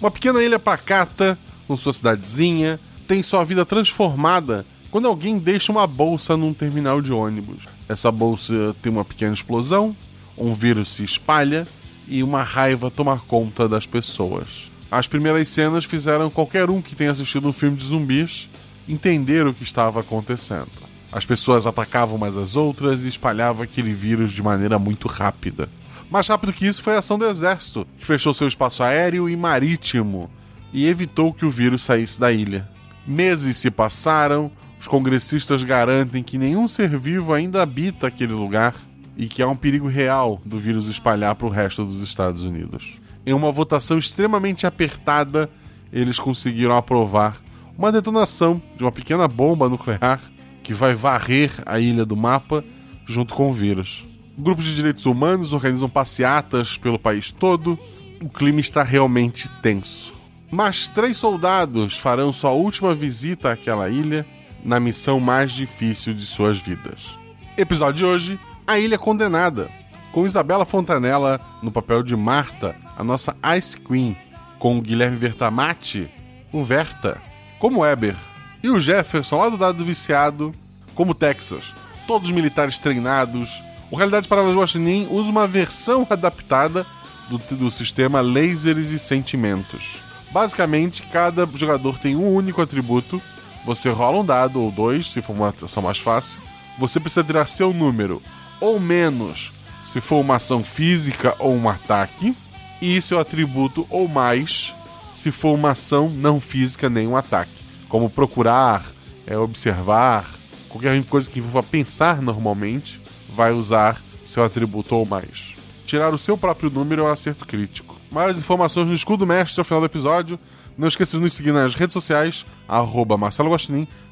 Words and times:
Uma 0.00 0.10
pequena 0.10 0.42
ilha 0.42 0.58
pacata, 0.58 1.36
com 1.66 1.76
sua 1.76 1.92
cidadezinha, 1.92 2.78
tem 3.06 3.22
sua 3.22 3.44
vida 3.44 3.66
transformada 3.66 4.64
quando 4.90 5.08
alguém 5.08 5.38
deixa 5.38 5.72
uma 5.72 5.86
bolsa 5.86 6.36
num 6.36 6.54
terminal 6.54 7.02
de 7.02 7.12
ônibus. 7.12 7.64
Essa 7.88 8.10
bolsa 8.10 8.76
tem 8.80 8.92
uma 8.92 9.04
pequena 9.04 9.34
explosão, 9.34 9.96
um 10.36 10.54
vírus 10.54 10.90
se 10.90 11.02
espalha 11.02 11.66
e 12.06 12.22
uma 12.22 12.42
raiva 12.42 12.90
toma 12.90 13.18
conta 13.18 13.68
das 13.68 13.86
pessoas. 13.86 14.70
As 14.90 15.08
primeiras 15.08 15.48
cenas 15.48 15.84
fizeram 15.84 16.30
qualquer 16.30 16.70
um 16.70 16.80
que 16.80 16.94
tenha 16.94 17.10
assistido 17.10 17.48
um 17.48 17.52
filme 17.52 17.76
de 17.76 17.84
zumbis 17.84 18.48
entender 18.88 19.46
o 19.46 19.52
que 19.52 19.62
estava 19.62 20.00
acontecendo. 20.00 20.68
As 21.10 21.24
pessoas 21.24 21.66
atacavam 21.66 22.16
umas 22.16 22.36
às 22.36 22.56
outras 22.56 23.02
e 23.02 23.08
espalhavam 23.08 23.62
aquele 23.62 23.92
vírus 23.92 24.32
de 24.32 24.42
maneira 24.42 24.78
muito 24.78 25.08
rápida. 25.08 25.68
Mais 26.10 26.26
rápido 26.26 26.52
que 26.52 26.66
isso 26.66 26.82
foi 26.82 26.94
a 26.94 26.98
ação 26.98 27.18
do 27.18 27.26
exército, 27.26 27.86
que 27.98 28.06
fechou 28.06 28.32
seu 28.32 28.48
espaço 28.48 28.82
aéreo 28.82 29.28
e 29.28 29.36
marítimo 29.36 30.30
e 30.72 30.86
evitou 30.86 31.32
que 31.32 31.44
o 31.44 31.50
vírus 31.50 31.84
saísse 31.84 32.18
da 32.18 32.32
ilha. 32.32 32.68
Meses 33.06 33.56
se 33.56 33.70
passaram, 33.70 34.50
os 34.80 34.86
congressistas 34.86 35.64
garantem 35.64 36.22
que 36.22 36.38
nenhum 36.38 36.66
ser 36.66 36.96
vivo 36.96 37.32
ainda 37.32 37.62
habita 37.62 38.06
aquele 38.06 38.32
lugar 38.32 38.74
e 39.16 39.26
que 39.26 39.42
há 39.42 39.48
um 39.48 39.56
perigo 39.56 39.88
real 39.88 40.40
do 40.44 40.58
vírus 40.58 40.86
espalhar 40.88 41.34
para 41.34 41.46
o 41.46 41.50
resto 41.50 41.84
dos 41.84 42.00
Estados 42.00 42.42
Unidos. 42.42 43.00
Em 43.26 43.34
uma 43.34 43.52
votação 43.52 43.98
extremamente 43.98 44.66
apertada, 44.66 45.50
eles 45.92 46.18
conseguiram 46.18 46.76
aprovar 46.76 47.36
uma 47.76 47.92
detonação 47.92 48.62
de 48.76 48.84
uma 48.84 48.92
pequena 48.92 49.28
bomba 49.28 49.68
nuclear 49.68 50.20
que 50.62 50.72
vai 50.72 50.94
varrer 50.94 51.50
a 51.66 51.78
ilha 51.78 52.04
do 52.04 52.16
mapa 52.16 52.64
junto 53.06 53.34
com 53.34 53.50
o 53.50 53.52
vírus. 53.52 54.07
Grupos 54.38 54.66
de 54.66 54.76
direitos 54.76 55.04
humanos 55.04 55.52
organizam 55.52 55.88
passeatas 55.88 56.78
pelo 56.78 56.96
país 56.96 57.32
todo. 57.32 57.76
O 58.22 58.28
clima 58.28 58.60
está 58.60 58.84
realmente 58.84 59.48
tenso. 59.60 60.14
Mas 60.48 60.86
três 60.86 61.16
soldados 61.16 61.96
farão 61.98 62.32
sua 62.32 62.52
última 62.52 62.94
visita 62.94 63.50
àquela 63.50 63.90
ilha 63.90 64.24
na 64.64 64.78
missão 64.78 65.18
mais 65.18 65.50
difícil 65.50 66.14
de 66.14 66.24
suas 66.24 66.56
vidas. 66.58 67.18
Episódio 67.56 67.94
de 67.94 68.04
hoje: 68.04 68.40
A 68.64 68.78
Ilha 68.78 68.96
Condenada, 68.96 69.68
com 70.12 70.24
Isabela 70.24 70.64
Fontanella 70.64 71.40
no 71.60 71.72
papel 71.72 72.04
de 72.04 72.14
Marta, 72.14 72.76
a 72.96 73.02
nossa 73.02 73.36
Ice 73.56 73.76
Queen, 73.76 74.16
com 74.60 74.80
Guilherme 74.80 75.16
Vertamati, 75.16 76.08
o 76.52 76.62
Verta, 76.62 77.20
como 77.58 77.80
Weber, 77.80 78.14
e 78.62 78.70
o 78.70 78.78
Jefferson 78.78 79.38
lá 79.38 79.48
do 79.48 79.58
Dado 79.58 79.84
Viciado, 79.84 80.52
como 80.94 81.12
Texas. 81.12 81.74
Todos 82.06 82.30
militares 82.30 82.78
treinados. 82.78 83.66
O 83.90 83.96
Realidade 83.96 84.28
Paralelas 84.28 84.56
Guaxinim 84.56 85.08
usa 85.10 85.30
uma 85.30 85.46
versão 85.46 86.06
adaptada 86.08 86.86
do, 87.28 87.38
do 87.56 87.70
sistema 87.70 88.20
Lasers 88.20 88.90
e 88.90 88.98
Sentimentos. 88.98 90.02
Basicamente, 90.30 91.02
cada 91.04 91.48
jogador 91.54 91.98
tem 91.98 92.14
um 92.14 92.34
único 92.34 92.60
atributo 92.60 93.20
você 93.68 93.90
rola 93.90 94.20
um 94.20 94.24
dado 94.24 94.62
ou 94.62 94.70
dois, 94.70 95.10
se 95.10 95.20
for 95.20 95.34
uma 95.34 95.50
ação 95.62 95.82
mais 95.82 95.98
fácil. 95.98 96.40
Você 96.78 96.98
precisa 96.98 97.22
tirar 97.22 97.48
seu 97.50 97.70
número 97.70 98.22
ou 98.62 98.80
menos, 98.80 99.52
se 99.84 100.00
for 100.00 100.20
uma 100.20 100.36
ação 100.36 100.64
física 100.64 101.34
ou 101.38 101.54
um 101.54 101.68
ataque. 101.68 102.34
E 102.80 103.02
seu 103.02 103.18
atributo 103.18 103.86
ou 103.90 104.08
mais, 104.08 104.72
se 105.12 105.30
for 105.30 105.52
uma 105.52 105.72
ação 105.72 106.08
não 106.08 106.40
física 106.40 106.88
nem 106.88 107.06
um 107.06 107.14
ataque. 107.14 107.50
Como 107.90 108.08
procurar, 108.08 108.86
é, 109.26 109.36
observar, 109.36 110.24
qualquer 110.68 111.04
coisa 111.04 111.28
que 111.28 111.40
envolva 111.40 111.62
pensar 111.62 112.22
normalmente, 112.22 112.98
vai 113.38 113.52
usar 113.52 114.02
seu 114.24 114.42
atributo 114.42 114.96
ou 114.96 115.06
mais. 115.06 115.54
Tirar 115.86 116.12
o 116.12 116.18
seu 116.18 116.36
próprio 116.36 116.68
número 116.68 117.02
é 117.02 117.04
um 117.04 117.12
acerto 117.12 117.46
crítico. 117.46 117.96
Mais 118.10 118.36
informações 118.36 118.88
no 118.88 118.94
escudo 118.94 119.24
mestre 119.24 119.60
ao 119.60 119.64
final 119.64 119.80
do 119.80 119.86
episódio. 119.86 120.40
Não 120.76 120.88
esqueça 120.88 121.16
de 121.16 121.22
nos 121.22 121.34
seguir 121.34 121.52
nas 121.52 121.76
redes 121.76 121.94
sociais, 121.94 122.44
arroba 122.66 123.16
Marcelo 123.16 123.54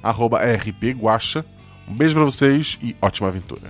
arroba 0.01 0.41
rpguacha. 0.41 1.45
Um 1.89 1.95
beijo 1.95 2.15
pra 2.15 2.25
vocês 2.25 2.79
e 2.81 2.95
ótima 3.03 3.27
aventura. 3.27 3.69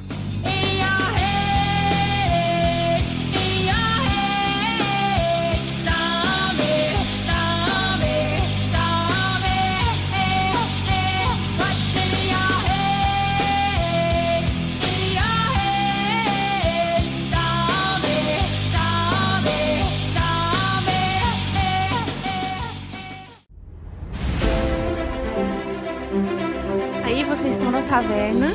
Vocês 28.02 28.28
estão 28.28 28.40
na 28.40 28.52
taverna. 28.52 28.54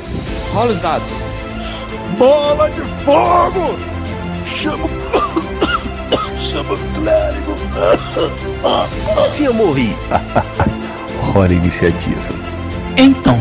Rola 0.52 0.72
os 0.72 0.80
dados. 0.80 1.08
Bola 2.18 2.70
de 2.70 2.80
fogo! 3.04 3.76
Chama. 4.46 4.88
Chama 6.36 6.74
o 6.74 6.78
clérigo! 6.94 7.54
Se 9.30 9.44
eu 9.44 9.54
morri. 9.54 9.96
Hora 11.34 11.52
iniciativa. 11.52 12.20
Então, 12.96 13.38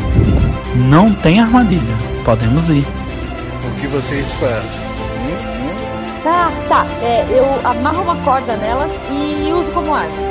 não 0.75 1.13
tem 1.13 1.39
armadilha. 1.39 1.95
Podemos 2.23 2.69
ir. 2.69 2.85
O 3.65 3.79
que 3.79 3.87
vocês 3.87 4.31
fazem? 4.33 4.91
Tá, 6.23 6.51
tá. 6.69 6.85
É, 7.01 7.25
eu 7.29 7.45
amarro 7.67 8.03
uma 8.03 8.15
corda 8.17 8.55
nelas 8.55 8.91
e 9.11 9.51
uso 9.51 9.71
como 9.71 9.93
arma. 9.93 10.30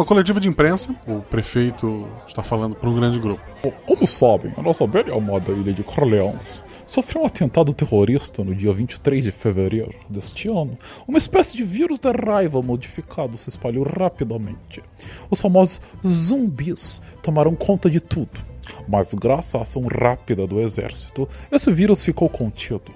Uma 0.00 0.06
coletiva 0.06 0.40
de 0.40 0.48
imprensa, 0.48 0.96
o 1.06 1.20
prefeito 1.20 2.08
está 2.26 2.42
falando 2.42 2.74
para 2.74 2.88
um 2.88 2.94
grande 2.94 3.18
grupo. 3.18 3.42
Como 3.86 4.06
sabem, 4.06 4.50
a 4.56 4.62
nossa 4.62 4.86
bela 4.86 5.10
e 5.10 5.12
amada 5.12 5.52
ilha 5.52 5.74
de 5.74 5.82
Corleans 5.82 6.64
sofreu 6.86 7.20
um 7.20 7.26
atentado 7.26 7.74
terrorista 7.74 8.42
no 8.42 8.54
dia 8.54 8.72
23 8.72 9.22
de 9.22 9.30
fevereiro 9.30 9.94
deste 10.08 10.48
ano. 10.48 10.78
Uma 11.06 11.18
espécie 11.18 11.54
de 11.54 11.64
vírus 11.64 11.98
da 11.98 12.12
raiva 12.12 12.62
modificado 12.62 13.36
se 13.36 13.50
espalhou 13.50 13.84
rapidamente. 13.84 14.82
Os 15.28 15.38
famosos 15.38 15.82
zumbis 16.02 17.02
tomaram 17.22 17.54
conta 17.54 17.90
de 17.90 18.00
tudo. 18.00 18.40
Mas 18.88 19.12
graças 19.12 19.54
à 19.54 19.60
ação 19.60 19.82
rápida 19.82 20.46
do 20.46 20.62
exército, 20.62 21.28
esse 21.52 21.70
vírus 21.70 22.02
ficou 22.02 22.30
contido. 22.30 22.94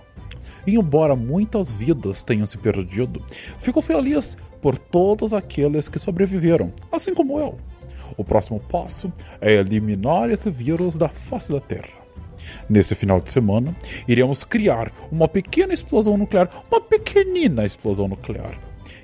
E 0.66 0.76
embora 0.76 1.14
muitas 1.14 1.70
vidas 1.70 2.22
tenham 2.22 2.46
se 2.46 2.56
perdido, 2.56 3.22
fico 3.58 3.82
feliz 3.82 4.38
por 4.64 4.78
todos 4.78 5.34
aqueles 5.34 5.90
que 5.90 5.98
sobreviveram, 5.98 6.72
assim 6.90 7.12
como 7.12 7.38
eu. 7.38 7.58
O 8.16 8.24
próximo 8.24 8.58
passo 8.58 9.12
é 9.38 9.52
eliminar 9.52 10.30
esse 10.30 10.50
vírus 10.50 10.96
da 10.96 11.06
face 11.06 11.52
da 11.52 11.60
Terra. 11.60 11.92
Nesse 12.66 12.94
final 12.94 13.20
de 13.20 13.30
semana, 13.30 13.76
iremos 14.08 14.42
criar 14.42 14.90
uma 15.12 15.28
pequena 15.28 15.74
explosão 15.74 16.16
nuclear, 16.16 16.48
uma 16.70 16.80
pequenina 16.80 17.66
explosão 17.66 18.08
nuclear, 18.08 18.58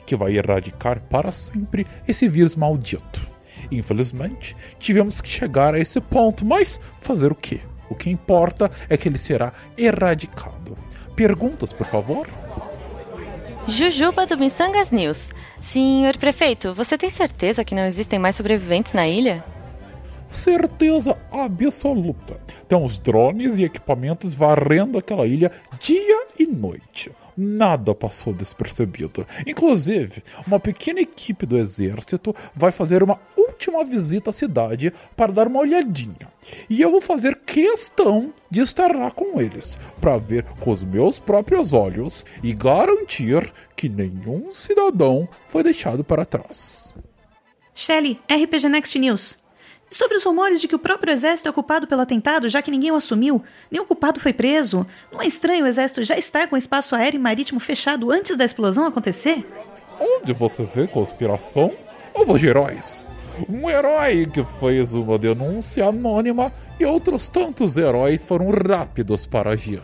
que 0.06 0.16
vai 0.16 0.34
erradicar 0.38 1.02
para 1.10 1.30
sempre 1.30 1.86
esse 2.08 2.26
vírus 2.26 2.56
maldito. 2.56 3.28
Infelizmente, 3.70 4.56
tivemos 4.78 5.20
que 5.20 5.28
chegar 5.28 5.74
a 5.74 5.78
esse 5.78 6.00
ponto, 6.00 6.42
mas 6.42 6.80
fazer 6.96 7.30
o 7.30 7.34
quê? 7.34 7.60
O 7.90 7.94
que 7.94 8.08
importa 8.08 8.70
é 8.88 8.96
que 8.96 9.10
ele 9.10 9.18
será 9.18 9.52
erradicado. 9.76 10.74
Perguntas, 11.14 11.70
por 11.70 11.86
favor? 11.86 12.26
Jujuba 13.70 14.26
do 14.26 14.36
Missangas 14.36 14.90
News. 14.90 15.30
Senhor 15.60 16.16
prefeito, 16.16 16.74
você 16.74 16.98
tem 16.98 17.08
certeza 17.08 17.64
que 17.64 17.72
não 17.72 17.84
existem 17.84 18.18
mais 18.18 18.34
sobreviventes 18.34 18.92
na 18.92 19.06
ilha? 19.06 19.44
certeza 20.30 21.18
absoluta. 21.30 22.38
Temos 22.68 22.98
drones 22.98 23.58
e 23.58 23.64
equipamentos 23.64 24.34
varrendo 24.34 24.98
aquela 24.98 25.26
ilha 25.26 25.50
dia 25.80 26.26
e 26.38 26.46
noite. 26.46 27.10
Nada 27.36 27.94
passou 27.94 28.32
despercebido. 28.32 29.26
Inclusive, 29.46 30.22
uma 30.46 30.60
pequena 30.60 31.00
equipe 31.00 31.46
do 31.46 31.58
exército 31.58 32.34
vai 32.54 32.72
fazer 32.72 33.02
uma 33.02 33.20
última 33.36 33.84
visita 33.84 34.30
à 34.30 34.32
cidade 34.32 34.92
para 35.16 35.32
dar 35.32 35.46
uma 35.46 35.60
olhadinha. 35.60 36.28
E 36.68 36.80
eu 36.80 36.90
vou 36.90 37.00
fazer 37.00 37.36
questão 37.46 38.32
de 38.50 38.60
estar 38.60 38.94
lá 38.94 39.10
com 39.10 39.40
eles, 39.40 39.78
para 40.00 40.16
ver 40.16 40.44
com 40.60 40.70
os 40.70 40.82
meus 40.82 41.18
próprios 41.18 41.72
olhos 41.72 42.24
e 42.42 42.52
garantir 42.52 43.52
que 43.76 43.88
nenhum 43.88 44.52
cidadão 44.52 45.28
foi 45.46 45.62
deixado 45.62 46.02
para 46.02 46.24
trás. 46.24 46.94
Shelly, 47.74 48.20
RPG 48.30 48.68
Next 48.68 48.98
News. 48.98 49.38
Sobre 49.90 50.16
os 50.16 50.22
rumores 50.22 50.60
de 50.60 50.68
que 50.68 50.76
o 50.76 50.78
próprio 50.78 51.12
exército 51.12 51.48
é 51.48 51.52
culpado 51.52 51.86
pelo 51.86 52.00
atentado, 52.00 52.48
já 52.48 52.62
que 52.62 52.70
ninguém 52.70 52.92
o 52.92 52.94
assumiu, 52.94 53.42
nenhum 53.68 53.84
culpado 53.84 54.20
foi 54.20 54.32
preso, 54.32 54.86
não 55.10 55.20
é 55.20 55.26
estranho 55.26 55.64
o 55.64 55.66
exército 55.66 56.04
já 56.04 56.16
estar 56.16 56.46
com 56.46 56.54
o 56.54 56.58
espaço 56.58 56.94
aéreo 56.94 57.18
e 57.18 57.20
marítimo 57.20 57.58
fechado 57.58 58.12
antes 58.12 58.36
da 58.36 58.44
explosão 58.44 58.86
acontecer? 58.86 59.44
Onde 59.98 60.32
você 60.32 60.62
vê 60.62 60.86
conspiração? 60.86 61.72
Eu 62.14 62.24
vou 62.24 62.38
de 62.38 62.46
heróis. 62.46 63.10
Um 63.48 63.68
herói 63.68 64.26
que 64.26 64.44
fez 64.44 64.94
uma 64.94 65.18
denúncia 65.18 65.86
anônima 65.86 66.52
e 66.78 66.84
outros 66.84 67.28
tantos 67.28 67.76
heróis 67.76 68.24
foram 68.24 68.48
rápidos 68.50 69.26
para 69.26 69.50
agir. 69.50 69.82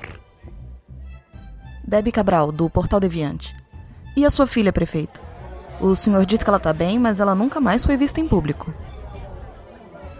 Debbie 1.85 2.12
Cabral, 2.12 2.52
do 2.52 2.70
Portal 2.70 3.00
Deviante. 3.00 3.56
E 4.17 4.25
a 4.25 4.31
sua 4.31 4.47
filha, 4.47 4.73
prefeito? 4.73 5.20
O 5.81 5.94
senhor 5.94 6.25
disse 6.25 6.44
que 6.44 6.50
ela 6.50 6.61
tá 6.61 6.73
bem, 6.73 6.99
mas 6.99 7.19
ela 7.19 7.35
nunca 7.35 7.61
mais 7.61 7.85
foi 7.85 7.97
vista 7.97 8.20
em 8.20 8.29
público. 8.29 8.73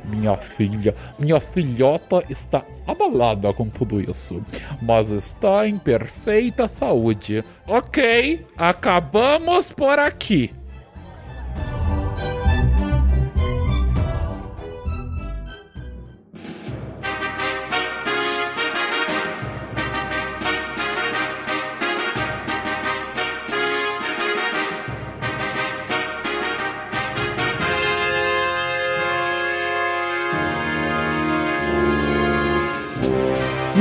Minha 0.07 0.37
filha, 0.37 0.95
minha 1.19 1.41
filhota 1.41 2.23
está 2.29 2.65
abalada 2.87 3.53
com 3.53 3.69
tudo 3.69 4.01
isso, 4.01 4.43
mas 4.81 5.11
está 5.11 5.67
em 5.67 5.79
perfeita 5.79 6.69
saúde. 6.69 7.45
Ok, 7.67 8.47
acabamos 8.57 9.73
por 9.73 9.99
aqui. 9.99 10.55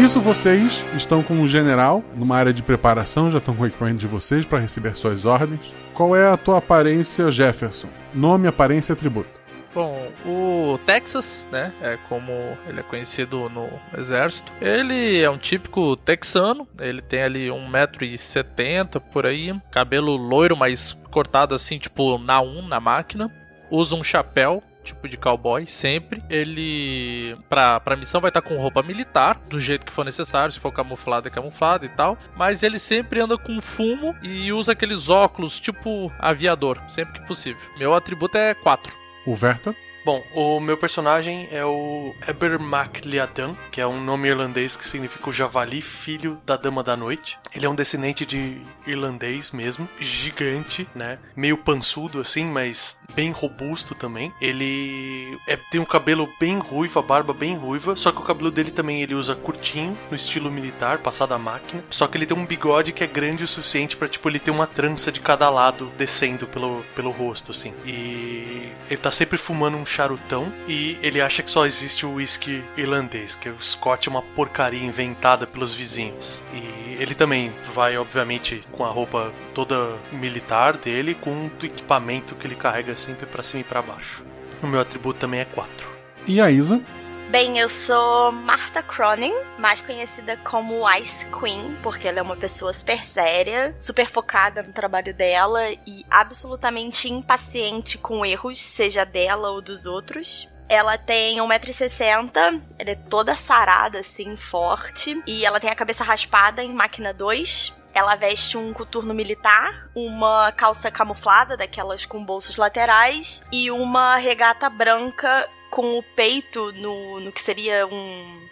Nisso 0.05 0.21
vocês 0.21 0.85
estão 0.95 1.23
com 1.23 1.33
um 1.33 1.47
general 1.47 2.03
numa 2.15 2.37
área 2.37 2.53
de 2.53 2.61
preparação, 2.61 3.31
já 3.31 3.39
estão 3.39 3.55
com 3.55 3.63
o 3.63 3.65
equipamento 3.65 3.97
de 3.97 4.05
vocês 4.05 4.45
para 4.45 4.59
receber 4.59 4.95
suas 4.95 5.25
ordens. 5.25 5.73
Qual 5.95 6.15
é 6.15 6.27
a 6.27 6.37
tua 6.37 6.59
aparência, 6.59 7.31
Jefferson? 7.31 7.89
Nome, 8.13 8.47
aparência 8.47 8.91
e 8.91 8.93
atributo. 8.93 9.27
Bom, 9.73 10.07
o 10.23 10.77
Texas, 10.85 11.43
né, 11.51 11.73
é 11.81 11.97
como 12.07 12.31
ele 12.67 12.81
é 12.81 12.83
conhecido 12.83 13.49
no 13.49 13.67
exército. 13.97 14.51
Ele 14.61 15.23
é 15.23 15.27
um 15.27 15.39
típico 15.39 15.95
texano, 15.95 16.67
ele 16.79 17.01
tem 17.01 17.23
ali 17.23 17.47
1,70m 17.47 19.01
por 19.11 19.25
aí, 19.25 19.59
cabelo 19.71 20.15
loiro, 20.15 20.55
mas 20.55 20.95
cortado 21.09 21.55
assim, 21.55 21.79
tipo 21.79 22.19
na 22.19 22.39
1 22.41 22.67
na 22.67 22.79
máquina. 22.79 23.31
Usa 23.71 23.95
um 23.95 24.03
chapéu 24.03 24.61
tipo 24.85 25.07
de 25.07 25.17
cowboy 25.17 25.65
sempre. 25.67 26.23
Ele 26.29 27.37
pra, 27.49 27.79
pra 27.79 27.95
missão 27.95 28.21
vai 28.21 28.29
estar 28.29 28.41
com 28.41 28.55
roupa 28.55 28.83
militar, 28.83 29.39
do 29.49 29.59
jeito 29.59 29.85
que 29.85 29.91
for 29.91 30.05
necessário, 30.05 30.51
se 30.51 30.59
for 30.59 30.71
camuflado 30.71 31.27
é 31.27 31.31
camuflado 31.31 31.85
e 31.85 31.89
tal, 31.89 32.17
mas 32.35 32.63
ele 32.63 32.79
sempre 32.79 33.19
anda 33.19 33.37
com 33.37 33.59
fumo 33.61 34.15
e 34.21 34.51
usa 34.51 34.71
aqueles 34.71 35.09
óculos 35.09 35.59
tipo 35.59 36.11
aviador, 36.19 36.79
sempre 36.89 37.19
que 37.19 37.27
possível. 37.27 37.61
Meu 37.77 37.93
atributo 37.93 38.37
é 38.37 38.53
4. 38.53 38.93
O 39.25 39.35
Verta? 39.35 39.75
Bom, 40.05 40.23
o 40.35 40.59
meu 40.59 40.77
personagem 40.77 41.47
é 41.51 41.65
o 41.65 42.13
Ebermacliadan, 42.27 43.55
que 43.71 43.81
é 43.81 43.87
um 43.87 43.99
nome 43.99 44.29
irlandês 44.29 44.75
que 44.75 44.87
significa 44.87 45.31
o 45.31 45.33
javali, 45.33 45.81
filho 45.81 46.39
da 46.45 46.55
Dama 46.55 46.83
da 46.83 46.95
Noite. 46.95 47.39
Ele 47.51 47.65
é 47.65 47.69
um 47.69 47.73
descendente 47.73 48.23
de 48.23 48.61
irlandês 48.85 49.49
mesmo, 49.49 49.89
gigante, 49.99 50.87
né? 50.93 51.17
Meio 51.35 51.57
pançudo 51.57 52.21
assim, 52.21 52.45
mas 52.45 52.99
bem 53.15 53.31
robusto 53.31 53.95
também. 53.95 54.31
Ele 54.39 55.39
é, 55.47 55.57
tem 55.71 55.81
um 55.81 55.85
cabelo 55.85 56.29
bem 56.39 56.59
ruivo, 56.59 56.99
a 56.99 57.01
barba 57.01 57.33
bem 57.33 57.55
ruiva, 57.57 57.95
só 57.95 58.11
que 58.11 58.19
o 58.19 58.25
cabelo 58.25 58.51
dele 58.51 58.69
também 58.69 59.01
ele 59.01 59.15
usa 59.15 59.33
curtinho, 59.33 59.97
no 60.11 60.15
estilo 60.15 60.51
militar, 60.51 60.99
passado 60.99 61.33
a 61.33 61.39
máquina. 61.39 61.83
Só 61.89 62.05
que 62.05 62.15
ele 62.15 62.27
tem 62.27 62.37
um 62.37 62.45
bigode 62.45 62.93
que 62.93 63.03
é 63.03 63.07
grande 63.07 63.43
o 63.43 63.47
suficiente 63.47 63.97
para 63.97 64.07
tipo 64.07 64.29
ele 64.29 64.37
ter 64.37 64.51
uma 64.51 64.67
trança 64.67 65.11
de 65.11 65.19
cada 65.19 65.49
lado 65.49 65.91
descendo 65.97 66.45
pelo, 66.45 66.83
pelo 66.95 67.09
rosto 67.09 67.49
assim. 67.51 67.73
E 67.83 68.69
ele 68.87 69.01
tá 69.01 69.09
sempre 69.09 69.39
fumando 69.39 69.77
um 69.77 69.94
charutão 69.95 70.51
e 70.67 70.97
ele 71.01 71.21
acha 71.21 71.41
que 71.41 71.49
só 71.49 71.65
existe 71.65 72.05
o 72.05 72.15
whisky 72.15 72.63
irlandês, 72.75 73.35
que 73.35 73.49
o 73.49 73.61
Scott 73.61 74.07
é 74.07 74.11
uma 74.11 74.21
porcaria 74.21 74.83
inventada 74.83 75.47
pelos 75.47 75.73
vizinhos. 75.73 76.41
E 76.53 76.97
ele 76.99 77.15
também 77.15 77.51
vai, 77.73 77.97
obviamente, 77.97 78.63
com 78.71 78.83
a 78.85 78.89
roupa 78.89 79.31
toda 79.53 79.95
militar 80.11 80.77
dele, 80.77 81.15
com 81.15 81.31
o 81.31 81.65
equipamento 81.65 82.35
que 82.35 82.45
ele 82.45 82.55
carrega 82.55 82.95
sempre 82.95 83.25
para 83.25 83.43
cima 83.43 83.61
e 83.61 83.63
para 83.63 83.81
baixo. 83.81 84.23
O 84.61 84.67
meu 84.67 84.79
atributo 84.79 85.19
também 85.19 85.39
é 85.39 85.45
4. 85.45 85.87
E 86.27 86.41
a 86.41 86.49
Isa? 86.49 86.81
Bem, 87.29 87.57
eu 87.57 87.67
sou 87.67 88.31
Martha 88.31 88.83
Cronin, 88.83 89.33
mais 89.57 89.81
conhecida 89.81 90.37
como 90.37 90.89
Ice 90.97 91.25
Queen, 91.25 91.75
porque 91.81 92.07
ela 92.07 92.19
é 92.19 92.21
uma 92.21 92.35
pessoa 92.35 92.71
super 92.71 93.03
séria, 93.03 93.75
super 93.79 94.07
focada 94.07 94.61
no 94.61 94.71
trabalho 94.71 95.13
dela 95.13 95.71
e 95.87 96.05
absolutamente 96.09 97.11
impaciente 97.11 97.97
com 97.97 98.23
erros, 98.25 98.61
seja 98.61 99.03
dela 99.03 99.49
ou 99.49 99.59
dos 99.59 99.85
outros. 99.87 100.47
Ela 100.69 100.97
tem 100.97 101.39
1,60m, 101.39 102.61
ela 102.77 102.91
é 102.91 102.95
toda 102.95 103.35
sarada, 103.35 103.99
assim, 103.99 104.37
forte. 104.37 105.21
E 105.27 105.45
ela 105.45 105.59
tem 105.59 105.69
a 105.69 105.75
cabeça 105.75 106.03
raspada 106.03 106.63
em 106.63 106.73
máquina 106.73 107.13
2. 107.13 107.73
Ela 107.93 108.15
veste 108.15 108.57
um 108.57 108.71
coturno 108.71 109.13
militar, 109.13 109.89
uma 109.95 110.51
calça 110.51 110.91
camuflada, 110.91 111.57
daquelas 111.57 112.05
com 112.05 112.23
bolsos 112.23 112.57
laterais, 112.57 113.43
e 113.51 113.69
uma 113.71 114.15
regata 114.15 114.69
branca 114.69 115.47
com 115.75 115.97
o 115.97 116.01
peito 116.01 116.71
no, 116.71 117.19
no 117.19 117.33
que 117.33 117.41
seria 117.41 117.85
um 117.85 118.47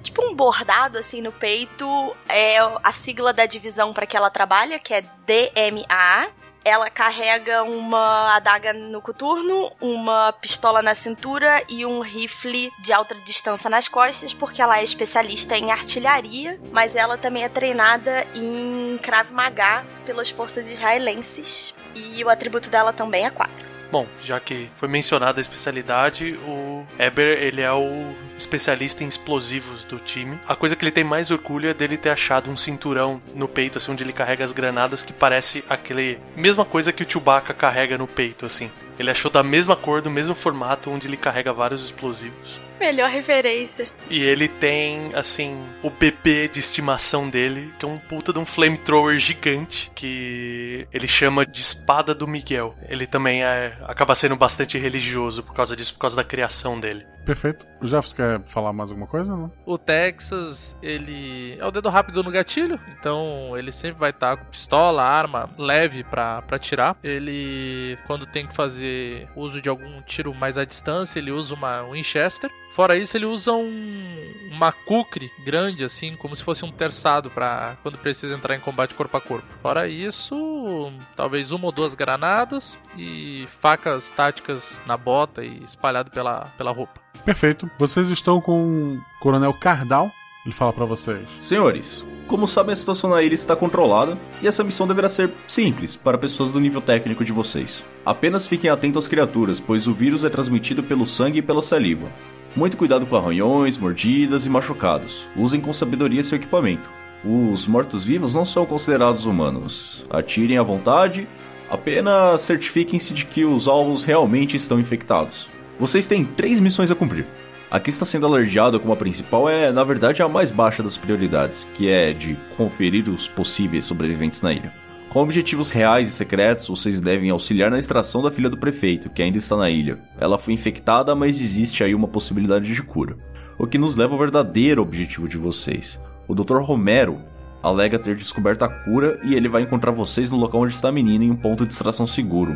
tipo 0.00 0.24
um 0.24 0.32
bordado 0.32 0.96
assim 0.96 1.20
no 1.20 1.32
peito, 1.32 2.16
é 2.28 2.58
a 2.58 2.92
sigla 2.92 3.32
da 3.32 3.46
divisão 3.46 3.92
para 3.92 4.06
que 4.06 4.16
ela 4.16 4.30
trabalha, 4.30 4.78
que 4.78 4.94
é 4.94 5.00
DMA. 5.00 6.28
Ela 6.64 6.88
carrega 6.88 7.64
uma 7.64 8.36
adaga 8.36 8.72
no 8.72 9.02
coturno, 9.02 9.72
uma 9.80 10.32
pistola 10.34 10.82
na 10.82 10.94
cintura 10.94 11.64
e 11.68 11.84
um 11.84 12.00
rifle 12.00 12.72
de 12.80 12.92
alta 12.92 13.16
distância 13.16 13.68
nas 13.68 13.88
costas, 13.88 14.32
porque 14.32 14.62
ela 14.62 14.78
é 14.78 14.84
especialista 14.84 15.56
em 15.56 15.72
artilharia, 15.72 16.60
mas 16.70 16.94
ela 16.94 17.18
também 17.18 17.42
é 17.42 17.48
treinada 17.48 18.24
em 18.36 18.98
Krav 19.02 19.32
Maga 19.32 19.84
pelas 20.04 20.30
forças 20.30 20.70
israelenses. 20.70 21.74
E 21.94 22.22
o 22.22 22.28
atributo 22.28 22.70
dela 22.70 22.92
também 22.92 23.26
é 23.26 23.30
4. 23.30 23.75
Bom, 23.90 24.06
já 24.22 24.40
que 24.40 24.68
foi 24.78 24.88
mencionada 24.88 25.38
a 25.38 25.42
especialidade, 25.42 26.36
o 26.46 26.84
Eber 26.98 27.42
ele 27.42 27.62
é 27.62 27.72
o 27.72 28.14
especialista 28.38 29.04
em 29.04 29.08
explosivos 29.08 29.84
do 29.84 29.98
time. 29.98 30.38
A 30.46 30.54
coisa 30.54 30.76
que 30.76 30.84
ele 30.84 30.90
tem 30.90 31.04
mais 31.04 31.30
orgulho 31.30 31.68
é 31.68 31.74
dele 31.74 31.96
ter 31.96 32.10
achado 32.10 32.50
um 32.50 32.56
cinturão 32.56 33.20
no 33.34 33.48
peito, 33.48 33.78
assim, 33.78 33.92
onde 33.92 34.04
ele 34.04 34.12
carrega 34.12 34.44
as 34.44 34.52
granadas, 34.52 35.02
que 35.02 35.12
parece 35.12 35.64
aquele 35.68 36.18
mesma 36.36 36.64
coisa 36.64 36.92
que 36.92 37.02
o 37.02 37.10
Chewbacca 37.10 37.54
carrega 37.54 37.98
no 37.98 38.06
peito, 38.06 38.46
assim. 38.46 38.70
Ele 38.98 39.10
achou 39.10 39.30
da 39.30 39.42
mesma 39.42 39.76
cor, 39.76 40.00
do 40.00 40.10
mesmo 40.10 40.34
formato, 40.34 40.90
onde 40.90 41.06
ele 41.06 41.16
carrega 41.16 41.52
vários 41.52 41.84
explosivos. 41.84 42.66
Melhor 42.78 43.10
referência. 43.10 43.88
E 44.10 44.22
ele 44.22 44.48
tem, 44.48 45.10
assim, 45.14 45.58
o 45.82 45.90
bebê 45.90 46.46
de 46.46 46.60
estimação 46.60 47.28
dele, 47.28 47.72
que 47.78 47.84
é 47.84 47.88
um 47.88 47.98
puta 47.98 48.32
de 48.32 48.38
um 48.38 48.44
flamethrower 48.44 49.18
gigante, 49.18 49.90
que 49.94 50.86
ele 50.92 51.08
chama 51.08 51.46
de 51.46 51.60
Espada 51.60 52.14
do 52.14 52.28
Miguel. 52.28 52.74
Ele 52.88 53.06
também 53.06 53.42
é, 53.42 53.76
acaba 53.84 54.14
sendo 54.14 54.36
bastante 54.36 54.78
religioso 54.78 55.42
por 55.42 55.54
causa 55.54 55.74
disso, 55.74 55.94
por 55.94 56.00
causa 56.00 56.16
da 56.16 56.24
criação 56.24 56.78
dele. 56.78 57.06
Perfeito. 57.26 57.66
O 57.82 57.86
Jeffs 57.88 58.12
quer 58.12 58.40
falar 58.46 58.72
mais 58.72 58.90
alguma 58.90 59.08
coisa, 59.08 59.36
não? 59.36 59.52
O 59.66 59.76
Texas, 59.76 60.78
ele 60.80 61.58
é 61.58 61.66
o 61.66 61.72
dedo 61.72 61.88
rápido 61.88 62.22
no 62.22 62.30
gatilho, 62.30 62.78
então 62.98 63.58
ele 63.58 63.72
sempre 63.72 63.98
vai 63.98 64.10
estar 64.10 64.36
com 64.36 64.44
pistola, 64.44 65.02
arma 65.02 65.50
leve 65.58 66.04
para 66.04 66.58
tirar. 66.60 66.96
Ele, 67.02 67.98
quando 68.06 68.26
tem 68.26 68.46
que 68.46 68.54
fazer 68.54 69.28
uso 69.34 69.60
de 69.60 69.68
algum 69.68 70.00
tiro 70.02 70.32
mais 70.32 70.56
à 70.56 70.64
distância, 70.64 71.18
ele 71.18 71.32
usa 71.32 71.52
uma 71.52 71.82
Winchester. 71.90 72.48
Fora 72.76 72.94
isso, 72.94 73.16
ele 73.16 73.24
usa 73.24 73.54
um, 73.54 74.04
uma 74.52 74.70
kukri 74.70 75.32
grande, 75.42 75.82
assim, 75.82 76.14
como 76.14 76.36
se 76.36 76.44
fosse 76.44 76.62
um 76.62 76.70
terçado 76.70 77.30
para 77.30 77.74
quando 77.82 77.96
precisa 77.96 78.34
entrar 78.34 78.54
em 78.54 78.60
combate 78.60 78.92
corpo 78.92 79.16
a 79.16 79.20
corpo. 79.20 79.46
Fora 79.62 79.88
isso, 79.88 80.92
talvez 81.16 81.50
uma 81.50 81.64
ou 81.64 81.72
duas 81.72 81.94
granadas 81.94 82.78
e 82.94 83.48
facas 83.62 84.12
táticas 84.12 84.78
na 84.86 84.94
bota 84.94 85.42
e 85.42 85.64
espalhado 85.64 86.10
pela, 86.10 86.52
pela 86.58 86.70
roupa. 86.70 87.00
Perfeito. 87.24 87.70
Vocês 87.78 88.10
estão 88.10 88.42
com 88.42 88.96
o 88.96 89.00
Coronel 89.20 89.54
Cardal. 89.54 90.12
Ele 90.44 90.54
fala 90.54 90.74
para 90.74 90.84
vocês. 90.84 91.30
Senhores, 91.42 92.04
como 92.26 92.46
sabem, 92.46 92.74
a 92.74 92.76
situação 92.76 93.08
na 93.08 93.22
ilha 93.22 93.34
está 93.34 93.56
controlada 93.56 94.18
e 94.42 94.46
essa 94.46 94.62
missão 94.62 94.86
deverá 94.86 95.08
ser 95.08 95.30
simples 95.48 95.96
para 95.96 96.18
pessoas 96.18 96.52
do 96.52 96.60
nível 96.60 96.82
técnico 96.82 97.24
de 97.24 97.32
vocês. 97.32 97.82
Apenas 98.04 98.46
fiquem 98.46 98.68
atentos 98.68 99.04
às 99.04 99.08
criaturas, 99.08 99.58
pois 99.58 99.86
o 99.86 99.94
vírus 99.94 100.24
é 100.24 100.28
transmitido 100.28 100.82
pelo 100.82 101.06
sangue 101.06 101.38
e 101.38 101.42
pela 101.42 101.62
saliva. 101.62 102.12
Muito 102.56 102.78
cuidado 102.78 103.04
com 103.04 103.14
arranhões, 103.14 103.76
mordidas 103.76 104.46
e 104.46 104.48
machucados. 104.48 105.28
Usem 105.36 105.60
com 105.60 105.74
sabedoria 105.74 106.22
seu 106.22 106.36
equipamento. 106.38 106.88
Os 107.22 107.66
mortos-vivos 107.66 108.34
não 108.34 108.46
são 108.46 108.64
considerados 108.64 109.26
humanos. 109.26 110.06
Atirem 110.08 110.56
à 110.56 110.62
vontade, 110.62 111.28
apenas 111.68 112.40
certifiquem-se 112.40 113.12
de 113.12 113.26
que 113.26 113.44
os 113.44 113.68
alvos 113.68 114.04
realmente 114.04 114.56
estão 114.56 114.80
infectados. 114.80 115.46
Vocês 115.78 116.06
têm 116.06 116.24
três 116.24 116.58
missões 116.58 116.90
a 116.90 116.94
cumprir. 116.94 117.26
A 117.70 117.78
que 117.78 117.90
está 117.90 118.06
sendo 118.06 118.24
alardeada 118.24 118.78
como 118.78 118.94
a 118.94 118.96
principal 118.96 119.50
é, 119.50 119.70
na 119.70 119.84
verdade, 119.84 120.22
a 120.22 120.28
mais 120.28 120.50
baixa 120.50 120.82
das 120.82 120.96
prioridades, 120.96 121.66
que 121.74 121.90
é 121.90 122.14
de 122.14 122.38
conferir 122.56 123.06
os 123.10 123.28
possíveis 123.28 123.84
sobreviventes 123.84 124.40
na 124.40 124.54
ilha. 124.54 124.72
Com 125.16 125.22
objetivos 125.22 125.70
reais 125.70 126.08
e 126.08 126.12
secretos, 126.12 126.68
vocês 126.68 127.00
devem 127.00 127.30
auxiliar 127.30 127.70
na 127.70 127.78
extração 127.78 128.20
da 128.20 128.30
filha 128.30 128.50
do 128.50 128.58
prefeito, 128.58 129.08
que 129.08 129.22
ainda 129.22 129.38
está 129.38 129.56
na 129.56 129.70
ilha. 129.70 129.98
Ela 130.20 130.36
foi 130.36 130.52
infectada, 130.52 131.14
mas 131.14 131.40
existe 131.40 131.82
aí 131.82 131.94
uma 131.94 132.06
possibilidade 132.06 132.74
de 132.74 132.82
cura. 132.82 133.16
O 133.58 133.66
que 133.66 133.78
nos 133.78 133.96
leva 133.96 134.12
ao 134.12 134.18
verdadeiro 134.18 134.82
objetivo 134.82 135.26
de 135.26 135.38
vocês. 135.38 135.98
O 136.28 136.34
Dr. 136.34 136.58
Romero 136.58 137.18
alega 137.62 137.98
ter 137.98 138.14
descoberto 138.14 138.64
a 138.64 138.68
cura 138.68 139.18
e 139.24 139.32
ele 139.32 139.48
vai 139.48 139.62
encontrar 139.62 139.90
vocês 139.90 140.30
no 140.30 140.36
local 140.36 140.60
onde 140.60 140.74
está 140.74 140.90
a 140.90 140.92
menina 140.92 141.24
em 141.24 141.30
um 141.30 141.36
ponto 141.36 141.64
de 141.64 141.72
extração 141.72 142.06
seguro. 142.06 142.54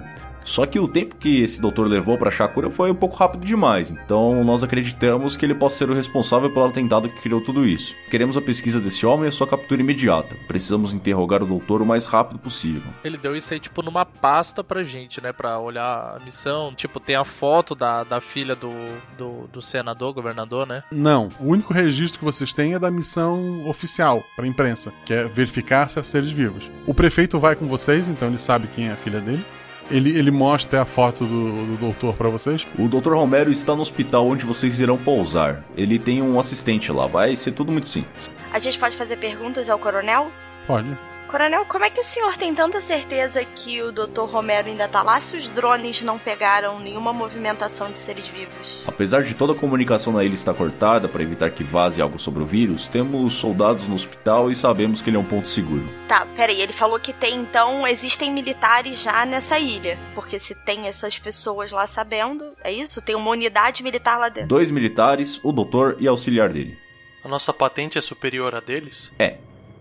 Só 0.51 0.67
que 0.67 0.81
o 0.81 0.89
tempo 0.89 1.15
que 1.15 1.43
esse 1.43 1.61
doutor 1.61 1.87
levou 1.87 2.19
para 2.19 2.29
achar 2.29 2.47
a 2.47 2.49
cura 2.49 2.69
foi 2.69 2.91
um 2.91 2.95
pouco 2.95 3.15
rápido 3.15 3.47
demais, 3.47 3.89
então 3.89 4.43
nós 4.43 4.65
acreditamos 4.65 5.37
que 5.37 5.47
ele 5.47 5.55
possa 5.55 5.79
ser 5.79 5.89
o 5.89 5.95
responsável 5.95 6.51
pelo 6.51 6.65
atentado 6.65 7.09
que 7.09 7.21
criou 7.21 7.41
tudo 7.41 7.65
isso. 7.65 7.95
Queremos 8.11 8.37
a 8.37 8.43
pesquisa 8.43 8.81
desse 8.81 9.07
homem 9.07 9.27
e 9.27 9.29
a 9.29 9.33
sua 9.33 9.47
captura 9.47 9.81
imediata. 9.81 10.35
Precisamos 10.49 10.93
interrogar 10.93 11.41
o 11.41 11.47
doutor 11.47 11.81
o 11.81 11.87
mais 11.87 12.05
rápido 12.05 12.41
possível. 12.41 12.83
Ele 13.05 13.17
deu 13.17 13.37
isso 13.37 13.55
aí, 13.55 13.61
tipo, 13.61 13.81
numa 13.81 14.05
pasta 14.05 14.65
pra 14.65 14.83
gente, 14.83 15.23
né? 15.23 15.33
Pra 15.33 15.61
olhar 15.61 16.17
a 16.17 16.25
missão. 16.25 16.75
Tipo, 16.75 16.99
tem 16.99 17.15
a 17.15 17.25
foto 17.25 17.77
da, 17.77 18.03
da 18.03 18.21
filha 18.21 18.57
do, 18.57 18.73
do, 19.17 19.47
do 19.53 19.63
senador, 19.63 20.13
governador, 20.13 20.67
né? 20.67 20.83
Não. 20.91 21.29
O 21.39 21.47
único 21.47 21.73
registro 21.73 22.19
que 22.19 22.25
vocês 22.25 22.53
têm 22.53 22.75
é 22.75 22.79
da 22.81 22.91
missão 22.91 23.69
oficial 23.69 24.25
pra 24.35 24.49
imprensa, 24.49 24.93
que 25.07 25.15
é 25.15 25.29
verificar 25.29 25.89
se 25.89 26.01
há 26.01 26.03
seres 26.03 26.33
vivos. 26.33 26.73
O 26.89 26.93
prefeito 26.93 27.39
vai 27.39 27.55
com 27.55 27.69
vocês, 27.69 28.09
então 28.09 28.27
ele 28.27 28.39
sabe 28.39 28.67
quem 28.67 28.89
é 28.89 28.93
a 28.93 28.97
filha 28.97 29.21
dele. 29.21 29.45
Ele, 29.91 30.17
ele 30.17 30.31
mostra 30.31 30.83
a 30.83 30.85
foto 30.85 31.25
do, 31.25 31.67
do 31.67 31.77
doutor 31.77 32.15
para 32.15 32.29
vocês. 32.29 32.67
O 32.79 32.89
Dr. 32.89 33.15
Romero 33.15 33.51
está 33.51 33.75
no 33.75 33.83
hospital 33.83 34.27
onde 34.27 34.47
vocês 34.47 34.81
irão 34.81 34.97
pousar. 34.97 35.65
Ele 35.77 35.99
tem 35.99 36.23
um 36.23 36.39
assistente 36.39 36.93
lá, 36.93 37.07
vai 37.07 37.35
ser 37.35 37.53
tudo 37.53 37.73
muito 37.73 37.89
simples. 37.89 38.31
A 38.53 38.59
gente 38.59 38.79
pode 38.79 38.97
fazer 38.97 39.17
perguntas 39.17 39.69
ao 39.69 39.79
coronel? 39.79 40.31
Pode. 40.67 40.97
Coronel, 41.31 41.65
como 41.65 41.85
é 41.85 41.91
que 41.91 42.01
o 42.01 42.03
senhor 42.03 42.37
tem 42.37 42.53
tanta 42.53 42.81
certeza 42.81 43.45
que 43.45 43.81
o 43.81 43.93
Dr. 43.93 44.23
Romero 44.23 44.67
ainda 44.67 44.89
tá 44.89 45.01
lá 45.01 45.21
se 45.21 45.37
os 45.37 45.49
drones 45.49 46.03
não 46.03 46.19
pegaram 46.19 46.81
nenhuma 46.81 47.13
movimentação 47.13 47.89
de 47.89 47.97
seres 47.97 48.27
vivos? 48.27 48.83
Apesar 48.85 49.23
de 49.23 49.33
toda 49.33 49.53
a 49.53 49.57
comunicação 49.57 50.13
na 50.13 50.25
ilha 50.25 50.35
estar 50.35 50.53
cortada 50.55 51.09
para 51.09 51.23
evitar 51.23 51.49
que 51.53 51.63
vaze 51.63 52.03
algo 52.03 52.19
sobre 52.19 52.43
o 52.43 52.47
vírus, 52.47 52.89
temos 52.89 53.35
soldados 53.35 53.87
no 53.87 53.95
hospital 53.95 54.51
e 54.51 54.57
sabemos 54.57 55.01
que 55.01 55.09
ele 55.09 55.19
é 55.19 55.21
um 55.21 55.25
ponto 55.25 55.49
seguro. 55.49 55.89
Tá, 56.09 56.27
peraí, 56.35 56.61
ele 56.61 56.73
falou 56.73 56.99
que 56.99 57.13
tem 57.13 57.37
então, 57.37 57.87
existem 57.87 58.33
militares 58.33 59.01
já 59.01 59.25
nessa 59.25 59.57
ilha. 59.57 59.97
Porque 60.17 60.37
se 60.37 60.53
tem 60.53 60.89
essas 60.89 61.17
pessoas 61.17 61.71
lá 61.71 61.87
sabendo, 61.87 62.45
é 62.65 62.73
isso? 62.73 63.01
Tem 63.01 63.15
uma 63.15 63.31
unidade 63.31 63.85
militar 63.85 64.19
lá 64.19 64.29
dentro. 64.29 64.49
Dois 64.49 64.69
militares, 64.69 65.39
o 65.45 65.53
doutor 65.53 65.97
e 66.01 66.09
auxiliar 66.09 66.49
dele. 66.49 66.77
A 67.23 67.29
nossa 67.29 67.53
patente 67.53 67.99
é 67.99 68.01
superior 68.01 68.53
a 68.53 68.59
deles? 68.59 69.13
É. 69.17 69.37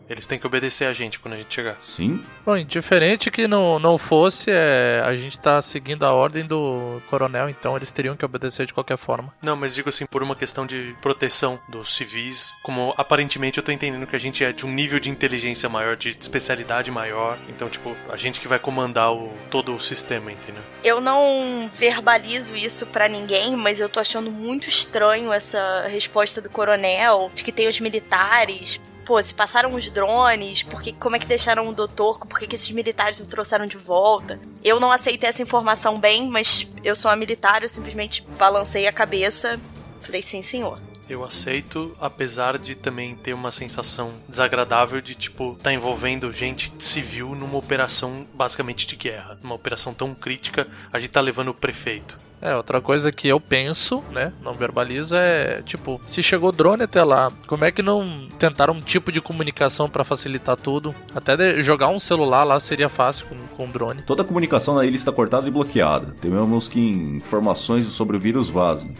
Eles 0.09 0.25
têm 0.25 0.39
que 0.39 0.47
obedecer 0.47 0.85
a 0.85 0.93
gente 0.93 1.19
quando 1.19 1.35
a 1.35 1.37
gente 1.37 1.53
chegar. 1.53 1.77
Sim. 1.83 2.23
Bom, 2.45 2.57
indiferente 2.57 3.29
que 3.29 3.47
não, 3.47 3.77
não 3.79 3.97
fosse, 3.97 4.49
é, 4.49 5.01
a 5.05 5.15
gente 5.15 5.39
tá 5.39 5.61
seguindo 5.61 6.05
a 6.05 6.11
ordem 6.13 6.45
do 6.45 7.01
coronel, 7.09 7.49
então 7.49 7.75
eles 7.75 7.91
teriam 7.91 8.15
que 8.15 8.25
obedecer 8.25 8.65
de 8.65 8.73
qualquer 8.73 8.97
forma. 8.97 9.33
Não, 9.41 9.55
mas 9.55 9.75
digo 9.75 9.89
assim, 9.89 10.05
por 10.05 10.23
uma 10.23 10.35
questão 10.35 10.65
de 10.65 10.95
proteção 11.01 11.59
dos 11.69 11.95
civis, 11.95 12.57
como 12.63 12.93
aparentemente 12.97 13.57
eu 13.57 13.63
tô 13.63 13.71
entendendo 13.71 14.07
que 14.07 14.15
a 14.15 14.19
gente 14.19 14.43
é 14.43 14.51
de 14.51 14.65
um 14.65 14.71
nível 14.71 14.99
de 14.99 15.09
inteligência 15.09 15.69
maior, 15.69 15.95
de 15.95 16.09
especialidade 16.09 16.89
maior, 16.89 17.37
então, 17.47 17.69
tipo, 17.69 17.95
a 18.09 18.15
gente 18.15 18.39
que 18.39 18.47
vai 18.47 18.59
comandar 18.59 19.13
o, 19.13 19.31
todo 19.51 19.75
o 19.75 19.79
sistema, 19.79 20.31
entendeu? 20.31 20.63
Eu 20.83 20.99
não 20.99 21.69
verbalizo 21.73 22.55
isso 22.55 22.85
para 22.87 23.07
ninguém, 23.07 23.55
mas 23.55 23.79
eu 23.79 23.89
tô 23.89 23.99
achando 23.99 24.31
muito 24.31 24.67
estranho 24.67 25.31
essa 25.31 25.87
resposta 25.87 26.41
do 26.41 26.49
coronel, 26.49 27.31
de 27.33 27.43
que 27.43 27.51
tem 27.51 27.67
os 27.67 27.79
militares, 27.79 28.79
pô, 29.09 29.19
se 29.23 29.33
passaram 29.33 29.73
os 29.73 29.89
drones, 29.89 30.61
porque, 30.61 30.93
como 30.93 31.15
é 31.15 31.19
que 31.19 31.25
deixaram 31.25 31.67
o 31.67 31.73
doutor, 31.73 32.19
por 32.19 32.37
que, 32.37 32.53
esses 32.53 32.69
militares 32.69 33.19
o 33.19 33.25
trouxeram 33.25 33.65
de 33.65 33.75
volta? 33.75 34.39
Eu 34.63 34.79
não 34.79 34.91
aceitei 34.91 35.27
essa 35.27 35.41
informação 35.41 35.99
bem, 35.99 36.29
mas 36.29 36.67
eu 36.83 36.95
sou 36.95 37.09
uma 37.09 37.17
militar, 37.17 37.63
eu 37.63 37.69
simplesmente 37.69 38.21
balancei 38.37 38.85
a 38.85 38.91
cabeça, 38.91 39.59
falei 39.99 40.21
sim, 40.21 40.43
senhor. 40.43 40.79
Eu 41.09 41.25
aceito, 41.25 41.97
apesar 41.99 42.59
de 42.59 42.75
também 42.75 43.15
ter 43.15 43.33
uma 43.33 43.49
sensação 43.49 44.13
desagradável 44.27 45.01
de, 45.01 45.15
tipo, 45.15 45.57
tá 45.63 45.73
envolvendo 45.73 46.31
gente 46.31 46.71
civil 46.77 47.33
numa 47.33 47.57
operação 47.57 48.27
basicamente 48.31 48.85
de 48.85 48.95
guerra. 48.95 49.39
Uma 49.43 49.55
operação 49.55 49.91
tão 49.91 50.13
crítica, 50.13 50.67
a 50.93 50.99
gente 50.99 51.09
tá 51.09 51.19
levando 51.19 51.47
o 51.47 51.53
prefeito. 51.55 52.15
É, 52.41 52.55
outra 52.55 52.79
coisa 52.79 53.11
que 53.11 53.27
eu 53.27 53.39
penso, 53.39 54.03
né, 54.11 54.31
não 54.41 54.53
verbalizo, 54.53 55.15
é 55.15 55.61
tipo, 55.63 55.99
se 56.07 56.23
chegou 56.23 56.51
drone 56.51 56.83
até 56.83 57.03
lá, 57.03 57.31
como 57.47 57.65
é 57.65 57.71
que 57.71 57.81
não 57.81 58.27
tentaram 58.39 58.75
um 58.75 58.79
tipo 58.79 59.11
de 59.11 59.21
comunicação 59.21 59.89
para 59.89 60.03
facilitar 60.03 60.55
tudo? 60.55 60.95
Até 61.13 61.61
jogar 61.61 61.89
um 61.89 61.99
celular 61.99 62.43
lá 62.43 62.59
seria 62.59 62.87
fácil 62.87 63.25
com, 63.27 63.35
com 63.57 63.69
drone. 63.69 64.03
Toda 64.03 64.21
a 64.21 64.25
comunicação 64.25 64.75
na 64.75 64.85
ilha 64.85 64.95
está 64.95 65.11
cortada 65.11 65.47
e 65.47 65.51
bloqueada. 65.51 66.13
Tememos 66.21 66.67
que 66.67 66.79
informações 66.79 67.85
sobre 67.85 68.15
o 68.15 68.19
vírus 68.19 68.49
vazem. 68.49 68.95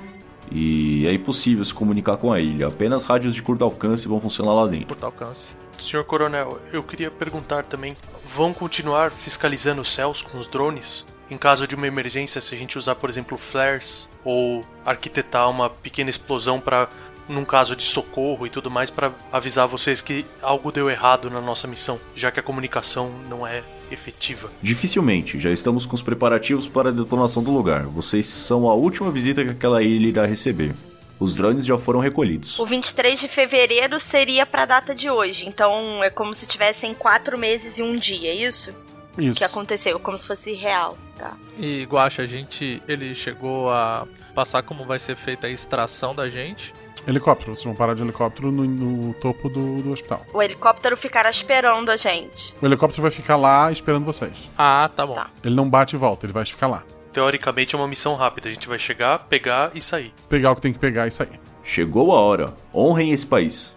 E 0.51 1.05
é 1.05 1.13
impossível 1.13 1.63
se 1.63 1.73
comunicar 1.73 2.17
com 2.17 2.33
a 2.33 2.39
ilha. 2.39 2.67
Apenas 2.67 3.05
rádios 3.05 3.35
de 3.35 3.41
curto 3.41 3.63
alcance 3.63 4.07
vão 4.07 4.19
funcionar 4.19 4.53
lá 4.53 4.67
dentro. 4.67 4.87
Curto 4.87 5.05
alcance. 5.05 5.55
Senhor 5.77 6.03
Coronel, 6.03 6.59
eu 6.73 6.83
queria 6.83 7.11
perguntar 7.11 7.65
também: 7.65 7.95
vão 8.35 8.53
continuar 8.53 9.11
fiscalizando 9.11 9.81
os 9.81 9.93
céus 9.93 10.21
com 10.21 10.39
os 10.39 10.47
drones? 10.47 11.05
Em 11.29 11.37
caso 11.37 11.67
de 11.67 11.75
uma 11.75 11.87
emergência, 11.87 12.41
se 12.41 12.55
a 12.55 12.57
gente 12.57 12.77
usar, 12.77 12.95
por 12.95 13.09
exemplo, 13.09 13.37
flares 13.37 14.09
ou 14.23 14.65
arquitetar 14.85 15.49
uma 15.49 15.69
pequena 15.69 16.09
explosão 16.09 16.59
para 16.59 16.89
num 17.29 17.45
caso 17.45 17.75
de 17.75 17.83
socorro 17.83 18.47
e 18.47 18.49
tudo 18.49 18.71
mais 18.71 18.89
para 18.89 19.13
avisar 19.31 19.67
vocês 19.67 20.01
que 20.01 20.25
algo 20.41 20.71
deu 20.71 20.89
errado 20.89 21.29
na 21.29 21.39
nossa 21.39 21.67
missão, 21.67 21.99
já 22.15 22.31
que 22.31 22.39
a 22.39 22.43
comunicação 22.43 23.11
não 23.29 23.45
é 23.45 23.61
efetiva. 23.91 24.49
Dificilmente, 24.61 25.39
já 25.39 25.51
estamos 25.51 25.85
com 25.85 25.95
os 25.95 26.01
preparativos 26.01 26.67
para 26.67 26.89
a 26.89 26.91
detonação 26.91 27.43
do 27.43 27.51
lugar. 27.51 27.83
Vocês 27.83 28.25
são 28.25 28.67
a 28.67 28.73
última 28.73 29.11
visita 29.11 29.43
que 29.43 29.51
aquela 29.51 29.83
ilha 29.83 30.07
irá 30.07 30.25
receber. 30.25 30.73
Os 31.19 31.35
drones 31.35 31.65
já 31.65 31.77
foram 31.77 31.99
recolhidos. 31.99 32.57
O 32.57 32.65
23 32.65 33.19
de 33.19 33.27
fevereiro 33.27 33.99
seria 33.99 34.45
para 34.45 34.63
a 34.63 34.65
data 34.65 34.95
de 34.95 35.09
hoje, 35.09 35.47
então 35.47 36.03
é 36.03 36.09
como 36.09 36.33
se 36.33 36.47
tivessem 36.47 36.93
quatro 36.93 37.37
meses 37.37 37.77
e 37.77 37.83
um 37.83 37.95
dia, 37.97 38.29
é 38.29 38.35
isso? 38.35 38.73
Isso. 39.19 39.37
Que 39.37 39.43
aconteceu, 39.43 39.99
como 39.99 40.17
se 40.17 40.25
fosse 40.25 40.53
real, 40.53 40.97
tá? 41.17 41.35
E 41.57 41.83
Guacha, 41.85 42.23
a 42.23 42.25
gente, 42.25 42.81
ele 42.87 43.13
chegou 43.13 43.69
a 43.69 44.07
passar 44.33 44.63
como 44.63 44.85
vai 44.85 44.99
ser 44.99 45.15
feita 45.15 45.47
a 45.47 45.49
extração 45.49 46.15
da 46.15 46.29
gente. 46.29 46.73
Helicóptero, 47.07 47.55
vocês 47.55 47.65
vão 47.65 47.75
parar 47.75 47.95
de 47.95 48.01
helicóptero 48.01 48.51
no, 48.51 48.63
no 48.63 49.13
topo 49.15 49.49
do, 49.49 49.81
do, 49.81 49.91
hospital. 49.91 50.25
O 50.33 50.41
helicóptero 50.41 50.95
ficará 50.97 51.29
esperando 51.29 51.89
a 51.89 51.97
gente. 51.97 52.55
O 52.61 52.65
helicóptero 52.65 53.01
vai 53.01 53.11
ficar 53.11 53.35
lá 53.35 53.71
esperando 53.71 54.05
vocês. 54.05 54.49
Ah, 54.57 54.89
tá 54.95 55.05
bom. 55.05 55.15
Tá. 55.15 55.29
Ele 55.43 55.55
não 55.55 55.69
bate 55.69 55.95
e 55.95 55.99
volta, 55.99 56.25
ele 56.25 56.33
vai 56.33 56.45
ficar 56.45 56.67
lá. 56.67 56.83
Teoricamente 57.11 57.73
é 57.73 57.77
uma 57.77 57.87
missão 57.87 58.15
rápida, 58.15 58.49
a 58.49 58.51
gente 58.51 58.67
vai 58.67 58.77
chegar, 58.77 59.19
pegar 59.27 59.71
e 59.73 59.81
sair. 59.81 60.13
Pegar 60.27 60.51
o 60.51 60.55
que 60.55 60.61
tem 60.61 60.73
que 60.73 60.79
pegar 60.79 61.07
e 61.07 61.11
sair. 61.11 61.39
Chegou 61.63 62.11
a 62.11 62.21
hora. 62.21 62.53
Honrem 62.73 63.11
esse 63.11 63.25
país. 63.25 63.73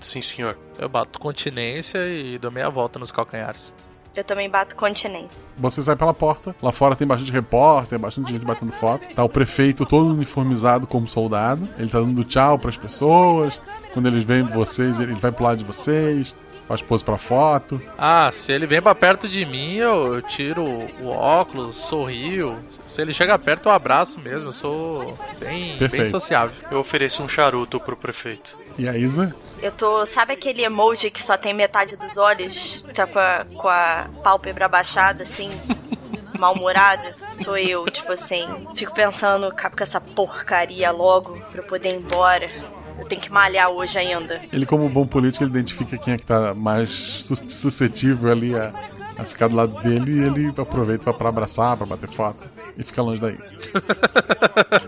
Sim, 0.00 0.22
senhor. 0.22 0.56
Eu 0.78 0.88
bato 0.88 1.18
continência 1.18 1.98
e 2.06 2.38
dou 2.38 2.50
meia 2.50 2.70
volta 2.70 2.98
nos 2.98 3.10
calcanhares. 3.10 3.72
Eu 4.18 4.24
também 4.24 4.50
bato 4.50 4.74
continência. 4.74 5.46
Você 5.56 5.80
sai 5.80 5.94
pela 5.94 6.12
porta. 6.12 6.52
Lá 6.60 6.72
fora 6.72 6.96
tem 6.96 7.06
bastante 7.06 7.30
repórter, 7.30 8.00
bastante 8.00 8.32
gente 8.32 8.44
batendo 8.44 8.72
foto. 8.72 9.06
Tá 9.14 9.22
o 9.22 9.28
prefeito 9.28 9.86
todo 9.86 10.12
uniformizado 10.12 10.88
como 10.88 11.06
soldado. 11.06 11.68
Ele 11.78 11.88
tá 11.88 12.00
dando 12.00 12.24
tchau 12.24 12.58
pras 12.58 12.76
pessoas. 12.76 13.60
Quando 13.94 14.08
eles 14.08 14.24
veem 14.24 14.42
vocês, 14.42 14.98
ele 14.98 15.14
vai 15.14 15.30
pro 15.30 15.44
lado 15.44 15.58
de 15.58 15.64
vocês. 15.64 16.34
Faz 16.68 16.82
pose 16.82 17.02
pra 17.02 17.16
foto. 17.16 17.80
Ah, 17.96 18.30
se 18.30 18.52
ele 18.52 18.66
vem 18.66 18.82
pra 18.82 18.94
perto 18.94 19.26
de 19.26 19.42
mim, 19.46 19.76
eu, 19.76 20.16
eu 20.16 20.22
tiro 20.22 20.62
o 20.62 21.08
óculos, 21.08 21.76
sorrio. 21.76 22.58
Se 22.86 23.00
ele 23.00 23.14
chega 23.14 23.38
perto, 23.38 23.70
eu 23.70 23.72
abraço 23.72 24.20
mesmo. 24.20 24.50
Eu 24.50 24.52
sou 24.52 25.18
bem, 25.38 25.78
bem 25.88 26.04
sociável. 26.04 26.54
Eu 26.70 26.78
ofereço 26.78 27.22
um 27.22 27.28
charuto 27.28 27.80
pro 27.80 27.96
prefeito. 27.96 28.54
E 28.76 28.86
a 28.86 28.94
Isa? 28.96 29.34
Eu 29.62 29.72
tô. 29.72 30.04
Sabe 30.04 30.34
aquele 30.34 30.62
emoji 30.62 31.10
que 31.10 31.22
só 31.22 31.38
tem 31.38 31.54
metade 31.54 31.96
dos 31.96 32.18
olhos? 32.18 32.84
Tá 32.94 33.06
com 33.06 33.18
a, 33.18 33.46
com 33.56 33.68
a 33.68 34.06
pálpebra 34.22 34.66
abaixada, 34.66 35.22
assim? 35.22 35.50
Mal-humorada? 36.38 37.14
Sou 37.32 37.56
eu, 37.56 37.86
tipo 37.90 38.12
assim. 38.12 38.46
Fico 38.76 38.94
pensando, 38.94 39.46
acabo 39.46 39.74
com 39.74 39.82
essa 39.82 40.00
porcaria 40.00 40.90
logo 40.90 41.40
pra 41.50 41.62
eu 41.62 41.66
poder 41.66 41.94
ir 41.94 41.96
embora. 41.96 42.50
Eu 42.98 43.04
tenho 43.06 43.20
que 43.20 43.32
malhar 43.32 43.70
hoje 43.70 43.98
ainda. 43.98 44.40
Ele, 44.52 44.66
como 44.66 44.88
bom 44.88 45.06
político, 45.06 45.44
ele 45.44 45.50
identifica 45.50 45.96
quem 45.96 46.14
é 46.14 46.18
que 46.18 46.26
tá 46.26 46.52
mais 46.54 46.88
sus- 46.90 47.42
suscetível 47.48 48.30
ali 48.32 48.54
a, 48.54 48.72
a 49.16 49.24
ficar 49.24 49.48
do 49.48 49.56
lado 49.56 49.80
dele 49.82 50.12
e 50.12 50.20
ele 50.24 50.52
aproveita 50.56 51.12
pra 51.12 51.28
abraçar, 51.28 51.76
pra 51.76 51.86
bater 51.86 52.08
foto 52.10 52.42
e 52.76 52.82
fica 52.82 53.00
longe 53.02 53.20
da 53.20 53.30
Isa. 53.30 53.56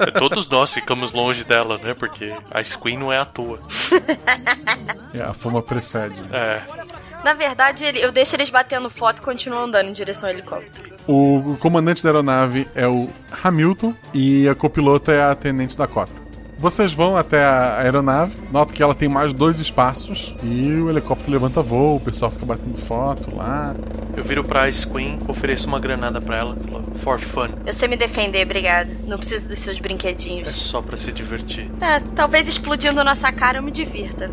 É, 0.00 0.10
Todos 0.12 0.48
nós 0.48 0.72
ficamos 0.72 1.12
longe 1.12 1.44
dela, 1.44 1.78
né? 1.78 1.94
Porque 1.94 2.34
a 2.50 2.62
Queen 2.62 2.98
não 2.98 3.12
é 3.12 3.18
à 3.18 3.24
toa. 3.24 3.60
É, 5.14 5.22
a 5.22 5.32
fama 5.32 5.60
precede. 5.60 6.14
É. 6.32 6.62
Na 7.24 7.34
verdade, 7.34 7.84
ele- 7.84 8.00
eu 8.00 8.12
deixo 8.12 8.36
eles 8.36 8.48
batendo 8.48 8.88
foto 8.88 9.18
e 9.18 9.22
continuo 9.22 9.58
andando 9.58 9.88
em 9.88 9.92
direção 9.92 10.28
ao 10.28 10.34
helicóptero. 10.34 10.94
O 11.08 11.56
comandante 11.60 12.02
da 12.02 12.10
aeronave 12.10 12.68
é 12.74 12.86
o 12.86 13.08
Hamilton 13.42 13.92
e 14.14 14.48
a 14.48 14.54
copilota 14.54 15.10
é 15.12 15.22
a 15.22 15.34
tenente 15.34 15.76
Dakota. 15.76 16.12
Vocês 16.60 16.92
vão 16.92 17.16
até 17.16 17.42
a 17.42 17.78
aeronave, 17.80 18.36
notam 18.52 18.74
que 18.74 18.82
ela 18.82 18.94
tem 18.94 19.08
mais 19.08 19.32
dois 19.32 19.58
espaços 19.58 20.36
e 20.42 20.70
o 20.74 20.90
helicóptero 20.90 21.32
levanta 21.32 21.62
voo, 21.62 21.96
o 21.96 22.00
pessoal 22.00 22.30
fica 22.30 22.44
batendo 22.44 22.76
foto 22.76 23.34
lá. 23.34 23.74
Eu 24.14 24.22
viro 24.22 24.44
pra 24.44 24.68
Ice 24.68 24.86
Queen, 24.86 25.18
ofereço 25.26 25.66
uma 25.66 25.80
granada 25.80 26.20
pra 26.20 26.36
ela, 26.36 26.56
for 26.96 27.18
fun. 27.18 27.48
Eu 27.64 27.72
sei 27.72 27.88
me 27.88 27.96
defender, 27.96 28.44
obrigada. 28.44 28.90
Não 29.06 29.16
preciso 29.16 29.48
dos 29.48 29.58
seus 29.58 29.78
É 29.78 29.80
brinquedinhos. 29.80 30.48
só 30.50 30.82
pra 30.82 30.98
se 30.98 31.10
divertir. 31.10 31.70
É, 31.80 31.98
talvez 32.14 32.46
explodindo 32.46 33.02
nossa 33.02 33.32
cara 33.32 33.58
eu 33.58 33.62
me 33.62 33.70
divirta. 33.70 34.30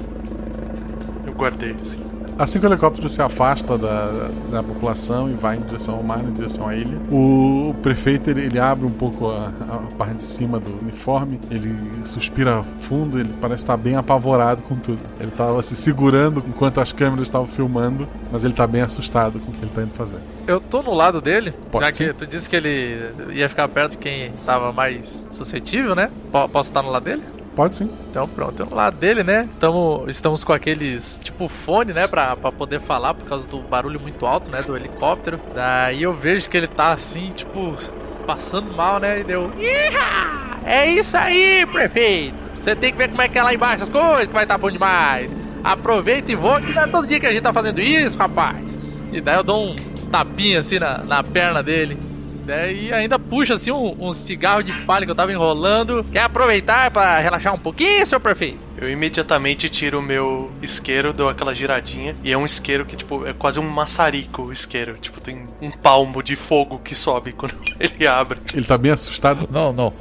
Eu 1.25 1.31
guardei, 1.31 1.75
assim. 1.81 2.01
Assim 2.39 2.59
que 2.59 2.65
o 2.65 2.69
helicóptero 2.69 3.09
se 3.09 3.21
afasta 3.21 3.77
da, 3.77 4.29
da 4.51 4.61
população 4.61 5.29
e 5.29 5.33
vai 5.33 5.57
em 5.57 5.61
direção 5.61 5.95
ao 5.95 6.03
mar, 6.03 6.23
em 6.23 6.31
direção 6.33 6.67
à 6.67 6.75
ilha, 6.75 6.97
o 7.11 7.73
prefeito 7.81 8.29
ele, 8.29 8.41
ele 8.45 8.59
abre 8.59 8.85
um 8.85 8.91
pouco 8.91 9.27
a, 9.29 9.47
a 9.69 9.77
parte 9.97 10.17
de 10.17 10.23
cima 10.23 10.59
do 10.59 10.69
uniforme, 10.79 11.39
ele 11.49 11.75
suspira 12.03 12.63
fundo, 12.81 13.19
ele 13.19 13.33
parece 13.41 13.63
estar 13.63 13.75
bem 13.75 13.95
apavorado 13.95 14.61
com 14.61 14.75
tudo. 14.75 14.99
Ele 15.19 15.29
estava 15.29 15.61
se 15.63 15.75
segurando 15.75 16.43
enquanto 16.47 16.79
as 16.79 16.91
câmeras 16.91 17.27
estavam 17.27 17.47
filmando, 17.47 18.07
mas 18.31 18.43
ele 18.43 18.53
está 18.53 18.67
bem 18.67 18.81
assustado 18.81 19.39
com 19.39 19.49
o 19.51 19.53
que 19.53 19.59
ele 19.61 19.67
está 19.71 19.81
indo 19.81 19.93
fazer. 19.95 20.17
Eu 20.45 20.59
tô 20.59 20.83
no 20.83 20.93
lado 20.93 21.19
dele, 21.19 21.53
Pode 21.71 21.85
já 21.85 21.91
ser. 21.91 22.13
que 22.13 22.19
tu 22.19 22.27
disse 22.27 22.47
que 22.47 22.55
ele 22.55 23.11
ia 23.33 23.49
ficar 23.49 23.67
perto 23.67 23.93
de 23.93 23.97
quem 23.97 24.31
tava 24.45 24.71
mais 24.71 25.25
suscetível, 25.31 25.95
né? 25.95 26.11
Po- 26.31 26.47
posso 26.47 26.69
estar 26.69 26.83
no 26.83 26.89
lado 26.91 27.03
dele? 27.03 27.23
Pode 27.57 27.75
sim. 27.75 27.89
Então 28.11 28.29
pronto, 28.29 28.67
no 28.69 28.75
lado 28.75 28.97
dele, 28.99 29.23
né? 29.23 29.49
Tamo, 29.59 30.05
estamos 30.07 30.43
com 30.43 30.53
aqueles 30.53 31.19
tipo 31.23 31.47
fone, 31.47 31.91
né? 31.91 32.07
Pra, 32.07 32.35
pra 32.35 32.51
poder 32.51 32.79
falar 32.79 33.15
por 33.15 33.27
causa 33.27 33.47
do 33.47 33.63
barulho 33.63 33.99
muito 33.99 34.27
alto, 34.27 34.51
né? 34.51 34.61
Do 34.61 34.75
helicóptero. 34.77 35.39
Daí 35.55 36.03
eu 36.03 36.13
vejo 36.13 36.47
que 36.47 36.55
ele 36.55 36.67
tá 36.67 36.91
assim, 36.91 37.31
tipo, 37.31 37.75
passando 38.27 38.71
mal, 38.71 38.99
né? 38.99 39.21
E 39.21 39.23
deu. 39.23 39.51
"Iha! 39.57 40.59
É 40.67 40.85
isso 40.85 41.17
aí, 41.17 41.65
prefeito! 41.71 42.35
Você 42.55 42.75
tem 42.75 42.91
que 42.91 42.97
ver 42.99 43.09
como 43.09 43.23
é 43.23 43.27
que 43.27 43.39
é 43.39 43.41
lá 43.41 43.51
embaixo 43.51 43.81
as 43.83 43.89
coisas, 43.89 44.27
que 44.27 44.33
vai 44.33 44.43
estar 44.43 44.59
bom 44.59 44.69
demais. 44.69 45.35
Aproveita 45.63 46.31
e 46.31 46.35
voa, 46.35 46.61
que 46.61 46.71
não 46.71 46.83
é 46.83 46.87
todo 46.87 47.07
dia 47.07 47.19
que 47.19 47.25
a 47.25 47.31
gente 47.31 47.41
tá 47.41 47.51
fazendo 47.51 47.81
isso, 47.81 48.15
rapaz. 48.19 48.77
E 49.11 49.19
daí 49.19 49.35
eu 49.35 49.43
dou 49.43 49.71
um 49.71 49.75
tapinha 50.11 50.59
assim 50.59 50.77
na, 50.77 50.99
na 50.99 51.23
perna 51.23 51.63
dele. 51.63 51.97
Daí 52.47 52.93
ainda 52.93 53.19
puxa 53.19 53.55
assim 53.55 53.71
um, 53.71 54.07
um 54.07 54.13
cigarro 54.13 54.63
de 54.63 54.71
palha 54.85 55.05
que 55.05 55.11
eu 55.11 55.15
tava 55.15 55.33
enrolando. 55.33 56.01
Quer 56.09 56.21
aproveitar 56.21 56.89
pra 56.89 57.19
relaxar 57.19 57.53
um 57.53 57.59
pouquinho, 57.59 58.07
seu 58.07 58.21
prefeito? 58.21 58.57
Eu 58.77 58.89
imediatamente 58.89 59.69
tiro 59.69 59.99
o 59.99 60.01
meu 60.01 60.49
isqueiro, 60.61 61.11
dou 61.11 61.27
aquela 61.27 61.53
giradinha, 61.53 62.15
e 62.23 62.31
é 62.31 62.37
um 62.37 62.45
isqueiro 62.45 62.85
que, 62.85 62.95
tipo, 62.95 63.27
é 63.27 63.33
quase 63.33 63.59
um 63.59 63.67
maçarico 63.67 64.43
o 64.43 64.53
isqueiro. 64.53 64.95
Tipo, 64.95 65.19
tem 65.19 65.45
um 65.61 65.69
palmo 65.69 66.23
de 66.23 66.37
fogo 66.37 66.79
que 66.81 66.95
sobe 66.95 67.33
quando 67.33 67.53
ele 67.77 68.07
abre. 68.07 68.39
Ele 68.53 68.65
tá 68.65 68.77
bem 68.77 68.93
assustado. 68.93 69.49
Não, 69.51 69.73
não. 69.73 69.91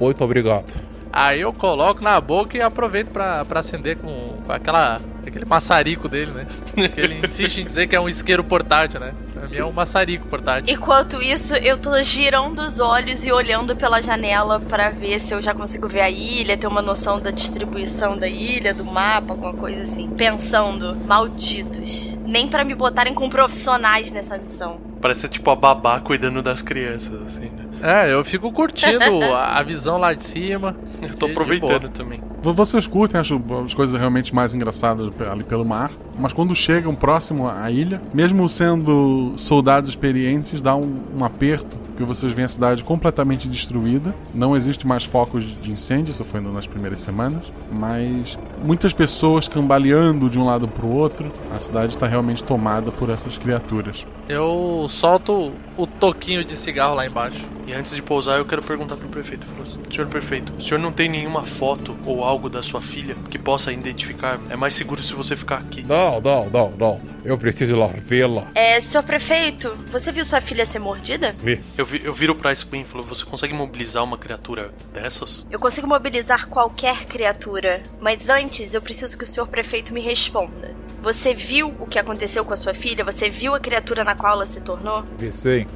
Muito 0.00 0.24
obrigado. 0.24 0.93
Aí 1.16 1.42
eu 1.42 1.52
coloco 1.52 2.02
na 2.02 2.20
boca 2.20 2.56
e 2.56 2.60
aproveito 2.60 3.10
pra, 3.10 3.46
acender 3.54 3.96
com, 3.98 4.36
com 4.44 4.52
aquela, 4.52 5.00
aquele 5.24 5.44
maçarico 5.44 6.08
dele, 6.08 6.32
né? 6.32 6.46
Que 6.88 7.00
ele 7.00 7.24
insiste 7.24 7.58
em 7.58 7.64
dizer 7.64 7.86
que 7.86 7.94
é 7.94 8.00
um 8.00 8.08
isqueiro 8.08 8.42
portátil, 8.42 8.98
né? 8.98 9.14
Pra 9.32 9.46
mim 9.46 9.56
é 9.56 9.64
um 9.64 9.70
maçarico 9.70 10.26
portátil. 10.26 10.74
Enquanto 10.74 11.22
isso, 11.22 11.54
eu 11.54 11.78
tô 11.78 12.02
girando 12.02 12.58
os 12.58 12.80
olhos 12.80 13.24
e 13.24 13.30
olhando 13.30 13.76
pela 13.76 14.02
janela 14.02 14.58
pra 14.58 14.90
ver 14.90 15.20
se 15.20 15.32
eu 15.32 15.40
já 15.40 15.54
consigo 15.54 15.86
ver 15.86 16.00
a 16.00 16.10
ilha, 16.10 16.56
ter 16.56 16.66
uma 16.66 16.82
noção 16.82 17.20
da 17.20 17.30
distribuição 17.30 18.18
da 18.18 18.26
ilha, 18.26 18.74
do 18.74 18.84
mapa, 18.84 19.34
alguma 19.34 19.54
coisa 19.54 19.84
assim. 19.84 20.10
Pensando, 20.10 20.96
malditos. 21.06 22.18
Nem 22.26 22.48
pra 22.48 22.64
me 22.64 22.74
botarem 22.74 23.14
com 23.14 23.28
profissionais 23.28 24.10
nessa 24.10 24.36
missão. 24.36 24.93
Parece 25.04 25.28
tipo 25.28 25.50
a 25.50 25.54
babá 25.54 26.00
cuidando 26.00 26.42
das 26.42 26.62
crianças, 26.62 27.12
assim, 27.26 27.50
né? 27.50 28.06
É, 28.06 28.10
eu 28.14 28.24
fico 28.24 28.50
curtindo 28.50 29.04
a, 29.36 29.62
visão 29.62 29.98
lá 29.98 30.14
de 30.14 30.24
cima. 30.24 30.74
Eu 31.02 31.14
tô 31.14 31.26
aproveitando 31.26 31.90
também. 31.90 32.22
Vocês 32.42 32.86
curtem 32.86 33.20
acho, 33.20 33.38
as 33.66 33.74
coisas 33.74 34.00
realmente 34.00 34.34
mais 34.34 34.54
engraçadas 34.54 35.12
ali 35.30 35.44
pelo 35.44 35.62
mar, 35.62 35.90
mas 36.18 36.32
quando 36.32 36.54
chegam 36.54 36.94
próximo 36.94 37.46
à 37.46 37.70
ilha, 37.70 38.00
mesmo 38.14 38.48
sendo 38.48 39.34
soldados 39.36 39.90
experientes, 39.90 40.62
dá 40.62 40.74
um, 40.74 40.98
um 41.14 41.22
aperto, 41.22 41.76
porque 41.94 42.04
vocês 42.04 42.32
veem 42.32 42.44
a 42.44 42.48
cidade 42.48 42.82
completamente 42.82 43.48
destruída, 43.48 44.12
não 44.34 44.56
existe 44.56 44.84
mais 44.84 45.04
focos 45.04 45.44
de 45.44 45.70
incêndio, 45.70 46.10
isso 46.10 46.24
foi 46.24 46.40
nas 46.40 46.66
primeiras 46.66 47.00
semanas, 47.00 47.52
mas 47.70 48.36
muitas 48.64 48.92
pessoas 48.92 49.46
cambaleando 49.46 50.28
de 50.28 50.36
um 50.36 50.44
lado 50.44 50.66
para 50.66 50.84
o 50.84 50.92
outro, 50.92 51.32
a 51.54 51.58
cidade 51.60 51.94
está 51.94 52.08
realmente 52.08 52.42
tomada 52.42 52.90
por 52.90 53.10
essas 53.10 53.38
criaturas. 53.38 54.04
Eu 54.28 54.86
solto 54.88 55.52
o 55.76 55.86
toquinho 55.86 56.44
de 56.44 56.56
cigarro 56.56 56.94
lá 56.94 57.06
embaixo. 57.06 57.44
E 57.66 57.72
antes 57.72 57.94
de 57.94 58.02
pousar, 58.02 58.38
eu 58.38 58.44
quero 58.44 58.62
perguntar 58.62 58.96
pro 58.96 59.08
prefeito. 59.08 59.46
Assim, 59.62 59.78
Senhor 59.90 60.06
prefeito, 60.06 60.52
o 60.58 60.60
senhor 60.60 60.78
não 60.78 60.92
tem 60.92 61.08
nenhuma 61.08 61.44
foto 61.44 61.96
ou 62.04 62.22
algo 62.22 62.50
da 62.50 62.62
sua 62.62 62.80
filha 62.80 63.16
que 63.30 63.38
possa 63.38 63.72
identificar? 63.72 64.38
É 64.50 64.56
mais 64.56 64.74
seguro 64.74 65.02
se 65.02 65.14
você 65.14 65.34
ficar 65.34 65.56
aqui. 65.56 65.82
Não, 65.82 66.20
não, 66.20 66.50
não, 66.50 66.72
não. 66.78 67.00
Eu 67.24 67.38
preciso 67.38 67.72
ir 67.72 67.76
lá 67.76 67.86
vê-la. 67.86 68.48
É, 68.54 68.78
senhor 68.80 69.02
prefeito, 69.02 69.76
você 69.90 70.12
viu 70.12 70.24
sua 70.24 70.40
filha 70.40 70.66
ser 70.66 70.78
mordida? 70.78 71.34
Vi. 71.38 71.60
Eu, 71.76 71.83
vi- 71.84 72.02
eu 72.04 72.12
viro 72.12 72.34
pra 72.34 72.54
Queen 72.54 72.82
e 72.82 72.84
falo, 72.84 73.02
você 73.02 73.24
consegue 73.24 73.52
mobilizar 73.54 74.02
uma 74.04 74.16
criatura 74.18 74.72
dessas? 74.92 75.44
Eu 75.50 75.58
consigo 75.58 75.86
mobilizar 75.86 76.48
qualquer 76.48 77.04
criatura, 77.06 77.82
mas 78.00 78.28
antes 78.28 78.74
eu 78.74 78.82
preciso 78.82 79.16
que 79.18 79.24
o 79.24 79.26
senhor 79.26 79.46
prefeito 79.46 79.92
me 79.92 80.00
responda. 80.00 80.74
Você 81.02 81.34
viu 81.34 81.74
o 81.80 81.86
que 81.86 81.98
aconteceu 81.98 82.44
com 82.44 82.52
a 82.54 82.56
sua 82.56 82.72
filha? 82.74 83.04
Você 83.04 83.28
viu 83.28 83.54
a 83.54 83.60
criatura 83.60 84.04
na 84.04 84.14
qual 84.14 84.34
ela 84.34 84.46
se 84.46 84.60
tornou? 84.60 85.04
Vi 85.18 85.30
sim. 85.32 85.66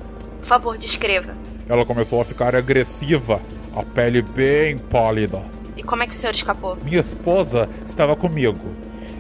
Por 0.40 0.46
favor, 0.46 0.78
descreva. 0.78 1.34
Ela 1.68 1.84
começou 1.84 2.20
a 2.20 2.24
ficar 2.24 2.56
agressiva, 2.56 3.40
a 3.76 3.82
pele 3.82 4.22
bem 4.22 4.78
pálida. 4.78 5.42
E 5.76 5.82
como 5.82 6.02
é 6.02 6.06
que 6.06 6.12
o 6.14 6.16
senhor 6.16 6.34
escapou? 6.34 6.76
Minha 6.82 7.00
esposa 7.00 7.68
estava 7.86 8.16
comigo 8.16 8.74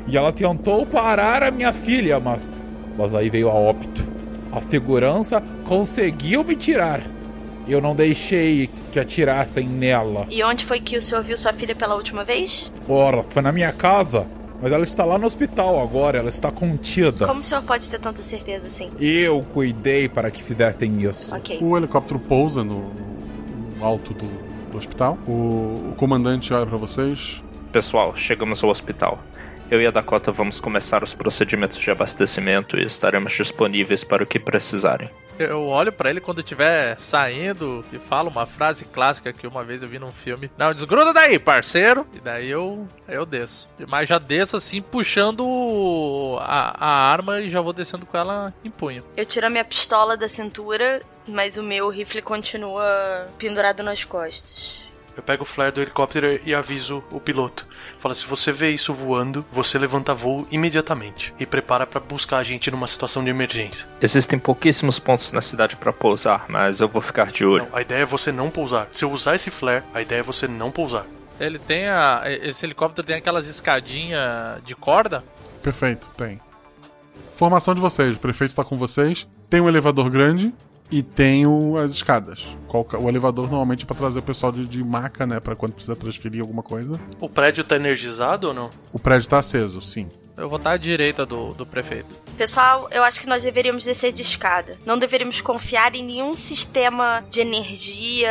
e 0.06 0.16
ela 0.16 0.32
tentou 0.32 0.86
parar 0.86 1.42
a 1.42 1.50
minha 1.50 1.72
filha, 1.72 2.18
mas, 2.18 2.50
mas 2.96 3.14
aí 3.14 3.28
veio 3.28 3.48
a 3.50 3.52
óbito. 3.54 4.02
A 4.58 4.60
segurança 4.60 5.40
conseguiu 5.64 6.42
me 6.42 6.56
tirar. 6.56 7.00
Eu 7.68 7.80
não 7.80 7.94
deixei 7.94 8.68
que 8.90 8.98
atirassem 8.98 9.68
nela. 9.68 10.26
E 10.28 10.42
onde 10.42 10.64
foi 10.64 10.80
que 10.80 10.98
o 10.98 11.02
senhor 11.02 11.22
viu 11.22 11.36
sua 11.36 11.52
filha 11.52 11.76
pela 11.76 11.94
última 11.94 12.24
vez? 12.24 12.72
Ora, 12.88 13.22
foi 13.22 13.40
na 13.40 13.52
minha 13.52 13.70
casa, 13.70 14.26
mas 14.60 14.72
ela 14.72 14.82
está 14.82 15.04
lá 15.04 15.16
no 15.16 15.26
hospital 15.26 15.80
agora, 15.80 16.18
ela 16.18 16.28
está 16.28 16.50
contida. 16.50 17.24
Como 17.24 17.38
o 17.38 17.42
senhor 17.42 17.62
pode 17.62 17.88
ter 17.88 18.00
tanta 18.00 18.20
certeza 18.20 18.66
assim? 18.66 18.90
Eu 18.98 19.46
cuidei 19.54 20.08
para 20.08 20.28
que 20.28 20.42
fizessem 20.42 21.02
isso. 21.02 21.32
Ok. 21.32 21.58
O 21.62 21.76
helicóptero 21.76 22.18
pousa 22.18 22.64
no, 22.64 22.92
no 23.76 23.84
alto 23.84 24.12
do, 24.12 24.26
do 24.72 24.76
hospital. 24.76 25.16
O, 25.24 25.92
o 25.92 25.94
comandante 25.96 26.52
olha 26.52 26.66
para 26.66 26.76
vocês. 26.76 27.44
Pessoal, 27.70 28.16
chegamos 28.16 28.64
ao 28.64 28.70
hospital. 28.70 29.22
Eu 29.70 29.82
e 29.82 29.86
a 29.86 29.90
Dakota 29.90 30.32
vamos 30.32 30.60
começar 30.60 31.04
os 31.04 31.12
procedimentos 31.12 31.78
de 31.78 31.90
abastecimento 31.90 32.78
e 32.78 32.86
estaremos 32.86 33.34
disponíveis 33.34 34.02
para 34.02 34.24
o 34.24 34.26
que 34.26 34.38
precisarem. 34.38 35.10
Eu 35.38 35.66
olho 35.66 35.92
pra 35.92 36.08
ele 36.08 36.22
quando 36.22 36.40
estiver 36.40 36.98
saindo 36.98 37.84
e 37.92 37.98
falo 37.98 38.30
uma 38.30 38.46
frase 38.46 38.86
clássica 38.86 39.30
que 39.30 39.46
uma 39.46 39.62
vez 39.62 39.82
eu 39.82 39.88
vi 39.88 39.98
num 39.98 40.10
filme. 40.10 40.50
Não, 40.56 40.72
desgruda 40.72 41.12
daí, 41.12 41.38
parceiro! 41.38 42.06
E 42.14 42.18
daí 42.18 42.48
eu, 42.48 42.88
eu 43.06 43.26
desço. 43.26 43.68
Mas 43.86 44.08
já 44.08 44.18
desço 44.18 44.56
assim, 44.56 44.80
puxando 44.80 46.38
a, 46.40 46.86
a 46.86 47.12
arma 47.12 47.40
e 47.40 47.50
já 47.50 47.60
vou 47.60 47.74
descendo 47.74 48.06
com 48.06 48.16
ela 48.16 48.54
em 48.64 48.70
punho. 48.70 49.04
Eu 49.16 49.26
tiro 49.26 49.46
a 49.46 49.50
minha 49.50 49.64
pistola 49.64 50.16
da 50.16 50.28
cintura, 50.28 51.02
mas 51.26 51.58
o 51.58 51.62
meu 51.62 51.90
rifle 51.90 52.22
continua 52.22 53.28
pendurado 53.38 53.82
nas 53.82 54.02
costas. 54.02 54.87
Eu 55.18 55.22
pego 55.24 55.42
o 55.42 55.44
flare 55.44 55.72
do 55.72 55.82
helicóptero 55.82 56.38
e 56.46 56.54
aviso 56.54 57.02
o 57.10 57.18
piloto. 57.18 57.66
Fala, 57.98 58.14
se 58.14 58.24
você 58.24 58.52
vê 58.52 58.70
isso 58.70 58.94
voando, 58.94 59.44
você 59.50 59.76
levanta 59.76 60.14
voo 60.14 60.46
imediatamente 60.48 61.34
e 61.40 61.44
prepara 61.44 61.84
para 61.84 61.98
buscar 61.98 62.36
a 62.36 62.44
gente 62.44 62.70
numa 62.70 62.86
situação 62.86 63.24
de 63.24 63.28
emergência. 63.28 63.88
Existem 64.00 64.38
pouquíssimos 64.38 65.00
pontos 65.00 65.32
na 65.32 65.42
cidade 65.42 65.74
para 65.74 65.92
pousar, 65.92 66.44
mas 66.48 66.78
eu 66.78 66.88
vou 66.88 67.02
ficar 67.02 67.32
de 67.32 67.44
olho. 67.44 67.66
Não, 67.68 67.76
a 67.76 67.82
ideia 67.82 68.02
é 68.02 68.06
você 68.06 68.30
não 68.30 68.48
pousar. 68.48 68.86
Se 68.92 69.04
eu 69.04 69.10
usar 69.10 69.34
esse 69.34 69.50
flare, 69.50 69.82
a 69.92 70.00
ideia 70.00 70.20
é 70.20 70.22
você 70.22 70.46
não 70.46 70.70
pousar. 70.70 71.04
Ele 71.40 71.58
tem 71.58 71.88
a. 71.88 72.22
Esse 72.24 72.64
helicóptero 72.64 73.04
tem 73.04 73.16
aquelas 73.16 73.48
escadinhas 73.48 74.62
de 74.64 74.76
corda? 74.76 75.24
Perfeito, 75.64 76.08
tem. 76.16 76.40
Formação 77.34 77.74
de 77.74 77.80
vocês, 77.80 78.16
o 78.16 78.20
prefeito 78.20 78.54
tá 78.54 78.62
com 78.62 78.78
vocês. 78.78 79.26
Tem 79.50 79.60
um 79.60 79.68
elevador 79.68 80.10
grande 80.10 80.54
e 80.90 81.02
tem 81.02 81.46
o- 81.46 81.76
as 81.76 81.90
escadas. 81.92 82.56
Qual 82.66 82.84
ca- 82.84 82.98
O 82.98 83.08
elevador 83.08 83.44
normalmente 83.48 83.84
é 83.84 83.86
pra 83.86 83.96
trazer 83.96 84.18
o 84.18 84.22
pessoal 84.22 84.50
de, 84.52 84.66
de 84.66 84.82
maca, 84.82 85.26
né? 85.26 85.40
Pra 85.40 85.54
quando 85.56 85.72
precisa 85.72 85.94
transferir 85.96 86.40
alguma 86.40 86.62
coisa. 86.62 86.98
O 87.20 87.28
prédio 87.28 87.62
tá 87.64 87.76
energizado 87.76 88.48
ou 88.48 88.54
não? 88.54 88.70
O 88.92 88.98
prédio 88.98 89.28
tá 89.28 89.38
aceso, 89.38 89.80
sim. 89.82 90.08
Eu 90.36 90.48
vou 90.48 90.56
estar 90.58 90.70
à 90.70 90.76
direita 90.76 91.26
do, 91.26 91.52
do 91.52 91.66
prefeito. 91.66 92.14
Pessoal, 92.36 92.88
eu 92.92 93.02
acho 93.02 93.20
que 93.20 93.26
nós 93.26 93.42
deveríamos 93.42 93.82
descer 93.84 94.12
de 94.12 94.22
escada. 94.22 94.76
Não 94.86 94.96
deveríamos 94.96 95.40
confiar 95.40 95.96
em 95.96 96.04
nenhum 96.04 96.36
sistema 96.36 97.24
de 97.28 97.40
energia 97.40 98.30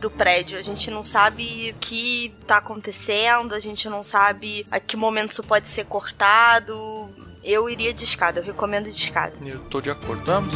do 0.00 0.10
prédio. 0.10 0.58
A 0.58 0.62
gente 0.62 0.90
não 0.90 1.04
sabe 1.04 1.74
o 1.76 1.78
que 1.78 2.34
tá 2.46 2.56
acontecendo, 2.56 3.54
a 3.54 3.58
gente 3.58 3.86
não 3.86 4.02
sabe 4.02 4.66
a 4.70 4.80
que 4.80 4.96
momento 4.96 5.32
isso 5.32 5.42
pode 5.42 5.68
ser 5.68 5.84
cortado. 5.84 7.10
Eu 7.44 7.68
iria 7.68 7.92
de 7.92 8.04
escada, 8.04 8.40
eu 8.40 8.44
recomendo 8.44 8.84
de 8.84 8.90
escada. 8.96 9.34
Eu 9.44 9.60
tô 9.68 9.80
de 9.82 9.90
acordo. 9.90 10.24
Vamos. 10.24 10.54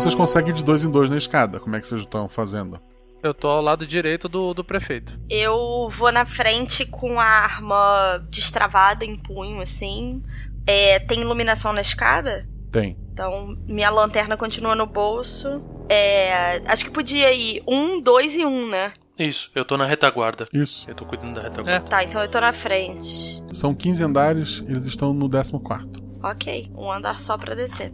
Vocês 0.00 0.14
conseguem 0.14 0.48
ir 0.50 0.54
de 0.54 0.64
dois 0.64 0.82
em 0.82 0.90
dois 0.90 1.10
na 1.10 1.18
escada. 1.18 1.60
Como 1.60 1.76
é 1.76 1.80
que 1.80 1.86
vocês 1.86 2.00
estão 2.00 2.26
fazendo? 2.26 2.80
Eu 3.22 3.34
tô 3.34 3.48
ao 3.48 3.60
lado 3.60 3.86
direito 3.86 4.30
do, 4.30 4.54
do 4.54 4.64
prefeito. 4.64 5.20
Eu 5.28 5.90
vou 5.90 6.10
na 6.10 6.24
frente 6.24 6.86
com 6.86 7.20
a 7.20 7.24
arma 7.26 8.18
destravada 8.30 9.04
em 9.04 9.14
punho, 9.14 9.60
assim. 9.60 10.22
É, 10.66 10.98
tem 11.00 11.20
iluminação 11.20 11.74
na 11.74 11.82
escada? 11.82 12.48
Tem. 12.72 12.96
Então, 13.12 13.54
minha 13.66 13.90
lanterna 13.90 14.38
continua 14.38 14.74
no 14.74 14.86
bolso. 14.86 15.60
É, 15.86 16.62
acho 16.66 16.82
que 16.82 16.90
podia 16.90 17.30
ir 17.34 17.62
um, 17.68 18.00
dois 18.00 18.34
e 18.34 18.46
um, 18.46 18.70
né? 18.70 18.94
Isso, 19.18 19.50
eu 19.54 19.66
tô 19.66 19.76
na 19.76 19.84
retaguarda. 19.84 20.46
Isso. 20.50 20.88
Eu 20.88 20.94
tô 20.94 21.04
cuidando 21.04 21.34
da 21.34 21.42
retaguarda. 21.42 21.86
Tá, 21.86 22.02
então 22.02 22.22
eu 22.22 22.28
tô 22.28 22.40
na 22.40 22.54
frente. 22.54 23.44
São 23.52 23.74
15 23.74 24.02
andares, 24.02 24.64
eles 24.66 24.86
estão 24.86 25.12
no 25.12 25.28
14. 25.28 25.58
Ok, 26.22 26.70
um 26.74 26.90
andar 26.90 27.20
só 27.20 27.36
pra 27.36 27.54
descer. 27.54 27.90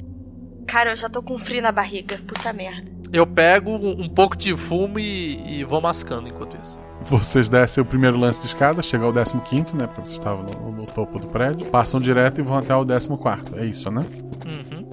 Cara, 0.67 0.91
eu 0.91 0.97
já 0.97 1.09
tô 1.09 1.23
com 1.23 1.39
frio 1.39 1.63
na 1.63 1.73
barriga. 1.73 2.19
Puta 2.27 2.53
merda. 2.53 2.91
Eu 3.13 3.27
pego 3.27 3.71
um 3.77 4.09
pouco 4.09 4.37
de 4.37 4.57
fumo 4.57 4.99
e, 4.99 5.61
e 5.61 5.65
vou 5.65 5.81
mascando 5.81 6.29
enquanto 6.29 6.57
isso. 6.61 6.79
Vocês 7.03 7.49
descem 7.49 7.83
o 7.83 7.87
primeiro 7.87 8.19
lance 8.19 8.41
de 8.41 8.47
escada, 8.49 8.83
chegam 8.83 9.07
ao 9.07 9.13
15, 9.41 9.77
né? 9.77 9.87
Porque 9.87 10.03
vocês 10.05 10.19
estavam 10.19 10.43
no, 10.45 10.73
no 10.73 10.87
topo 10.87 11.19
do 11.21 11.29
prédio. 11.29 11.67
Passam 11.71 12.01
direto 12.01 12.41
e 12.41 12.43
vão 12.43 12.57
até 12.57 12.75
o 12.75 12.85
14. 12.85 13.55
É 13.57 13.65
isso, 13.65 13.91
né? 13.91 14.05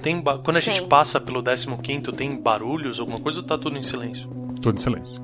Tem 0.00 0.20
ba- 0.20 0.38
Quando 0.38 0.58
a 0.58 0.60
Sim. 0.60 0.74
gente 0.74 0.86
passa 0.86 1.18
pelo 1.20 1.42
15, 1.76 2.12
tem 2.12 2.36
barulhos, 2.40 3.00
alguma 3.00 3.18
coisa 3.18 3.40
ou 3.40 3.46
tá 3.46 3.56
tudo 3.56 3.76
em 3.76 3.82
silêncio? 3.82 4.28
Tudo 4.60 4.78
em 4.78 4.80
silêncio. 4.82 5.22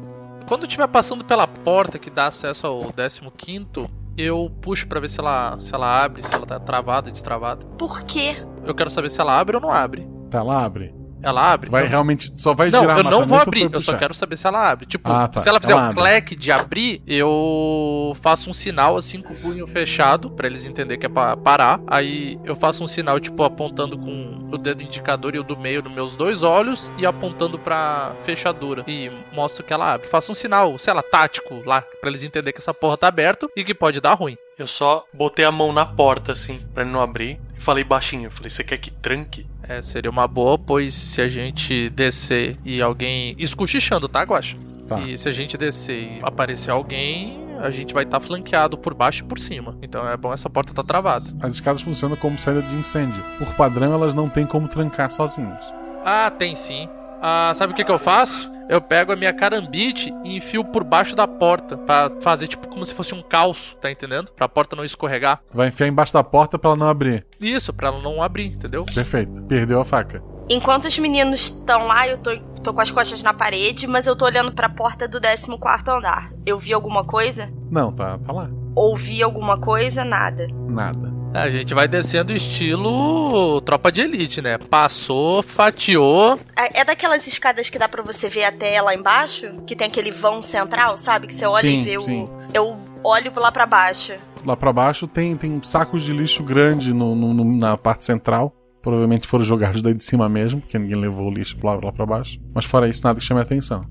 Quando 0.48 0.62
estiver 0.66 0.88
passando 0.88 1.24
pela 1.24 1.46
porta 1.46 1.98
que 1.98 2.10
dá 2.10 2.26
acesso 2.28 2.66
ao 2.66 2.90
15, 3.30 3.88
eu 4.16 4.50
puxo 4.60 4.86
pra 4.88 4.98
ver 4.98 5.08
se 5.08 5.20
ela, 5.20 5.60
se 5.60 5.72
ela 5.74 6.02
abre, 6.02 6.22
se 6.22 6.34
ela 6.34 6.46
tá 6.46 6.58
travada, 6.58 7.10
destravada. 7.10 7.64
Por 7.78 8.02
quê? 8.02 8.42
Eu 8.64 8.74
quero 8.74 8.90
saber 8.90 9.10
se 9.10 9.20
ela 9.20 9.38
abre 9.38 9.54
ou 9.56 9.62
não 9.62 9.70
abre. 9.70 10.08
Tá, 10.30 10.38
ela 10.38 10.64
abre. 10.64 10.94
Ela 11.22 11.52
abre? 11.52 11.68
Vai 11.68 11.82
Então- 11.82 11.90
realmente. 11.90 12.32
Só 12.40 12.54
vai 12.54 12.70
não, 12.70 12.80
girar 12.80 12.96
a 12.96 13.00
eu 13.00 13.04
não 13.04 13.26
vou 13.26 13.36
abrir, 13.38 13.68
eu 13.70 13.78
só 13.82 13.94
quero 13.98 14.14
saber 14.14 14.36
se 14.36 14.46
ela 14.46 14.70
abre. 14.70 14.86
Tipo, 14.86 15.10
Ah, 15.12 15.28
tá. 15.28 15.38
se 15.40 15.48
ela 15.50 15.60
fizer 15.60 15.72
Ela 15.74 15.82
o 15.82 15.84
abre. 15.84 15.96
clack 16.00 16.34
de 16.34 16.50
abrir, 16.50 17.02
eu 17.06 18.16
faço 18.22 18.48
um 18.48 18.54
sinal 18.54 18.96
assim 18.96 19.20
com 19.20 19.34
o 19.34 19.36
punho 19.36 19.66
fechado, 19.66 20.30
pra 20.30 20.46
eles 20.46 20.64
entenderem 20.64 20.98
que 20.98 21.04
é 21.04 21.10
pra 21.10 21.36
parar. 21.36 21.78
Aí 21.86 22.38
eu 22.42 22.56
faço 22.56 22.82
um 22.82 22.88
sinal, 22.88 23.20
tipo, 23.20 23.42
apontando 23.44 23.98
com 23.98 24.48
o 24.50 24.56
dedo 24.56 24.82
indicador 24.82 25.34
e 25.34 25.38
o 25.38 25.42
do 25.42 25.58
meio 25.58 25.82
nos 25.82 25.92
meus 25.92 26.16
dois 26.16 26.42
olhos 26.42 26.90
e 26.96 27.04
apontando 27.04 27.58
pra 27.58 28.12
fechadura. 28.24 28.82
E 28.88 29.10
mostro 29.32 29.62
que 29.62 29.74
ela 29.74 29.92
abre. 29.92 30.08
Faço 30.08 30.32
um 30.32 30.34
sinal, 30.34 30.78
sei 30.78 30.94
lá, 30.94 31.02
tático 31.02 31.62
lá, 31.66 31.82
pra 32.00 32.08
eles 32.08 32.22
entenderem 32.22 32.54
que 32.54 32.60
essa 32.60 32.72
porra 32.72 32.96
tá 32.96 33.08
aberta 33.08 33.46
e 33.54 33.62
que 33.62 33.74
pode 33.74 34.00
dar 34.00 34.14
ruim. 34.14 34.38
Eu 34.58 34.66
só 34.66 35.04
botei 35.12 35.44
a 35.44 35.52
mão 35.52 35.70
na 35.70 35.84
porta, 35.84 36.32
assim, 36.32 36.58
pra 36.72 36.82
ele 36.82 36.92
não 36.92 37.02
abrir. 37.02 37.38
E 37.58 37.60
falei 37.60 37.84
baixinho. 37.84 38.26
Eu 38.28 38.30
falei, 38.30 38.48
você 38.48 38.64
quer 38.64 38.78
que 38.78 38.90
tranque? 38.90 39.46
É, 39.70 39.80
seria 39.82 40.10
uma 40.10 40.26
boa, 40.26 40.58
pois 40.58 40.92
se 40.92 41.22
a 41.22 41.28
gente 41.28 41.88
descer 41.90 42.58
e 42.64 42.82
alguém. 42.82 43.36
Isso 43.38 43.56
cochichando, 43.56 44.08
tá, 44.08 44.20
Guacha? 44.24 44.56
Tá. 44.88 44.98
E 44.98 45.16
se 45.16 45.28
a 45.28 45.32
gente 45.32 45.56
descer 45.56 46.16
e 46.16 46.18
aparecer 46.24 46.72
alguém, 46.72 47.38
a 47.60 47.70
gente 47.70 47.94
vai 47.94 48.02
estar 48.02 48.18
flanqueado 48.18 48.76
por 48.76 48.94
baixo 48.94 49.22
e 49.22 49.26
por 49.28 49.38
cima. 49.38 49.78
Então 49.80 50.08
é 50.08 50.16
bom 50.16 50.32
essa 50.32 50.50
porta 50.50 50.74
tá 50.74 50.82
travada. 50.82 51.30
As 51.40 51.54
escadas 51.54 51.82
funcionam 51.82 52.16
como 52.16 52.36
saída 52.36 52.62
de 52.62 52.74
incêndio. 52.74 53.22
Por 53.38 53.54
padrão, 53.54 53.92
elas 53.92 54.12
não 54.12 54.28
têm 54.28 54.44
como 54.44 54.66
trancar 54.66 55.08
sozinhas. 55.08 55.72
Ah, 56.04 56.32
tem 56.36 56.56
sim. 56.56 56.88
Ah, 57.22 57.52
sabe 57.54 57.72
o 57.72 57.76
que, 57.76 57.84
que 57.84 57.92
eu 57.92 57.98
faço? 58.00 58.50
Eu 58.70 58.80
pego 58.80 59.12
a 59.12 59.16
minha 59.16 59.32
carambite 59.32 60.14
e 60.24 60.36
enfio 60.36 60.64
por 60.64 60.84
baixo 60.84 61.16
da 61.16 61.26
porta. 61.26 61.76
Pra 61.76 62.08
fazer 62.20 62.46
tipo 62.46 62.68
como 62.68 62.86
se 62.86 62.94
fosse 62.94 63.12
um 63.12 63.20
calço, 63.20 63.74
tá 63.80 63.90
entendendo? 63.90 64.30
Pra 64.30 64.48
porta 64.48 64.76
não 64.76 64.84
escorregar. 64.84 65.42
Tu 65.50 65.56
vai 65.56 65.66
enfiar 65.66 65.88
embaixo 65.88 66.12
da 66.12 66.22
porta 66.22 66.56
pra 66.56 66.70
ela 66.70 66.78
não 66.78 66.88
abrir. 66.88 67.26
Isso, 67.40 67.72
pra 67.72 67.88
ela 67.88 68.00
não 68.00 68.22
abrir, 68.22 68.46
entendeu? 68.46 68.86
Perfeito. 68.86 69.42
Perdeu 69.42 69.80
a 69.80 69.84
faca. 69.84 70.22
Enquanto 70.48 70.84
os 70.84 70.96
meninos 71.00 71.40
estão 71.40 71.88
lá, 71.88 72.06
eu 72.06 72.18
tô, 72.18 72.36
tô 72.62 72.72
com 72.72 72.80
as 72.80 72.92
costas 72.92 73.24
na 73.24 73.34
parede, 73.34 73.88
mas 73.88 74.06
eu 74.06 74.14
tô 74.14 74.24
olhando 74.24 74.52
pra 74.52 74.68
porta 74.68 75.08
do 75.08 75.20
14 75.20 75.50
andar. 75.88 76.32
Eu 76.46 76.56
vi 76.56 76.72
alguma 76.72 77.04
coisa? 77.04 77.52
Não, 77.68 77.92
tá, 77.92 78.18
tá 78.18 78.32
lá. 78.32 78.48
Ouvi 78.76 79.20
alguma 79.20 79.58
coisa? 79.58 80.04
Nada. 80.04 80.46
Nada. 80.68 81.19
A 81.32 81.48
gente 81.48 81.72
vai 81.74 81.86
descendo 81.86 82.32
estilo 82.32 83.60
tropa 83.60 83.92
de 83.92 84.00
elite, 84.00 84.42
né? 84.42 84.58
Passou, 84.58 85.42
fatiou. 85.42 86.36
É 86.56 86.80
é 86.80 86.84
daquelas 86.84 87.26
escadas 87.26 87.70
que 87.70 87.78
dá 87.78 87.88
pra 87.88 88.02
você 88.02 88.28
ver 88.28 88.44
até 88.44 88.80
lá 88.82 88.94
embaixo? 88.94 89.46
Que 89.66 89.76
tem 89.76 89.86
aquele 89.86 90.10
vão 90.10 90.42
central, 90.42 90.98
sabe? 90.98 91.28
Que 91.28 91.34
você 91.34 91.46
olha 91.46 91.62
Sim, 91.68 91.80
e 91.80 91.84
vê 91.84 92.00
sim. 92.00 92.24
o. 92.24 92.28
Eu 92.52 92.76
olho 93.04 93.32
lá 93.36 93.52
pra 93.52 93.64
baixo. 93.64 94.14
Lá 94.44 94.56
pra 94.56 94.72
baixo 94.72 95.06
tem, 95.06 95.36
tem 95.36 95.60
sacos 95.62 96.02
de 96.02 96.12
lixo 96.12 96.42
grande 96.42 96.92
no, 96.92 97.14
no- 97.14 97.32
no- 97.32 97.56
na 97.56 97.76
parte 97.76 98.04
central. 98.04 98.52
Provavelmente 98.82 99.28
foram 99.28 99.44
jogados 99.44 99.82
daí 99.82 99.94
de 99.94 100.02
cima 100.02 100.28
mesmo, 100.28 100.60
porque 100.62 100.78
ninguém 100.78 100.96
levou 100.96 101.28
o 101.28 101.30
lixo 101.30 101.56
lá, 101.62 101.74
lá 101.74 101.92
pra 101.92 102.06
baixo. 102.06 102.38
Mas 102.54 102.64
fora 102.64 102.88
isso, 102.88 103.04
nada 103.04 103.20
que 103.20 103.24
chame 103.24 103.40
a 103.40 103.44
atenção. 103.44 103.82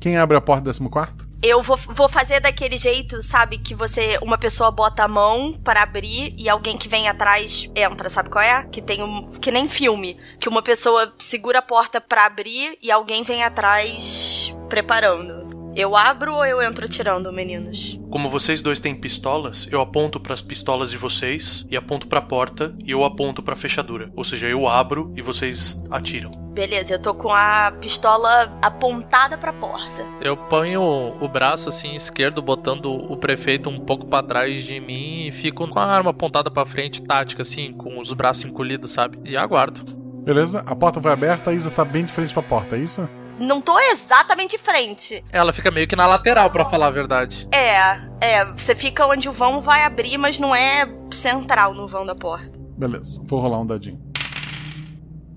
Quem 0.00 0.16
abre 0.16 0.36
a 0.36 0.40
porta 0.40 0.72
do 0.72 0.90
14? 0.90 1.27
Eu 1.40 1.62
vou, 1.62 1.76
vou 1.76 2.08
fazer 2.08 2.40
daquele 2.40 2.76
jeito, 2.76 3.22
sabe? 3.22 3.58
Que 3.58 3.74
você, 3.74 4.18
uma 4.20 4.36
pessoa 4.36 4.70
bota 4.70 5.04
a 5.04 5.08
mão 5.08 5.52
para 5.52 5.82
abrir 5.82 6.34
e 6.36 6.48
alguém 6.48 6.76
que 6.76 6.88
vem 6.88 7.08
atrás 7.08 7.70
entra, 7.76 8.08
sabe 8.08 8.28
qual 8.28 8.44
é? 8.44 8.64
Que 8.64 8.82
tem 8.82 9.02
um. 9.02 9.28
Que 9.38 9.50
nem 9.50 9.68
filme. 9.68 10.18
Que 10.40 10.48
uma 10.48 10.62
pessoa 10.62 11.12
segura 11.18 11.60
a 11.60 11.62
porta 11.62 12.00
pra 12.00 12.26
abrir 12.26 12.76
e 12.82 12.90
alguém 12.90 13.22
vem 13.22 13.44
atrás 13.44 14.54
preparando. 14.68 15.46
Eu 15.76 15.96
abro 15.96 16.34
ou 16.34 16.44
eu 16.44 16.60
entro 16.60 16.88
tirando, 16.88 17.32
meninos? 17.32 18.00
Como 18.10 18.28
vocês 18.28 18.60
dois 18.60 18.80
têm 18.80 18.96
pistolas, 18.96 19.68
eu 19.70 19.80
aponto 19.80 20.18
pras 20.18 20.42
pistolas 20.42 20.90
de 20.90 20.98
vocês 20.98 21.64
e 21.70 21.76
aponto 21.76 22.08
pra 22.08 22.20
porta 22.20 22.74
e 22.84 22.90
eu 22.90 23.04
aponto 23.04 23.44
pra 23.44 23.54
fechadura. 23.54 24.10
Ou 24.16 24.24
seja, 24.24 24.48
eu 24.48 24.66
abro 24.66 25.12
e 25.16 25.22
vocês 25.22 25.80
atiram. 25.88 26.47
Beleza, 26.58 26.94
eu 26.94 26.98
tô 26.98 27.14
com 27.14 27.32
a 27.32 27.70
pistola 27.80 28.52
apontada 28.60 29.38
pra 29.38 29.52
porta. 29.52 30.04
Eu 30.20 30.36
ponho 30.36 30.82
o 31.20 31.28
braço 31.28 31.68
assim 31.68 31.94
esquerdo, 31.94 32.42
botando 32.42 32.86
o 32.86 33.16
prefeito 33.16 33.70
um 33.70 33.78
pouco 33.78 34.04
pra 34.04 34.24
trás 34.24 34.64
de 34.64 34.80
mim 34.80 35.28
e 35.28 35.30
fico 35.30 35.68
com 35.68 35.78
a 35.78 35.84
arma 35.84 36.10
apontada 36.10 36.50
pra 36.50 36.66
frente, 36.66 37.00
tática, 37.00 37.42
assim, 37.42 37.72
com 37.72 38.00
os 38.00 38.12
braços 38.12 38.44
encolhidos, 38.44 38.90
sabe? 38.90 39.20
E 39.24 39.36
aguardo. 39.36 39.84
Beleza? 40.24 40.64
A 40.66 40.74
porta 40.74 40.98
vai 40.98 41.12
aberta, 41.12 41.50
a 41.50 41.54
Isa 41.54 41.70
tá 41.70 41.84
bem 41.84 42.04
de 42.04 42.12
frente 42.12 42.34
pra 42.34 42.42
porta, 42.42 42.74
é 42.74 42.80
isso? 42.80 43.08
Não 43.38 43.60
tô 43.60 43.78
exatamente 43.78 44.56
de 44.56 44.58
frente. 44.58 45.24
Ela 45.30 45.52
fica 45.52 45.70
meio 45.70 45.86
que 45.86 45.94
na 45.94 46.08
lateral, 46.08 46.50
pra 46.50 46.64
falar 46.64 46.88
a 46.88 46.90
verdade. 46.90 47.46
É, 47.52 48.00
é, 48.20 48.44
você 48.46 48.74
fica 48.74 49.06
onde 49.06 49.28
o 49.28 49.32
vão 49.32 49.62
vai 49.62 49.84
abrir, 49.84 50.18
mas 50.18 50.40
não 50.40 50.52
é 50.52 50.88
central 51.12 51.72
no 51.72 51.86
vão 51.86 52.04
da 52.04 52.16
porta. 52.16 52.50
Beleza, 52.76 53.22
vou 53.24 53.40
rolar 53.40 53.60
um 53.60 53.66
dadinho. 53.66 54.08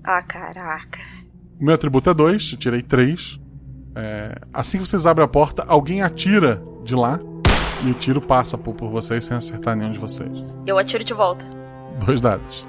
Ah, 0.04 0.20
caraca. 0.20 1.11
O 1.62 1.64
meu 1.64 1.76
atributo 1.76 2.10
é 2.10 2.14
2, 2.14 2.50
eu 2.54 2.58
tirei 2.58 2.82
3. 2.82 3.38
assim 4.52 4.78
que 4.78 4.84
vocês 4.84 5.06
abrem 5.06 5.24
a 5.24 5.28
porta, 5.28 5.64
alguém 5.68 6.02
atira 6.02 6.60
de 6.82 6.92
lá 6.96 7.20
e 7.86 7.90
o 7.92 7.94
tiro 7.94 8.20
passa 8.20 8.58
por, 8.58 8.74
por 8.74 8.90
vocês 8.90 9.24
sem 9.24 9.36
acertar 9.36 9.76
nenhum 9.76 9.92
de 9.92 9.98
vocês. 10.00 10.42
Eu 10.66 10.76
atiro 10.76 11.04
de 11.04 11.14
volta. 11.14 11.46
Dois 12.04 12.20
dados. 12.20 12.66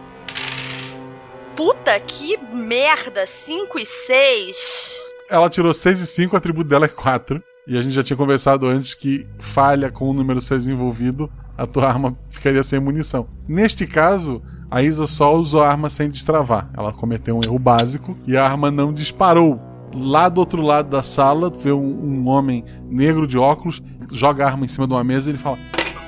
Puta 1.55 1.99
que 2.01 2.37
merda! 2.53 3.25
5 3.25 3.79
e 3.79 3.85
6. 3.87 4.95
Ela 5.27 5.49
tirou 5.49 5.73
6 5.73 5.99
e 5.99 6.05
5, 6.05 6.35
o 6.35 6.37
atributo 6.37 6.69
dela 6.69 6.85
é 6.85 6.89
4. 6.89 7.43
E 7.65 7.77
a 7.77 7.81
gente 7.81 7.93
já 7.93 8.03
tinha 8.03 8.17
conversado 8.17 8.67
antes 8.67 8.93
que 8.93 9.25
falha 9.39 9.89
com 9.89 10.09
o 10.09 10.13
número 10.13 10.41
6 10.41 10.67
envolvido, 10.67 11.31
a 11.57 11.65
tua 11.65 11.87
arma 11.87 12.17
ficaria 12.29 12.61
sem 12.61 12.79
munição. 12.79 13.27
Neste 13.47 13.87
caso, 13.87 14.41
a 14.69 14.83
Isa 14.83 15.07
só 15.07 15.33
usou 15.35 15.63
a 15.63 15.69
arma 15.69 15.89
sem 15.89 16.09
destravar. 16.09 16.69
Ela 16.75 16.91
cometeu 16.91 17.37
um 17.37 17.41
erro 17.41 17.57
básico 17.57 18.17
e 18.27 18.35
a 18.35 18.43
arma 18.43 18.69
não 18.69 18.91
disparou. 18.91 19.61
Lá 19.95 20.27
do 20.27 20.39
outro 20.39 20.61
lado 20.61 20.89
da 20.89 21.01
sala, 21.01 21.49
vê 21.49 21.71
um, 21.71 21.79
um 21.79 22.27
homem 22.27 22.65
negro 22.89 23.25
de 23.25 23.37
óculos, 23.37 23.81
joga 24.11 24.43
a 24.43 24.47
arma 24.47 24.65
em 24.65 24.67
cima 24.67 24.87
de 24.87 24.93
uma 24.93 25.03
mesa 25.03 25.29
e 25.29 25.31
ele 25.31 25.37
fala: 25.37 25.57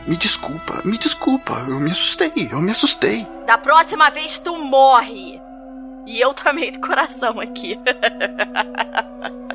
Me 0.06 0.18
desculpa, 0.18 0.82
me 0.84 0.98
desculpa, 0.98 1.54
eu 1.68 1.80
me 1.80 1.92
assustei, 1.92 2.50
eu 2.52 2.62
me 2.62 2.72
assustei. 2.72 3.26
Da 3.46 3.58
próxima 3.58 4.10
vez 4.10 4.40
tu 4.40 4.58
morre. 4.58 5.40
E 6.08 6.20
eu 6.20 6.34
também 6.34 6.72
do 6.72 6.80
coração 6.80 7.40
aqui. 7.40 7.80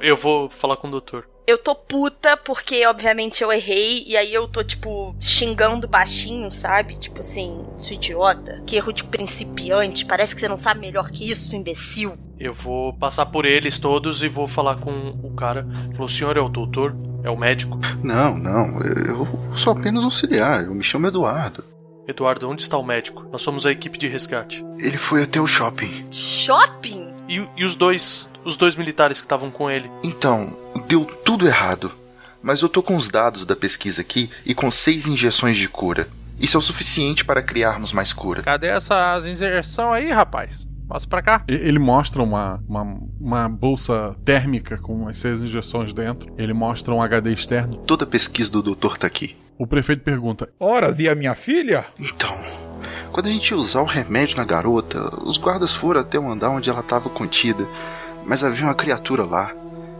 Eu 0.00 0.16
vou 0.16 0.50
falar 0.50 0.76
com 0.76 0.88
o 0.88 0.90
doutor. 0.90 1.26
Eu 1.46 1.58
tô 1.58 1.74
puta 1.74 2.36
porque, 2.36 2.86
obviamente, 2.86 3.42
eu 3.42 3.50
errei. 3.52 4.04
E 4.06 4.16
aí 4.16 4.32
eu 4.32 4.46
tô, 4.46 4.62
tipo, 4.62 5.16
xingando 5.20 5.88
baixinho, 5.88 6.50
sabe? 6.50 6.96
Tipo 6.96 7.20
assim, 7.20 7.64
sua 7.76 7.94
idiota. 7.94 8.62
Que 8.66 8.76
erro 8.76 8.92
de 8.92 9.02
principiante. 9.02 10.04
Parece 10.04 10.32
que 10.32 10.40
você 10.40 10.48
não 10.48 10.56
sabe 10.56 10.80
melhor 10.80 11.10
que 11.10 11.28
isso, 11.28 11.56
imbecil. 11.56 12.16
Eu 12.38 12.54
vou 12.54 12.92
passar 12.94 13.26
por 13.26 13.44
eles 13.44 13.78
todos 13.78 14.22
e 14.22 14.28
vou 14.28 14.46
falar 14.46 14.76
com 14.76 15.10
o 15.22 15.34
cara. 15.34 15.66
Falou: 15.92 16.06
o 16.06 16.08
senhor 16.08 16.36
é 16.36 16.40
o 16.40 16.48
doutor? 16.48 16.94
É 17.24 17.30
o 17.30 17.36
médico? 17.36 17.78
Não, 18.02 18.38
não. 18.38 18.80
Eu 18.82 19.26
sou 19.56 19.72
apenas 19.72 20.04
auxiliar. 20.04 20.64
Eu 20.64 20.74
me 20.74 20.84
chamo 20.84 21.08
Eduardo. 21.08 21.64
Eduardo, 22.06 22.48
onde 22.48 22.62
está 22.62 22.78
o 22.78 22.84
médico? 22.84 23.26
Nós 23.32 23.42
somos 23.42 23.66
a 23.66 23.72
equipe 23.72 23.98
de 23.98 24.06
resgate. 24.08 24.64
Ele 24.78 24.96
foi 24.96 25.24
até 25.24 25.40
o 25.40 25.46
shopping. 25.46 26.06
Shopping? 26.12 27.08
E, 27.28 27.46
e 27.56 27.64
os 27.64 27.74
dois. 27.74 28.29
Os 28.44 28.56
dois 28.56 28.74
militares 28.76 29.20
que 29.20 29.26
estavam 29.26 29.50
com 29.50 29.70
ele. 29.70 29.90
Então, 30.02 30.56
deu 30.86 31.04
tudo 31.04 31.46
errado. 31.46 31.92
Mas 32.42 32.62
eu 32.62 32.68
tô 32.68 32.82
com 32.82 32.96
os 32.96 33.08
dados 33.08 33.44
da 33.44 33.54
pesquisa 33.54 34.00
aqui 34.00 34.30
e 34.46 34.54
com 34.54 34.70
seis 34.70 35.06
injeções 35.06 35.56
de 35.56 35.68
cura. 35.68 36.08
Isso 36.40 36.56
é 36.56 36.58
o 36.58 36.62
suficiente 36.62 37.24
para 37.24 37.42
criarmos 37.42 37.92
mais 37.92 38.14
cura. 38.14 38.42
Cadê 38.42 38.68
essas 38.68 39.26
injeções 39.26 40.04
aí, 40.04 40.10
rapaz? 40.10 40.66
Passa 40.88 41.06
pra 41.06 41.22
cá. 41.22 41.44
Ele 41.46 41.78
mostra 41.78 42.22
uma, 42.22 42.60
uma, 42.66 42.98
uma 43.20 43.48
bolsa 43.48 44.16
térmica 44.24 44.78
com 44.78 45.06
as 45.06 45.18
seis 45.18 45.40
injeções 45.40 45.92
dentro. 45.92 46.34
Ele 46.36 46.52
mostra 46.52 46.94
um 46.94 47.02
HD 47.02 47.32
externo. 47.32 47.76
Toda 47.76 48.04
a 48.04 48.08
pesquisa 48.08 48.50
do 48.50 48.62
doutor 48.62 48.96
tá 48.96 49.06
aqui. 49.06 49.36
O 49.58 49.66
prefeito 49.66 50.02
pergunta: 50.02 50.48
Horas, 50.58 50.98
e 50.98 51.08
a 51.08 51.14
minha 51.14 51.34
filha? 51.34 51.84
Então, 51.98 52.36
quando 53.12 53.26
a 53.26 53.30
gente 53.30 53.50
ia 53.50 53.56
usar 53.56 53.82
o 53.82 53.84
remédio 53.84 54.38
na 54.38 54.44
garota, 54.44 55.14
os 55.22 55.36
guardas 55.36 55.74
foram 55.74 56.00
até 56.00 56.18
o 56.18 56.28
andar 56.28 56.50
onde 56.50 56.70
ela 56.70 56.80
estava 56.80 57.10
contida, 57.10 57.64
mas 58.24 58.44
havia 58.44 58.64
uma 58.64 58.74
criatura 58.74 59.24
lá. 59.24 59.52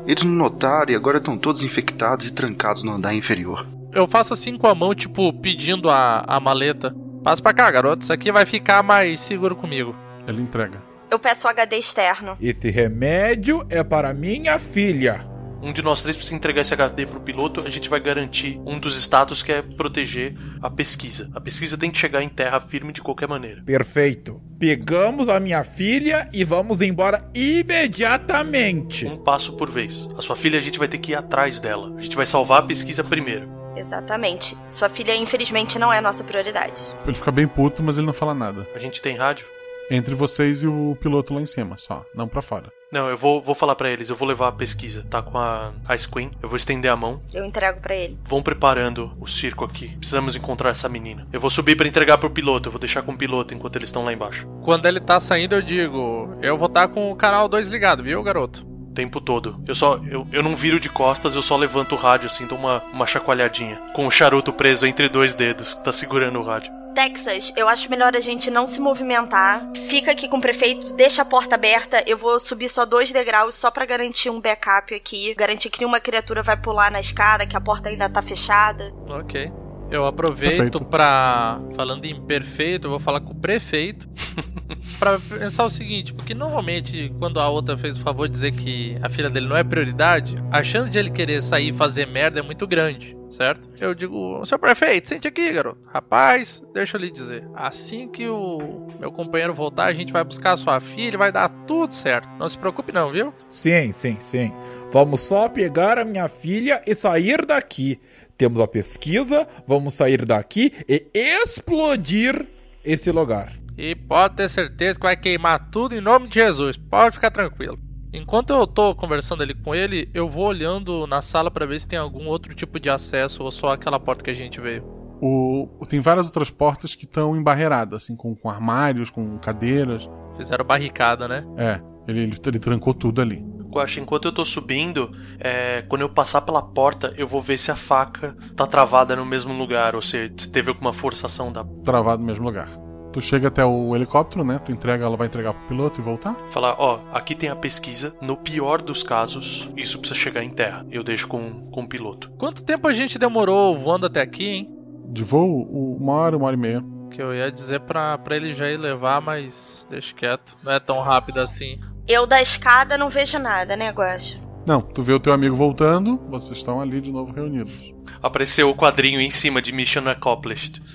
Eles 0.07 0.23
não 0.25 0.33
notaram 0.33 0.91
e 0.91 0.95
agora 0.97 1.19
estão 1.19 1.37
todos 1.37 1.63
infectados 1.63 2.27
e 2.27 2.33
trancados 2.33 2.83
no 2.83 2.93
andar 2.93 3.15
inferior. 3.15 3.67
Eu 3.93 4.07
faço 4.07 4.33
assim 4.33 4.57
com 4.57 4.67
a 4.67 4.75
mão, 4.75 4.95
tipo, 4.95 5.33
pedindo 5.33 5.91
a, 5.91 6.25
a 6.27 6.41
maleta. 6.41 6.95
Passa 7.23 7.43
pra 7.43 7.53
cá, 7.53 7.71
garoto. 7.71 8.03
Isso 8.03 8.13
aqui 8.13 8.33
vai 8.33 8.47
ficar 8.47 8.83
mais 8.83 9.21
seguro 9.21 9.55
comigo. 9.55 9.95
Ele 10.27 10.41
entrega. 10.41 10.83
Eu 11.11 11.19
peço 11.19 11.47
o 11.47 11.51
HD 11.51 11.77
externo. 11.77 12.37
Esse 12.41 12.71
remédio 12.71 13.67
é 13.69 13.83
para 13.83 14.15
minha 14.15 14.59
filha. 14.59 15.27
Um 15.63 15.73
de 15.73 15.83
nós 15.83 16.03
três 16.03 16.17
precisa 16.17 16.37
entregar 16.37 16.63
esse 16.63 16.73
HD 16.73 17.07
pro 17.07 17.21
piloto. 17.21 17.61
A 17.67 17.71
gente 17.71 17.89
vai 17.89 18.01
garantir 18.01 18.59
um 18.65 18.79
dos 18.79 18.97
status 18.97 19.43
que 19.43 19.53
é 19.53 19.63
proteger 19.63 20.35
a 20.63 20.71
pesquisa. 20.71 21.31
A 21.35 21.41
pesquisa 21.41 21.77
tem 21.77 21.91
que 21.91 21.99
chegar 21.99 22.23
em 22.23 22.29
terra 22.29 22.61
firme 22.61 22.93
de 22.93 23.03
qualquer 23.03 23.29
maneira. 23.29 23.63
Perfeito. 23.65 24.41
Pegamos 24.59 25.29
a 25.29 25.39
minha 25.39 25.63
filha 25.63 26.29
e 26.33 26.45
vamos 26.45 26.81
embora 26.81 27.29
imediatamente. 27.35 29.07
Um 29.07 29.19
passo 29.19 29.57
por 29.57 29.71
vez. 29.71 30.09
A 30.17 30.23
sua 30.23 30.37
filha 30.37 30.59
a 30.59 30.63
gente 30.63 30.79
vai 30.79 30.89
ter 30.89 30.99
que 30.99 31.13
ir 31.13 31.17
atrás 31.17 31.61
dela. 31.61 31.95
A 31.97 32.01
gente 32.01 32.17
vai 32.17 32.27
salvar 32.27 32.61
a 32.61 32.67
pesquisa 32.67 33.05
primeiro. 33.05 33.49
Exatamente. 33.77 34.57
Sua 34.69 34.89
filha, 34.89 35.15
infelizmente, 35.15 35.79
não 35.79 35.93
é 35.93 36.01
nossa 36.01 36.25
prioridade. 36.25 36.83
Ele 37.07 37.17
fica 37.17 37.31
bem 37.31 37.47
puto, 37.47 37.83
mas 37.83 37.97
ele 37.97 38.07
não 38.07 38.13
fala 38.13 38.35
nada. 38.35 38.67
A 38.75 38.79
gente 38.79 39.01
tem 39.01 39.17
rádio? 39.17 39.47
Entre 39.91 40.15
vocês 40.15 40.63
e 40.63 40.67
o 40.67 40.97
piloto 41.01 41.35
lá 41.35 41.41
em 41.41 41.47
cima, 41.47 41.77
só. 41.77 42.05
Não 42.15 42.29
pra 42.29 42.43
fora. 42.43 42.71
Não, 42.93 43.09
eu 43.09 43.17
vou, 43.17 43.41
vou 43.41 43.55
falar 43.55 43.77
pra 43.77 43.89
eles. 43.89 44.11
Eu 44.11 44.17
vou 44.17 44.27
levar 44.27 44.49
a 44.49 44.53
pesquisa. 44.53 45.07
Tá 45.09 45.23
com 45.23 45.39
a 45.39 45.73
Ice 45.95 46.11
Queen. 46.11 46.31
Eu 46.43 46.49
vou 46.49 46.57
estender 46.57 46.91
a 46.91 46.97
mão. 46.97 47.23
Eu 47.33 47.45
entrego 47.45 47.81
pra 47.81 47.95
ele. 47.95 48.19
Vão 48.25 48.43
preparando 48.43 49.13
o 49.21 49.29
circo 49.29 49.65
aqui. 49.65 49.97
Precisamos 49.97 50.35
encontrar 50.35 50.71
essa 50.71 50.89
menina. 50.89 51.27
Eu 51.33 51.39
vou 51.39 51.51
subir 51.51 51.77
pra 51.77 51.87
entregar 51.87 52.19
pro 52.19 52.31
piloto. 52.31 52.69
Eu 52.69 52.73
vou 52.73 52.81
deixar 52.81 53.03
com 53.03 53.13
o 53.13 53.17
piloto 53.17 53.55
enquanto 53.55 53.77
eles 53.77 53.89
estão 53.89 54.05
lá 54.05 54.13
embaixo. 54.13 54.47
Quando 54.65 54.87
ele 54.87 54.99
tá 54.99 55.21
saindo, 55.21 55.55
eu 55.55 55.63
digo: 55.63 56.37
Eu 56.43 56.59
vou 56.59 56.67
estar 56.67 56.89
com 56.89 57.13
o 57.13 57.17
canal 57.17 57.49
2 57.49 57.69
ligado, 57.69 58.03
viu, 58.03 58.23
garoto? 58.25 58.67
O 58.67 58.93
tempo 58.93 59.21
todo. 59.21 59.63
Eu 59.69 59.75
só. 59.75 60.01
Eu, 60.09 60.27
eu 60.33 60.43
não 60.43 60.57
viro 60.57 60.81
de 60.81 60.89
costas, 60.89 61.37
eu 61.37 61.43
só 61.43 61.57
levanto 61.57 61.95
o 61.95 61.99
rádio 61.99 62.27
assim, 62.27 62.45
dou 62.45 62.59
uma, 62.59 62.83
uma 62.93 63.07
chacoalhadinha. 63.07 63.77
Com 63.95 64.05
o 64.05 64.11
charuto 64.11 64.53
preso 64.53 64.85
entre 64.85 65.09
dois 65.09 65.33
dedos 65.33 65.75
que 65.75 65.85
tá 65.85 65.93
segurando 65.93 66.41
o 66.41 66.43
rádio. 66.43 66.80
Texas, 66.95 67.53
eu 67.57 67.69
acho 67.69 67.91
melhor 67.91 68.17
a 68.17 68.21
gente 68.21 68.51
não 68.51 68.67
se 68.67 68.81
movimentar. 68.81 69.67
Fica 69.89 70.11
aqui 70.11 70.29
com 70.29 70.39
o 70.39 70.41
prefeito, 70.41 70.95
deixa 70.95 71.23
a 71.23 71.25
porta 71.25 71.55
aberta. 71.55 72.03
Eu 72.07 72.17
vou 72.17 72.39
subir 72.39 72.69
só 72.69 72.85
dois 72.85 73.11
degraus 73.11 73.55
só 73.55 73.71
pra 73.71 73.87
garantir 73.87 74.31
um 74.31 74.41
backup 74.41 74.95
aqui. 74.95 75.35
Garantir 75.35 75.71
que 75.71 75.81
nenhuma 75.81 76.01
criatura 76.01 76.43
vai 76.43 76.57
pular 76.57 76.91
na 76.91 77.01
escada, 77.01 77.47
que 77.47 77.57
a 77.57 77.61
porta 77.61 77.89
ainda 77.89 78.09
tá 78.09 78.23
fechada. 78.23 78.93
Ok. 79.09 79.51
Eu 79.91 80.07
aproveito 80.07 80.85
pra. 80.85 81.61
Falando 81.75 82.05
em 82.05 82.21
perfeito, 82.21 82.87
eu 82.87 82.91
vou 82.91 83.01
falar 83.01 83.21
com 83.21 83.33
o 83.33 83.35
prefeito. 83.35 84.09
pra 84.99 85.19
pensar 85.19 85.65
o 85.65 85.71
seguinte: 85.71 86.15
porque 86.15 86.35
normalmente, 86.35 87.13
quando 87.19 87.41
a 87.41 87.49
outra 87.49 87.77
fez 87.77 87.97
o 87.97 88.01
favor 88.01 88.29
de 88.29 88.33
dizer 88.33 88.53
que 88.53 88.97
a 89.03 89.09
filha 89.09 89.29
dele 89.29 89.49
não 89.49 89.57
é 89.57 89.65
prioridade, 89.65 90.37
a 90.51 90.63
chance 90.63 90.91
de 90.91 90.99
ele 90.99 91.11
querer 91.11 91.43
sair 91.43 91.71
e 91.71 91.73
fazer 91.73 92.07
merda 92.07 92.39
é 92.39 92.43
muito 92.43 92.67
grande, 92.67 93.17
certo? 93.29 93.69
Eu 93.81 93.95
digo: 93.95 94.45
Seu 94.47 94.59
prefeito, 94.59 95.09
sente 95.09 95.27
aqui, 95.27 95.53
garoto. 95.53 95.81
Rapaz, 95.93 96.63
deixa 96.73 96.97
eu 96.97 97.01
lhe 97.01 97.11
dizer: 97.11 97.45
assim 97.55 98.09
que 98.09 98.29
o 98.29 98.87
meu 99.01 99.11
companheiro 99.11 99.53
voltar, 99.53 99.87
a 99.87 99.95
gente 99.95 100.13
vai 100.13 100.23
buscar 100.23 100.53
a 100.53 100.57
sua 100.57 100.79
filha 100.79 101.15
e 101.15 101.19
vai 101.19 101.33
dar 101.33 101.49
tudo 101.67 101.93
certo. 101.93 102.29
Não 102.39 102.49
se 102.49 102.57
preocupe, 102.57 102.93
não, 102.93 103.11
viu? 103.11 103.35
Sim, 103.49 103.91
sim, 103.91 104.17
sim. 104.21 104.53
Vamos 104.93 105.21
só 105.21 105.49
pegar 105.49 105.99
a 105.99 106.05
minha 106.05 106.29
filha 106.29 106.81
e 106.87 106.95
sair 106.95 107.45
daqui. 107.45 108.01
Temos 108.41 108.59
a 108.59 108.67
pesquisa, 108.67 109.47
vamos 109.67 109.93
sair 109.93 110.25
daqui 110.25 110.73
e 110.89 111.11
explodir 111.15 112.47
esse 112.83 113.13
lugar. 113.13 113.53
E 113.77 113.95
pode 113.95 114.37
ter 114.37 114.49
certeza 114.49 114.99
que 114.99 115.05
vai 115.05 115.15
queimar 115.15 115.69
tudo 115.71 115.95
em 115.95 116.01
nome 116.01 116.27
de 116.27 116.37
Jesus. 116.37 116.79
Pode 116.79 117.17
ficar 117.17 117.31
tranquilo. 117.31 117.79
Enquanto 118.11 118.55
eu 118.55 118.67
tô 118.67 118.95
conversando 118.95 119.43
ali 119.43 119.53
com 119.53 119.75
ele, 119.75 120.09
eu 120.15 120.27
vou 120.27 120.47
olhando 120.47 121.07
na 121.07 121.21
sala 121.21 121.51
pra 121.51 121.67
ver 121.67 121.79
se 121.81 121.87
tem 121.87 121.99
algum 121.99 122.29
outro 122.29 122.55
tipo 122.55 122.81
de 122.81 122.89
acesso 122.89 123.43
ou 123.43 123.53
só 123.53 123.73
aquela 123.73 124.01
porta 124.01 124.25
que 124.25 124.31
a 124.31 124.35
gente 124.35 124.59
veio. 124.59 124.85
O, 125.21 125.69
tem 125.87 126.01
várias 126.01 126.25
outras 126.25 126.51
portas 126.51 126.95
que 126.95 127.05
estão 127.05 127.37
embarreiradas, 127.37 128.05
assim, 128.05 128.17
com, 128.17 128.35
com 128.35 128.49
armários, 128.49 129.11
com 129.11 129.37
cadeiras. 129.37 130.09
Fizeram 130.39 130.65
barricada, 130.65 131.29
né? 131.29 131.45
É, 131.59 131.79
ele, 132.09 132.21
ele, 132.21 132.39
ele 132.47 132.59
trancou 132.59 132.95
tudo 132.95 133.21
ali. 133.21 133.45
Guaxa, 133.71 134.01
enquanto 134.01 134.27
eu 134.27 134.33
tô 134.33 134.45
subindo, 134.45 135.11
é, 135.39 135.83
quando 135.89 136.03
eu 136.03 136.09
passar 136.09 136.41
pela 136.43 136.61
porta, 136.63 137.15
eu 137.17 137.27
vou 137.27 137.41
ver 137.41 137.59
se 137.59 137.71
a 137.71 137.77
faca 137.77 138.37
tá 138.57 138.67
travada 138.67 139.15
no 139.17 139.25
mesmo 139.25 139.53
lugar, 139.57 139.95
ou 139.95 140.03
se, 140.03 140.33
se 140.37 140.51
teve 140.51 140.71
alguma 140.71 140.93
forçação 140.93 141.53
da. 141.53 141.65
Travado 141.85 142.21
no 142.21 142.27
mesmo 142.27 142.45
lugar. 142.45 142.69
Tu 143.13 143.21
chega 143.21 143.49
até 143.49 143.65
o 143.65 143.97
helicóptero, 143.97 144.45
né? 144.45 144.61
Tu 144.65 144.71
entrega, 144.71 145.05
ela 145.05 145.17
vai 145.17 145.27
entregar 145.27 145.53
pro 145.53 145.67
piloto 145.67 146.01
e 146.01 146.05
voltar. 146.05 146.33
Falar, 146.53 146.77
ó, 146.79 147.01
aqui 147.13 147.35
tem 147.35 147.49
a 147.49 147.57
pesquisa. 147.57 148.17
No 148.23 148.37
pior 148.37 148.81
dos 148.81 149.03
casos, 149.03 149.69
isso 149.77 149.99
precisa 149.99 150.19
chegar 150.21 150.45
em 150.45 150.51
terra. 150.51 150.87
Eu 150.93 151.03
deixo 151.03 151.27
com, 151.27 151.69
com 151.73 151.83
o 151.83 151.89
piloto. 151.89 152.31
Quanto 152.39 152.63
tempo 152.63 152.87
a 152.87 152.93
gente 152.93 153.19
demorou 153.19 153.77
voando 153.77 154.07
até 154.07 154.21
aqui, 154.21 154.47
hein? 154.47 154.71
De 155.09 155.25
voo, 155.25 155.67
o- 155.69 155.97
uma 155.97 156.13
hora, 156.13 156.37
uma 156.37 156.47
hora 156.47 156.55
e 156.57 156.61
meia. 156.61 156.85
Que 157.11 157.21
eu 157.21 157.35
ia 157.35 157.51
dizer 157.51 157.81
pra, 157.81 158.17
pra 158.17 158.37
ele 158.37 158.53
já 158.53 158.71
ir 158.71 158.77
levar, 158.77 159.21
mas 159.21 159.85
deixa 159.91 160.15
quieto. 160.15 160.57
Não 160.63 160.71
é 160.71 160.79
tão 160.79 161.01
rápido 161.01 161.39
assim. 161.41 161.81
Eu 162.07 162.27
da 162.27 162.41
escada 162.41 162.99
não 162.99 163.11
vejo 163.11 163.39
nada, 163.39 163.77
né, 163.77 163.91
Guaxa? 163.91 164.39
Não, 164.67 164.81
tu 164.81 165.03
vê 165.03 165.13
o 165.13 165.21
teu 165.21 165.33
amigo 165.33 165.57
voltando, 165.57 166.17
vocês 166.29 166.59
estão 166.59 166.81
ali 166.81 167.01
de 167.01 167.11
novo 167.11 167.33
reunidos. 167.33 167.95
Apareceu 168.23 168.69
o 168.69 168.75
quadrinho 168.75 169.21
em 169.21 169.31
cima 169.31 169.63
de 169.63 169.73
Mission 169.73 170.09
Accomplished. 170.09 170.83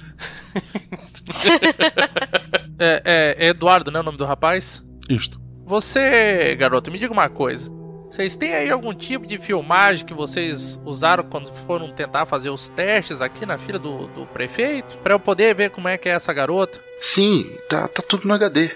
É, 2.77 3.35
é, 3.39 3.45
é 3.45 3.49
Eduardo, 3.51 3.89
né? 3.89 4.01
O 4.01 4.03
nome 4.03 4.17
do 4.17 4.25
rapaz? 4.25 4.83
Isto. 5.09 5.39
Você, 5.65 6.53
garoto, 6.55 6.91
me 6.91 6.99
diga 6.99 7.13
uma 7.13 7.29
coisa. 7.29 7.71
Vocês 8.11 8.35
têm 8.35 8.53
aí 8.53 8.69
algum 8.69 8.93
tipo 8.93 9.25
de 9.25 9.37
filmagem 9.37 10.05
que 10.05 10.13
vocês 10.13 10.79
usaram 10.85 11.23
quando 11.23 11.51
foram 11.65 11.93
tentar 11.93 12.25
fazer 12.25 12.49
os 12.49 12.69
testes 12.69 13.21
aqui 13.21 13.45
na 13.45 13.57
fila 13.57 13.79
do, 13.79 14.07
do 14.07 14.25
prefeito? 14.27 14.97
Pra 14.99 15.13
eu 15.13 15.19
poder 15.19 15.55
ver 15.55 15.69
como 15.69 15.87
é 15.87 15.97
que 15.97 16.07
é 16.07 16.13
essa 16.13 16.31
garota? 16.33 16.79
Sim, 16.99 17.45
tá, 17.69 17.87
tá 17.87 18.01
tudo 18.07 18.27
no 18.27 18.33
HD. 18.33 18.71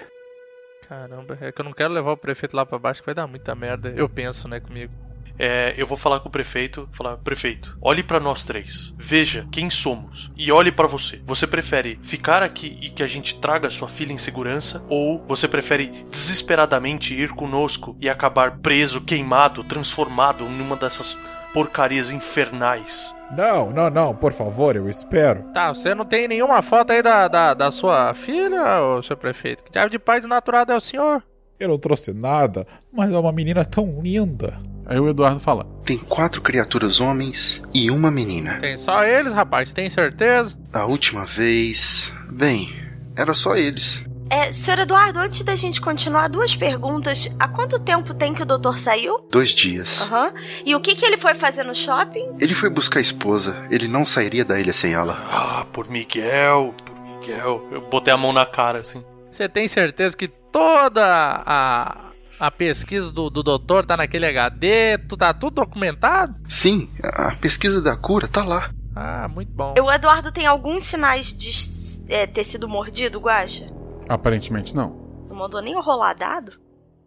Caramba, 0.90 1.38
é 1.40 1.52
que 1.52 1.60
eu 1.60 1.64
não 1.64 1.72
quero 1.72 1.94
levar 1.94 2.10
o 2.10 2.16
prefeito 2.16 2.56
lá 2.56 2.66
pra 2.66 2.76
baixo, 2.76 3.00
que 3.00 3.06
vai 3.06 3.14
dar 3.14 3.28
muita 3.28 3.54
merda. 3.54 3.90
Eu 3.96 4.08
penso, 4.08 4.48
né, 4.48 4.58
comigo. 4.58 4.92
é, 5.38 5.72
eu 5.76 5.86
vou 5.86 5.96
falar 5.96 6.18
com 6.18 6.28
o 6.28 6.32
prefeito, 6.32 6.88
falar, 6.92 7.16
prefeito, 7.18 7.78
olhe 7.80 8.02
para 8.02 8.18
nós 8.18 8.44
três, 8.44 8.92
veja 8.98 9.46
quem 9.52 9.70
somos 9.70 10.32
e 10.36 10.50
olhe 10.50 10.72
para 10.72 10.88
você. 10.88 11.22
Você 11.24 11.46
prefere 11.46 12.00
ficar 12.02 12.42
aqui 12.42 12.76
e 12.82 12.90
que 12.90 13.04
a 13.04 13.06
gente 13.06 13.40
traga 13.40 13.70
sua 13.70 13.86
filha 13.86 14.12
em 14.12 14.18
segurança 14.18 14.84
ou 14.88 15.24
você 15.28 15.46
prefere 15.46 16.04
desesperadamente 16.10 17.14
ir 17.14 17.30
conosco 17.30 17.96
e 18.00 18.08
acabar 18.08 18.58
preso, 18.58 19.00
queimado, 19.00 19.62
transformado 19.62 20.44
numa 20.44 20.74
dessas 20.74 21.16
porcarias 21.52 22.10
infernais? 22.10 23.14
Não, 23.36 23.70
não, 23.70 23.90
não, 23.90 24.14
por 24.14 24.32
favor, 24.32 24.76
eu 24.76 24.88
espero. 24.88 25.44
Tá, 25.54 25.72
você 25.72 25.94
não 25.94 26.04
tem 26.04 26.26
nenhuma 26.26 26.62
foto 26.62 26.90
aí 26.92 27.02
da, 27.02 27.28
da, 27.28 27.54
da 27.54 27.70
sua 27.70 28.12
filha, 28.14 28.80
ô 28.82 29.02
seu 29.02 29.16
prefeito? 29.16 29.62
Que 29.62 29.72
diabo 29.72 29.90
de 29.90 29.98
pai 29.98 30.20
desnaturado 30.20 30.72
é 30.72 30.76
o 30.76 30.80
senhor? 30.80 31.22
Eu 31.58 31.68
não 31.68 31.78
trouxe 31.78 32.12
nada, 32.12 32.66
mas 32.92 33.12
é 33.12 33.18
uma 33.18 33.32
menina 33.32 33.64
tão 33.64 34.00
linda. 34.02 34.58
Aí 34.86 34.98
o 34.98 35.08
Eduardo 35.08 35.38
fala: 35.38 35.64
Tem 35.84 35.98
quatro 35.98 36.40
criaturas 36.40 37.00
homens 37.00 37.62
e 37.72 37.90
uma 37.90 38.10
menina. 38.10 38.58
Tem 38.60 38.76
só 38.76 39.04
eles, 39.04 39.32
rapaz, 39.32 39.72
tem 39.72 39.88
certeza? 39.88 40.56
A 40.72 40.86
última 40.86 41.26
vez. 41.26 42.12
Bem, 42.32 42.70
era 43.14 43.34
só 43.34 43.54
eles. 43.56 44.04
É, 44.30 44.52
senhor 44.52 44.78
Eduardo, 44.78 45.18
antes 45.18 45.42
da 45.42 45.56
gente 45.56 45.80
continuar, 45.80 46.28
duas 46.28 46.54
perguntas. 46.54 47.28
Há 47.36 47.48
quanto 47.48 47.80
tempo 47.80 48.14
tem 48.14 48.32
que 48.32 48.42
o 48.42 48.46
doutor 48.46 48.78
saiu? 48.78 49.26
Dois 49.28 49.50
dias. 49.50 50.02
Aham. 50.02 50.32
E 50.64 50.72
o 50.72 50.80
que, 50.80 50.94
que 50.94 51.04
ele 51.04 51.18
foi 51.18 51.34
fazer 51.34 51.64
no 51.64 51.74
shopping? 51.74 52.36
Ele 52.38 52.54
foi 52.54 52.70
buscar 52.70 53.00
a 53.00 53.02
esposa. 53.02 53.66
Ele 53.68 53.88
não 53.88 54.04
sairia 54.04 54.44
da 54.44 54.60
ilha 54.60 54.72
sem 54.72 54.92
ela. 54.92 55.18
Ah, 55.28 55.66
por 55.72 55.90
Miguel, 55.90 56.76
por 56.84 57.00
Miguel. 57.00 57.66
Eu 57.72 57.80
botei 57.80 58.14
a 58.14 58.16
mão 58.16 58.32
na 58.32 58.46
cara, 58.46 58.78
assim. 58.78 59.02
Você 59.32 59.48
tem 59.48 59.66
certeza 59.66 60.16
que 60.16 60.28
toda 60.28 61.04
a, 61.04 62.10
a 62.38 62.50
pesquisa 62.52 63.10
do, 63.10 63.30
do 63.30 63.42
doutor 63.42 63.84
tá 63.84 63.96
naquele 63.96 64.26
HD? 64.26 64.96
Tu 65.08 65.16
tá 65.16 65.34
tudo 65.34 65.56
documentado? 65.56 66.36
Sim, 66.48 66.88
a 67.02 67.34
pesquisa 67.34 67.82
da 67.82 67.96
cura 67.96 68.28
tá 68.28 68.44
lá. 68.44 68.70
Ah, 68.94 69.26
muito 69.26 69.50
bom. 69.50 69.74
O 69.76 69.90
Eduardo 69.90 70.30
tem 70.30 70.46
alguns 70.46 70.84
sinais 70.84 71.34
de 71.34 71.50
é, 72.08 72.28
ter 72.28 72.44
sido 72.44 72.68
mordido, 72.68 73.18
Guaxa? 73.18 73.79
Aparentemente 74.10 74.74
não. 74.74 74.96
Não 75.28 75.36
mandou 75.36 75.62
nem 75.62 75.76
o 75.76 75.80
rolar 75.80 76.14
dado? 76.14 76.60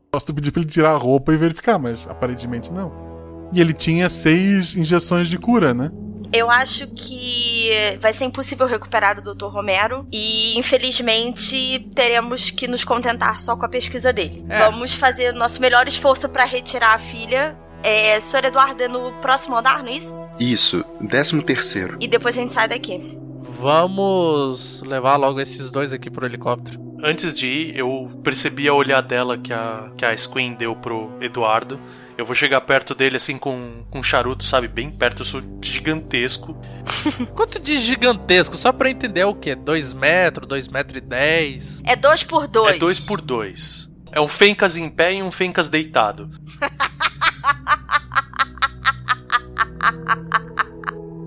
Posso 0.10 0.34
pedir 0.34 0.52
pra 0.52 0.62
ele 0.62 0.70
tirar 0.70 0.92
a 0.92 0.98
roupa 0.98 1.34
e 1.34 1.38
verificar, 1.38 1.78
mas 1.78 2.08
aparentemente 2.08 2.72
não. 2.72 3.50
E 3.52 3.60
ele 3.60 3.74
tinha 3.74 4.08
seis 4.10 4.78
injeções 4.78 5.28
de 5.28 5.38
cura, 5.38 5.74
né? 5.74 5.92
Eu 6.32 6.50
acho 6.50 6.88
que 6.88 7.70
vai 8.00 8.14
ser 8.14 8.24
impossível 8.24 8.66
recuperar 8.66 9.20
o 9.20 9.22
Dr. 9.22 9.48
Romero 9.48 10.08
e, 10.12 10.58
infelizmente, 10.58 11.88
teremos 11.94 12.50
que 12.50 12.68
nos 12.68 12.86
contentar 12.86 13.42
só 13.42 13.56
com 13.56 13.66
a 13.66 13.70
pesquisa 13.70 14.14
dele. 14.14 14.46
É. 14.48 14.60
Vamos 14.60 14.96
fazer 14.96 15.34
o 15.34 15.38
nosso 15.38 15.60
melhor 15.60 15.88
esforço 15.88 16.30
para 16.30 16.46
retirar 16.46 16.96
a 16.96 17.00
filha. 17.00 17.56
É, 17.84 18.18
Sr. 18.20 18.46
Eduardo, 18.46 18.82
é 18.82 18.88
no 18.88 19.12
próximo 19.14 19.58
andar, 19.58 19.84
não 19.84 19.90
é 19.90 19.98
isso? 19.98 20.18
Isso, 20.40 20.86
décimo 21.02 21.44
terceiro. 21.44 21.98
E 22.00 22.08
depois 22.08 22.36
a 22.38 22.42
gente 22.42 22.54
sai 22.54 22.68
daqui. 22.68 23.20
Vamos 23.64 24.84
levar 24.86 25.16
logo 25.16 25.40
esses 25.40 25.72
dois 25.72 25.94
aqui 25.94 26.10
pro 26.10 26.26
helicóptero. 26.26 26.78
Antes 27.02 27.34
de 27.34 27.48
ir, 27.48 27.78
eu 27.78 28.12
percebi 28.22 28.68
a 28.68 28.74
olhadela 28.74 29.38
que 29.38 29.54
a, 29.54 29.90
que 29.96 30.04
a 30.04 30.16
Squin 30.18 30.54
deu 30.54 30.76
pro 30.76 31.10
Eduardo. 31.22 31.80
Eu 32.18 32.26
vou 32.26 32.36
chegar 32.36 32.60
perto 32.60 32.94
dele 32.94 33.16
assim 33.16 33.38
com, 33.38 33.86
com 33.90 34.00
um 34.00 34.04
charuto, 34.04 34.44
sabe? 34.44 34.68
Bem 34.68 34.92
perto, 34.92 35.22
eu 35.22 35.26
sou 35.26 35.42
gigantesco. 35.62 36.58
Quanto 37.34 37.58
de 37.58 37.78
gigantesco? 37.80 38.58
Só 38.58 38.74
pra 38.74 38.90
entender 38.90 39.24
o 39.24 39.34
quê? 39.34 39.56
2 39.56 39.94
metros, 39.94 40.46
2 40.46 40.68
metros 40.68 40.98
e 40.98 41.02
10? 41.02 41.84
É 41.86 41.96
dois 41.96 42.22
por 42.22 42.50
dois. 42.50 42.76
É 42.76 42.80
dois 42.80 43.00
por 43.00 43.22
dois. 43.22 43.90
É 44.12 44.20
um 44.20 44.28
Fencas 44.28 44.76
em 44.76 44.90
pé 44.90 45.14
e 45.14 45.24
um 45.24 45.32
Fencas 45.32 45.70
deitado. 45.70 46.30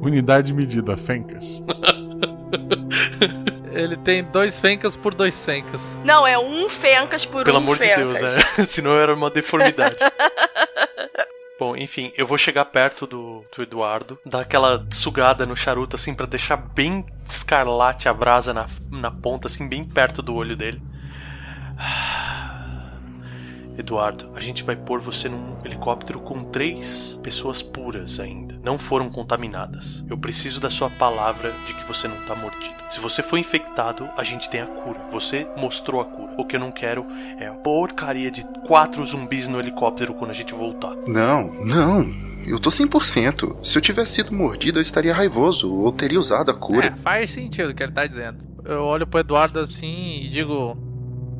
Unidade 0.03 0.53
medida, 0.53 0.99
Fencas. 0.99 1.62
Ele 3.72 3.96
tem 3.96 4.24
dois 4.24 4.59
fencas 4.59 4.96
por 4.96 5.14
dois 5.14 5.44
fencas. 5.44 5.96
Não, 6.04 6.26
é 6.26 6.38
um 6.38 6.68
fencas 6.68 7.26
por 7.26 7.44
Pelo 7.44 7.59
um 7.59 7.61
amor 7.61 7.76
fencas. 7.76 7.98
de 7.98 8.20
Deus, 8.20 8.59
é. 8.59 8.64
Senão 8.64 8.98
era 8.98 9.14
uma 9.14 9.30
deformidade. 9.30 9.98
Bom, 11.59 11.74
enfim, 11.74 12.12
eu 12.16 12.26
vou 12.26 12.37
chegar 12.37 12.66
perto 12.66 13.06
do, 13.06 13.42
do 13.54 13.62
Eduardo, 13.62 14.18
dar 14.26 14.40
aquela 14.40 14.87
sugada 14.90 15.46
no 15.46 15.56
charuto, 15.56 15.96
assim, 15.96 16.14
pra 16.14 16.26
deixar 16.26 16.56
bem 16.56 17.06
escarlate 17.26 18.11
a 18.11 18.12
brasa 18.12 18.52
na, 18.52 18.66
na 18.90 19.11
ponta, 19.11 19.48
assim, 19.48 19.66
bem 19.66 19.82
perto 19.82 20.20
do 20.20 20.35
olho 20.35 20.54
dele. 20.54 20.82
Eduardo, 23.78 24.30
a 24.35 24.40
gente 24.40 24.62
vai 24.62 24.76
pôr 24.76 25.00
você 25.00 25.28
num 25.28 25.56
helicóptero 25.64 26.20
com 26.20 26.44
três 26.44 27.18
pessoas 27.22 27.62
puras 27.62 28.20
ainda. 28.20 28.55
Não 28.66 28.79
foram 28.79 29.09
contaminadas. 29.09 30.05
Eu 30.11 30.18
preciso 30.18 30.59
da 30.59 30.68
sua 30.68 30.90
palavra 30.90 31.55
de 31.68 31.72
que 31.72 31.87
você 31.87 32.09
não 32.09 32.16
tá 32.26 32.35
mordido. 32.35 32.74
Se 32.90 32.98
você 32.98 33.22
foi 33.22 33.38
infectado, 33.38 34.09
a 34.16 34.24
gente 34.24 34.50
tem 34.50 34.61
a 34.61 34.66
cura. 34.66 34.98
Você 35.12 35.46
mostrou 35.57 36.00
a 36.00 36.05
cura. 36.05 36.33
O 36.37 36.44
que 36.44 36.57
eu 36.57 36.61
não 36.61 36.72
quero 36.72 37.07
é 37.38 37.46
a 37.46 37.52
porcaria 37.52 38.29
de 38.29 38.42
quatro 38.66 39.07
zumbis 39.07 39.46
no 39.46 39.61
helicóptero 39.61 40.14
quando 40.14 40.33
a 40.33 40.35
gente 40.35 40.52
voltar. 40.52 40.96
Não, 41.07 41.55
não. 41.64 42.12
Eu 42.44 42.59
tô 42.59 42.68
100%. 42.68 43.64
Se 43.64 43.79
eu 43.79 43.83
tivesse 43.83 44.14
sido 44.14 44.35
mordido, 44.35 44.81
eu 44.81 44.83
estaria 44.83 45.14
raivoso 45.14 45.72
ou 45.72 45.92
teria 45.92 46.18
usado 46.18 46.50
a 46.50 46.55
cura. 46.55 46.87
É, 46.88 47.02
faz 47.02 47.31
sentido 47.31 47.70
o 47.70 47.74
que 47.74 47.85
ele 47.85 47.92
tá 47.92 48.05
dizendo. 48.05 48.44
Eu 48.64 48.83
olho 48.83 49.07
pro 49.07 49.20
Eduardo 49.20 49.61
assim 49.61 50.22
e 50.22 50.29
digo: 50.29 50.76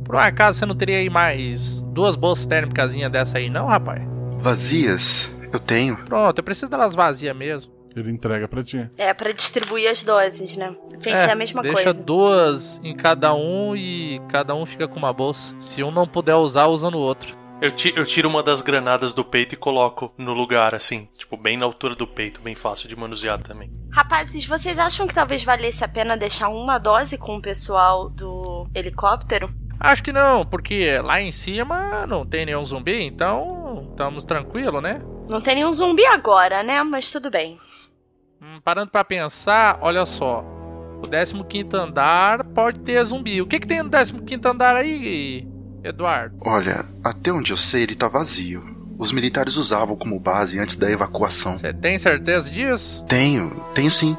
Por 0.05 0.15
um 0.15 0.19
acaso 0.21 0.61
você 0.61 0.67
não 0.67 0.77
teria 0.77 0.99
aí 0.99 1.11
mais 1.11 1.81
duas 1.93 2.15
bolsas 2.15 2.47
térmicas 2.47 2.95
dessa 3.11 3.39
aí, 3.39 3.51
não, 3.51 3.67
rapaz? 3.67 4.01
Vazias? 4.39 5.35
Eu 5.53 5.59
tenho. 5.61 5.97
Pronto, 6.05 6.39
eu 6.39 6.45
preciso 6.45 6.71
delas 6.71 6.95
vazias 6.95 7.37
mesmo. 7.37 7.73
Ele 7.95 8.11
entrega 8.11 8.47
pra 8.47 8.63
ti. 8.63 8.91
É, 8.99 9.15
pra 9.15 9.33
distribuir 9.33 9.91
as 9.91 10.03
doses, 10.03 10.55
né? 10.57 10.77
Eu 10.93 10.99
Pensei 10.99 11.13
É, 11.15 11.33
a 11.33 11.35
mesma 11.35 11.63
deixa 11.63 11.85
coisa. 11.85 11.95
duas 11.95 12.79
em 12.85 12.95
cada 12.95 13.35
um 13.35 13.75
e 13.75 14.21
cada 14.29 14.55
um 14.55 14.67
fica 14.67 14.87
com 14.87 14.97
uma 14.99 15.13
bolsa. 15.15 15.55
Se 15.59 15.83
um 15.83 15.91
não 15.91 16.07
puder 16.07 16.35
usar, 16.35 16.67
usa 16.67 16.91
no 16.91 16.99
outro. 16.99 17.35
Eu, 17.59 17.73
ti- 17.73 17.95
eu 17.97 18.05
tiro 18.05 18.29
uma 18.29 18.43
das 18.43 18.61
granadas 18.61 19.15
do 19.15 19.25
peito 19.25 19.55
e 19.55 19.57
coloco 19.57 20.13
no 20.19 20.35
lugar, 20.35 20.75
assim, 20.75 21.09
tipo, 21.17 21.39
bem 21.39 21.57
na 21.57 21.65
altura 21.65 21.95
do 21.95 22.07
peito, 22.07 22.39
bem 22.43 22.55
fácil 22.55 22.87
de 22.87 22.95
manusear 22.95 23.41
também. 23.43 23.73
Rapazes, 23.91 24.45
vocês 24.45 24.79
acham 24.79 25.07
que 25.07 25.15
talvez 25.15 25.43
valesse 25.43 25.83
a 25.83 25.89
pena 25.89 26.19
deixar 26.19 26.51
uma 26.51 26.77
dose 26.77 27.17
com 27.17 27.37
o 27.39 27.41
pessoal 27.41 28.11
do 28.11 28.69
helicóptero? 28.75 29.51
Acho 29.81 30.03
que 30.03 30.13
não, 30.13 30.45
porque 30.45 30.99
lá 31.03 31.19
em 31.23 31.33
cima 31.33 32.07
não 32.07 32.27
tem 32.27 32.45
nenhum 32.45 32.65
zumbi, 32.67 33.03
então 33.03 33.87
estamos 33.91 34.27
tranquilo, 34.27 34.83
né? 34.83 35.01
Não 35.29 35.41
tem 35.41 35.57
nenhum 35.57 35.73
zumbi 35.73 36.05
agora, 36.07 36.63
né? 36.63 36.83
Mas 36.83 37.11
tudo 37.11 37.31
bem. 37.31 37.59
Hum, 38.41 38.61
Parando 38.63 38.91
pra 38.91 39.05
pensar, 39.05 39.79
olha 39.81 40.05
só. 40.07 40.45
O 41.03 41.09
15 41.45 41.69
andar 41.77 42.45
pode 42.45 42.81
ter 42.81 43.03
zumbi. 43.05 43.41
O 43.43 43.47
que, 43.47 43.61
que 43.61 43.67
tem 43.67 43.81
no 43.83 44.23
15 44.23 44.41
andar 44.49 44.77
aí, 44.77 45.47
Eduardo? 45.85 46.37
Olha, 46.41 46.85
até 47.05 47.33
onde 47.33 47.53
eu 47.53 47.57
sei, 47.57 47.83
ele 47.83 47.95
tá 47.95 48.09
vazio. 48.09 48.75
Os 48.99 49.13
militares 49.13 49.57
usavam 49.57 49.95
como 49.95 50.19
base 50.19 50.59
antes 50.59 50.75
da 50.77 50.91
evacuação. 50.91 51.59
Você 51.59 51.73
tem 51.75 51.99
certeza 51.99 52.51
disso? 52.51 53.05
Tenho, 53.07 53.51
tenho 53.75 53.91
sim. 53.91 54.17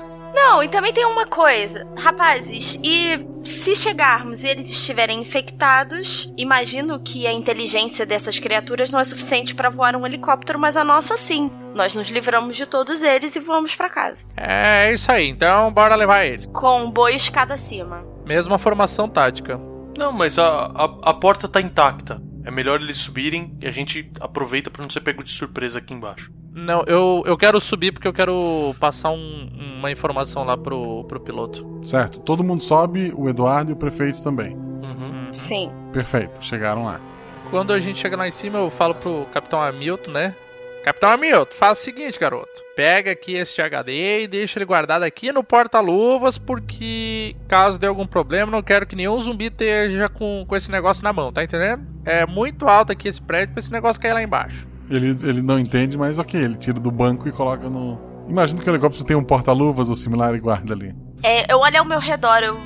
Não, 0.49 0.63
e 0.63 0.69
também 0.69 0.93
tem 0.93 1.03
uma 1.05 1.27
coisa. 1.27 1.86
Rapazes, 1.99 2.79
e 2.81 3.19
se 3.43 3.75
chegarmos 3.75 4.43
e 4.43 4.47
eles 4.47 4.71
estiverem 4.71 5.19
infectados, 5.19 6.31
imagino 6.38 7.01
que 7.01 7.27
a 7.27 7.33
inteligência 7.33 8.05
dessas 8.05 8.39
criaturas 8.39 8.89
não 8.89 8.97
é 9.01 9.03
suficiente 9.03 9.53
pra 9.53 9.69
voar 9.69 9.93
um 9.97 10.05
helicóptero, 10.05 10.57
mas 10.57 10.77
a 10.77 10.86
nossa 10.86 11.17
sim. 11.17 11.51
Nós 11.75 11.93
nos 11.93 12.07
livramos 12.07 12.55
de 12.55 12.65
todos 12.65 13.01
eles 13.01 13.36
e 13.36 13.41
voamos 13.41 13.75
pra 13.75 13.89
casa. 13.89 14.25
É 14.38 14.93
isso 14.93 15.12
aí, 15.12 15.27
então 15.27 15.69
bora 15.73 15.95
levar 15.95 16.23
ele. 16.23 16.47
Com 16.47 16.86
um 16.86 16.91
boi 16.91 17.15
escada 17.15 17.53
acima. 17.53 18.05
Mesma 18.25 18.57
formação 18.57 19.10
tática. 19.10 19.60
Não, 19.97 20.13
mas 20.13 20.39
a, 20.39 20.47
a, 20.47 21.10
a 21.10 21.13
porta 21.13 21.49
tá 21.49 21.60
intacta. 21.60 22.21
É 22.45 22.49
melhor 22.49 22.79
eles 22.79 22.99
subirem 22.99 23.53
e 23.60 23.67
a 23.67 23.71
gente 23.71 24.10
aproveita 24.21 24.71
pra 24.71 24.81
não 24.81 24.89
ser 24.89 25.01
pego 25.01 25.21
de 25.25 25.31
surpresa 25.31 25.79
aqui 25.79 25.93
embaixo. 25.93 26.31
Não, 26.58 26.84
eu, 26.88 27.22
eu 27.26 27.38
quero 27.38 27.62
subir 27.62 27.91
porque 27.91 28.08
eu 28.08 28.13
quero 28.13 28.76
passar 28.80 29.12
um- 29.12 29.50
uma 29.80 29.91
informação 29.91 30.43
lá 30.43 30.58
pro, 30.58 31.04
pro 31.04 31.20
piloto. 31.20 31.80
Certo, 31.84 32.20
todo 32.20 32.43
mundo 32.43 32.63
sobe, 32.63 33.13
o 33.15 33.30
Eduardo 33.30 33.72
e 33.72 33.74
o 33.74 33.78
prefeito 33.78 34.22
também. 34.24 34.58
Sim. 35.32 35.72
Perfeito, 35.93 36.43
chegaram 36.43 36.86
lá. 36.86 37.00
Quando 37.50 37.72
a 37.74 37.80
gente 37.80 38.00
chega 38.00 38.17
lá 38.17 38.28
em 38.28 38.32
cima, 38.32 38.60
eu 38.60 38.70
falo 38.70 38.96
pro 38.96 39.26
Capitão 39.34 39.62
Hamilton, 39.62 40.12
né? 40.12 40.36
Capitão 40.84 41.12
Hamilton, 41.12 41.54
faz 41.54 41.80
o 41.80 41.82
seguinte, 41.82 42.17
garoto. 42.17 42.62
Pega 42.76 43.12
aqui 43.12 43.34
esse 43.34 43.62
HD 43.62 44.24
e 44.24 44.28
deixa 44.28 44.58
ele 44.58 44.65
guardado 44.65 45.04
aqui 45.04 45.32
no 45.34 45.43
porta-luvas, 45.43 46.38
porque 46.38 47.36
caso 47.48 47.78
dê 47.80 47.88
algum 47.88 48.08
problema, 48.08 48.52
não 48.52 48.63
quero 48.63 48.86
que 48.88 48.96
nenhum 48.96 49.20
zumbi 49.20 49.48
esteja 49.48 50.08
com, 50.10 50.46
com 50.48 50.56
esse 50.56 50.72
negócio 50.72 51.04
na 51.04 51.12
mão, 51.12 51.32
tá 51.32 51.43
entendendo? 51.43 51.84
É 52.06 52.26
muito 52.26 52.65
alto 52.67 52.91
aqui 52.93 53.10
esse 53.10 53.22
prédio 53.22 53.54
pra 53.54 53.60
esse 53.60 53.72
negócio 53.72 54.02
cair 54.02 54.13
lá 54.13 54.24
embaixo. 54.24 54.65
Ele, 54.89 55.17
ele 55.23 55.41
não 55.41 55.60
entende, 55.60 55.97
mas 55.97 56.19
ok, 56.19 56.39
ele 56.39 56.56
tira 56.56 56.80
do 56.80 56.91
banco 56.91 57.28
e 57.28 57.32
coloca 57.32 57.69
no. 57.69 58.00
Imagina 58.27 58.62
que 58.62 58.69
o 58.69 58.71
helicóptero 58.71 59.06
tem 59.06 59.15
um 59.15 59.23
porta-luvas 59.23 59.90
ou 59.90 59.96
similar 59.96 60.35
e 60.35 60.40
guarda 60.40 60.73
ali. 60.73 60.96
É, 61.23 61.52
eu 61.52 61.60
olho 61.60 61.79
ao 61.79 61.85
meu 61.85 62.00
redor, 62.00 62.40
eu... 62.44 62.58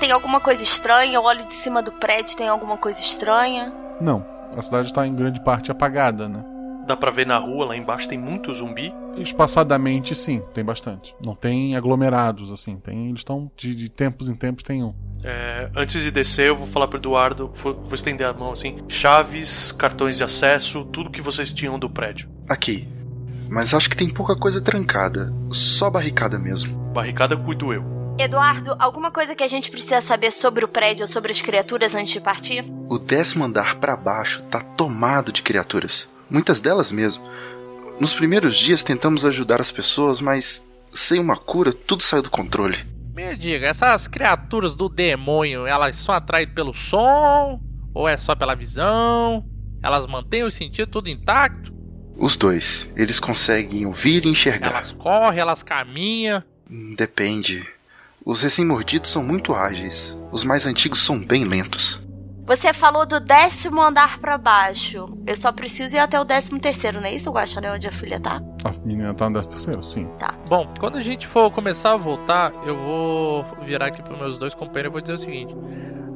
tem 0.00 0.10
alguma 0.10 0.40
coisa 0.40 0.62
estranha? 0.62 1.14
Eu 1.14 1.22
olho 1.22 1.46
de 1.46 1.54
cima 1.54 1.82
do 1.82 1.92
prédio, 1.92 2.36
tem 2.36 2.48
alguma 2.48 2.76
coisa 2.76 3.00
estranha? 3.00 3.72
Não, 4.00 4.24
a 4.56 4.62
cidade 4.62 4.88
está 4.88 5.06
em 5.06 5.14
grande 5.14 5.42
parte 5.42 5.70
apagada, 5.70 6.28
né? 6.28 6.44
dá 6.86 6.96
pra 6.96 7.10
ver 7.10 7.26
na 7.26 7.36
rua 7.36 7.66
lá 7.66 7.76
embaixo 7.76 8.08
tem 8.08 8.16
muito 8.16 8.54
zumbi. 8.54 8.94
Espaçadamente, 9.16 10.14
sim, 10.14 10.40
tem 10.54 10.64
bastante. 10.64 11.14
Não 11.24 11.34
tem 11.34 11.74
aglomerados, 11.74 12.52
assim. 12.52 12.76
Tem, 12.76 13.08
eles 13.08 13.20
estão 13.20 13.50
de, 13.56 13.74
de 13.74 13.88
tempos 13.88 14.28
em 14.28 14.34
tempos 14.34 14.62
tem 14.62 14.84
um. 14.84 14.94
É, 15.24 15.70
antes 15.74 16.02
de 16.02 16.10
descer, 16.10 16.48
eu 16.48 16.56
vou 16.56 16.66
falar 16.66 16.88
pro 16.88 16.98
Eduardo, 16.98 17.52
vou, 17.62 17.74
vou 17.74 17.94
estender 17.94 18.26
a 18.26 18.32
mão 18.32 18.52
assim: 18.52 18.78
chaves, 18.88 19.72
cartões 19.72 20.16
de 20.16 20.24
acesso, 20.24 20.84
tudo 20.84 21.10
que 21.10 21.22
vocês 21.22 21.52
tinham 21.52 21.78
do 21.78 21.90
prédio. 21.90 22.28
Aqui. 22.48 22.88
Mas 23.48 23.74
acho 23.74 23.88
que 23.88 23.96
tem 23.96 24.08
pouca 24.08 24.36
coisa 24.36 24.60
trancada. 24.60 25.32
Só 25.50 25.88
barricada 25.88 26.38
mesmo. 26.38 26.76
Barricada 26.92 27.36
cuido 27.36 27.72
eu. 27.72 27.84
Eduardo, 28.18 28.74
alguma 28.78 29.10
coisa 29.10 29.34
que 29.34 29.44
a 29.44 29.46
gente 29.46 29.70
precisa 29.70 30.00
saber 30.00 30.32
sobre 30.32 30.64
o 30.64 30.68
prédio 30.68 31.02
ou 31.04 31.06
sobre 31.06 31.32
as 31.32 31.42
criaturas 31.42 31.94
antes 31.94 32.12
de 32.12 32.20
partir? 32.20 32.64
O 32.88 32.98
décimo 32.98 33.44
andar 33.44 33.76
para 33.76 33.94
baixo 33.94 34.42
tá 34.44 34.60
tomado 34.60 35.30
de 35.30 35.42
criaturas. 35.42 36.08
Muitas 36.30 36.60
delas 36.60 36.90
mesmo. 36.90 37.24
Nos 38.00 38.14
primeiros 38.14 38.56
dias 38.56 38.82
tentamos 38.82 39.24
ajudar 39.24 39.60
as 39.60 39.70
pessoas, 39.70 40.20
mas 40.20 40.64
sem 40.90 41.20
uma 41.20 41.36
cura 41.36 41.72
tudo 41.72 42.02
saiu 42.02 42.22
do 42.22 42.30
controle. 42.30 42.95
Me 43.16 43.34
diga, 43.34 43.66
essas 43.66 44.06
criaturas 44.06 44.74
do 44.74 44.90
demônio, 44.90 45.66
elas 45.66 45.96
são 45.96 46.14
atraídas 46.14 46.54
pelo 46.54 46.74
som? 46.74 47.58
Ou 47.94 48.06
é 48.06 48.14
só 48.18 48.34
pela 48.34 48.54
visão? 48.54 49.42
Elas 49.82 50.06
mantêm 50.06 50.44
o 50.44 50.50
sentido 50.50 50.90
tudo 50.90 51.08
intacto? 51.08 51.72
Os 52.14 52.36
dois. 52.36 52.86
Eles 52.94 53.18
conseguem 53.18 53.86
ouvir 53.86 54.26
e 54.26 54.28
enxergar. 54.28 54.68
Elas 54.68 54.92
correm, 54.92 55.40
elas 55.40 55.62
caminham. 55.62 56.42
Depende. 56.94 57.66
Os 58.22 58.42
recém-mordidos 58.42 59.10
são 59.10 59.22
muito 59.22 59.54
ágeis. 59.54 60.14
Os 60.30 60.44
mais 60.44 60.66
antigos 60.66 61.02
são 61.02 61.18
bem 61.18 61.44
lentos. 61.44 62.05
Você 62.46 62.72
falou 62.72 63.04
do 63.04 63.18
décimo 63.18 63.82
andar 63.82 64.20
para 64.20 64.38
baixo. 64.38 65.08
Eu 65.26 65.34
só 65.34 65.50
preciso 65.50 65.96
ir 65.96 65.98
até 65.98 66.20
o 66.20 66.24
décimo 66.24 66.60
terceiro, 66.60 67.00
não 67.00 67.08
é 67.08 67.12
isso, 67.12 67.28
Guaxané, 67.28 67.72
onde 67.72 67.88
a 67.88 67.92
filha 67.92 68.20
tá? 68.20 68.40
A 68.64 68.86
menina 68.86 69.12
tá 69.12 69.28
no 69.28 69.34
décimo 69.34 69.54
terceiro, 69.54 69.82
sim. 69.82 70.06
Tá. 70.16 70.32
Bom, 70.48 70.72
quando 70.78 70.96
a 70.96 71.02
gente 71.02 71.26
for 71.26 71.50
começar 71.50 71.94
a 71.94 71.96
voltar, 71.96 72.52
eu 72.64 72.76
vou 72.76 73.44
virar 73.64 73.86
aqui 73.86 74.00
pros 74.00 74.16
meus 74.16 74.38
dois 74.38 74.54
companheiros 74.54 74.90
e 74.90 74.92
vou 74.92 75.00
dizer 75.00 75.14
o 75.14 75.18
seguinte. 75.18 75.56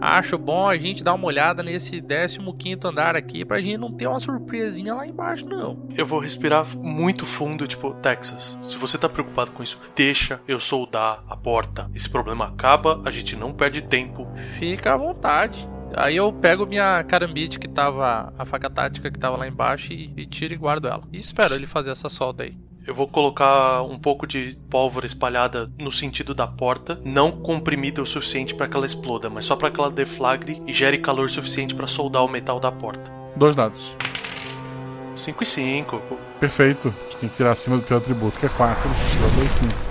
Acho 0.01 0.39
bom 0.39 0.68
a 0.68 0.78
gente 0.78 1.03
dar 1.03 1.14
uma 1.14 1.26
olhada 1.26 1.64
nesse 1.64 2.01
15 2.01 2.39
andar 2.85 3.16
aqui 3.16 3.45
pra 3.45 3.61
gente 3.61 3.76
não 3.76 3.91
ter 3.91 4.07
uma 4.07 4.20
surpresinha 4.20 4.95
lá 4.95 5.05
embaixo, 5.05 5.45
não. 5.45 5.89
Eu 5.97 6.07
vou 6.07 6.20
respirar 6.20 6.64
muito 6.78 7.26
fundo, 7.26 7.66
tipo, 7.66 7.93
Texas. 7.95 8.57
Se 8.62 8.76
você 8.76 8.97
tá 8.97 9.09
preocupado 9.09 9.51
com 9.51 9.64
isso, 9.64 9.81
deixa 9.97 10.41
eu 10.47 10.61
soldar 10.61 11.24
a 11.28 11.37
porta. 11.37 11.91
Esse 11.93 12.09
problema 12.09 12.47
acaba, 12.47 13.03
a 13.05 13.11
gente 13.11 13.35
não 13.35 13.53
perde 13.53 13.83
tempo. 13.83 14.28
Fica 14.61 14.95
à 14.95 14.97
vontade. 14.97 15.68
Aí 15.97 16.16
eu 16.16 16.32
pego 16.32 16.66
minha 16.66 17.03
carambite 17.05 17.59
que 17.59 17.68
tava. 17.68 18.32
a 18.38 18.45
faca 18.45 18.70
tática 18.70 19.11
que 19.11 19.18
tava 19.18 19.36
lá 19.36 19.47
embaixo 19.47 19.93
e, 19.93 20.12
e 20.16 20.26
tiro 20.26 20.55
e 20.55 20.57
guardo 20.57 20.86
ela. 20.86 21.03
E 21.12 21.18
espero 21.18 21.55
ele 21.55 21.66
fazer 21.66 21.91
essa 21.91 22.09
solda 22.09 22.45
aí. 22.45 22.55
Eu 22.86 22.95
vou 22.95 23.07
colocar 23.07 23.82
um 23.82 23.99
pouco 23.99 24.26
de 24.26 24.59
pólvora 24.70 25.07
espalhada 25.07 25.70
no 25.78 25.93
sentido 25.93 26.34
da 26.34 26.47
porta, 26.47 26.99
não 27.05 27.30
comprimida 27.30 28.01
o 28.01 28.07
suficiente 28.07 28.55
para 28.55 28.66
que 28.66 28.76
ela 28.76 28.86
exploda, 28.86 29.28
mas 29.28 29.45
só 29.45 29.55
para 29.55 29.70
que 29.70 29.78
ela 29.78 29.91
deflagre 29.91 30.62
e 30.66 30.72
gere 30.72 30.99
calor 30.99 31.28
suficiente 31.28 31.74
para 31.74 31.86
soldar 31.86 32.24
o 32.24 32.28
metal 32.28 32.59
da 32.59 32.72
porta. 32.72 33.12
Dois 33.36 33.55
dados. 33.55 33.95
5 35.14 35.43
e 35.43 35.47
5. 35.47 36.03
Perfeito. 36.41 36.95
Tem 37.20 37.28
que 37.28 37.36
tirar 37.36 37.53
acima 37.53 37.76
do 37.76 37.82
teu 37.82 37.99
atributo, 37.99 38.38
que 38.41 38.47
é 38.47 38.49
4. 38.49 38.91
Tira 39.11 39.28
dois 39.36 39.53
5. 39.53 39.89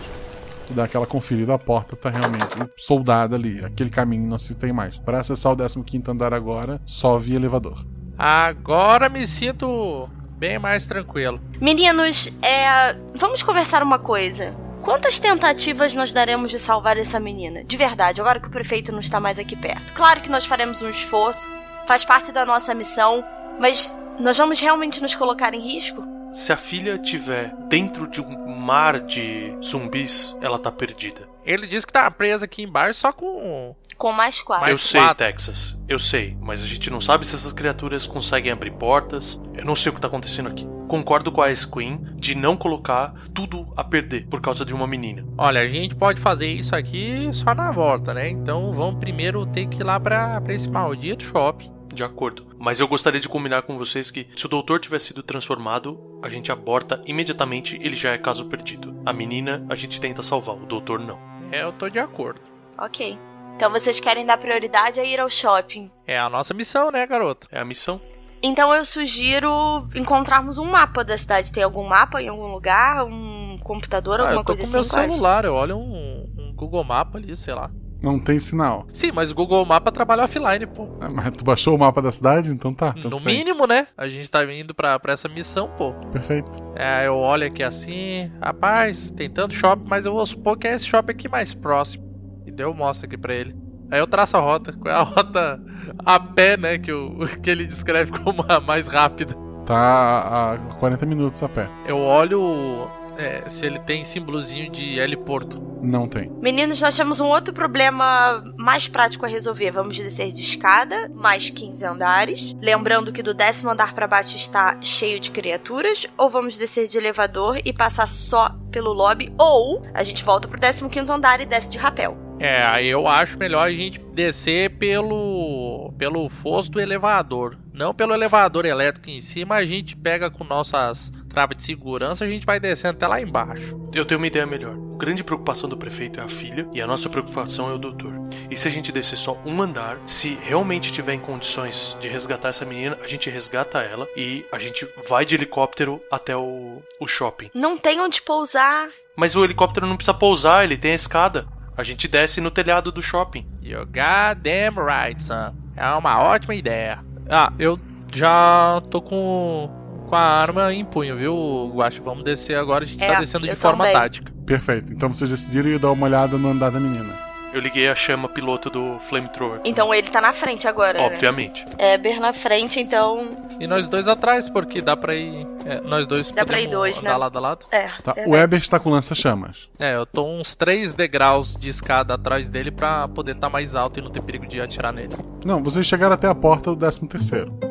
Tu 0.70 0.74
dá 0.76 0.84
aquela 0.84 1.07
conferida, 1.07 1.55
a 1.55 1.57
porta 1.57 1.95
tá 1.95 2.11
realmente 2.11 2.45
soldada 2.78 3.36
ali. 3.36 3.65
Aquele 3.65 3.89
caminho 3.89 4.30
não 4.30 4.38
se 4.38 4.53
tem 4.53 4.72
mais. 4.72 4.99
Para 4.99 5.20
acessar 5.20 5.51
o 5.51 5.84
15 5.84 6.03
andar 6.11 6.32
agora, 6.32 6.80
só 6.86 7.17
via 7.17 7.38
elevador. 7.38 7.84
Agora 8.15 9.09
me 9.09 9.26
sinto 9.26 10.07
bem 10.38 10.59
mais 10.59 10.86
tranquilo. 10.86 11.41
Meninos, 11.59 12.32
é. 12.43 12.93
Vamos 13.15 13.41
conversar 13.41 13.82
uma 13.82 13.97
coisa. 13.97 14.55
Quantas 14.84 15.17
tentativas 15.17 15.95
nós 15.95 16.13
daremos 16.13 16.51
de 16.51 16.59
salvar 16.59 16.97
essa 16.97 17.20
menina? 17.20 17.63
De 17.63 17.76
verdade, 17.76 18.22
agora 18.22 18.39
que 18.39 18.47
o 18.47 18.51
prefeito 18.51 18.91
não 18.91 18.99
está 18.99 19.20
mais 19.20 19.39
aqui 19.39 19.55
perto. 19.55 19.91
Claro 19.93 20.22
que 20.22 20.30
nós 20.30 20.45
faremos 20.45 20.84
um 20.84 20.89
esforço, 20.89 21.47
faz 21.88 22.05
parte 22.05 22.32
da 22.32 22.45
nossa 22.45 22.76
missão, 22.76 23.26
mas 23.59 23.99
nós 24.20 24.38
vamos 24.38 24.59
realmente 24.59 25.01
nos 25.01 25.15
colocar 25.15 25.51
em 25.55 25.61
risco? 25.61 26.18
Se 26.32 26.54
a 26.54 26.58
filha 26.58 26.98
tiver 26.98 27.54
dentro 27.68 28.08
de 28.08 28.22
um 28.22 28.56
mar 28.56 29.00
de 29.00 29.58
zumbis, 29.64 30.36
ela 30.42 30.60
tá 30.60 30.72
perdida. 30.72 31.28
Ele 31.44 31.66
disse 31.66 31.88
que 31.88 31.94
tá 31.94 32.10
presa 32.12 32.46
aqui 32.46 32.62
embaixo 32.62 33.00
só 33.00 33.12
com. 33.12 33.76
Com 33.98 34.12
mais 34.12 34.42
quatro. 34.42 34.70
eu 34.70 34.78
sei, 34.78 35.02
Texas. 35.16 35.78
Eu 35.88 36.00
sei. 36.00 36.38
Mas 36.40 36.64
a 36.64 36.68
gente 36.68 36.90
não 36.90 37.02
sabe 37.02 37.26
se 37.26 37.36
essas 37.36 37.52
criaturas 37.52 38.06
conseguem 38.06 38.52
abrir 38.52 38.72
portas. 38.72 39.42
Eu 39.54 39.66
não 39.66 39.76
sei 39.76 39.92
o 39.92 39.96
que 39.96 40.00
tá 40.00 40.08
acontecendo 40.08 40.48
aqui. 40.48 40.66
Concordo 40.88 41.32
com 41.32 41.42
a 41.42 41.52
Ice 41.52 41.70
Queen 41.70 42.00
de 42.16 42.34
não 42.36 42.56
colocar 42.56 43.14
tudo 43.34 43.74
a 43.76 43.84
perder 43.84 44.28
por 44.28 44.40
causa 44.42 44.64
de 44.64 44.74
uma 44.74 44.88
menina. 44.88 45.26
Olha, 45.38 45.62
a 45.62 45.68
gente 45.68 45.96
pode 45.96 46.22
fazer 46.22 46.48
isso 46.48 46.76
aqui 46.76 47.30
só 47.34 47.54
na 47.54 47.72
volta, 47.72 48.14
né? 48.14 48.30
Então 48.30 48.72
vamos 48.72 49.00
primeiro 49.00 49.46
ter 49.48 49.68
que 49.68 49.82
ir 49.82 49.84
lá 49.84 50.00
pra, 50.00 50.40
pra 50.40 50.54
esse 50.54 50.70
maldito 50.70 51.24
shopping. 51.24 51.72
De 51.94 52.04
acordo. 52.04 52.49
Mas 52.60 52.82
eu 52.82 52.88
gostaria 52.88 53.22
de 53.22 53.30
combinar 53.30 53.62
com 53.62 53.78
vocês 53.78 54.12
que, 54.12 54.28
se 54.36 54.45
o 54.45 54.49
doutor 54.49 54.82
tivesse 54.82 55.07
sido 55.07 55.24
transformado, 55.24 56.20
a 56.22 56.30
gente 56.30 56.51
aborta 56.51 57.01
imediatamente, 57.05 57.80
ele 57.82 57.95
já 57.95 58.12
é 58.12 58.18
caso 58.18 58.45
perdido. 58.45 59.01
A 59.05 59.14
menina, 59.14 59.66
a 59.70 59.76
gente 59.76 60.01
tenta 60.01 60.22
salvar, 60.22 60.55
o 60.55 60.66
doutor 60.66 60.99
não. 60.99 61.18
É, 61.51 61.64
eu 61.64 61.72
tô 61.72 61.88
de 61.89 61.99
acordo. 61.99 62.41
Ok. 62.78 63.18
Então 63.55 63.72
vocês 63.72 63.99
querem 63.99 64.26
dar 64.26 64.38
prioridade 64.38 64.99
a 64.99 65.03
ir 65.03 65.20
ao 65.20 65.30
shopping. 65.30 65.89
É 66.05 66.20
a 66.20 66.30
nossa 66.30 66.53
missão, 66.53 66.91
né, 66.91 67.07
garoto? 67.07 67.47
É 67.49 67.60
a 67.60 67.66
missão. 67.66 67.99
Então 68.41 68.74
eu 68.74 68.86
sugiro 68.86 69.88
encontrarmos 69.95 70.57
um 70.57 70.66
mapa 70.66 71.03
da 71.03 71.18
cidade. 71.18 71.51
Tem 71.51 71.64
algum 71.64 71.86
mapa 71.86 72.22
em 72.22 72.30
algum 72.30 72.47
lugar? 72.47 73.05
Um 73.05 73.57
computador, 73.64 74.20
ah, 74.20 74.24
alguma 74.24 74.41
eu 74.41 74.45
tô 74.45 74.55
coisa 74.55 74.62
com 74.62 74.80
assim? 74.80 74.95
meu 74.97 75.12
celular, 75.12 75.45
eu 75.45 75.53
olho 75.53 75.78
um, 75.78 76.30
um 76.38 76.53
Google 76.55 76.84
Mapa 76.84 77.18
ali, 77.18 77.36
sei 77.36 77.53
lá. 77.53 77.70
Não 78.02 78.18
tem 78.18 78.39
sinal. 78.39 78.88
Sim, 78.93 79.12
mas 79.14 79.30
o 79.30 79.36
Google 79.36 79.66
Mapa 79.66 79.91
trabalha 79.91 80.24
offline, 80.24 80.66
pô. 80.66 80.88
É, 81.02 81.10
mas 81.10 81.32
tu 81.36 81.43
baixou 81.43 81.76
o 81.76 81.80
mapa 81.80 82.02
da 82.02 82.12
cidade? 82.12 82.50
Então 82.50 82.74
tá. 82.74 82.93
No 82.95 83.20
mínimo, 83.20 83.68
né? 83.68 83.88
A 83.97 84.08
gente 84.08 84.30
tá 84.30 84.43
indo 84.52 84.74
pra, 84.74 84.97
pra 85.00 85.14
essa 85.14 85.28
missão, 85.28 85.70
pô. 85.78 85.93
Perfeito. 86.12 86.50
É, 86.76 87.08
eu 87.08 87.16
olho 87.16 87.47
aqui 87.47 87.62
assim, 87.62 88.32
rapaz, 88.41 89.12
tem 89.12 89.30
tanto 89.30 89.54
shopping, 89.54 89.86
mas 89.88 90.06
eu 90.06 90.14
vou 90.14 90.26
supor 90.26 90.58
que 90.58 90.68
é 90.68 90.76
esse 90.76 90.86
shopping 90.86 91.12
aqui 91.12 91.28
mais 91.28 91.54
próximo. 91.54 92.08
E 92.45 92.52
daí 92.52 92.66
eu 92.66 92.74
mostro 92.74 93.06
aqui 93.06 93.18
pra 93.18 93.34
ele. 93.34 93.56
Aí 93.91 94.00
eu 94.00 94.08
traço 94.08 94.38
a 94.38 94.39
rota, 94.39 94.72
qual 94.74 94.93
é 94.93 94.97
a 94.97 95.02
rota 95.02 95.62
a 96.06 96.20
pé, 96.20 96.56
né? 96.56 96.78
Que, 96.78 96.91
eu, 96.91 97.18
que 97.43 97.50
ele 97.50 97.66
descreve 97.66 98.12
como 98.12 98.45
a 98.47 98.60
mais 98.60 98.88
rápida. 98.88 99.36
Tá 99.66 100.54
a 100.54 100.58
40 100.76 101.06
minutos 101.06 101.43
a 101.43 101.50
pé. 101.50 101.70
Eu 101.86 101.97
olho 102.00 102.89
é, 103.20 103.49
se 103.49 103.65
ele 103.65 103.80
tem 103.80 104.03
símbolozinho 104.03 104.72
de 104.72 104.97
heliporto. 104.97 105.61
Não 105.82 106.07
tem. 106.07 106.30
Meninos, 106.41 106.82
nós 106.82 106.95
temos 106.95 107.20
um 107.20 107.26
outro 107.26 107.53
problema 107.53 108.43
mais 108.57 108.88
prático 108.88 109.26
a 109.26 109.30
resolver. 109.30 109.72
Vamos 109.72 109.97
descer 109.97 110.32
de 110.32 110.41
escada, 110.41 111.09
mais 111.13 111.49
15 111.49 111.86
andares. 111.86 112.55
Lembrando 112.61 113.13
que 113.13 113.24
do 113.24 113.34
décimo 113.34 113.70
andar 113.70 113.93
para 113.93 114.07
baixo 114.07 114.36
está 114.36 114.80
cheio 114.82 115.20
de 115.20 115.32
criaturas. 115.32 116.05
Ou 116.17 116.30
vamos 116.30 116.57
descer 116.57 116.88
de 116.88 116.97
elevador 116.97 117.59
e 117.63 117.72
passar 117.72 118.07
só 118.07 118.55
pelo 118.72 118.91
lobby. 118.91 119.34
Ou 119.38 119.86
a 119.93 120.03
gente 120.03 120.24
volta 120.24 120.47
pro 120.47 120.59
15 120.59 120.89
quinto 120.89 121.11
andar 121.11 121.39
e 121.39 121.45
desce 121.45 121.70
de 121.70 121.78
rapel. 121.78 122.17
É, 122.39 122.63
aí 122.65 122.88
eu 122.88 123.05
acho 123.05 123.38
melhor 123.38 123.67
a 123.67 123.72
gente 123.72 123.99
descer 124.13 124.70
pelo 124.78 125.93
pelo 125.97 126.30
fosso 126.30 126.72
do 126.72 126.80
elevador, 126.80 127.57
não 127.74 127.93
pelo 127.93 128.13
elevador 128.13 128.65
elétrico 128.65 129.09
em 129.09 129.20
cima, 129.20 129.55
a 129.55 129.65
gente 129.65 129.93
pega 129.97 130.32
com 130.32 130.45
nossas 130.45 131.11
traves 131.30 131.58
de 131.58 131.64
segurança, 131.64 132.26
a 132.26 132.28
gente 132.28 132.46
vai 132.46 132.60
descendo 132.60 132.98
até 132.98 133.08
lá 133.08 133.22
embaixo. 133.22 133.80
Eu 133.94 134.06
tenho 134.06 134.20
uma 134.20 134.28
ideia 134.28 134.46
melhor. 134.46 134.76
A 134.76 134.98
grande 134.98 135.24
preocupação 135.24 135.70
do 135.70 135.78
prefeito 135.78 136.20
é 136.20 136.24
a 136.24 136.28
filha 136.28 136.68
e 136.74 136.82
a 136.82 136.88
nossa 136.88 137.10
preocupação 137.10 137.70
é 137.70 137.74
o 137.74 137.78
doutor. 137.78 138.14
E 138.50 138.58
se 138.58 138.68
a 138.68 138.72
gente 138.72 138.92
descer 138.92 139.16
só 139.16 139.40
um 139.46 139.62
andar, 139.62 139.98
se 140.06 140.38
realmente 140.42 140.92
tiver 140.92 141.14
em 141.14 141.20
condições 141.20 141.96
de 142.02 142.10
resgatar 142.10 142.50
essa 142.50 142.66
menina, 142.66 142.98
a 143.02 143.08
gente 143.08 143.30
resgata 143.30 143.80
ela 143.80 144.08
e 144.18 144.46
a 144.52 144.60
gente 144.60 144.88
vai 145.08 145.26
de 145.26 145.36
helicóptero 145.36 146.02
até 146.12 146.36
o, 146.36 146.82
o 147.00 147.08
shopping. 147.08 147.50
Não 147.54 147.78
tem 147.78 148.02
onde 148.02 148.22
pousar. 148.22 148.90
Mas 149.16 149.36
o 149.36 149.44
helicóptero 149.44 149.88
não 149.88 149.96
precisa 149.96 150.14
pousar, 150.14 150.64
ele 150.64 150.78
tem 150.78 150.92
a 150.92 150.96
escada. 150.96 151.48
A 151.78 151.84
gente 151.84 152.10
desce 152.10 152.42
no 152.42 152.52
telhado 152.52 152.92
do 152.92 153.02
shopping. 153.02 153.48
You 153.62 153.86
goddamn 153.86 154.84
right, 154.84 155.24
son. 155.24 155.54
É 155.78 155.90
uma 155.92 156.22
ótima 156.22 156.54
ideia. 156.54 157.00
Ah, 157.30 157.54
eu 157.58 157.80
já 158.14 158.82
tô 158.90 159.02
com, 159.02 159.70
com 160.10 160.16
a 160.16 160.20
arma 160.22 160.74
em 160.74 160.84
punho, 160.84 161.16
viu, 161.18 161.72
Guacho? 161.74 162.01
Vamos 162.03 162.24
descer 162.24 162.57
agora, 162.57 162.84
a 162.84 162.88
gente 162.88 163.03
É, 163.03 163.14
tá 163.14 163.20
descendo 163.20 163.47
de 163.47 163.55
forma 163.55 163.86
também. 163.86 163.99
tática. 164.01 164.32
Perfeito. 164.45 164.91
Então 164.91 165.10
vocês 165.14 165.30
decidiram 165.30 165.70
ir 165.70 165.80
dar 165.80 165.91
uma 165.91 166.05
olhada 166.07 166.38
no 166.38 166.49
andar 166.49 166.72
da 166.72 166.80
menina. 166.80 167.30
Eu 167.51 167.60
liguei 167.62 167.89
a 167.89 167.95
chama 167.95 168.30
piloto 168.30 168.70
do 168.70 168.99
flamethrower. 169.10 169.60
Então 169.66 169.91
ele 169.91 170.07
tá 170.10 170.22
na 170.22 170.32
frente 170.32 170.68
agora. 170.68 170.99
né? 170.99 171.05
Obviamente. 171.07 171.66
É, 171.80 171.97
Ber 171.97 172.20
na 172.20 172.32
frente, 172.32 172.80
então. 172.80 173.28
E 173.60 173.66
nós 173.66 173.89
dois 173.89 174.07
atrás, 174.07 174.47
porque 174.47 174.82
dá 174.82 174.95
pra 174.95 175.16
ir. 175.16 175.47
é, 175.66 175.82
nós 175.82 176.05
dois 176.05 176.30
Dá 176.32 176.45
pra 176.45 176.62
ir 176.62 176.68
dois, 176.68 177.01
né? 177.01 177.12
lado 177.18 177.38
a 177.38 177.41
lado. 177.41 177.66
É. 177.72 177.88
Tá? 178.03 178.14
verdade. 178.14 178.30
O 178.30 178.36
Eber 178.38 178.60
está 178.60 178.80
com 178.80 178.91
lança-chamas. 178.91 179.68
É, 179.80 179.95
eu 179.95 180.05
tô 180.05 180.28
uns 180.28 180.53
três 180.53 180.93
degraus 180.93 181.55
de 181.57 181.70
escada 181.70 182.14
atrás 182.14 182.47
dele 182.49 182.70
pra 182.70 183.07
poder 183.07 183.34
estar 183.36 183.49
mais 183.49 183.74
alto 183.74 183.99
e 183.99 184.03
não 184.03 184.12
ter 184.12 184.22
perigo 184.22 184.45
de 184.45 184.62
atirar 184.62 184.93
nele. 184.93 185.16
Não, 185.43 185.64
vocês 185.64 185.88
chegaram 185.88 186.14
até 186.14 186.28
a 186.28 186.36
porta 186.36 186.70
do 186.70 186.78
13 186.78 187.07
terceiro. 187.07 187.68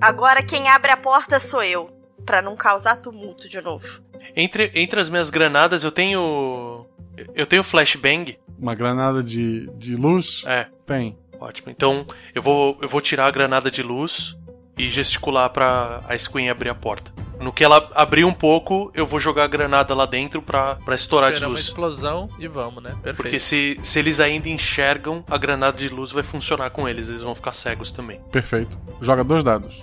Agora 0.00 0.42
quem 0.42 0.68
abre 0.68 0.90
a 0.90 0.96
porta 0.96 1.38
sou 1.38 1.62
eu. 1.62 1.90
Pra 2.24 2.42
não 2.42 2.54
causar 2.54 2.96
tumulto 2.96 3.48
de 3.48 3.60
novo. 3.60 4.00
Entre, 4.36 4.70
entre 4.74 5.00
as 5.00 5.08
minhas 5.08 5.30
granadas 5.30 5.84
eu 5.84 5.90
tenho. 5.90 6.86
Eu 7.34 7.46
tenho 7.46 7.62
flashbang. 7.62 8.38
Uma 8.58 8.74
granada 8.74 9.22
de, 9.22 9.68
de 9.76 9.96
luz? 9.96 10.42
É. 10.46 10.66
Tem. 10.86 11.18
Ótimo. 11.38 11.70
Então 11.70 12.06
eu 12.34 12.42
vou, 12.42 12.78
eu 12.80 12.88
vou 12.88 13.00
tirar 13.00 13.26
a 13.26 13.30
granada 13.30 13.70
de 13.70 13.82
luz 13.82 14.36
e 14.76 14.90
gesticular 14.90 15.48
pra 15.50 16.02
a 16.08 16.16
Squin 16.16 16.48
abrir 16.48 16.68
a 16.68 16.74
porta. 16.74 17.12
No 17.40 17.52
que 17.52 17.64
ela 17.64 17.90
abrir 17.94 18.24
um 18.24 18.34
pouco, 18.34 18.90
eu 18.94 19.06
vou 19.06 19.18
jogar 19.18 19.44
a 19.44 19.48
granada 19.48 19.94
lá 19.94 20.04
dentro 20.04 20.42
pra, 20.42 20.74
pra 20.76 20.94
estourar 20.94 21.30
de 21.30 21.36
Esperamos 21.36 21.58
luz. 21.58 21.68
uma 21.68 21.72
explosão 21.72 22.28
e 22.38 22.46
vamos, 22.46 22.82
né? 22.82 22.90
Perfeito. 23.02 23.16
Porque 23.16 23.40
se, 23.40 23.78
se 23.82 23.98
eles 23.98 24.20
ainda 24.20 24.50
enxergam, 24.50 25.24
a 25.26 25.38
granada 25.38 25.78
de 25.78 25.88
luz 25.88 26.12
vai 26.12 26.22
funcionar 26.22 26.68
com 26.70 26.86
eles, 26.86 27.08
eles 27.08 27.22
vão 27.22 27.34
ficar 27.34 27.54
cegos 27.54 27.90
também. 27.90 28.20
Perfeito. 28.30 28.78
Joga 29.00 29.24
dois 29.24 29.42
dados. 29.42 29.82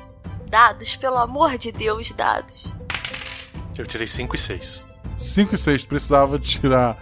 Dados, 0.50 0.96
pelo 0.96 1.18
amor 1.18 1.58
de 1.58 1.72
Deus, 1.72 2.12
dados. 2.12 2.74
Eu 3.78 3.86
tirei 3.86 4.08
5 4.08 4.36
e 4.36 4.40
6. 4.40 4.86
5 5.18 5.56
e 5.56 5.58
6 5.58 5.84
precisava 5.84 6.40
tirar 6.40 6.98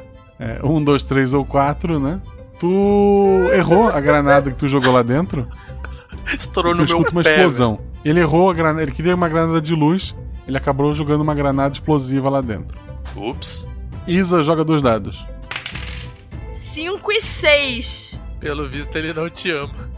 1, 0.64 0.84
2, 0.84 1.04
3 1.04 1.34
ou 1.34 1.46
4, 1.46 2.00
né? 2.00 2.22
Tu 2.60 3.50
errou 3.54 3.88
a 3.90 4.00
granada 4.00 4.50
que 4.50 4.58
tu 4.58 4.68
jogou 4.68 4.92
lá 4.92 5.04
dentro. 5.04 5.48
Estourou 6.34 6.74
tu 6.74 6.82
no 6.82 6.88
meu 6.88 6.98
uma 6.98 7.24
pé, 7.24 7.36
explosão. 7.36 7.80
Ele 8.04 8.20
errou 8.20 8.50
a 8.50 8.54
granada, 8.54 8.82
ele 8.82 8.92
queria 8.92 9.16
uma 9.16 9.30
granada 9.30 9.62
de 9.62 9.76
luz, 9.76 10.16
ele 10.48 10.58
acabou 10.58 10.94
jogando 10.94 11.22
uma 11.22 11.36
granada 11.36 11.74
explosiva 11.74 12.30
lá 12.30 12.42
dentro. 12.42 12.78
Ups. 13.16 13.68
Isa 14.08 14.42
joga 14.44 14.64
dois 14.64 14.82
dados. 14.82 15.26
5 16.52 17.12
e 17.12 17.22
6. 17.22 18.22
Pelo 18.40 18.68
visto, 18.68 18.96
ele 18.96 19.14
não 19.14 19.30
te 19.30 19.52
ama. 19.52 19.90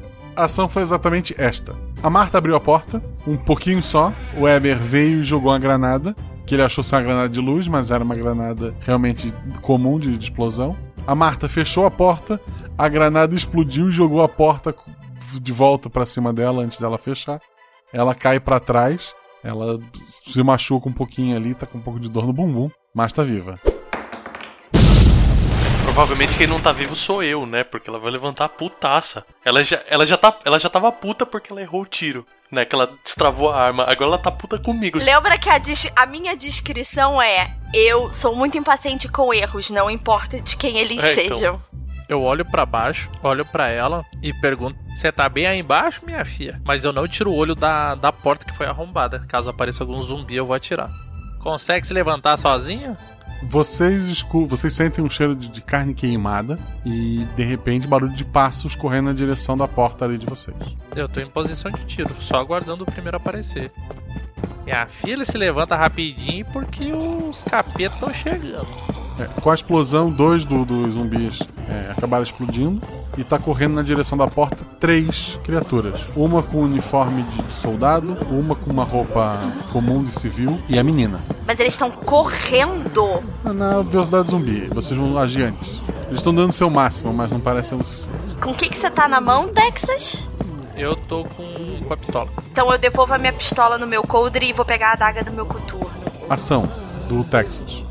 A 0.36 0.44
ação 0.44 0.68
foi 0.68 0.82
exatamente 0.82 1.34
esta. 1.38 1.76
A 2.02 2.08
Marta 2.08 2.38
abriu 2.38 2.56
a 2.56 2.60
porta, 2.60 3.02
um 3.26 3.36
pouquinho 3.36 3.82
só. 3.82 4.12
O 4.36 4.42
Weber 4.42 4.78
veio 4.78 5.20
e 5.20 5.24
jogou 5.24 5.52
uma 5.52 5.58
granada, 5.58 6.14
que 6.46 6.54
ele 6.54 6.62
achou 6.62 6.82
ser 6.82 6.96
uma 6.96 7.02
granada 7.02 7.28
de 7.28 7.40
luz, 7.40 7.68
mas 7.68 7.90
era 7.90 8.02
uma 8.02 8.14
granada 8.14 8.74
realmente 8.80 9.32
comum 9.60 9.98
de, 9.98 10.16
de 10.16 10.24
explosão. 10.24 10.76
A 11.06 11.14
Marta 11.14 11.48
fechou 11.48 11.84
a 11.84 11.90
porta, 11.90 12.40
a 12.78 12.88
granada 12.88 13.34
explodiu 13.34 13.88
e 13.88 13.92
jogou 13.92 14.22
a 14.22 14.28
porta 14.28 14.74
de 15.40 15.52
volta 15.52 15.90
para 15.90 16.06
cima 16.06 16.32
dela 16.32 16.62
antes 16.62 16.78
dela 16.78 16.98
fechar. 16.98 17.40
Ela 17.92 18.14
cai 18.14 18.38
para 18.38 18.60
trás, 18.60 19.14
ela 19.42 19.78
se 20.06 20.42
machuca 20.42 20.88
um 20.88 20.92
pouquinho 20.92 21.36
ali, 21.36 21.54
tá 21.54 21.66
com 21.66 21.78
um 21.78 21.82
pouco 21.82 21.98
de 21.98 22.08
dor 22.08 22.26
no 22.26 22.32
bumbum, 22.32 22.70
mas 22.94 23.12
tá 23.12 23.22
viva. 23.22 23.56
Provavelmente 25.92 26.36
quem 26.36 26.46
não 26.46 26.56
tá 26.60 26.70
vivo 26.70 26.94
sou 26.94 27.20
eu, 27.20 27.44
né? 27.44 27.64
Porque 27.64 27.90
ela 27.90 27.98
vai 27.98 28.12
levantar 28.12 28.44
a 28.44 28.48
putaça. 28.48 29.26
Ela 29.44 29.64
já, 29.64 29.80
ela 29.88 30.06
já, 30.06 30.16
tá, 30.16 30.38
ela 30.44 30.56
já 30.56 30.70
tava 30.70 30.90
puta 30.92 31.26
porque 31.26 31.52
ela 31.52 31.60
errou 31.60 31.82
o 31.82 31.86
tiro, 31.86 32.24
né? 32.48 32.64
Que 32.64 32.76
ela 32.76 32.92
destravou 33.04 33.50
a 33.50 33.60
arma. 33.60 33.82
Agora 33.82 34.04
ela 34.12 34.18
tá 34.18 34.30
puta 34.30 34.56
comigo. 34.56 34.98
Lembra 34.98 35.36
que 35.36 35.50
a, 35.50 35.60
a 35.96 36.06
minha 36.06 36.36
descrição 36.36 37.20
é: 37.20 37.56
eu 37.74 38.10
sou 38.12 38.36
muito 38.36 38.56
impaciente 38.56 39.08
com 39.08 39.34
erros, 39.34 39.68
não 39.70 39.90
importa 39.90 40.40
de 40.40 40.56
quem 40.56 40.78
eles 40.78 41.02
É, 41.02 41.24
então. 41.24 41.36
sejam. 41.36 41.60
Eu 42.08 42.22
olho 42.22 42.44
pra 42.44 42.64
baixo, 42.64 43.10
olho 43.20 43.44
pra 43.44 43.68
ela 43.68 44.04
e 44.22 44.32
pergunto: 44.32 44.76
Você 44.96 45.10
tá 45.10 45.28
bem 45.28 45.46
aí 45.48 45.58
embaixo, 45.58 46.02
minha 46.06 46.24
filha? 46.24 46.62
Mas 46.64 46.84
eu 46.84 46.92
não 46.92 47.08
tiro 47.08 47.32
o 47.32 47.36
olho 47.36 47.56
da, 47.56 47.96
da 47.96 48.12
porta 48.12 48.46
que 48.46 48.56
foi 48.56 48.66
arrombada. 48.66 49.26
Caso 49.28 49.50
apareça 49.50 49.82
algum 49.82 50.00
zumbi, 50.04 50.36
eu 50.36 50.46
vou 50.46 50.54
atirar. 50.54 50.88
Consegue 51.42 51.84
se 51.84 51.92
levantar 51.92 52.36
sozinho? 52.36 52.96
Vocês 53.42 54.22
vocês 54.48 54.72
sentem 54.74 55.02
um 55.04 55.08
cheiro 55.08 55.34
de, 55.34 55.48
de 55.48 55.60
carne 55.60 55.94
queimada 55.94 56.58
e 56.84 57.26
de 57.36 57.42
repente 57.42 57.86
barulho 57.86 58.14
de 58.14 58.24
passos 58.24 58.76
correndo 58.76 59.06
na 59.06 59.12
direção 59.12 59.56
da 59.56 59.66
porta 59.66 60.04
ali 60.04 60.18
de 60.18 60.26
vocês. 60.26 60.56
Eu 60.94 61.08
tô 61.08 61.20
em 61.20 61.26
posição 61.26 61.70
de 61.70 61.84
tiro, 61.84 62.14
só 62.20 62.36
aguardando 62.36 62.82
o 62.84 62.86
primeiro 62.86 63.16
aparecer. 63.16 63.72
Minha 64.64 64.86
filha 64.86 65.24
se 65.24 65.36
levanta 65.38 65.74
rapidinho 65.74 66.44
porque 66.52 66.92
os 66.92 67.42
capetas 67.42 67.94
estão 67.94 68.12
chegando. 68.12 68.68
É, 69.18 69.24
com 69.40 69.50
a 69.50 69.54
explosão, 69.54 70.10
dois 70.10 70.44
do- 70.44 70.64
dos 70.64 70.94
zumbis 70.94 71.40
é, 71.68 71.90
acabaram 71.90 72.22
explodindo 72.22 72.80
e 73.18 73.24
tá 73.24 73.38
correndo 73.38 73.74
na 73.74 73.82
direção 73.82 74.16
da 74.16 74.26
porta 74.26 74.64
três 74.78 75.38
criaturas. 75.44 76.06
Uma 76.14 76.42
com 76.42 76.58
uniforme 76.58 77.22
de 77.24 77.52
soldado, 77.52 78.16
uma 78.30 78.54
com 78.54 78.70
uma 78.70 78.84
roupa 78.84 79.38
comum 79.72 80.04
de 80.04 80.12
civil 80.12 80.58
e 80.68 80.78
a 80.78 80.84
menina. 80.84 81.20
Mas 81.50 81.58
eles 81.58 81.72
estão 81.72 81.90
correndo. 81.90 83.24
Na 83.42 83.82
velocidade 83.82 84.30
zumbi, 84.30 84.68
vocês 84.72 84.96
vão 84.96 85.18
agir 85.18 85.42
antes. 85.42 85.80
Eles 86.06 86.20
estão 86.20 86.32
dando 86.32 86.50
o 86.50 86.52
seu 86.52 86.70
máximo, 86.70 87.12
mas 87.12 87.32
não 87.32 87.40
parece 87.40 87.70
ser 87.70 87.74
o 87.74 87.82
suficiente. 87.82 88.36
Com 88.40 88.50
o 88.52 88.54
que, 88.54 88.68
que 88.68 88.76
você 88.76 88.88
tá 88.88 89.08
na 89.08 89.20
mão, 89.20 89.48
Texas? 89.48 90.28
Eu 90.76 90.94
tô 90.94 91.24
com, 91.24 91.82
com 91.88 91.92
a 91.92 91.96
pistola. 91.96 92.30
Então 92.52 92.70
eu 92.70 92.78
devolvo 92.78 93.14
a 93.14 93.18
minha 93.18 93.32
pistola 93.32 93.76
no 93.78 93.84
meu 93.84 94.04
coldre 94.04 94.46
e 94.48 94.52
vou 94.52 94.64
pegar 94.64 94.90
a 94.90 94.92
adaga 94.92 95.24
do 95.24 95.32
meu 95.32 95.44
coturno. 95.44 95.90
Ação 96.28 96.68
do 97.08 97.24
Texas. 97.24 97.82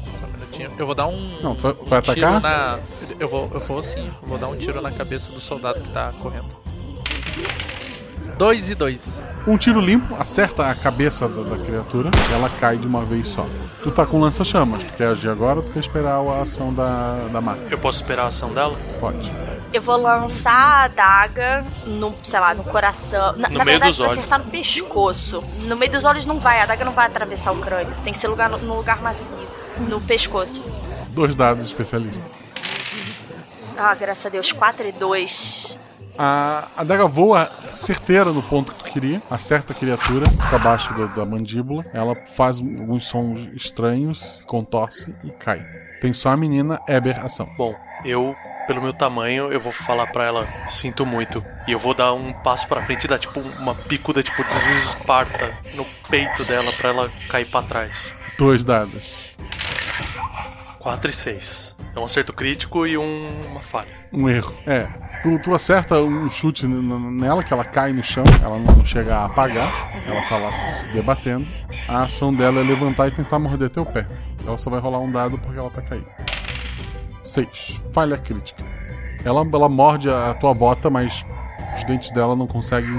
Eu 0.77 0.85
vou 0.85 0.95
dar 0.95 1.07
um. 1.07 1.41
Não, 1.43 1.53
tu 1.53 1.63
vai- 1.63 1.73
vai 1.85 1.99
um 1.99 2.01
atacar? 2.01 2.39
Na... 2.41 2.79
Eu 3.19 3.27
vou, 3.27 3.51
eu 3.53 3.59
vou 3.59 3.83
sim. 3.83 4.09
Eu 4.21 4.27
vou 4.29 4.37
dar 4.37 4.47
um 4.47 4.55
tiro 4.55 4.81
na 4.81 4.89
cabeça 4.89 5.29
do 5.33 5.41
soldado 5.41 5.81
que 5.81 5.89
tá 5.89 6.13
correndo. 6.21 6.55
Dois 8.39 8.69
e 8.69 8.73
dois. 8.73 9.21
Um 9.45 9.57
tiro 9.57 9.81
limpo 9.81 10.15
acerta 10.17 10.69
a 10.69 10.73
cabeça 10.73 11.27
da, 11.27 11.43
da 11.43 11.61
criatura 11.61 12.09
e 12.29 12.33
ela 12.33 12.49
cai 12.49 12.77
de 12.77 12.87
uma 12.87 13.03
vez 13.03 13.27
só. 13.27 13.45
Tu 13.83 13.91
tá 13.91 14.05
com 14.05 14.17
lança-chamas. 14.17 14.81
Tu 14.81 14.93
quer 14.93 15.07
agir 15.09 15.27
agora 15.27 15.57
ou 15.57 15.63
tu 15.63 15.73
quer 15.73 15.79
esperar 15.81 16.15
a 16.15 16.41
ação 16.41 16.73
da, 16.73 17.27
da 17.33 17.41
marca? 17.41 17.63
Eu 17.69 17.77
posso 17.77 17.97
esperar 17.97 18.23
a 18.23 18.27
ação 18.27 18.53
dela? 18.53 18.77
Pode. 18.97 19.29
Eu 19.73 19.81
vou 19.81 19.97
lançar 19.97 20.53
a 20.53 20.83
adaga 20.85 21.65
no, 21.85 22.15
sei 22.23 22.39
lá, 22.39 22.53
no 22.53 22.63
coração. 22.63 23.33
Na, 23.35 23.49
No 23.49 23.57
na 23.57 23.65
meio 23.65 23.77
verdade, 23.77 23.91
dos 23.91 23.99
olhos. 23.99 24.17
acertar 24.19 24.39
no 24.39 24.45
pescoço. 24.45 25.43
No 25.63 25.75
meio 25.75 25.91
dos 25.91 26.05
olhos 26.05 26.25
não 26.25 26.39
vai, 26.39 26.61
a 26.61 26.63
adaga 26.63 26.85
não 26.85 26.93
vai 26.93 27.07
atravessar 27.07 27.51
o 27.51 27.57
crânio. 27.57 27.93
Tem 28.05 28.13
que 28.13 28.19
ser 28.19 28.29
lugar, 28.29 28.49
no 28.49 28.75
lugar 28.77 29.01
macio. 29.01 29.35
No 29.79 29.99
pescoço. 29.99 30.63
Dois 31.09 31.35
dados 31.35 31.65
especialistas. 31.65 32.23
Ah, 33.77 33.93
graças 33.95 34.25
a 34.25 34.29
Deus, 34.29 34.49
4 34.53 34.87
e 34.87 34.91
2. 34.93 35.78
A 36.21 36.67
adaga 36.75 37.07
voa 37.07 37.49
certeira 37.71 38.33
no 38.33 38.43
ponto 38.43 38.73
que 38.73 38.83
tu 38.83 38.91
queria, 38.91 39.21
acerta 39.31 39.71
a 39.71 39.75
criatura, 39.75 40.29
fica 40.29 40.57
abaixo 40.57 40.93
da, 40.93 41.05
da 41.05 41.25
mandíbula. 41.25 41.85
Ela 41.93 42.13
faz 42.35 42.59
alguns 42.59 43.05
sons 43.05 43.47
estranhos, 43.53 44.43
contorce 44.45 45.15
e 45.23 45.31
cai. 45.31 45.65
Tem 46.01 46.11
só 46.11 46.31
a 46.31 46.35
menina 46.35 46.77
Eber 46.89 47.23
ação. 47.23 47.49
Bom, 47.57 47.73
eu, 48.03 48.35
pelo 48.67 48.81
meu 48.81 48.91
tamanho, 48.91 49.49
eu 49.49 49.61
vou 49.61 49.71
falar 49.71 50.07
pra 50.07 50.25
ela, 50.25 50.45
sinto 50.67 51.05
muito. 51.05 51.41
E 51.65 51.71
eu 51.71 51.79
vou 51.79 51.93
dar 51.93 52.11
um 52.11 52.33
passo 52.33 52.67
pra 52.67 52.81
frente 52.81 53.05
e 53.05 53.07
dar 53.07 53.17
tipo 53.17 53.39
uma 53.39 53.73
picuda, 53.73 54.21
tipo, 54.21 54.43
desesparta 54.43 55.57
no 55.75 55.85
peito 56.09 56.43
dela 56.43 56.69
pra 56.73 56.89
ela 56.89 57.09
cair 57.29 57.45
pra 57.45 57.61
trás. 57.61 58.13
Dois 58.37 58.61
dados. 58.61 59.37
4 60.79 61.11
e 61.11 61.13
6. 61.13 61.78
É 61.99 62.01
um 62.01 62.05
acerto 62.05 62.31
crítico 62.31 62.87
e 62.87 62.97
um- 62.97 63.41
uma 63.51 63.61
falha. 63.61 63.89
Um 64.13 64.29
erro. 64.29 64.53
É. 64.65 64.87
Tu, 65.21 65.37
tu 65.39 65.53
acerta 65.53 65.95
um 65.95 66.29
chute 66.29 66.65
nela, 66.65 67.43
que 67.43 67.51
ela 67.51 67.65
cai 67.65 67.91
no 67.91 68.01
chão, 68.01 68.23
ela 68.41 68.57
não 68.57 68.85
chega 68.85 69.17
a 69.17 69.25
apagar, 69.25 69.67
ela 70.07 70.21
tá 70.29 70.37
lá 70.37 70.49
se 70.53 70.85
debatendo. 70.93 71.45
A 71.89 72.03
ação 72.03 72.33
dela 72.33 72.61
é 72.61 72.63
levantar 72.63 73.09
e 73.09 73.11
tentar 73.11 73.37
morder 73.37 73.69
teu 73.69 73.85
pé. 73.85 74.07
Ela 74.47 74.57
só 74.57 74.69
vai 74.69 74.79
rolar 74.79 74.99
um 74.99 75.11
dado 75.11 75.37
porque 75.39 75.59
ela 75.59 75.69
tá 75.69 75.81
caída. 75.81 76.07
6. 77.21 77.81
Falha 77.91 78.17
crítica. 78.17 78.63
Ela, 79.25 79.45
ela 79.53 79.67
morde 79.67 80.09
a 80.09 80.33
tua 80.35 80.53
bota, 80.53 80.89
mas 80.89 81.25
os 81.75 81.83
dentes 81.83 82.11
dela 82.11 82.33
não 82.33 82.47
conseguem 82.47 82.95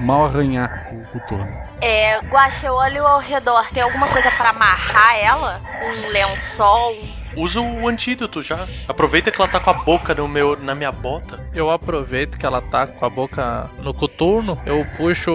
mal 0.00 0.24
arranhar 0.26 0.88
o 0.92 1.04
coturno. 1.12 1.46
É, 1.80 2.18
Guaxa, 2.22 2.66
eu 2.66 2.74
olho 2.74 3.06
ao 3.06 3.20
redor. 3.20 3.68
Tem 3.72 3.84
alguma 3.84 4.08
coisa 4.08 4.30
pra 4.32 4.50
amarrar 4.50 5.16
ela? 5.16 5.60
Um 5.80 6.08
lençol? 6.12 6.92
Usa 7.36 7.60
o 7.60 7.88
antídoto 7.88 8.42
já. 8.42 8.58
Aproveita 8.88 9.30
que 9.30 9.40
ela 9.40 9.50
tá 9.50 9.60
com 9.60 9.70
a 9.70 9.74
boca 9.74 10.14
no 10.14 10.28
meu, 10.28 10.58
na 10.58 10.74
minha 10.74 10.92
bota. 10.92 11.40
Eu 11.54 11.70
aproveito 11.70 12.38
que 12.38 12.46
ela 12.46 12.60
tá 12.60 12.86
com 12.86 13.04
a 13.04 13.08
boca 13.08 13.70
no 13.78 13.94
coturno, 13.94 14.58
eu 14.66 14.84
puxo 14.96 15.32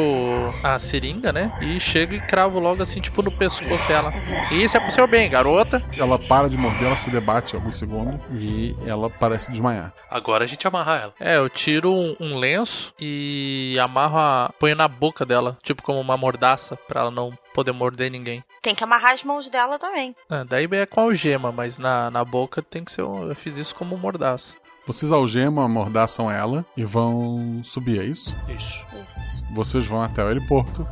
a 0.63 0.77
seringa, 0.79 1.31
né? 1.31 1.51
E 1.61 1.79
chego 1.79 2.13
e 2.13 2.19
cravo 2.19 2.59
logo 2.59 2.81
assim, 2.83 2.99
tipo 2.99 3.21
no 3.21 3.31
pescoço 3.31 3.87
dela. 3.87 4.13
Isso 4.51 4.77
é 4.77 4.79
pro 4.79 4.91
seu 4.91 5.07
bem, 5.07 5.29
garota. 5.29 5.83
Ela 5.97 6.19
para 6.19 6.49
de 6.49 6.57
morder, 6.57 6.87
ela 6.87 6.95
se 6.95 7.09
debate 7.09 7.55
alguns 7.55 7.77
segundos 7.77 8.19
e 8.31 8.75
ela 8.85 9.09
parece 9.09 9.51
desmaiar. 9.51 9.93
Agora 10.09 10.43
a 10.43 10.47
gente 10.47 10.67
amarra 10.67 10.97
ela. 10.97 11.13
É, 11.19 11.37
eu 11.37 11.49
tiro 11.49 11.91
um, 11.91 12.15
um 12.19 12.37
lenço 12.37 12.93
e 12.99 13.77
amarro 13.81 14.17
a. 14.17 14.51
ponho 14.59 14.75
na 14.75 14.87
boca 14.87 15.25
dela, 15.25 15.57
tipo 15.63 15.83
como 15.83 15.99
uma 15.99 16.17
mordaça, 16.17 16.75
pra 16.87 17.01
ela 17.01 17.11
não 17.11 17.33
poder 17.57 17.71
morder 17.71 18.11
ninguém. 18.11 18.43
Tem 18.61 18.75
que 18.75 18.83
amarrar 18.83 19.13
as 19.13 19.23
mãos 19.23 19.49
dela 19.49 19.79
também. 19.79 20.15
É, 20.29 20.43
daí 20.45 20.67
é 20.73 20.85
com 20.85 21.01
algema, 21.01 21.51
mas 21.51 21.79
na, 21.79 22.11
na 22.11 22.23
boca 22.23 22.61
tem 22.61 22.83
que 22.83 22.91
ser. 22.91 23.01
um- 23.01 23.27
Eu 23.27 23.35
fiz 23.35 23.57
isso 23.57 23.73
como 23.73 23.97
mordaça. 23.97 24.53
Vocês 24.85 25.11
algemam, 25.11 25.65
amordaçam 25.65 26.29
ela 26.31 26.63
e 26.77 26.85
vão 26.85 27.59
subir, 27.63 27.99
é 27.99 28.03
isso? 28.05 28.35
Isso. 28.55 28.85
Isso. 29.01 29.43
Vocês 29.53 29.87
vão 29.87 30.03
até 30.03 30.23
o 30.23 30.27
aeroporto. 30.27 30.87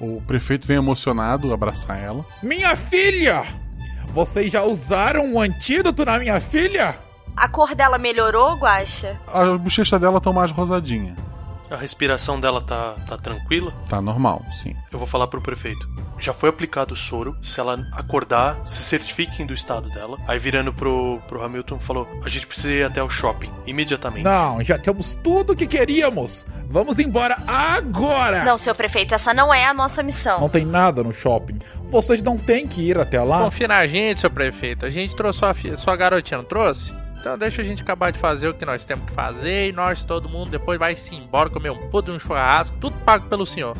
O 0.00 0.20
prefeito 0.26 0.66
vem 0.66 0.76
emocionado 0.78 1.52
abraçar 1.54 2.02
ela. 2.02 2.26
Minha 2.42 2.74
filha! 2.74 3.44
Vocês 4.08 4.50
já 4.52 4.64
usaram 4.64 5.32
o 5.34 5.40
antídoto 5.40 6.04
na 6.04 6.18
minha 6.18 6.40
filha? 6.40 6.98
A 7.36 7.48
cor 7.48 7.76
dela 7.76 7.96
melhorou, 7.96 8.54
Guaxa? 8.56 9.20
A 9.32 9.56
bochecha 9.56 9.98
dela 10.00 10.20
tá 10.20 10.32
mais 10.32 10.50
rosadinha. 10.50 11.14
A 11.70 11.76
respiração 11.76 12.40
dela 12.40 12.60
tá, 12.62 12.94
tá 13.06 13.16
tranquila? 13.18 13.72
Tá 13.88 14.00
normal, 14.00 14.42
sim. 14.50 14.74
Eu 14.90 14.98
vou 14.98 15.06
falar 15.06 15.26
pro 15.26 15.40
prefeito. 15.40 15.88
Já 16.18 16.32
foi 16.32 16.48
aplicado 16.48 16.94
o 16.94 16.96
soro. 16.96 17.36
Se 17.42 17.60
ela 17.60 17.78
acordar, 17.92 18.58
se 18.66 18.82
certifiquem 18.82 19.46
do 19.46 19.52
estado 19.52 19.88
dela. 19.90 20.18
Aí 20.26 20.38
virando 20.38 20.72
pro, 20.72 21.20
pro 21.28 21.42
Hamilton, 21.44 21.78
falou: 21.78 22.08
A 22.24 22.28
gente 22.28 22.46
precisa 22.46 22.72
ir 22.72 22.82
até 22.84 23.02
o 23.02 23.10
shopping 23.10 23.50
imediatamente. 23.66 24.24
Não, 24.24 24.62
já 24.64 24.78
temos 24.78 25.14
tudo 25.22 25.52
o 25.52 25.56
que 25.56 25.66
queríamos. 25.66 26.46
Vamos 26.70 26.98
embora 26.98 27.36
agora! 27.46 28.44
Não, 28.44 28.58
senhor 28.58 28.74
prefeito, 28.74 29.14
essa 29.14 29.32
não 29.34 29.52
é 29.52 29.66
a 29.66 29.74
nossa 29.74 30.02
missão. 30.02 30.40
Não 30.40 30.48
tem 30.48 30.64
nada 30.64 31.02
no 31.02 31.12
shopping. 31.12 31.58
Vocês 31.90 32.22
não 32.22 32.36
têm 32.36 32.66
que 32.66 32.80
ir 32.82 32.98
até 32.98 33.22
lá. 33.22 33.40
Confia 33.44 33.68
na 33.68 33.86
gente, 33.86 34.20
seu 34.20 34.30
prefeito. 34.30 34.84
A 34.86 34.90
gente 34.90 35.14
trouxe 35.14 35.38
sua, 35.38 35.54
fi- 35.54 35.76
sua 35.76 35.96
garotinha, 35.96 36.38
não 36.38 36.44
trouxe? 36.44 36.94
Então 37.20 37.36
deixa 37.36 37.62
a 37.62 37.64
gente 37.64 37.82
acabar 37.82 38.10
de 38.12 38.18
fazer 38.18 38.48
o 38.48 38.54
que 38.54 38.64
nós 38.64 38.84
temos 38.84 39.04
que 39.06 39.12
fazer 39.12 39.68
e 39.68 39.72
nós, 39.72 40.04
todo 40.04 40.28
mundo, 40.28 40.50
depois 40.50 40.78
vai 40.78 40.94
se 40.94 41.14
embora 41.14 41.50
comer 41.50 41.70
um 41.70 41.88
puto 41.88 42.10
de 42.10 42.16
um 42.16 42.20
churrasco, 42.20 42.76
tudo 42.80 42.96
pago 42.98 43.26
pelo 43.28 43.44
senhor. 43.44 43.76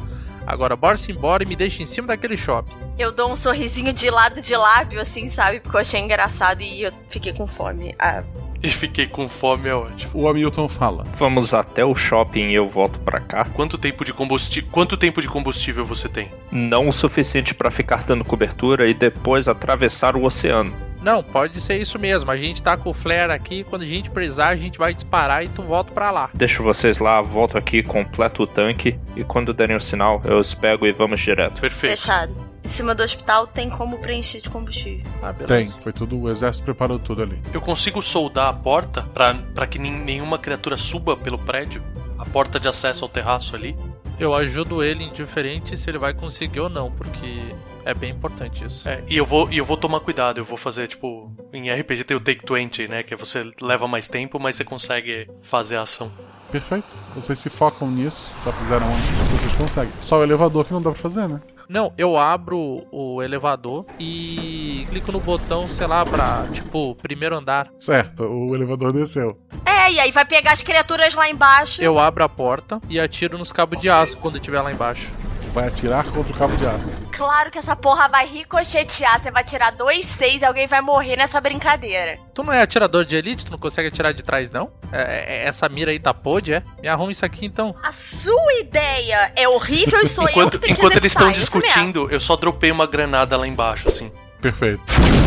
Agora 0.46 0.74
bora 0.74 0.96
se 0.96 1.12
embora 1.12 1.42
e 1.42 1.46
me 1.46 1.54
deixa 1.54 1.82
em 1.82 1.86
cima 1.86 2.08
daquele 2.08 2.36
shopping. 2.36 2.74
Eu 2.98 3.12
dou 3.12 3.30
um 3.30 3.36
sorrisinho 3.36 3.92
de 3.92 4.08
lado 4.10 4.40
de 4.40 4.56
lábio, 4.56 4.98
assim, 5.00 5.28
sabe? 5.28 5.60
Porque 5.60 5.76
eu 5.76 5.80
achei 5.80 6.00
engraçado 6.00 6.62
e 6.62 6.82
eu 6.82 6.92
fiquei 7.08 7.34
com 7.34 7.46
fome. 7.46 7.94
Ah, 7.98 8.24
E 8.62 8.70
fiquei 8.70 9.06
com 9.06 9.28
fome, 9.28 9.68
é 9.68 9.74
ótimo. 9.74 10.10
O 10.14 10.26
Hamilton 10.26 10.66
fala. 10.66 11.04
Vamos 11.14 11.52
até 11.54 11.84
o 11.84 11.94
shopping 11.94 12.48
e 12.48 12.54
eu 12.54 12.66
volto 12.66 12.98
pra 13.00 13.20
cá. 13.20 13.44
Quanto 13.44 13.76
tempo 13.78 14.04
de 14.06 14.12
combustível, 14.12 14.68
quanto 14.72 14.96
tempo 14.96 15.20
de 15.20 15.28
combustível 15.28 15.84
você 15.84 16.08
tem? 16.08 16.32
Não 16.50 16.88
o 16.88 16.92
suficiente 16.92 17.54
pra 17.54 17.70
ficar 17.70 18.02
dando 18.02 18.24
cobertura 18.24 18.88
e 18.88 18.94
depois 18.94 19.48
atravessar 19.48 20.16
o 20.16 20.24
oceano. 20.24 20.74
Não, 21.02 21.22
pode 21.22 21.60
ser 21.60 21.80
isso 21.80 21.98
mesmo. 21.98 22.30
A 22.30 22.36
gente 22.36 22.62
tá 22.62 22.76
com 22.76 22.90
o 22.90 22.94
flare 22.94 23.32
aqui, 23.32 23.64
quando 23.64 23.82
a 23.82 23.86
gente 23.86 24.10
precisar, 24.10 24.48
a 24.48 24.56
gente 24.56 24.78
vai 24.78 24.92
disparar 24.92 25.44
e 25.44 25.48
tu 25.48 25.62
volta 25.62 25.92
pra 25.92 26.10
lá. 26.10 26.28
Deixo 26.34 26.62
vocês 26.62 26.98
lá, 26.98 27.20
volto 27.22 27.56
aqui, 27.56 27.82
completo 27.82 28.42
o 28.42 28.46
tanque 28.46 28.98
e 29.16 29.22
quando 29.24 29.52
derem 29.54 29.76
o 29.76 29.80
sinal, 29.80 30.20
eu 30.24 30.38
os 30.38 30.54
pego 30.54 30.86
e 30.86 30.92
vamos 30.92 31.20
direto. 31.20 31.60
Perfeito. 31.60 31.92
fechado. 31.98 32.48
Em 32.64 32.68
cima 32.68 32.94
do 32.94 33.02
hospital 33.02 33.46
tem 33.46 33.70
como 33.70 33.98
preencher 33.98 34.40
de 34.42 34.50
combustível. 34.50 35.06
Ah, 35.22 35.32
Tem, 35.32 35.46
beleza. 35.46 35.78
foi 35.80 35.92
tudo, 35.92 36.20
o 36.20 36.28
exército 36.30 36.64
preparou 36.64 36.98
tudo 36.98 37.22
ali. 37.22 37.40
Eu 37.54 37.60
consigo 37.60 38.02
soldar 38.02 38.48
a 38.48 38.52
porta 38.52 39.02
pra, 39.14 39.34
pra 39.54 39.66
que 39.66 39.78
nenhuma 39.78 40.38
criatura 40.38 40.76
suba 40.76 41.16
pelo 41.16 41.38
prédio? 41.38 41.82
A 42.18 42.24
porta 42.26 42.58
de 42.60 42.68
acesso 42.68 43.04
ao 43.04 43.08
terraço 43.08 43.54
ali? 43.56 43.74
Eu 44.18 44.34
ajudo 44.34 44.82
ele 44.82 45.04
indiferente 45.04 45.76
se 45.76 45.88
ele 45.88 45.96
vai 45.98 46.12
conseguir 46.12 46.58
ou 46.60 46.68
não, 46.68 46.90
porque 46.90 47.54
é 47.88 47.94
bem 47.94 48.10
importante 48.10 48.66
isso. 48.66 48.86
É, 48.86 49.02
e 49.08 49.16
eu 49.16 49.24
vou, 49.24 49.50
e 49.50 49.56
eu 49.56 49.64
vou 49.64 49.76
tomar 49.76 50.00
cuidado, 50.00 50.38
eu 50.38 50.44
vou 50.44 50.58
fazer, 50.58 50.86
tipo, 50.88 51.32
em 51.54 51.72
RPG 51.72 52.04
tem 52.04 52.16
o 52.16 52.20
Take 52.20 52.42
20, 52.46 52.86
né? 52.86 53.02
Que 53.02 53.16
você 53.16 53.50
leva 53.62 53.88
mais 53.88 54.06
tempo, 54.06 54.38
mas 54.38 54.56
você 54.56 54.64
consegue 54.64 55.26
fazer 55.42 55.76
a 55.76 55.82
ação. 55.82 56.12
Perfeito. 56.52 56.86
Vocês 57.14 57.38
se 57.38 57.48
focam 57.48 57.90
nisso, 57.90 58.30
já 58.44 58.52
fizeram 58.52 58.86
antes, 58.86 59.40
vocês 59.40 59.54
conseguem. 59.54 59.92
Só 60.02 60.18
o 60.18 60.22
elevador 60.22 60.66
que 60.66 60.72
não 60.72 60.82
dá 60.82 60.90
pra 60.90 61.00
fazer, 61.00 61.26
né? 61.28 61.40
Não, 61.66 61.92
eu 61.96 62.18
abro 62.18 62.86
o 62.90 63.22
elevador 63.22 63.86
e 63.98 64.86
clico 64.90 65.10
no 65.10 65.20
botão, 65.20 65.66
sei 65.66 65.86
lá, 65.86 66.04
pra, 66.04 66.46
tipo, 66.52 66.94
primeiro 66.96 67.36
andar. 67.36 67.70
Certo, 67.78 68.24
o 68.24 68.54
elevador 68.54 68.92
desceu. 68.92 69.38
É, 69.64 69.92
e 69.92 70.00
aí 70.00 70.10
vai 70.10 70.26
pegar 70.26 70.52
as 70.52 70.62
criaturas 70.62 71.14
lá 71.14 71.28
embaixo. 71.28 71.82
Eu 71.82 71.98
abro 71.98 72.22
a 72.22 72.28
porta 72.28 72.80
e 72.88 73.00
atiro 73.00 73.38
nos 73.38 73.52
cabos 73.52 73.78
de 73.80 73.88
aço 73.88 74.18
quando 74.18 74.36
estiver 74.36 74.60
lá 74.60 74.72
embaixo. 74.72 75.10
Vai 75.52 75.68
atirar 75.68 76.04
contra 76.06 76.32
o 76.32 76.36
cabo 76.36 76.56
de 76.56 76.66
aço. 76.66 77.00
Claro 77.10 77.50
que 77.50 77.58
essa 77.58 77.74
porra 77.74 78.08
vai 78.08 78.26
ricochetear. 78.26 79.20
Você 79.20 79.30
vai 79.30 79.42
tirar 79.42 79.72
dois 79.72 80.04
seis 80.06 80.42
e 80.42 80.44
alguém 80.44 80.66
vai 80.66 80.80
morrer 80.80 81.16
nessa 81.16 81.40
brincadeira. 81.40 82.18
Tu 82.34 82.42
não 82.44 82.52
é 82.52 82.62
atirador 82.62 83.04
de 83.04 83.16
elite? 83.16 83.46
Tu 83.46 83.50
não 83.52 83.58
consegue 83.58 83.88
atirar 83.88 84.12
de 84.12 84.22
trás, 84.22 84.50
não? 84.52 84.70
É- 84.92 85.42
é- 85.42 85.48
essa 85.48 85.68
mira 85.68 85.90
aí 85.90 85.98
tá 85.98 86.12
podre, 86.14 86.54
é? 86.54 86.62
Me 86.80 86.86
arruma 86.88 87.10
isso 87.10 87.24
aqui 87.24 87.46
então. 87.46 87.74
A 87.82 87.90
sua 87.92 88.54
ideia 88.60 89.32
é 89.34 89.48
horrível 89.48 90.00
e 90.02 90.06
sou 90.06 90.24
eu 90.24 90.28
que 90.28 90.38
Enquanto, 90.38 90.58
tenho 90.58 90.74
que 90.74 90.80
enquanto 90.80 90.96
eles 90.96 91.12
estão 91.12 91.28
é 91.30 91.32
discutindo, 91.32 92.08
eu 92.10 92.20
só 92.20 92.36
dropei 92.36 92.70
uma 92.70 92.86
granada 92.86 93.36
lá 93.36 93.46
embaixo, 93.46 93.88
assim. 93.88 94.12
Perfeito. 94.40 94.82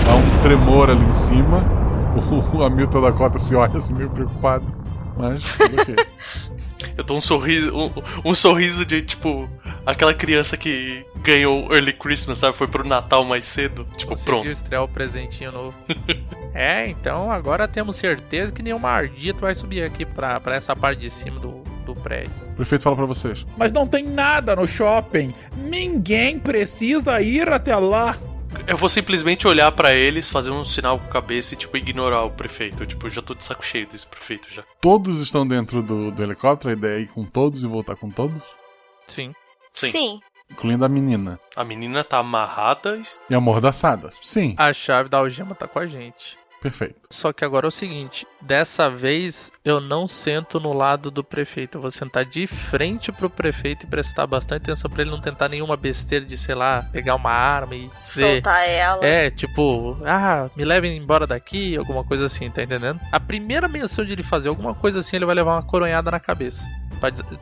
Há 0.09 0.15
um 0.15 0.41
tremor 0.43 0.89
ali 0.89 1.03
em 1.03 1.13
cima. 1.13 1.63
O 2.53 2.61
Hamilton 2.63 3.01
da 3.01 3.11
Cota 3.13 3.39
se 3.39 3.55
olha 3.55 3.77
assim 3.77 3.93
meio 3.93 4.09
preocupado. 4.09 4.65
Mas 5.17 5.53
tudo 5.53 5.81
ok. 5.81 5.95
Eu 6.97 7.03
dou 7.03 7.17
um 7.17 7.21
sorriso, 7.21 7.75
um, 7.75 7.91
um 8.31 8.35
sorriso 8.35 8.85
de 8.85 9.01
tipo 9.01 9.49
aquela 9.85 10.13
criança 10.13 10.57
que 10.57 11.05
ganhou 11.23 11.71
Early 11.73 11.93
Christmas, 11.93 12.37
sabe? 12.39 12.55
Foi 12.55 12.67
pro 12.67 12.87
Natal 12.87 13.23
mais 13.23 13.45
cedo. 13.45 13.85
Tipo, 13.97 14.11
Conseguiu 14.11 14.33
pronto. 14.33 14.49
estrear 14.49 14.83
o 14.83 14.87
presentinho 14.87 15.51
novo. 15.51 15.75
é, 16.53 16.87
então 16.87 17.31
agora 17.31 17.67
temos 17.67 17.95
certeza 17.97 18.51
que 18.51 18.63
nenhuma 18.63 18.89
ardito 18.89 19.41
vai 19.41 19.53
subir 19.55 19.83
aqui 19.83 20.05
pra, 20.05 20.39
pra 20.39 20.55
essa 20.55 20.75
parte 20.75 20.99
de 21.01 21.09
cima 21.09 21.39
do, 21.39 21.63
do 21.85 21.95
prédio. 21.95 22.31
O 22.51 22.55
prefeito 22.55 22.83
fala 22.83 22.95
pra 22.95 23.05
vocês. 23.05 23.45
Mas 23.57 23.71
não 23.71 23.87
tem 23.87 24.03
nada 24.03 24.55
no 24.55 24.67
shopping. 24.67 25.33
Ninguém 25.57 26.37
precisa 26.39 27.21
ir 27.21 27.51
até 27.51 27.75
lá. 27.75 28.15
Eu 28.67 28.77
vou 28.77 28.89
simplesmente 28.89 29.47
olhar 29.47 29.71
pra 29.71 29.93
eles, 29.93 30.29
fazer 30.29 30.51
um 30.51 30.63
sinal 30.63 30.99
com 30.99 31.05
a 31.05 31.09
cabeça 31.09 31.53
e, 31.53 31.57
tipo, 31.57 31.75
ignorar 31.77 32.23
o 32.23 32.31
prefeito. 32.31 32.83
Eu, 32.83 32.87
tipo, 32.87 33.09
já 33.09 33.21
tô 33.21 33.33
de 33.33 33.43
saco 33.43 33.63
cheio 33.65 33.87
desse 33.87 34.05
prefeito 34.05 34.51
já. 34.51 34.63
Todos 34.79 35.19
estão 35.19 35.47
dentro 35.47 35.81
do, 35.81 36.11
do 36.11 36.23
helicóptero, 36.23 36.69
a 36.69 36.73
ideia 36.73 36.97
é 36.99 37.01
ir 37.01 37.07
com 37.09 37.25
todos 37.25 37.63
e 37.63 37.67
voltar 37.67 37.95
com 37.95 38.09
todos? 38.09 38.41
Sim. 39.07 39.33
Sim. 39.73 40.19
Incluindo 40.49 40.83
a 40.83 40.89
menina. 40.89 41.39
A 41.55 41.63
menina 41.63 42.03
tá 42.03 42.17
amarrada 42.17 42.97
e 42.97 43.03
E 43.29 43.35
amordaçada. 43.35 44.09
Sim, 44.21 44.53
A 44.57 44.73
chave 44.73 45.07
da 45.09 45.17
algema 45.17 45.55
tá 45.55 45.67
com 45.67 45.79
a 45.79 45.87
gente. 45.87 46.37
Perfeito. 46.61 47.01
Só 47.09 47.33
que 47.33 47.43
agora 47.43 47.65
é 47.65 47.69
o 47.69 47.71
seguinte, 47.71 48.27
dessa 48.39 48.89
vez 48.89 49.51
eu 49.65 49.81
não 49.81 50.07
sento 50.07 50.59
no 50.59 50.71
lado 50.71 51.09
do 51.09 51.23
prefeito, 51.23 51.77
eu 51.77 51.81
vou 51.81 51.91
sentar 51.91 52.23
de 52.23 52.45
frente 52.45 53.11
pro 53.11 53.29
prefeito 53.29 53.85
e 53.85 53.89
prestar 53.89 54.27
bastante 54.27 54.63
atenção 54.63 54.89
pra 54.89 55.01
ele 55.01 55.11
não 55.11 55.19
tentar 55.19 55.49
nenhuma 55.49 55.75
besteira 55.75 56.23
de, 56.23 56.37
sei 56.37 56.53
lá, 56.53 56.87
pegar 56.91 57.15
uma 57.15 57.31
arma 57.31 57.75
e 57.75 57.89
dizer, 57.97 58.35
Soltar 58.35 58.69
ela. 58.69 59.03
É, 59.03 59.31
tipo, 59.31 59.97
ah, 60.05 60.49
me 60.55 60.63
levem 60.63 60.95
embora 60.95 61.25
daqui, 61.25 61.75
alguma 61.75 62.03
coisa 62.03 62.25
assim, 62.25 62.49
tá 62.49 62.61
entendendo? 62.61 62.99
A 63.11 63.19
primeira 63.19 63.67
menção 63.67 64.05
de 64.05 64.13
ele 64.13 64.23
fazer 64.23 64.49
alguma 64.49 64.75
coisa 64.75 64.99
assim, 64.99 65.15
ele 65.15 65.25
vai 65.25 65.35
levar 65.35 65.55
uma 65.55 65.63
coronhada 65.63 66.11
na 66.11 66.19
cabeça. 66.19 66.63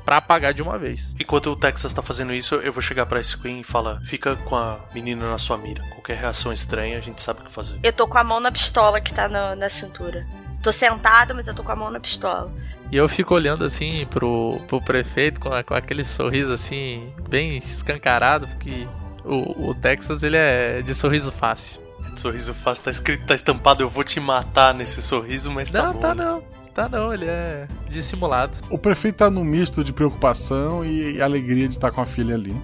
Pra 0.06 0.18
apagar 0.18 0.54
de 0.54 0.62
uma 0.62 0.78
vez. 0.78 1.14
Enquanto 1.20 1.52
o 1.52 1.56
Texas 1.56 1.92
tá 1.94 2.02
fazendo 2.02 2.34
isso, 2.34 2.56
eu 2.56 2.72
vou 2.72 2.82
chegar 2.82 3.06
pra 3.06 3.20
esse 3.20 3.38
Queen 3.38 3.62
e 3.62 3.64
falar: 3.64 4.00
fica 4.02 4.36
com 4.36 4.56
a 4.56 4.80
menina 4.94 5.30
na 5.30 5.38
sua 5.38 5.58
mira. 5.58 5.84
Qualquer 5.90 6.18
reação 6.18 6.54
estranha, 6.54 6.98
a 6.98 7.02
gente 7.02 7.22
sabe 7.22 7.42
o 7.42 7.44
que 7.46 7.52
fazer. 7.52 7.80
Eu 7.84 7.94
tô 7.94 8.08
com 8.08 8.18
a 8.18 8.24
mão 8.24 8.40
na 8.40 8.52
pistola 8.52 9.00
que 9.02 9.14
tá 9.14 9.28
na, 9.28 9.56
na 9.56 9.70
cintura. 9.70 10.26
Tô 10.62 10.72
sentada, 10.72 11.34
mas 11.34 11.48
eu 11.48 11.54
tô 11.54 11.64
com 11.64 11.72
a 11.72 11.76
mão 11.76 11.90
na 11.90 12.00
pistola. 12.00 12.52
E 12.92 12.98
eu 12.98 13.08
fico 13.08 13.34
olhando 13.36 13.64
assim 13.64 14.06
pro, 14.10 14.60
pro 14.68 14.82
prefeito 14.82 15.40
com, 15.40 15.50
com 15.64 15.74
aquele 15.74 16.04
sorriso 16.04 16.52
assim, 16.52 17.14
bem 17.30 17.56
escancarado, 17.58 18.48
porque 18.48 18.88
o, 19.24 19.70
o 19.70 19.76
Texas 19.76 20.24
ele 20.24 20.36
é 20.38 20.82
de 20.82 20.94
sorriso 20.96 21.32
fácil. 21.32 21.80
Sorriso 22.16 22.54
fácil, 22.54 22.86
tá 22.86 22.92
escrito, 22.92 23.26
tá 23.26 23.36
estampado, 23.36 23.84
eu 23.84 23.90
vou 23.90 24.04
te 24.04 24.20
matar 24.20 24.74
nesse 24.74 25.02
sorriso, 25.02 25.52
mas 25.52 25.70
tá 25.70 25.84
Não, 25.84 25.94
bom. 25.94 26.00
tá 26.00 26.16
né? 26.16 26.26
não. 26.26 26.44
Tá 26.80 26.88
não, 26.88 27.14
ele 27.14 27.26
é 27.26 27.68
dissimulado. 27.90 28.56
O 28.70 28.78
prefeito 28.78 29.18
tá 29.18 29.30
num 29.30 29.44
misto 29.44 29.84
de 29.84 29.92
preocupação 29.92 30.86
e 30.86 31.22
alegria 31.22 31.68
de 31.68 31.74
estar 31.74 31.92
com 31.92 32.00
a 32.00 32.06
filha 32.06 32.36
ali. 32.36 32.56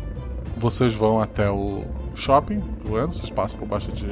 Vocês 0.56 0.94
vão 0.94 1.20
até 1.20 1.50
o 1.50 1.84
shopping, 2.16 2.64
voando, 2.80 3.14
vocês 3.14 3.30
passam 3.30 3.60
por 3.60 3.68
baixo 3.68 3.92
de 3.92 4.08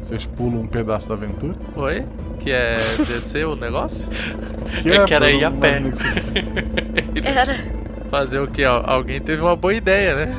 Vocês 0.00 0.24
pulam 0.24 0.62
um 0.62 0.66
pedaço 0.66 1.06
da 1.06 1.14
aventura. 1.14 1.54
Oi? 1.76 2.06
Que 2.40 2.52
é 2.52 2.78
descer 3.06 3.46
o 3.46 3.54
negócio? 3.54 4.08
Que 4.82 4.92
É 4.96 5.04
que 5.04 5.12
era 5.12 5.30
ir 5.30 5.44
a 5.44 5.50
pé. 5.50 5.82
Era. 7.22 7.58
Fazer 8.10 8.38
o 8.38 8.46
que? 8.46 8.64
Alguém 8.64 9.20
teve 9.20 9.42
uma 9.42 9.54
boa 9.54 9.74
ideia, 9.74 10.24
né? 10.24 10.36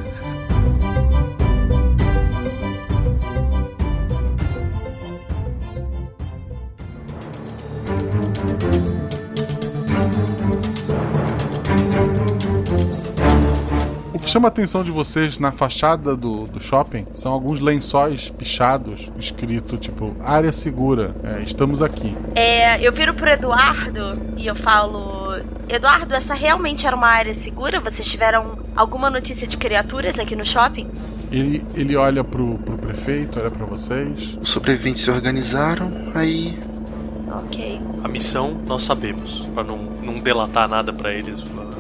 Chama 14.30 14.48
a 14.48 14.50
atenção 14.50 14.84
de 14.84 14.92
vocês 14.92 15.40
na 15.40 15.52
fachada 15.52 16.16
do, 16.16 16.46
do 16.46 16.60
shopping 16.60 17.08
são 17.14 17.32
alguns 17.32 17.60
lençóis 17.60 18.30
pichados, 18.30 19.12
escrito 19.18 19.76
tipo, 19.78 20.16
área 20.22 20.52
segura, 20.52 21.16
é, 21.24 21.42
estamos 21.42 21.82
aqui. 21.82 22.16
É, 22.36 22.80
eu 22.86 22.92
viro 22.92 23.14
pro 23.14 23.28
Eduardo 23.28 24.22
e 24.38 24.46
eu 24.46 24.56
falo: 24.56 25.36
Eduardo, 25.68 26.14
essa 26.14 26.34
realmente 26.34 26.86
era 26.86 26.96
uma 26.96 27.08
área 27.08 27.34
segura? 27.34 27.80
Vocês 27.80 28.08
tiveram 28.08 28.60
alguma 28.76 29.10
notícia 29.10 29.48
de 29.48 29.58
criaturas 29.58 30.18
aqui 30.20 30.36
no 30.36 30.46
shopping? 30.46 30.88
Ele, 31.32 31.64
ele 31.74 31.96
olha 31.96 32.24
pro, 32.24 32.58
pro 32.60 32.78
prefeito, 32.78 33.40
olha 33.40 33.52
pra 33.52 33.66
vocês. 33.66 34.38
Os 34.40 34.50
sobreviventes 34.50 35.04
se 35.04 35.10
organizaram, 35.12 35.92
aí 36.14 36.58
Ok. 37.46 37.80
A 38.04 38.08
missão 38.08 38.58
nós 38.66 38.84
sabemos, 38.84 39.46
Pra 39.54 39.64
não, 39.64 39.78
não 39.78 40.20
delatar 40.20 40.68
nada 40.68 40.92
pra 40.92 41.14
eles. 41.14 41.40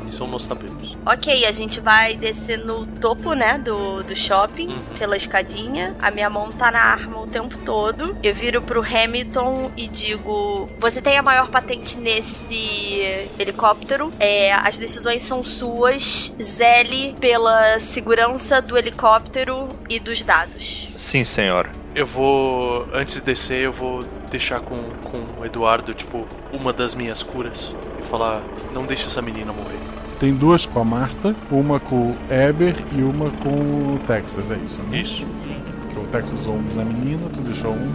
A 0.09 0.11
missão 0.11 0.27
nós 0.27 0.41
sabemos. 0.41 0.97
Ok, 1.05 1.45
a 1.45 1.51
gente 1.51 1.79
vai 1.79 2.15
descer 2.15 2.57
no 2.57 2.83
topo, 2.85 3.33
né, 3.33 3.59
do, 3.59 4.01
do 4.01 4.15
shopping, 4.15 4.69
pela 4.97 5.15
escadinha. 5.15 5.95
A 6.01 6.09
minha 6.09 6.29
mão 6.31 6.51
tá 6.51 6.71
na 6.71 6.79
arma 6.79 7.21
o 7.21 7.27
tempo 7.27 7.55
todo. 7.59 8.17
Eu 8.23 8.33
viro 8.33 8.59
pro 8.59 8.81
Hamilton 8.81 9.71
e 9.77 9.87
digo: 9.87 10.67
Você 10.79 10.99
tem 10.99 11.15
a 11.15 11.21
maior 11.21 11.49
patente 11.49 11.95
nesse 11.97 13.29
helicóptero. 13.37 14.11
É, 14.19 14.51
as 14.51 14.79
decisões 14.79 15.21
são 15.21 15.43
suas. 15.43 16.33
Zele 16.41 17.15
pela 17.19 17.79
segurança 17.79 18.59
do 18.59 18.75
helicóptero 18.75 19.69
e 19.87 19.99
dos 19.99 20.23
dados. 20.23 20.89
Sim, 20.97 21.23
senhora. 21.23 21.71
Eu 21.93 22.07
vou. 22.07 22.87
Antes 22.93 23.15
de 23.15 23.21
descer, 23.21 23.61
eu 23.61 23.71
vou 23.71 24.03
deixar 24.31 24.59
com, 24.61 24.75
com 25.03 25.39
o 25.39 25.45
Eduardo, 25.45 25.93
tipo, 25.93 26.27
uma 26.51 26.73
das 26.73 26.95
minhas 26.95 27.21
curas. 27.21 27.77
E 27.99 28.03
falar: 28.03 28.41
Não 28.73 28.85
deixe 28.85 29.05
essa 29.05 29.21
menina 29.21 29.53
morrer. 29.53 29.98
Tem 30.19 30.33
duas 30.33 30.65
com 30.65 30.81
a 30.81 30.83
Marta, 30.83 31.33
uma 31.49 31.79
com 31.79 32.11
o 32.11 32.15
Eber 32.29 32.75
e 32.91 33.01
uma 33.01 33.29
com 33.29 33.95
o 33.95 33.99
Texas, 34.05 34.51
é 34.51 34.57
isso, 34.57 34.77
né? 34.83 34.99
Isso. 34.99 35.25
Porque 35.81 35.97
o 35.97 36.03
Texas 36.07 36.41
usou 36.41 36.55
um 36.55 36.75
na 36.75 36.83
menina, 36.83 37.21
tu 37.33 37.39
deixou 37.39 37.71
um. 37.71 37.93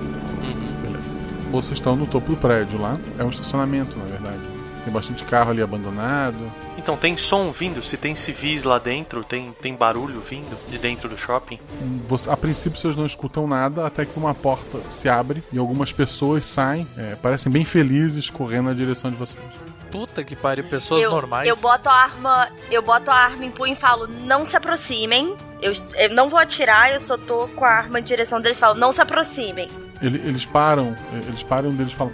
Beleza. 0.81 1.21
Vocês 1.53 1.79
estão 1.79 1.95
no 1.95 2.07
topo 2.07 2.31
do 2.31 2.37
prédio 2.37 2.81
lá. 2.81 2.99
É 3.19 3.25
um 3.25 3.29
estacionamento, 3.29 3.95
na 3.99 4.07
verdade. 4.07 4.41
Tem 4.85 4.93
bastante 4.93 5.23
carro 5.25 5.51
ali 5.51 5.61
abandonado. 5.61 6.39
Então, 6.85 6.99
tem 6.99 7.17
som 7.17 7.51
vindo? 7.51 7.83
Se 7.83 7.97
tem 7.97 8.15
civis 8.15 8.63
lá 8.65 8.79
dentro, 8.79 9.25
tem, 9.25 9.57
tem 9.59 9.75
barulho 9.75 10.21
vindo 10.21 10.55
de 10.69 10.77
dentro 10.77 11.09
do 11.09 11.17
shopping? 11.17 11.59
Você- 12.07 12.29
a 12.29 12.37
princípio 12.37 12.79
vocês 12.79 12.95
não 12.95 13.07
escutam 13.07 13.47
nada 13.47 13.87
até 13.87 14.05
que 14.05 14.19
uma 14.19 14.35
porta 14.35 14.79
se 14.91 15.09
abre 15.09 15.43
e 15.51 15.59
algumas 15.59 15.93
pessoas 15.95 16.45
saem, 16.45 16.87
é, 16.99 17.17
parecem 17.17 17.51
bem 17.51 17.65
felizes, 17.65 18.29
correndo 18.29 18.67
na 18.67 18.75
direção 18.75 19.11
de 19.11 19.17
vocês. 19.17 19.43
Puta 19.91 20.23
que 20.23 20.37
pariu, 20.37 20.65
pessoas 20.65 21.03
eu, 21.03 21.11
normais. 21.11 21.49
eu 21.49 21.57
boto 21.57 21.89
a 21.89 21.95
arma, 21.95 22.49
eu 22.71 22.83
boto 22.83 23.11
a 23.11 23.15
arma 23.15 23.47
em 23.47 23.51
punho 23.51 23.73
e 23.73 23.77
falo: 23.77 24.07
"Não 24.07 24.45
se 24.45 24.55
aproximem". 24.55 25.35
Eu, 25.63 25.73
eu 25.95 26.11
não 26.11 26.29
vou 26.29 26.39
atirar, 26.39 26.93
eu 26.93 27.01
só 27.01 27.17
tô 27.17 27.49
com 27.49 27.65
a 27.65 27.71
arma 27.71 27.99
em 28.01 28.03
direção 28.03 28.43
deles, 28.43 28.59
e 28.59 28.61
falo: 28.61 28.75
"Não 28.79 28.93
se 28.93 29.01
aproximem". 29.01 29.71
Ele- 30.03 30.19
eles 30.29 30.45
param, 30.45 30.95
é, 31.15 31.17
eles 31.29 31.43
param 31.45 31.71
deles 31.71 31.93
falam: 31.93 32.13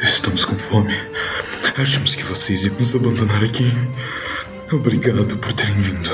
Estamos 0.00 0.44
com 0.44 0.58
fome. 0.58 0.94
Achamos 1.76 2.14
que 2.14 2.22
vocês 2.24 2.64
iam 2.64 2.74
nos 2.74 2.94
abandonar 2.94 3.42
aqui. 3.42 3.70
Obrigado 4.72 5.36
por 5.38 5.52
terem 5.52 5.74
vindo. 5.80 6.10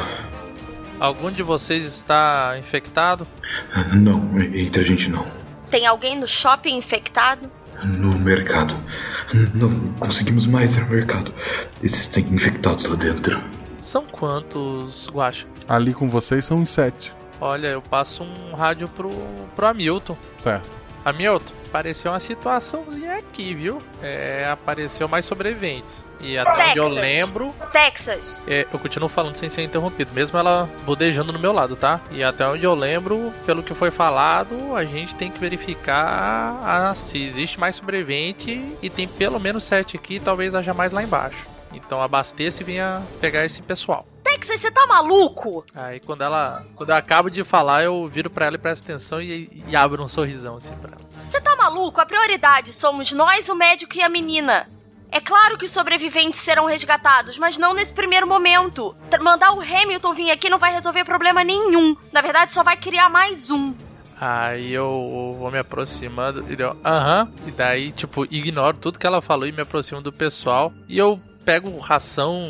Algum 1.01 1.31
de 1.31 1.43
vocês 1.43 1.85
está 1.85 2.57
infectado? 2.59 3.27
Não, 3.95 4.39
entre 4.55 4.83
a 4.83 4.85
gente 4.85 5.09
não. 5.09 5.25
Tem 5.71 5.87
alguém 5.87 6.19
no 6.19 6.27
shopping 6.27 6.77
infectado? 6.77 7.51
No 7.85 8.19
mercado. 8.19 8.75
Não 9.55 9.93
conseguimos 9.95 10.47
mais 10.47 10.77
ir 10.77 10.81
ao 10.81 10.89
mercado. 10.89 11.33
Existem 11.83 12.25
infectados 12.31 12.85
lá 12.85 12.97
dentro. 12.97 13.41
São 13.79 14.05
quantos, 14.05 15.09
Guacha? 15.09 15.47
Ali 15.69 15.95
com 15.95 16.09
vocês 16.09 16.45
são 16.45 16.59
uns 16.59 16.71
sete. 16.71 17.13
Olha, 17.41 17.69
eu 17.69 17.81
passo 17.81 18.25
um 18.25 18.55
rádio 18.57 18.89
pro, 18.89 19.11
pro 19.55 19.67
Hamilton. 19.67 20.17
Certo. 20.39 20.69
Hamilton, 21.09 21.53
apareceu 21.69 22.11
uma 22.13 22.21
situaçãozinha 22.21 23.17
aqui, 23.17 23.55
viu? 23.55 23.83
É, 24.03 24.47
apareceu 24.51 25.07
mais 25.09 25.25
sobreviventes. 25.25 26.05
E 26.21 26.37
até 26.37 26.51
onde 26.71 26.79
eu 26.79 26.85
Texas. 26.95 27.01
lembro, 27.01 27.55
Texas. 27.71 28.45
é, 28.49 28.67
eu 28.73 28.79
continuo 28.81 29.09
falando 29.09 29.37
sem 29.37 29.49
ser 29.49 29.63
interrompido, 29.63 30.11
mesmo 30.13 30.37
ela 30.37 30.69
bodejando 30.85 31.33
no 31.33 31.39
meu 31.39 31.53
lado, 31.53 31.77
tá? 31.77 32.01
E 32.11 32.25
até 32.25 32.45
onde 32.47 32.65
eu 32.65 32.75
lembro, 32.75 33.33
pelo 33.47 33.63
que 33.63 33.73
foi 33.73 33.91
falado, 33.93 34.75
a 34.75 34.85
gente 34.85 35.15
tem 35.15 35.31
que 35.31 35.39
verificar 35.39 36.59
a- 36.65 36.95
se 37.05 37.23
existe 37.23 37.61
mais 37.61 37.77
sobrevivente 37.77 38.61
e 38.83 38.91
tem 38.91 39.07
pelo 39.07 39.39
menos 39.39 39.63
sete 39.65 39.97
aqui, 39.97 40.19
talvez 40.19 40.55
haja 40.55 40.75
mais 40.75 40.91
lá 40.93 41.03
embaixo. 41.03 41.47
Então 41.73 42.01
abasteça 42.03 42.63
e 42.63 42.65
venha 42.65 43.03
pegar 43.21 43.45
esse 43.45 43.61
pessoal. 43.63 44.07
Texas, 44.25 44.61
você 44.61 44.71
tá 44.71 44.87
maluco? 44.87 45.65
Aí 45.75 46.01
quando 46.01 46.23
ela. 46.23 46.65
Quando 46.77 46.91
eu 46.91 46.97
acabo 46.97 47.31
de 47.31 47.43
falar, 47.45 47.85
eu 47.85 48.07
viro 48.07 48.29
pra 48.31 48.47
ela 48.47 48.57
e 48.57 48.59
presto 48.59 48.85
atenção 48.85 49.21
e, 49.23 49.63
e 49.67 49.77
abro 49.77 50.03
um 50.03 50.09
sorrisão 50.09 50.57
assim 50.57 50.75
pra 50.77 50.93
ela. 50.93 51.01
Você 51.31 51.41
tá 51.41 51.57
maluco? 51.57 52.01
A 52.01 52.07
prioridade 52.07 52.73
somos 52.73 53.13
nós, 53.13 53.49
o 53.49 53.55
médico 53.55 53.97
e 53.97 54.03
a 54.03 54.09
menina. 54.09 54.69
É 55.11 55.21
claro 55.21 55.57
que 55.57 55.65
os 55.65 55.71
sobreviventes 55.71 56.39
serão 56.41 56.67
resgatados, 56.67 57.39
mas 57.39 57.57
não 57.57 57.73
nesse 57.73 57.95
primeiro 57.95 58.27
momento. 58.27 58.95
T- 59.09 59.19
Mandar 59.19 59.53
o 59.53 59.61
Hamilton 59.63 60.13
vir 60.13 60.31
aqui 60.31 60.51
não 60.51 60.59
vai 60.59 60.73
resolver 60.75 61.03
problema 61.05 61.43
nenhum. 61.43 61.97
Na 62.13 62.21
verdade, 62.21 62.53
só 62.53 62.63
vai 62.63 62.77
criar 62.77 63.09
mais 63.09 63.51
um. 63.51 63.75
Aí 64.21 64.73
eu 64.73 65.37
vou 65.39 65.51
me 65.51 65.59
aproximando 65.59 66.45
e 66.53 66.57
deu, 66.57 66.77
aham. 66.85 67.33
E 67.47 67.51
daí, 67.53 67.93
tipo, 67.93 68.25
ignoro 68.25 68.77
tudo 68.77 68.99
que 68.99 69.07
ela 69.07 69.23
falou 69.23 69.47
e 69.47 69.53
me 69.53 69.63
aproximo 69.63 70.03
do 70.03 70.13
pessoal. 70.13 70.73
E 70.89 70.99
eu 70.99 71.19
pego 71.49 71.79
ração, 71.79 72.47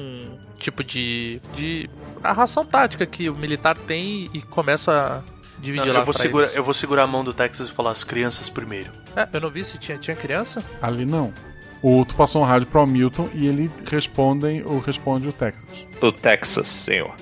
tipo 0.58 0.82
de. 0.82 1.40
de. 1.54 1.88
a 2.20 2.32
ração 2.32 2.66
tática 2.66 3.06
que 3.06 3.30
o 3.30 3.34
militar 3.36 3.78
tem 3.78 4.28
e 4.34 4.42
começo 4.42 4.90
a 4.90 5.22
dividir 5.60 5.86
Não, 5.86 5.92
lá 5.92 6.00
eu, 6.00 6.04
vou 6.04 6.12
pra 6.12 6.20
segura, 6.20 6.44
eles. 6.46 6.56
eu 6.56 6.64
vou 6.64 6.74
segurar 6.74 7.04
a 7.04 7.06
mão 7.06 7.22
do 7.22 7.32
Texas 7.32 7.68
e 7.68 7.72
falar 7.72 7.92
as 7.92 8.02
crianças 8.02 8.48
primeiro. 8.48 8.90
É, 9.14 9.28
eu 9.32 9.40
não 9.40 9.50
vi 9.50 9.62
se 9.62 9.78
tinha, 9.78 9.96
tinha 9.98 10.16
criança. 10.16 10.64
Ali 10.82 11.06
não. 11.06 11.32
O 11.80 11.92
outro 11.92 12.16
passou 12.16 12.42
um 12.42 12.44
rádio 12.44 12.66
pro 12.66 12.84
Milton 12.88 13.28
e 13.32 13.46
ele 13.46 13.70
respondem, 13.88 14.64
ou 14.66 14.80
responde 14.80 15.28
o 15.28 15.32
Texas. 15.32 15.86
Do 16.00 16.10
Texas, 16.10 16.66
senhor. 16.66 17.14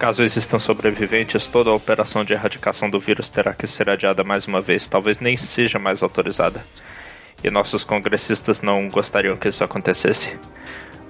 Caso 0.00 0.24
existam 0.24 0.58
sobreviventes, 0.58 1.46
toda 1.46 1.70
a 1.70 1.74
operação 1.74 2.24
de 2.24 2.32
erradicação 2.32 2.90
do 2.90 2.98
vírus 2.98 3.30
terá 3.30 3.54
que 3.54 3.68
ser 3.68 3.88
adiada 3.88 4.24
mais 4.24 4.48
uma 4.48 4.60
vez, 4.60 4.88
talvez 4.88 5.20
nem 5.20 5.36
seja 5.36 5.78
mais 5.78 6.02
autorizada. 6.02 6.64
E 7.44 7.50
nossos 7.50 7.84
congressistas 7.84 8.60
não 8.60 8.88
gostariam 8.88 9.36
que 9.36 9.48
isso 9.48 9.62
acontecesse. 9.62 10.36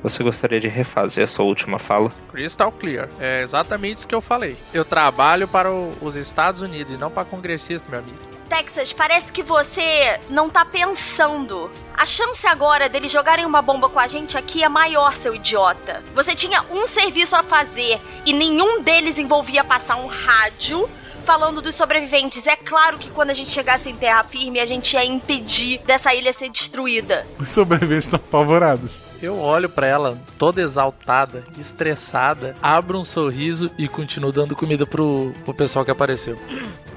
Você 0.03 0.23
gostaria 0.23 0.61
de 0.61 0.69
refazer 0.69 1.27
sua 1.27 1.45
última 1.45 1.79
fala? 1.79 2.11
Crystal 2.31 2.71
clear. 2.71 3.09
É 3.19 3.43
exatamente 3.43 3.99
isso 3.99 4.09
que 4.09 4.15
eu 4.15 4.21
falei. 4.21 4.57
Eu 4.73 4.85
trabalho 4.85 5.49
para 5.49 5.73
o- 5.73 5.93
os 6.01 6.15
Estados 6.15 6.61
Unidos 6.61 6.93
e 6.93 6.97
não 6.97 7.11
para 7.11 7.25
congressista, 7.25 7.89
meu 7.91 7.99
amigo. 7.99 8.19
Texas, 8.49 8.93
parece 8.93 9.33
que 9.33 9.43
você 9.43 10.21
não 10.31 10.49
tá 10.49 10.65
pensando. 10.65 11.69
A 11.97 12.07
chance 12.07 12.47
agora 12.47 12.89
deles 12.89 13.11
jogarem 13.11 13.45
uma 13.45 13.61
bomba 13.61 13.89
com 13.89 13.99
a 13.99 14.07
gente 14.07 14.39
aqui 14.39 14.63
é 14.63 14.69
maior, 14.69 15.17
seu 15.17 15.35
idiota. 15.35 16.01
Você 16.15 16.33
tinha 16.37 16.63
um 16.71 16.87
serviço 16.87 17.35
a 17.35 17.43
fazer 17.43 18.01
e 18.25 18.33
nenhum 18.33 18.83
deles 18.83 19.19
envolvia 19.19 19.65
passar 19.65 19.97
um 19.97 20.07
rádio 20.07 20.89
falando 21.27 21.61
dos 21.61 21.75
sobreviventes. 21.75 22.47
É 22.47 22.55
claro 22.55 22.97
que 22.99 23.11
quando 23.11 23.31
a 23.31 23.35
gente 23.35 23.51
chegasse 23.51 23.91
em 23.91 23.97
terra 23.97 24.23
firme, 24.23 24.61
a 24.61 24.65
gente 24.65 24.95
ia 24.95 25.05
impedir 25.05 25.83
dessa 25.85 26.15
ilha 26.15 26.33
ser 26.33 26.49
destruída. 26.49 27.27
Os 27.39 27.51
sobreviventes 27.51 28.07
estão 28.07 28.17
apavorados. 28.17 29.03
Eu 29.21 29.39
olho 29.39 29.69
pra 29.69 29.87
ela, 29.87 30.19
toda 30.39 30.63
exaltada, 30.63 31.43
estressada, 31.59 32.55
abro 32.63 32.99
um 32.99 33.05
sorriso 33.05 33.71
e 33.77 33.89
continuo 33.89 34.31
dando 34.31 34.55
comida 34.55 34.87
pro, 34.87 35.35
pro 35.45 35.53
pessoal 35.53 35.85
que 35.85 35.91
apareceu. 35.91 36.39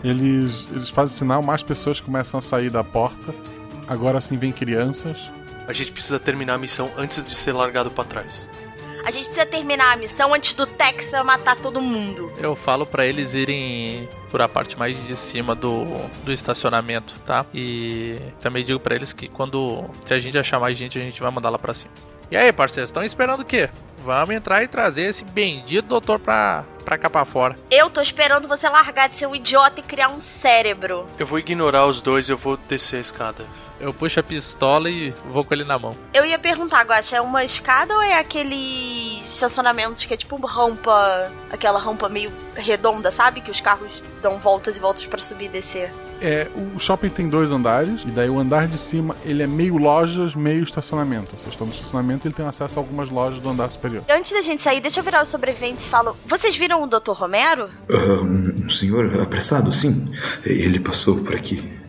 Eles, 0.04 0.68
eles 0.72 0.90
fazem 0.90 1.18
sinal, 1.18 1.42
mais 1.42 1.64
pessoas 1.64 2.00
começam 2.00 2.38
a 2.38 2.42
sair 2.42 2.70
da 2.70 2.84
porta. 2.84 3.34
Agora 3.88 4.22
sim 4.22 4.38
vem 4.38 4.52
crianças. 4.52 5.32
A 5.68 5.74
gente 5.74 5.92
precisa 5.92 6.20
terminar 6.20 6.56
a 6.56 6.58
missão 6.58 6.92
antes 6.98 7.26
de 7.26 7.34
ser 7.34 7.54
largado 7.54 7.90
pra 7.90 8.04
trás. 8.04 8.48
A 9.04 9.12
gente 9.12 9.26
precisa 9.26 9.46
terminar 9.46 9.94
a 9.94 9.96
missão 9.96 10.34
antes 10.34 10.54
do 10.54 10.66
Texas 10.66 11.24
matar 11.26 11.56
todo 11.56 11.82
mundo. 11.82 12.32
Eu 12.38 12.56
falo 12.56 12.86
pra 12.86 13.06
eles 13.06 13.34
irem 13.34 14.08
por 14.30 14.42
a 14.42 14.48
parte 14.48 14.78
mais 14.78 14.96
de 15.08 15.16
cima 15.16 15.56
do, 15.56 15.86
do 16.24 16.32
estacionamento, 16.32 17.16
tá? 17.26 17.46
E 17.54 18.20
também 18.40 18.64
digo 18.64 18.80
pra 18.80 18.96
eles 18.96 19.14
que 19.14 19.28
quando 19.28 19.86
se 20.06 20.14
a 20.14 20.20
gente 20.20 20.38
achar 20.38 20.60
mais 20.60 20.78
gente, 20.78 20.98
a 20.98 21.02
gente 21.02 21.22
vai 21.22 21.32
mandar 21.32 21.50
lá 21.50 21.58
pra 21.58 21.74
cima. 21.74 21.92
E 22.32 22.38
aí, 22.38 22.54
parceiros, 22.54 22.90
estão 22.90 23.04
esperando 23.04 23.42
o 23.42 23.46
quê? 23.46 23.70
Vamos 24.06 24.36
entrar 24.36 24.64
e 24.64 24.68
trazer 24.68 25.04
esse 25.04 25.24
bendito 25.24 25.88
doutor 25.88 26.20
pra, 26.20 26.64
pra 26.86 26.98
cá 26.98 27.10
pra 27.10 27.26
fora. 27.26 27.56
Eu 27.72 27.90
tô 27.90 28.02
esperando 28.02 28.48
você 28.48 28.70
largar 28.70 29.10
de 29.10 29.16
ser 29.16 29.26
um 29.26 29.34
idiota 29.34 29.80
e 29.80 29.84
criar 29.84 30.10
um 30.10 30.20
cérebro. 30.22 31.08
Eu 31.18 31.26
vou 31.26 31.40
ignorar 31.40 31.88
os 31.88 32.02
dois 32.02 32.30
e 32.30 32.32
eu 32.32 32.38
vou 32.38 32.56
descer 32.56 32.98
a 32.98 33.02
escada. 33.02 33.46
Eu 33.80 33.94
puxo 33.94 34.20
a 34.20 34.24
pistola 34.24 34.90
e 34.90 35.14
vou 35.32 35.44
com 35.44 35.54
ele 35.54 35.64
na 35.64 35.80
mão. 35.80 35.96
Eu 36.14 36.26
ia 36.26 36.38
perguntar, 36.38 36.84
Guaxa, 36.84 37.18
é 37.18 37.22
uma 37.22 37.44
escada 37.44 37.94
ou 37.94 38.02
é 38.02 38.20
aqueles 38.20 39.26
estacionamentos 39.26 40.06
que 40.06 40.14
é 40.14 40.18
tipo 40.18 40.36
uma 40.36 40.50
rampa, 40.50 41.32
aquela 41.50 41.80
rampa 41.80 42.10
meio 42.10 42.32
redonda, 42.56 43.10
sabe? 43.10 43.42
Que 43.42 43.52
os 43.52 43.62
carros 43.62 44.04
dão 44.22 44.38
voltas 44.38 44.78
e 44.78 44.80
voltas 44.80 45.06
pra 45.06 45.20
subir 45.20 45.46
e 45.46 45.50
descer. 45.50 45.92
É, 46.22 46.48
o 46.76 46.78
shopping 46.78 47.10
tem 47.10 47.30
dois 47.30 47.50
andares, 47.52 48.04
e 48.04 48.12
daí 48.12 48.30
o 48.30 48.38
andar 48.38 48.68
de 48.68 48.78
cima 48.78 49.16
ele 49.24 49.42
é 49.42 49.48
meio 49.48 49.78
lojas, 49.78 50.36
meio 50.36 50.64
estacionamento. 50.64 51.32
Vocês 51.32 51.54
estão 51.54 51.66
no 51.66 51.74
estacionamento 51.74 52.28
ele 52.28 52.34
tem 52.34 52.46
acesso 52.46 52.78
a 52.78 52.82
algumas 52.82 53.10
lojas 53.10 53.40
do 53.40 53.50
andar 53.50 53.70
superior. 53.70 54.04
Antes 54.10 54.34
da 54.34 54.42
gente 54.42 54.62
sair, 54.62 54.82
deixa 54.82 55.00
eu 55.00 55.04
virar 55.04 55.22
os 55.22 55.30
sobreviventes 55.30 55.88
e 55.88 55.90
falo: 55.90 56.18
Vocês 56.26 56.56
viram 56.58 56.84
o 56.84 56.88
Dr. 56.88 57.12
Romero? 57.12 57.70
Ah, 57.90 58.22
um 58.22 58.70
senhor 58.70 59.22
apressado, 59.22 59.72
sim. 59.72 60.12
Ele 60.46 60.80
passou 60.80 61.18
por 61.24 61.36
aqui. 61.36 61.80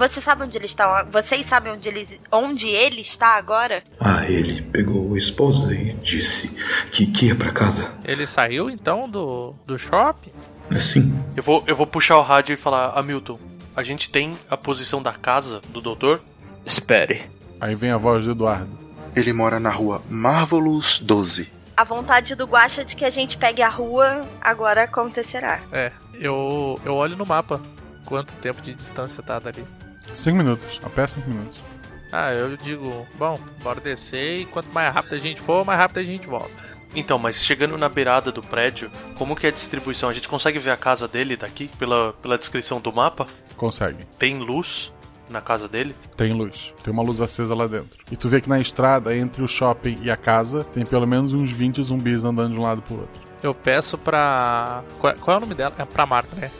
Você 0.00 0.18
sabe 0.18 0.44
onde 0.44 0.56
ele 0.56 0.64
está? 0.64 1.02
Vocês 1.02 1.44
sabem 1.44 1.74
onde 1.74 1.86
ele, 1.86 2.20
onde 2.32 2.68
ele 2.68 3.02
está 3.02 3.36
agora? 3.36 3.84
Ah, 4.00 4.24
ele 4.24 4.62
pegou 4.62 5.14
a 5.14 5.18
esposa 5.18 5.74
e 5.74 5.92
disse 5.92 6.48
que, 6.90 7.06
que 7.06 7.26
ia 7.26 7.36
pra 7.36 7.52
casa. 7.52 7.92
Ele 8.02 8.26
saiu 8.26 8.70
então 8.70 9.06
do, 9.06 9.54
do 9.66 9.78
shopping? 9.78 10.32
Sim. 10.78 11.14
Eu 11.36 11.42
vou, 11.42 11.62
eu 11.66 11.76
vou 11.76 11.86
puxar 11.86 12.16
o 12.16 12.22
rádio 12.22 12.54
e 12.54 12.56
falar, 12.56 12.98
Hamilton, 12.98 13.38
a 13.76 13.82
gente 13.82 14.08
tem 14.08 14.34
a 14.48 14.56
posição 14.56 15.02
da 15.02 15.12
casa 15.12 15.60
do 15.68 15.82
doutor? 15.82 16.22
Espere. 16.64 17.30
Aí 17.60 17.74
vem 17.74 17.90
a 17.90 17.98
voz 17.98 18.24
do 18.24 18.30
Eduardo. 18.30 18.70
Ele 19.14 19.34
mora 19.34 19.60
na 19.60 19.68
rua 19.68 20.02
Marvelous 20.08 20.98
12. 20.98 21.52
A 21.76 21.84
vontade 21.84 22.34
do 22.34 22.46
Guaxa 22.46 22.86
de 22.86 22.96
que 22.96 23.04
a 23.04 23.10
gente 23.10 23.36
pegue 23.36 23.60
a 23.60 23.68
rua 23.68 24.22
agora 24.40 24.84
acontecerá. 24.84 25.60
É, 25.70 25.92
eu, 26.14 26.80
eu 26.86 26.94
olho 26.94 27.18
no 27.18 27.26
mapa 27.26 27.60
quanto 28.06 28.32
tempo 28.36 28.62
de 28.62 28.72
distância 28.72 29.22
tá 29.22 29.38
dali. 29.38 29.62
Cinco 30.14 30.36
minutos. 30.36 30.80
A 30.84 30.88
pé 30.88 31.06
cinco 31.06 31.28
minutos. 31.30 31.60
Ah, 32.12 32.32
eu 32.32 32.56
digo, 32.56 33.06
bom, 33.16 33.38
bora 33.62 33.80
descer 33.80 34.40
e 34.40 34.46
quanto 34.46 34.68
mais 34.70 34.92
rápido 34.92 35.14
a 35.14 35.18
gente 35.18 35.40
for, 35.40 35.64
mais 35.64 35.78
rápido 35.78 35.98
a 35.98 36.02
gente 36.02 36.26
volta. 36.26 36.50
Então, 36.94 37.18
mas 37.18 37.40
chegando 37.44 37.78
na 37.78 37.88
beirada 37.88 38.32
do 38.32 38.42
prédio, 38.42 38.90
como 39.16 39.36
que 39.36 39.46
é 39.46 39.50
a 39.50 39.52
distribuição? 39.52 40.08
A 40.08 40.12
gente 40.12 40.28
consegue 40.28 40.58
ver 40.58 40.70
a 40.70 40.76
casa 40.76 41.06
dele 41.06 41.36
daqui 41.36 41.70
pela, 41.78 42.12
pela 42.14 42.36
descrição 42.36 42.80
do 42.80 42.92
mapa? 42.92 43.28
Consegue. 43.56 44.04
Tem 44.18 44.38
luz 44.38 44.92
na 45.28 45.40
casa 45.40 45.68
dele? 45.68 45.94
Tem 46.16 46.32
luz. 46.32 46.74
Tem 46.82 46.92
uma 46.92 47.04
luz 47.04 47.20
acesa 47.20 47.54
lá 47.54 47.68
dentro. 47.68 47.96
E 48.10 48.16
tu 48.16 48.28
vê 48.28 48.40
que 48.40 48.48
na 48.48 48.58
estrada, 48.58 49.16
entre 49.16 49.40
o 49.40 49.46
shopping 49.46 49.98
e 50.02 50.10
a 50.10 50.16
casa, 50.16 50.64
tem 50.64 50.84
pelo 50.84 51.06
menos 51.06 51.32
uns 51.32 51.52
20 51.52 51.80
zumbis 51.80 52.24
andando 52.24 52.54
de 52.54 52.58
um 52.58 52.62
lado 52.62 52.82
pro 52.82 53.02
outro. 53.02 53.22
Eu 53.40 53.54
peço 53.54 53.96
pra. 53.96 54.82
Qual, 54.98 55.14
qual 55.14 55.34
é 55.36 55.38
o 55.38 55.40
nome 55.40 55.54
dela? 55.54 55.72
É 55.78 55.84
pra 55.84 56.04
Marta, 56.04 56.34
né? 56.34 56.50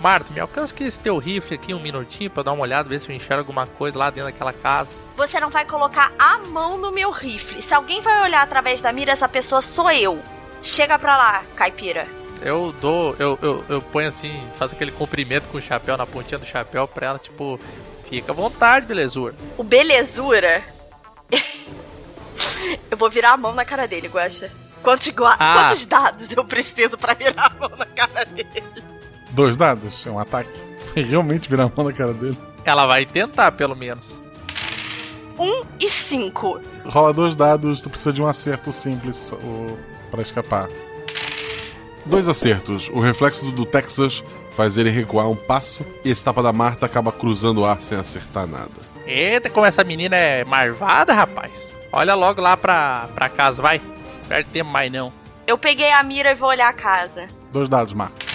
Marta, 0.00 0.32
me 0.32 0.40
alcança 0.40 0.72
aqui 0.72 0.84
esse 0.84 0.98
teu 0.98 1.18
rifle 1.18 1.54
aqui 1.54 1.74
um 1.74 1.80
minutinho 1.80 2.30
pra 2.30 2.40
eu 2.40 2.44
dar 2.44 2.52
uma 2.52 2.62
olhada, 2.62 2.88
ver 2.88 3.00
se 3.00 3.10
eu 3.10 3.14
enxergo 3.14 3.40
alguma 3.40 3.66
coisa 3.66 3.98
lá 3.98 4.08
dentro 4.08 4.32
daquela 4.32 4.52
casa. 4.52 4.96
Você 5.14 5.38
não 5.38 5.50
vai 5.50 5.66
colocar 5.66 6.10
a 6.18 6.38
mão 6.38 6.78
no 6.78 6.90
meu 6.90 7.10
rifle. 7.10 7.60
Se 7.60 7.74
alguém 7.74 8.00
vai 8.00 8.22
olhar 8.22 8.40
através 8.40 8.80
da 8.80 8.92
mira, 8.92 9.12
essa 9.12 9.28
pessoa 9.28 9.60
sou 9.60 9.90
eu. 9.90 10.18
Chega 10.62 10.98
pra 10.98 11.18
lá, 11.18 11.44
caipira. 11.54 12.08
Eu 12.40 12.72
dou. 12.80 13.14
Eu, 13.18 13.38
eu, 13.42 13.64
eu 13.68 13.82
ponho 13.82 14.08
assim, 14.08 14.42
faço 14.58 14.74
aquele 14.74 14.90
comprimento 14.90 15.46
com 15.48 15.58
o 15.58 15.62
chapéu 15.62 15.98
na 15.98 16.06
pontinha 16.06 16.38
do 16.38 16.46
chapéu 16.46 16.88
pra 16.88 17.08
ela, 17.08 17.18
tipo, 17.18 17.60
fica 18.08 18.32
à 18.32 18.34
vontade, 18.34 18.86
belezura. 18.86 19.34
O 19.58 19.62
belezura. 19.62 20.64
eu 22.90 22.96
vou 22.96 23.10
virar 23.10 23.32
a 23.32 23.36
mão 23.36 23.54
na 23.54 23.66
cara 23.66 23.86
dele, 23.86 24.08
Guaxa. 24.08 24.50
Quantos. 24.82 25.12
Ah. 25.38 25.68
Quantos 25.68 25.84
dados 25.84 26.32
eu 26.34 26.42
preciso 26.42 26.96
pra 26.96 27.12
virar 27.12 27.52
a 27.54 27.60
mão 27.60 27.76
na 27.76 27.84
cara 27.84 28.24
dele? 28.24 28.64
Dois 29.30 29.56
dados, 29.56 30.06
é 30.06 30.10
um 30.10 30.18
ataque. 30.18 30.50
Vai 30.94 31.04
realmente 31.04 31.48
virar 31.48 31.64
a 31.64 31.72
mão 31.74 31.86
na 31.86 31.92
cara 31.92 32.12
dele. 32.12 32.36
Ela 32.64 32.86
vai 32.86 33.06
tentar, 33.06 33.52
pelo 33.52 33.74
menos. 33.74 34.22
Um 35.38 35.62
e 35.78 35.88
cinco. 35.88 36.60
Rola 36.84 37.12
dois 37.12 37.34
dados, 37.34 37.80
tu 37.80 37.88
precisa 37.88 38.12
de 38.12 38.20
um 38.20 38.26
acerto 38.26 38.70
simples 38.72 39.32
o... 39.32 39.78
para 40.10 40.20
escapar. 40.20 40.68
Dois 42.04 42.28
acertos. 42.28 42.90
O 42.90 43.00
reflexo 43.00 43.46
do, 43.46 43.52
do 43.52 43.64
Texas 43.64 44.22
faz 44.54 44.76
ele 44.76 44.90
recuar 44.90 45.28
um 45.30 45.36
passo 45.36 45.86
e 46.04 46.10
esse 46.10 46.22
tapa 46.22 46.42
da 46.42 46.52
Marta 46.52 46.84
acaba 46.84 47.10
cruzando 47.10 47.62
o 47.62 47.64
ar 47.64 47.80
sem 47.80 47.96
acertar 47.96 48.46
nada. 48.46 48.70
Eita, 49.06 49.48
como 49.48 49.64
essa 49.66 49.82
menina 49.82 50.16
é 50.16 50.44
marvada, 50.44 51.14
rapaz. 51.14 51.70
Olha 51.92 52.14
logo 52.14 52.40
lá 52.40 52.56
pra, 52.56 53.08
pra 53.14 53.28
casa, 53.28 53.62
vai. 53.62 53.80
Perde 54.28 54.50
tempo 54.50 54.70
mais 54.70 54.92
não. 54.92 55.12
Eu 55.46 55.56
peguei 55.56 55.90
a 55.90 56.02
mira 56.02 56.30
e 56.30 56.34
vou 56.34 56.48
olhar 56.50 56.68
a 56.68 56.72
casa. 56.72 57.26
Dois 57.52 57.68
dados, 57.68 57.94
Marta. 57.94 58.29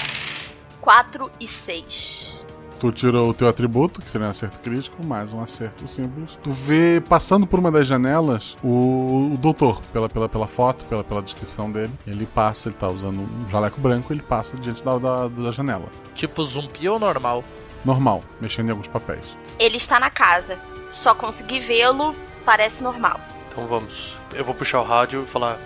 4 0.85 1.31
e 1.39 1.47
6. 1.47 2.45
Tu 2.79 2.91
tirou 2.91 3.31
o 3.31 3.33
teu 3.33 3.49
atributo, 3.49 3.99
que 3.99 4.07
seria 4.07 4.27
um 4.27 4.29
acerto 4.29 4.59
crítico, 4.59 5.03
mais 5.03 5.33
um 5.33 5.41
acerto 5.41 5.87
simples. 5.87 6.37
Tu 6.43 6.51
vê, 6.51 7.01
passando 7.01 7.47
por 7.47 7.57
uma 7.57 7.71
das 7.71 7.87
janelas, 7.87 8.55
o, 8.63 9.31
o 9.33 9.37
doutor, 9.39 9.81
pela, 9.91 10.07
pela, 10.07 10.29
pela 10.29 10.47
foto, 10.47 10.85
pela, 10.85 11.03
pela 11.03 11.23
descrição 11.23 11.71
dele. 11.71 11.91
Ele 12.05 12.27
passa, 12.27 12.69
ele 12.69 12.75
tá 12.75 12.87
usando 12.87 13.21
um 13.21 13.49
jaleco 13.49 13.81
branco, 13.81 14.13
ele 14.13 14.21
passa 14.21 14.57
diante 14.57 14.83
da, 14.83 14.99
da, 14.99 15.27
da 15.27 15.49
janela. 15.49 15.87
Tipo 16.13 16.43
zumbi 16.45 16.87
ou 16.87 16.99
normal? 16.99 17.43
Normal, 17.83 18.21
mexendo 18.39 18.67
em 18.67 18.71
alguns 18.71 18.87
papéis. 18.87 19.35
Ele 19.57 19.77
está 19.77 19.99
na 19.99 20.11
casa. 20.11 20.59
Só 20.91 21.15
consegui 21.15 21.59
vê-lo, 21.59 22.13
parece 22.45 22.83
normal. 22.83 23.19
Então 23.51 23.65
vamos. 23.65 24.15
Eu 24.35 24.45
vou 24.45 24.53
puxar 24.53 24.81
o 24.81 24.83
rádio 24.83 25.23
e 25.23 25.31
falar: 25.31 25.57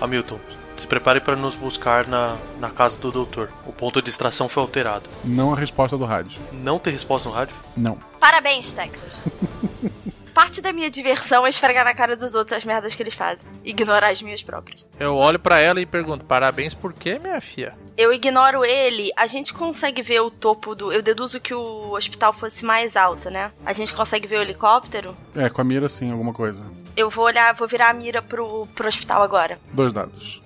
Hamilton, 0.00 0.38
se 0.80 0.86
prepare 0.86 1.20
para 1.20 1.36
nos 1.36 1.54
buscar 1.54 2.06
na, 2.06 2.36
na 2.58 2.70
casa 2.70 2.98
do 2.98 3.10
doutor. 3.10 3.50
O 3.66 3.72
ponto 3.72 4.00
de 4.00 4.10
extração 4.10 4.48
foi 4.48 4.62
alterado. 4.62 5.08
Não 5.24 5.52
a 5.52 5.56
resposta 5.56 5.96
do 5.96 6.04
rádio. 6.04 6.40
Não 6.52 6.78
tem 6.78 6.92
resposta 6.92 7.28
no 7.28 7.34
rádio? 7.34 7.54
Não. 7.76 7.98
Parabéns, 8.20 8.72
Texas. 8.72 9.20
Parte 10.38 10.60
da 10.60 10.72
minha 10.72 10.88
diversão 10.88 11.44
é 11.44 11.48
esfregar 11.48 11.84
na 11.84 11.92
cara 11.92 12.14
dos 12.14 12.32
outros 12.36 12.56
as 12.56 12.64
merdas 12.64 12.94
que 12.94 13.02
eles 13.02 13.14
fazem. 13.14 13.44
Ignorar 13.64 14.10
as 14.10 14.22
minhas 14.22 14.40
próprias. 14.40 14.86
Eu 14.96 15.16
olho 15.16 15.36
pra 15.36 15.58
ela 15.58 15.80
e 15.80 15.86
pergunto: 15.86 16.24
parabéns 16.24 16.74
por 16.74 16.92
quê, 16.92 17.18
minha 17.20 17.40
filha? 17.40 17.74
Eu 17.96 18.12
ignoro 18.12 18.64
ele, 18.64 19.10
a 19.16 19.26
gente 19.26 19.52
consegue 19.52 20.00
ver 20.00 20.20
o 20.20 20.30
topo 20.30 20.76
do. 20.76 20.92
Eu 20.92 21.02
deduzo 21.02 21.40
que 21.40 21.52
o 21.52 21.92
hospital 21.92 22.32
fosse 22.32 22.64
mais 22.64 22.96
alto, 22.96 23.28
né? 23.28 23.50
A 23.66 23.72
gente 23.72 23.92
consegue 23.92 24.28
ver 24.28 24.38
o 24.38 24.42
helicóptero? 24.42 25.16
É, 25.34 25.50
com 25.50 25.60
a 25.60 25.64
mira 25.64 25.88
sim, 25.88 26.12
alguma 26.12 26.32
coisa. 26.32 26.64
Eu 26.96 27.10
vou 27.10 27.24
olhar, 27.24 27.52
vou 27.54 27.66
virar 27.66 27.90
a 27.90 27.92
mira 27.92 28.22
pro, 28.22 28.68
pro 28.76 28.86
hospital 28.86 29.24
agora. 29.24 29.58
Dois 29.72 29.92
dados. 29.92 30.40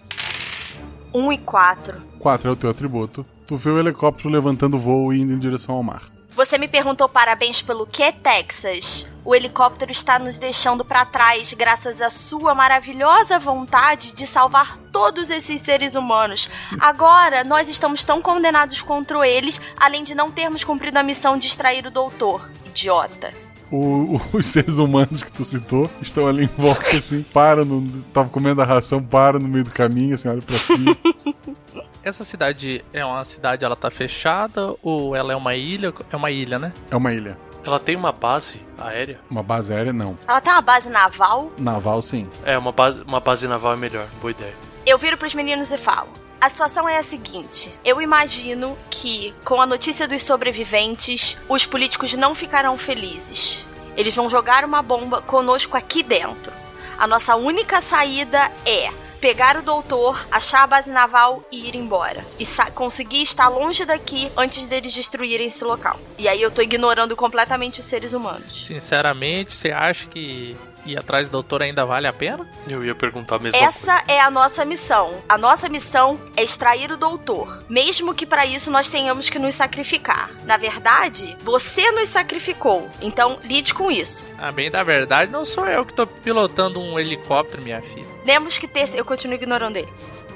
1 1.15 1.21
um 1.21 1.33
e 1.33 1.39
4. 1.39 2.01
4 2.19 2.49
é 2.49 2.53
o 2.53 2.57
teu 2.57 2.71
atributo. 2.71 3.27
Tu 3.47 3.57
vê 3.57 3.71
o 3.71 3.79
helicóptero 3.79 4.29
levantando 4.29 4.79
voo 4.79 5.13
e 5.13 5.21
indo 5.21 5.33
em 5.33 5.39
direção 5.39 5.75
ao 5.75 5.83
mar. 5.83 6.03
Você 6.35 6.57
me 6.57 6.67
perguntou 6.67 7.09
parabéns 7.09 7.61
pelo 7.61 7.87
que, 7.87 8.11
Texas? 8.11 9.07
O 9.23 9.35
helicóptero 9.35 9.93
está 9.93 10.19
nos 10.19 10.39
deixando 10.39 10.83
para 10.83 11.05
trás 11.05 11.53
graças 11.53 12.01
à 12.01 12.09
sua 12.09 12.55
maravilhosa 12.55 13.39
vontade 13.39 14.15
de 14.15 14.27
salvar 14.27 14.79
todos 14.91 15.29
esses 15.29 15.61
seres 15.61 15.95
humanos. 15.95 16.49
Agora, 16.81 17.45
nós 17.45 17.69
estamos 17.69 18.03
tão 18.03 18.23
condenados 18.23 18.81
contra 18.81 19.29
eles, 19.29 19.61
além 19.77 20.03
de 20.03 20.15
não 20.15 20.31
termos 20.31 20.65
cumprido 20.65 20.99
a 20.99 21.03
missão 21.03 21.37
de 21.37 21.47
extrair 21.47 21.87
o 21.87 21.91
doutor. 21.91 22.51
Idiota. 22.65 23.52
O, 23.73 24.21
os 24.37 24.45
seres 24.47 24.77
humanos 24.77 25.23
que 25.23 25.33
tu 25.33 25.45
citou 25.45 25.91
estão 26.01 26.27
ali 26.29 26.45
em 26.45 26.51
volta, 26.59 26.87
assim, 26.97 27.23
para 27.23 27.65
no. 27.65 27.83
Tava 28.13 28.29
comendo 28.29 28.61
a 28.61 28.65
ração, 28.65 29.03
para 29.03 29.39
no 29.39 29.49
meio 29.49 29.65
do 29.65 29.71
caminho, 29.71 30.15
assim, 30.15 30.29
olha 30.29 30.43
pra 30.43 30.57
cima. 30.59 30.97
Essa 32.05 32.25
cidade 32.25 32.85
é 32.93 33.05
uma 33.05 33.25
cidade, 33.25 33.65
ela 33.65 33.77
tá 33.77 33.89
fechada 33.89 34.75
ou 34.83 35.15
ela 35.15 35.33
é 35.33 35.37
uma 35.37 35.55
ilha? 35.55 35.95
É 36.11 36.17
uma 36.17 36.33
ilha, 36.33 36.59
né? 36.59 36.73
É 36.91 36.97
uma 36.97 37.13
ilha. 37.13 37.39
Ela 37.65 37.79
tem 37.79 37.95
uma 37.95 38.11
base 38.11 38.61
aérea? 38.77 39.21
Uma 39.31 39.43
base 39.43 39.73
aérea, 39.73 39.93
não. 39.93 40.19
Ela 40.27 40.41
tem 40.41 40.53
uma 40.53 40.61
base 40.61 40.91
naval? 40.91 41.53
Naval, 41.57 42.03
sim. 42.03 42.29
É, 42.45 42.59
uma 42.59 42.73
base, 42.73 43.03
uma 43.03 43.21
base 43.21 43.47
naval 43.47 43.75
é 43.75 43.77
melhor. 43.77 44.09
Boa 44.21 44.33
ideia. 44.33 44.53
Eu 44.85 44.99
viro 44.99 45.17
pros 45.17 45.33
meninos 45.33 45.71
e 45.71 45.79
falo. 45.79 46.09
A 46.43 46.49
situação 46.49 46.89
é 46.89 46.99
a 46.99 47.05
seguinte: 47.05 47.73
eu 47.85 48.03
imagino 48.03 48.77
que, 48.91 49.33
com 49.45 49.61
a 49.61 49.67
notícia 49.67 50.09
dos 50.09 50.25
sobreviventes, 50.25 51.39
os 51.49 51.65
políticos 51.65 52.15
não 52.15 52.35
ficarão 52.35 52.77
felizes. 52.77 53.65
Eles 53.97 54.17
vão 54.17 54.29
jogar 54.29 54.65
uma 54.65 54.83
bomba 54.83 55.23
conosco 55.23 55.77
aqui 55.77 56.03
dentro. 56.03 56.53
A 56.99 57.07
nossa 57.07 57.37
única 57.37 57.81
saída 57.81 58.51
é 58.67 58.91
pegar 59.21 59.57
o 59.57 59.63
doutor, 59.63 60.27
achar 60.33 60.65
a 60.65 60.67
base 60.67 60.91
naval 60.91 61.45
e 61.53 61.69
ir 61.69 61.77
embora. 61.77 62.25
E 62.41 62.47
conseguir 62.75 63.23
estar 63.23 63.47
longe 63.47 63.85
daqui 63.85 64.29
antes 64.37 64.67
deles 64.67 64.93
destruírem 64.93 65.47
esse 65.47 65.63
local. 65.63 65.97
E 66.19 66.27
aí 66.27 66.43
eu 66.43 66.51
tô 66.51 66.61
ignorando 66.61 67.15
completamente 67.15 67.79
os 67.79 67.87
seres 67.87 68.13
humanos. 68.13 68.67
Sinceramente, 68.67 69.57
você 69.57 69.71
acha 69.71 70.09
que 70.09 70.57
ir 70.87 70.99
atrás 70.99 71.29
do 71.29 71.33
doutor 71.33 71.63
ainda 71.63 71.85
vale 71.85 72.07
a 72.07 72.13
pena? 72.13 72.49
Eu 72.69 72.85
ia 72.85 72.95
perguntar 72.95 73.37
a 73.37 73.39
mesma 73.39 73.59
Essa 73.59 73.99
coisa. 73.99 74.05
é 74.13 74.21
a 74.21 74.31
nossa 74.31 74.65
missão. 74.65 75.15
A 75.29 75.39
nossa 75.39 75.69
missão 75.69 76.19
é 76.37 76.43
extrair 76.43 76.91
o 76.93 76.97
doutor, 76.97 77.63
mesmo 77.69 78.15
que 78.15 78.27
para 78.27 78.45
isso 78.47 78.71
nós 78.71 78.91
tenhamos 78.91 79.29
que 79.29 79.39
nos 79.39 79.55
sacrificar. 79.55 80.31
Na 80.45 80.57
verdade, 80.57 81.37
você 81.43 81.91
nos 81.93 82.09
sacrificou. 82.09 82.89
Então, 83.01 83.39
lide 83.45 83.75
com 83.75 83.91
isso. 83.91 84.25
Ah, 84.39 84.51
bem 84.53 84.71
da 84.71 84.83
verdade, 84.83 85.31
não 85.31 85.45
sou 85.45 85.67
eu 85.69 85.85
que 85.85 85.95
tô 85.95 86.07
pilotando 86.07 86.81
um 86.81 86.99
helicóptero, 86.99 87.63
minha 87.63 87.81
filha. 87.81 88.07
Temos 88.25 88.59
que 88.59 88.69
ter, 88.69 88.89
eu 88.95 89.05
continuo 89.05 89.35
ignorando 89.35 89.77
ele. 89.77 89.93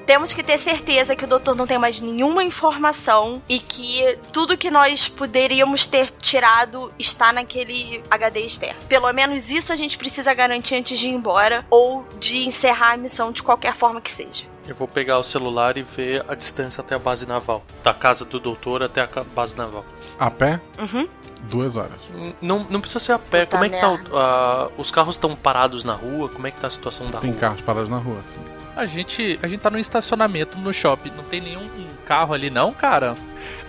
Temos 0.07 0.33
que 0.33 0.43
ter 0.43 0.57
certeza 0.57 1.17
que 1.17 1.25
o 1.25 1.27
doutor 1.27 1.57
não 1.57 1.67
tem 1.67 1.79
mais 1.79 2.01
nenhuma 2.01 2.45
informação 2.45 3.43
e 3.49 3.59
que 3.59 4.17
tudo 4.33 4.57
que 4.57 4.71
nós 4.71 5.09
poderíamos 5.09 5.85
ter 5.85 6.11
tirado 6.13 6.93
está 6.99 7.33
naquele 7.33 8.03
HD 8.09 8.41
externo. 8.41 8.81
Pelo 8.89 9.13
menos 9.13 9.51
isso 9.51 9.73
a 9.73 9.77
gente 9.77 9.99
precisa 9.99 10.33
garantir 10.33 10.77
antes 10.77 10.97
de 10.99 11.09
ir 11.09 11.13
embora 11.13 11.67
ou 11.69 12.07
de 12.21 12.47
encerrar 12.47 12.93
a 12.93 12.97
missão 12.97 13.33
de 13.33 13.43
qualquer 13.43 13.75
forma 13.75 14.01
que 14.01 14.11
seja. 14.11 14.45
Eu 14.69 14.75
vou 14.77 14.87
pegar 14.87 15.19
o 15.19 15.25
celular 15.25 15.77
e 15.77 15.83
ver 15.83 16.25
a 16.29 16.35
distância 16.37 16.81
até 16.81 16.95
a 16.95 16.99
base 16.99 17.27
naval. 17.27 17.65
Da 17.83 17.93
casa 17.93 18.25
do 18.25 18.39
doutor 18.39 18.83
até 18.85 19.01
a 19.01 19.09
base 19.35 19.57
naval. 19.57 19.85
A 20.19 20.31
pé? 20.31 20.61
Uhum. 20.79 21.09
Duas 21.43 21.77
horas. 21.77 21.99
Não, 22.41 22.65
não 22.71 22.81
precisa 22.81 22.99
ser 23.05 23.13
a 23.13 23.19
pé. 23.19 23.45
Puta 23.45 23.53
Como 23.59 23.65
é 23.65 23.69
que 23.69 23.79
tá? 23.81 23.89
o- 23.89 23.93
merda. 23.99 24.11
ah, 24.15 24.69
os 24.79 24.91
carros 24.91 25.17
estão 25.17 25.35
parados 25.37 25.85
na 25.85 25.95
rua? 25.95 26.29
Como 26.29 26.47
é 26.47 26.51
que 26.51 26.61
tá 26.61 26.67
a 26.69 26.71
situação 26.71 27.07
da 27.11 27.19
Tem 27.19 27.31
rua? 27.31 27.41
carros 27.41 27.61
parados 27.61 27.89
na 27.89 27.99
rua, 27.99 28.19
assim. 28.27 28.41
A 28.77 28.85
gente, 28.87 29.39
a 29.43 29.49
gente 29.49 29.61
tá 29.61 29.71
no 29.71 29.79
estacionamento 29.79 30.59
no 30.59 30.73
shopping. 30.73 31.11
Não 31.17 31.25
tem 31.25 31.41
nenhum 31.41 31.67
carro 32.05 32.35
ali, 32.35 32.51
não, 32.51 32.73
cara? 32.73 33.17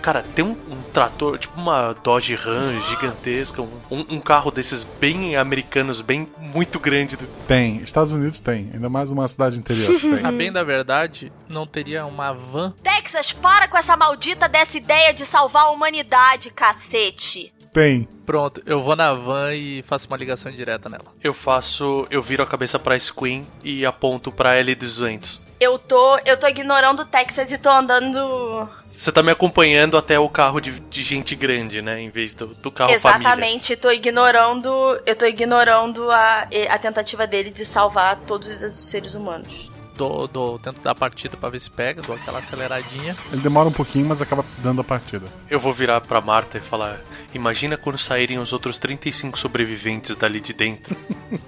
Cara, 0.02 0.22
tem 0.22 0.44
um, 0.44 0.50
um 0.70 0.80
trator, 0.92 1.38
tipo 1.38 1.58
uma 1.58 1.92
Dodge 2.04 2.34
Ram 2.34 2.78
gigantesca, 2.82 3.62
um, 3.62 3.68
um- 3.90 4.06
um 4.16 4.20
carro 4.20 4.50
desses 4.50 4.84
bem 4.84 5.34
americanos, 5.36 6.00
bem 6.00 6.28
muito 6.38 6.78
grande. 6.78 7.16
Do... 7.16 7.26
Tem. 7.48 7.78
Estados 7.78 8.12
Unidos 8.12 8.38
tem. 8.38 8.70
Ainda 8.72 8.88
mais 8.88 9.10
uma 9.10 9.26
cidade 9.26 9.58
interior. 9.58 9.98
Tem. 9.98 10.20
A 10.26 10.30
bem 10.30 10.52
da 10.52 10.62
verdade, 10.62 11.32
não 11.48 11.66
teria 11.66 12.04
uma 12.06 12.32
van? 12.32 12.72
Texas, 12.82 13.32
para 13.32 13.66
com 13.66 13.76
essa 13.78 13.96
maldita 13.96 14.48
dessa 14.48 14.76
ideia 14.76 15.12
de 15.12 15.24
salvar 15.24 15.64
a 15.64 15.70
humanidade, 15.70 16.50
cacete. 16.50 17.52
Tem. 17.72 18.08
Pronto, 18.26 18.62
eu 18.66 18.82
vou 18.82 18.94
na 18.94 19.14
van 19.14 19.54
e 19.54 19.82
faço 19.82 20.06
uma 20.06 20.16
ligação 20.16 20.52
direta 20.52 20.88
nela. 20.88 21.06
Eu 21.22 21.32
faço. 21.32 22.06
Eu 22.10 22.20
viro 22.20 22.42
a 22.42 22.46
cabeça 22.46 22.78
pra 22.78 22.98
Queen 22.98 23.46
e 23.62 23.86
aponto 23.86 24.30
pra 24.30 24.54
L200. 24.62 25.40
Eu 25.60 25.78
tô, 25.78 26.18
eu 26.24 26.36
tô 26.36 26.46
ignorando 26.46 27.02
o 27.02 27.04
Texas 27.04 27.50
e 27.50 27.58
tô 27.58 27.68
andando. 27.68 28.68
Você 28.86 29.10
tá 29.10 29.22
me 29.22 29.30
acompanhando 29.30 29.96
até 29.96 30.18
o 30.18 30.28
carro 30.28 30.60
de, 30.60 30.78
de 30.78 31.02
gente 31.02 31.34
grande, 31.34 31.80
né? 31.80 32.00
Em 32.00 32.10
vez 32.10 32.34
do, 32.34 32.48
do 32.48 32.70
carro 32.70 32.92
família. 32.98 33.28
Exatamente, 33.28 33.76
tô 33.76 33.90
ignorando. 33.90 34.68
Eu 35.06 35.16
tô 35.16 35.24
ignorando 35.24 36.10
a, 36.10 36.48
a 36.70 36.78
tentativa 36.78 37.26
dele 37.26 37.50
de 37.50 37.64
salvar 37.64 38.16
todos 38.26 38.62
os 38.62 38.88
seres 38.88 39.14
humanos. 39.14 39.70
Dou, 39.98 40.28
dou, 40.28 40.60
tento 40.60 40.80
dar 40.80 40.92
a 40.92 40.94
partida 40.94 41.36
pra 41.36 41.48
ver 41.48 41.58
se 41.58 41.68
pega, 41.68 42.00
dou 42.02 42.14
aquela 42.14 42.38
aceleradinha. 42.38 43.16
Ele 43.32 43.42
demora 43.42 43.68
um 43.68 43.72
pouquinho, 43.72 44.06
mas 44.06 44.22
acaba 44.22 44.44
dando 44.58 44.80
a 44.80 44.84
partida. 44.84 45.26
Eu 45.50 45.58
vou 45.58 45.72
virar 45.72 46.00
pra 46.00 46.20
Marta 46.20 46.58
e 46.58 46.60
falar: 46.60 47.00
Imagina 47.34 47.76
quando 47.76 47.98
saírem 47.98 48.38
os 48.38 48.52
outros 48.52 48.78
35 48.78 49.38
sobreviventes 49.38 50.16
dali 50.16 50.40
de 50.40 50.52
dentro. 50.54 50.96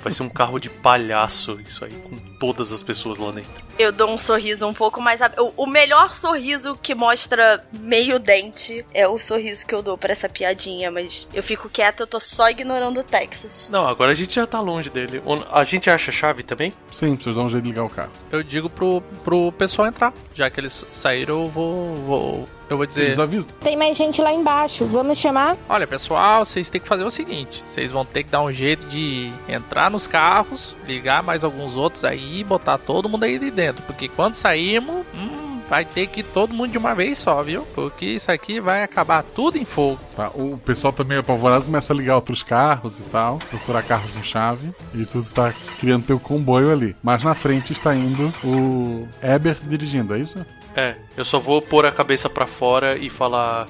Vai 0.02 0.12
ser 0.12 0.22
um 0.22 0.28
carro 0.28 0.58
de 0.58 0.68
palhaço 0.68 1.58
isso 1.66 1.84
aí, 1.84 1.92
com 1.92 2.16
todas 2.38 2.70
as 2.70 2.82
pessoas 2.82 3.16
lá 3.16 3.30
dentro. 3.32 3.50
Eu 3.78 3.90
dou 3.90 4.10
um 4.10 4.18
sorriso 4.18 4.66
um 4.66 4.74
pouco 4.74 5.00
mais. 5.00 5.22
ab- 5.22 5.34
O, 5.56 5.66
melhor 5.66 6.14
sorriso 6.14 6.78
que 6.82 6.94
mostra 6.94 7.64
meio 7.72 8.18
dente 8.18 8.84
é 8.92 9.08
o 9.08 9.18
sorriso 9.18 9.66
que 9.66 9.74
eu 9.74 9.82
dou 9.82 9.96
pra 9.96 10.12
essa 10.12 10.28
piadinha, 10.28 10.90
mas 10.90 11.26
eu 11.32 11.42
fico 11.42 11.68
quieta, 11.70 12.02
eu 12.02 12.06
tô 12.06 12.20
só 12.20 12.50
ignorando 12.50 13.00
o 13.00 13.04
Texas. 13.04 13.68
Não, 13.72 13.86
agora 13.88 14.12
a 14.12 14.14
gente 14.14 14.34
já 14.34 14.46
tá 14.46 14.60
longe 14.60 14.90
dele. 14.90 15.22
A 15.50 15.64
gente 15.64 15.88
acha 15.88 16.10
a 16.10 16.14
chave 16.14 16.42
também? 16.42 16.74
Sim, 16.90 17.16
vocês 17.16 17.34
dão 17.34 17.46
um 17.46 17.48
jeito 17.48 17.64
de 17.64 17.70
ligar 17.70 17.84
o 17.84 17.90
carro. 17.90 18.12
Eu 18.30 18.42
digo 18.42 18.68
pro, 18.68 19.00
pro 19.24 19.50
pessoal 19.52 19.88
entrar. 19.88 20.12
Já 20.34 20.50
que 20.50 20.60
eles 20.60 20.84
saíram, 20.92 21.42
eu 21.44 21.48
vou. 21.48 21.94
vou 21.96 22.48
eu 22.70 22.76
vou 22.76 22.86
dizer. 22.86 23.04
Eles 23.04 23.18
avisam. 23.18 23.50
Tem 23.60 23.76
mais 23.76 23.96
gente 23.96 24.22
lá 24.22 24.32
embaixo, 24.32 24.86
vamos 24.86 25.18
chamar? 25.18 25.56
Olha, 25.68 25.86
pessoal, 25.86 26.44
vocês 26.44 26.70
têm 26.70 26.80
que 26.80 26.88
fazer 26.88 27.04
o 27.04 27.10
seguinte: 27.10 27.62
vocês 27.66 27.90
vão 27.90 28.04
ter 28.04 28.24
que 28.24 28.30
dar 28.30 28.42
um 28.42 28.52
jeito 28.52 28.86
de 28.86 29.30
entrar 29.48 29.90
nos 29.90 30.06
carros, 30.06 30.76
ligar 30.86 31.22
mais 31.22 31.44
alguns 31.44 31.76
outros 31.76 32.04
aí 32.04 32.40
e 32.40 32.44
botar 32.44 32.78
todo 32.78 33.08
mundo 33.08 33.24
aí 33.24 33.38
de 33.38 33.50
dentro. 33.50 33.82
Porque 33.82 34.08
quando 34.08 34.34
sairmos, 34.34 35.04
hum, 35.14 35.60
vai 35.70 35.84
ter 35.84 36.08
que 36.08 36.20
ir 36.20 36.24
todo 36.24 36.52
mundo 36.52 36.72
de 36.72 36.78
uma 36.78 36.94
vez 36.94 37.18
só, 37.18 37.42
viu? 37.42 37.62
Porque 37.74 38.04
isso 38.04 38.30
aqui 38.30 38.60
vai 38.60 38.82
acabar 38.82 39.22
tudo 39.22 39.56
em 39.56 39.64
fogo. 39.64 40.00
Tá, 40.16 40.28
o 40.34 40.58
pessoal 40.58 40.92
tá 40.92 41.04
meio 41.04 41.20
apavorado, 41.20 41.64
começa 41.64 41.92
a 41.92 41.96
ligar 41.96 42.16
outros 42.16 42.42
carros 42.42 42.98
e 42.98 43.02
tal, 43.02 43.38
procurar 43.38 43.82
carros 43.82 44.10
com 44.10 44.22
chave, 44.22 44.74
e 44.92 45.06
tudo 45.06 45.30
tá 45.30 45.54
criando 45.78 46.06
teu 46.06 46.18
comboio 46.18 46.72
ali. 46.72 46.96
Mas 47.02 47.22
na 47.22 47.34
frente 47.34 47.72
está 47.72 47.94
indo 47.94 48.34
o 48.42 49.06
Eber 49.22 49.56
dirigindo, 49.62 50.14
é 50.14 50.18
isso? 50.18 50.44
É, 50.80 50.96
eu 51.14 51.26
só 51.26 51.38
vou 51.38 51.60
pôr 51.60 51.84
a 51.84 51.92
cabeça 51.92 52.30
pra 52.30 52.46
fora 52.46 52.96
e 52.96 53.10
falar. 53.10 53.66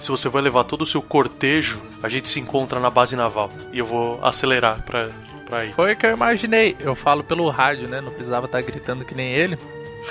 Se 0.00 0.10
você 0.10 0.28
vai 0.28 0.42
levar 0.42 0.64
todo 0.64 0.82
o 0.82 0.86
seu 0.86 1.00
cortejo, 1.00 1.80
a 2.02 2.08
gente 2.08 2.28
se 2.28 2.40
encontra 2.40 2.80
na 2.80 2.90
base 2.90 3.14
naval. 3.14 3.48
E 3.72 3.78
eu 3.78 3.86
vou 3.86 4.18
acelerar 4.22 4.82
pra, 4.82 5.08
pra 5.46 5.64
ir. 5.64 5.72
Foi 5.74 5.92
o 5.92 5.96
que 5.96 6.06
eu 6.06 6.12
imaginei. 6.12 6.76
Eu 6.80 6.96
falo 6.96 7.22
pelo 7.22 7.48
rádio, 7.48 7.88
né? 7.88 8.00
Não 8.00 8.10
precisava 8.10 8.46
estar 8.46 8.60
gritando 8.60 9.04
que 9.04 9.14
nem 9.14 9.32
ele. 9.32 9.56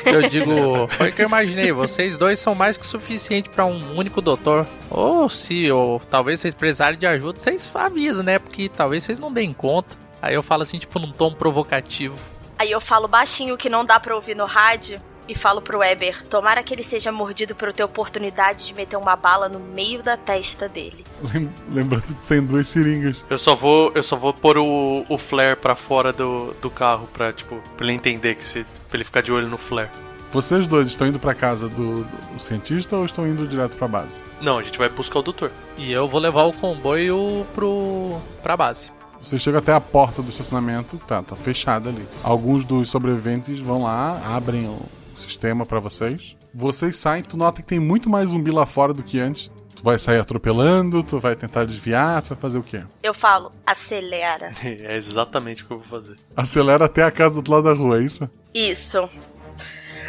Eu 0.05 0.29
digo, 0.29 0.87
foi 0.95 1.09
o 1.09 1.13
que 1.13 1.21
eu 1.21 1.25
imaginei. 1.25 1.71
Vocês 1.73 2.17
dois 2.17 2.39
são 2.39 2.55
mais 2.55 2.77
que 2.77 2.85
o 2.85 2.87
suficiente 2.87 3.49
para 3.49 3.65
um 3.65 3.97
único 3.97 4.21
doutor. 4.21 4.65
Ou 4.89 5.29
se, 5.29 5.69
ou 5.69 5.99
talvez 5.99 6.39
vocês 6.39 6.53
precisarem 6.53 6.97
de 6.97 7.05
ajuda, 7.05 7.39
vocês 7.39 7.69
avisam, 7.73 8.23
né? 8.23 8.39
Porque 8.39 8.69
talvez 8.69 9.03
vocês 9.03 9.19
não 9.19 9.31
deem 9.31 9.53
conta. 9.53 9.95
Aí 10.21 10.33
eu 10.33 10.43
falo 10.43 10.63
assim, 10.63 10.79
tipo, 10.79 10.97
num 10.97 11.11
tom 11.11 11.33
provocativo. 11.33 12.15
Aí 12.57 12.71
eu 12.71 12.81
falo 12.81 13.07
baixinho 13.07 13.57
que 13.57 13.69
não 13.69 13.85
dá 13.85 13.99
pra 13.99 14.15
ouvir 14.15 14.35
no 14.35 14.45
rádio 14.45 15.01
e 15.27 15.35
falo 15.35 15.61
pro 15.61 15.79
Weber: 15.79 16.25
Tomara 16.27 16.63
que 16.63 16.73
ele 16.73 16.83
seja 16.83 17.11
mordido 17.11 17.55
por 17.55 17.71
ter 17.73 17.83
oportunidade 17.83 18.65
de 18.65 18.73
meter 18.73 18.95
uma 18.97 19.15
bala 19.15 19.47
no 19.49 19.59
meio 19.59 20.01
da 20.03 20.15
testa 20.17 20.67
dele. 20.69 21.03
Lem- 21.33 21.49
Lembrando 21.71 22.03
que 22.03 22.27
tem 22.27 22.41
duas 22.43 22.67
seringas. 22.67 23.23
Eu 23.29 23.37
só 23.37 23.55
vou, 23.55 23.91
eu 23.95 24.03
só 24.03 24.15
vou 24.15 24.33
pôr 24.33 24.57
o, 24.57 25.05
o 25.09 25.17
flare 25.17 25.55
pra 25.55 25.75
fora 25.75 26.11
do, 26.13 26.53
do 26.61 26.69
carro 26.69 27.07
pra, 27.13 27.31
tipo, 27.33 27.61
pra 27.75 27.85
ele 27.85 27.93
entender 27.95 28.35
que 28.35 28.47
se. 28.47 28.63
pra 28.87 28.97
ele 28.97 29.03
ficar 29.03 29.21
de 29.21 29.31
olho 29.31 29.47
no 29.47 29.57
flare. 29.57 29.89
Vocês 30.31 30.67
dois 30.67 30.89
estão 30.89 31.07
indo 31.07 31.17
pra 31.19 31.33
casa 31.33 31.69
do, 31.69 32.03
do 32.03 32.39
cientista 32.39 32.97
ou 32.97 33.05
estão 33.05 33.25
indo 33.25 33.47
direto 33.47 33.77
pra 33.77 33.87
base? 33.87 34.21
Não, 34.41 34.57
a 34.57 34.61
gente 34.61 34.77
vai 34.77 34.89
buscar 34.89 35.19
o 35.19 35.21
doutor. 35.23 35.51
E 35.77 35.91
eu 35.91 36.05
vou 36.07 36.19
levar 36.19 36.43
o 36.43 36.51
comboio 36.53 37.45
pro. 37.55 38.19
pra 38.43 38.57
base. 38.57 38.91
Você 39.21 39.39
chega 39.39 39.57
até 39.59 39.73
a 39.73 39.79
porta 39.81 40.21
do 40.21 40.29
estacionamento, 40.29 40.97
tá, 41.07 41.23
tá 41.23 41.35
fechada 41.35 41.89
ali. 41.89 42.05
Alguns 42.23 42.63
dos 42.65 42.89
sobreviventes 42.89 43.59
vão 43.59 43.83
lá, 43.83 44.21
abrem 44.35 44.67
o 44.67 44.77
sistema 45.17 45.65
pra 45.65 45.79
vocês. 45.79 46.35
Vocês 46.53 46.95
saem, 46.97 47.23
tu 47.23 47.37
nota 47.37 47.61
que 47.61 47.67
tem 47.67 47.79
muito 47.79 48.09
mais 48.09 48.29
zumbi 48.29 48.51
lá 48.51 48.65
fora 48.65 48.93
do 48.93 49.03
que 49.03 49.19
antes. 49.19 49.51
Tu 49.75 49.83
vai 49.83 49.99
sair 49.99 50.19
atropelando, 50.19 51.03
tu 51.03 51.19
vai 51.19 51.35
tentar 51.35 51.65
desviar, 51.65 52.21
tu 52.23 52.29
vai 52.29 52.37
fazer 52.37 52.57
o 52.57 52.63
quê? 52.63 52.83
Eu 53.03 53.13
falo: 53.13 53.51
Acelera. 53.65 54.51
É 54.63 54.95
exatamente 54.95 55.63
o 55.63 55.67
que 55.67 55.73
eu 55.73 55.79
vou 55.79 55.87
fazer. 55.87 56.15
Acelera 56.35 56.85
até 56.85 57.03
a 57.03 57.11
casa 57.11 57.35
do 57.35 57.37
outro 57.37 57.53
lado 57.53 57.63
da 57.65 57.73
rua, 57.73 57.99
é 57.99 58.03
isso? 58.03 58.27
Isso. 58.53 59.07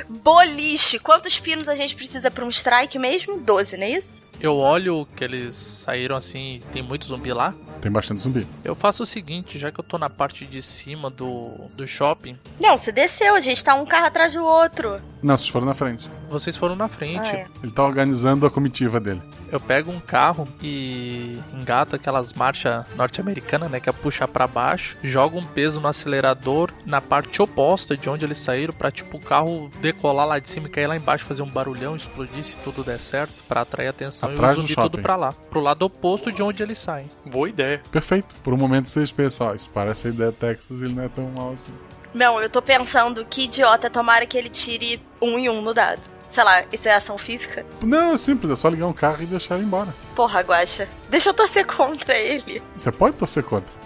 Boliche. 0.08 0.98
Quantos 0.98 1.38
pinos 1.38 1.68
a 1.68 1.74
gente 1.74 1.94
precisa 1.94 2.30
pra 2.30 2.44
um 2.44 2.48
strike 2.48 2.98
mesmo? 2.98 3.38
12, 3.38 3.76
não 3.76 3.84
é 3.84 3.90
isso? 3.90 4.22
Eu 4.40 4.56
olho 4.56 5.06
que 5.16 5.24
eles 5.24 5.54
saíram 5.54 6.16
assim, 6.16 6.60
tem 6.72 6.82
muito 6.82 7.06
zumbi 7.06 7.32
lá. 7.32 7.54
Tem 7.80 7.90
bastante 7.92 8.20
zumbi. 8.22 8.46
Eu 8.64 8.74
faço 8.74 9.02
o 9.04 9.06
seguinte, 9.06 9.58
já 9.58 9.70
que 9.70 9.78
eu 9.78 9.84
tô 9.84 9.98
na 9.98 10.10
parte 10.10 10.44
de 10.44 10.60
cima 10.60 11.08
do, 11.10 11.50
do 11.76 11.86
shopping, 11.86 12.36
Não, 12.60 12.76
você 12.76 12.90
desceu, 12.90 13.34
a 13.36 13.40
gente 13.40 13.62
tá 13.62 13.74
um 13.74 13.86
carro 13.86 14.06
atrás 14.06 14.34
do 14.34 14.44
outro. 14.44 15.00
Não, 15.22 15.36
vocês 15.36 15.48
foram 15.48 15.66
na 15.66 15.74
frente. 15.74 16.08
vocês 16.28 16.56
foram 16.56 16.76
na 16.76 16.88
frente. 16.88 17.20
Ah, 17.20 17.36
é. 17.36 17.46
Ele 17.62 17.72
tá 17.72 17.84
organizando 17.84 18.46
a 18.46 18.50
comitiva 18.50 18.98
dele. 19.00 19.22
Eu 19.50 19.58
pego 19.58 19.90
um 19.90 19.98
carro 20.00 20.46
e 20.62 21.38
engato 21.54 21.96
aquelas 21.96 22.32
marchas 22.34 22.84
norte-americanas, 22.96 23.70
né? 23.70 23.80
Que 23.80 23.88
é 23.88 23.92
puxar 23.92 24.28
pra 24.28 24.46
baixo, 24.46 24.96
jogo 25.02 25.38
um 25.38 25.44
peso 25.44 25.80
no 25.80 25.88
acelerador 25.88 26.70
na 26.84 27.00
parte 27.00 27.40
oposta 27.40 27.96
de 27.96 28.10
onde 28.10 28.24
eles 28.24 28.38
saíram, 28.38 28.74
pra 28.74 28.90
tipo 28.90 29.16
o 29.16 29.20
carro 29.20 29.70
decolar 29.80 30.26
lá 30.26 30.38
de 30.38 30.48
cima 30.48 30.66
e 30.66 30.70
cair 30.70 30.86
lá 30.86 30.96
embaixo, 30.96 31.24
fazer 31.24 31.42
um 31.42 31.50
barulhão, 31.50 31.96
explodir 31.96 32.44
se 32.44 32.56
tudo 32.56 32.84
der 32.84 33.00
certo, 33.00 33.42
pra 33.48 33.62
atrair 33.62 33.88
atenção 33.88 34.27
Atrás 34.34 34.58
e 34.58 34.60
do 34.62 34.68
shopping. 34.68 34.90
tudo 34.90 35.02
pra 35.02 35.16
lá, 35.16 35.32
pro 35.32 35.60
lado 35.60 35.82
oposto 35.82 36.30
de 36.32 36.42
onde 36.42 36.62
eles 36.62 36.78
saem. 36.78 37.08
Boa 37.24 37.48
ideia. 37.48 37.82
Perfeito. 37.90 38.34
Por 38.42 38.52
um 38.52 38.56
momento 38.56 38.88
vocês 38.88 39.10
pensam, 39.12 39.48
ó, 39.48 39.54
isso 39.54 39.70
parece 39.72 40.08
a 40.08 40.10
ideia 40.10 40.32
Texas, 40.32 40.80
ele 40.80 40.94
não 40.94 41.04
é 41.04 41.08
tão 41.08 41.30
mal 41.36 41.52
assim. 41.52 41.72
Não, 42.14 42.40
eu 42.40 42.48
tô 42.48 42.62
pensando 42.62 43.24
que 43.24 43.44
idiota, 43.44 43.90
tomara 43.90 44.26
que 44.26 44.36
ele 44.36 44.48
tire 44.48 45.02
um 45.20 45.38
e 45.38 45.48
um 45.48 45.60
no 45.60 45.74
dado. 45.74 46.00
Sei 46.28 46.44
lá, 46.44 46.62
isso 46.70 46.88
é 46.88 46.94
ação 46.94 47.16
física? 47.16 47.64
Não, 47.82 48.12
é 48.12 48.16
simples, 48.16 48.50
é 48.50 48.56
só 48.56 48.68
ligar 48.68 48.86
um 48.86 48.92
carro 48.92 49.22
e 49.22 49.26
deixar 49.26 49.56
ele 49.56 49.64
embora. 49.64 49.94
Porra, 50.14 50.40
Guaxa. 50.40 50.86
Deixa 51.08 51.30
eu 51.30 51.34
torcer 51.34 51.66
contra 51.66 52.16
ele. 52.16 52.62
Você 52.76 52.92
pode 52.92 53.16
torcer 53.16 53.42
contra. 53.42 53.72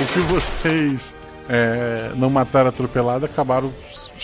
o 0.00 0.06
que 0.12 0.18
vocês 0.20 1.14
é, 1.48 2.12
não 2.16 2.28
mataram 2.28 2.68
atropelado 2.68 3.24
acabaram 3.24 3.72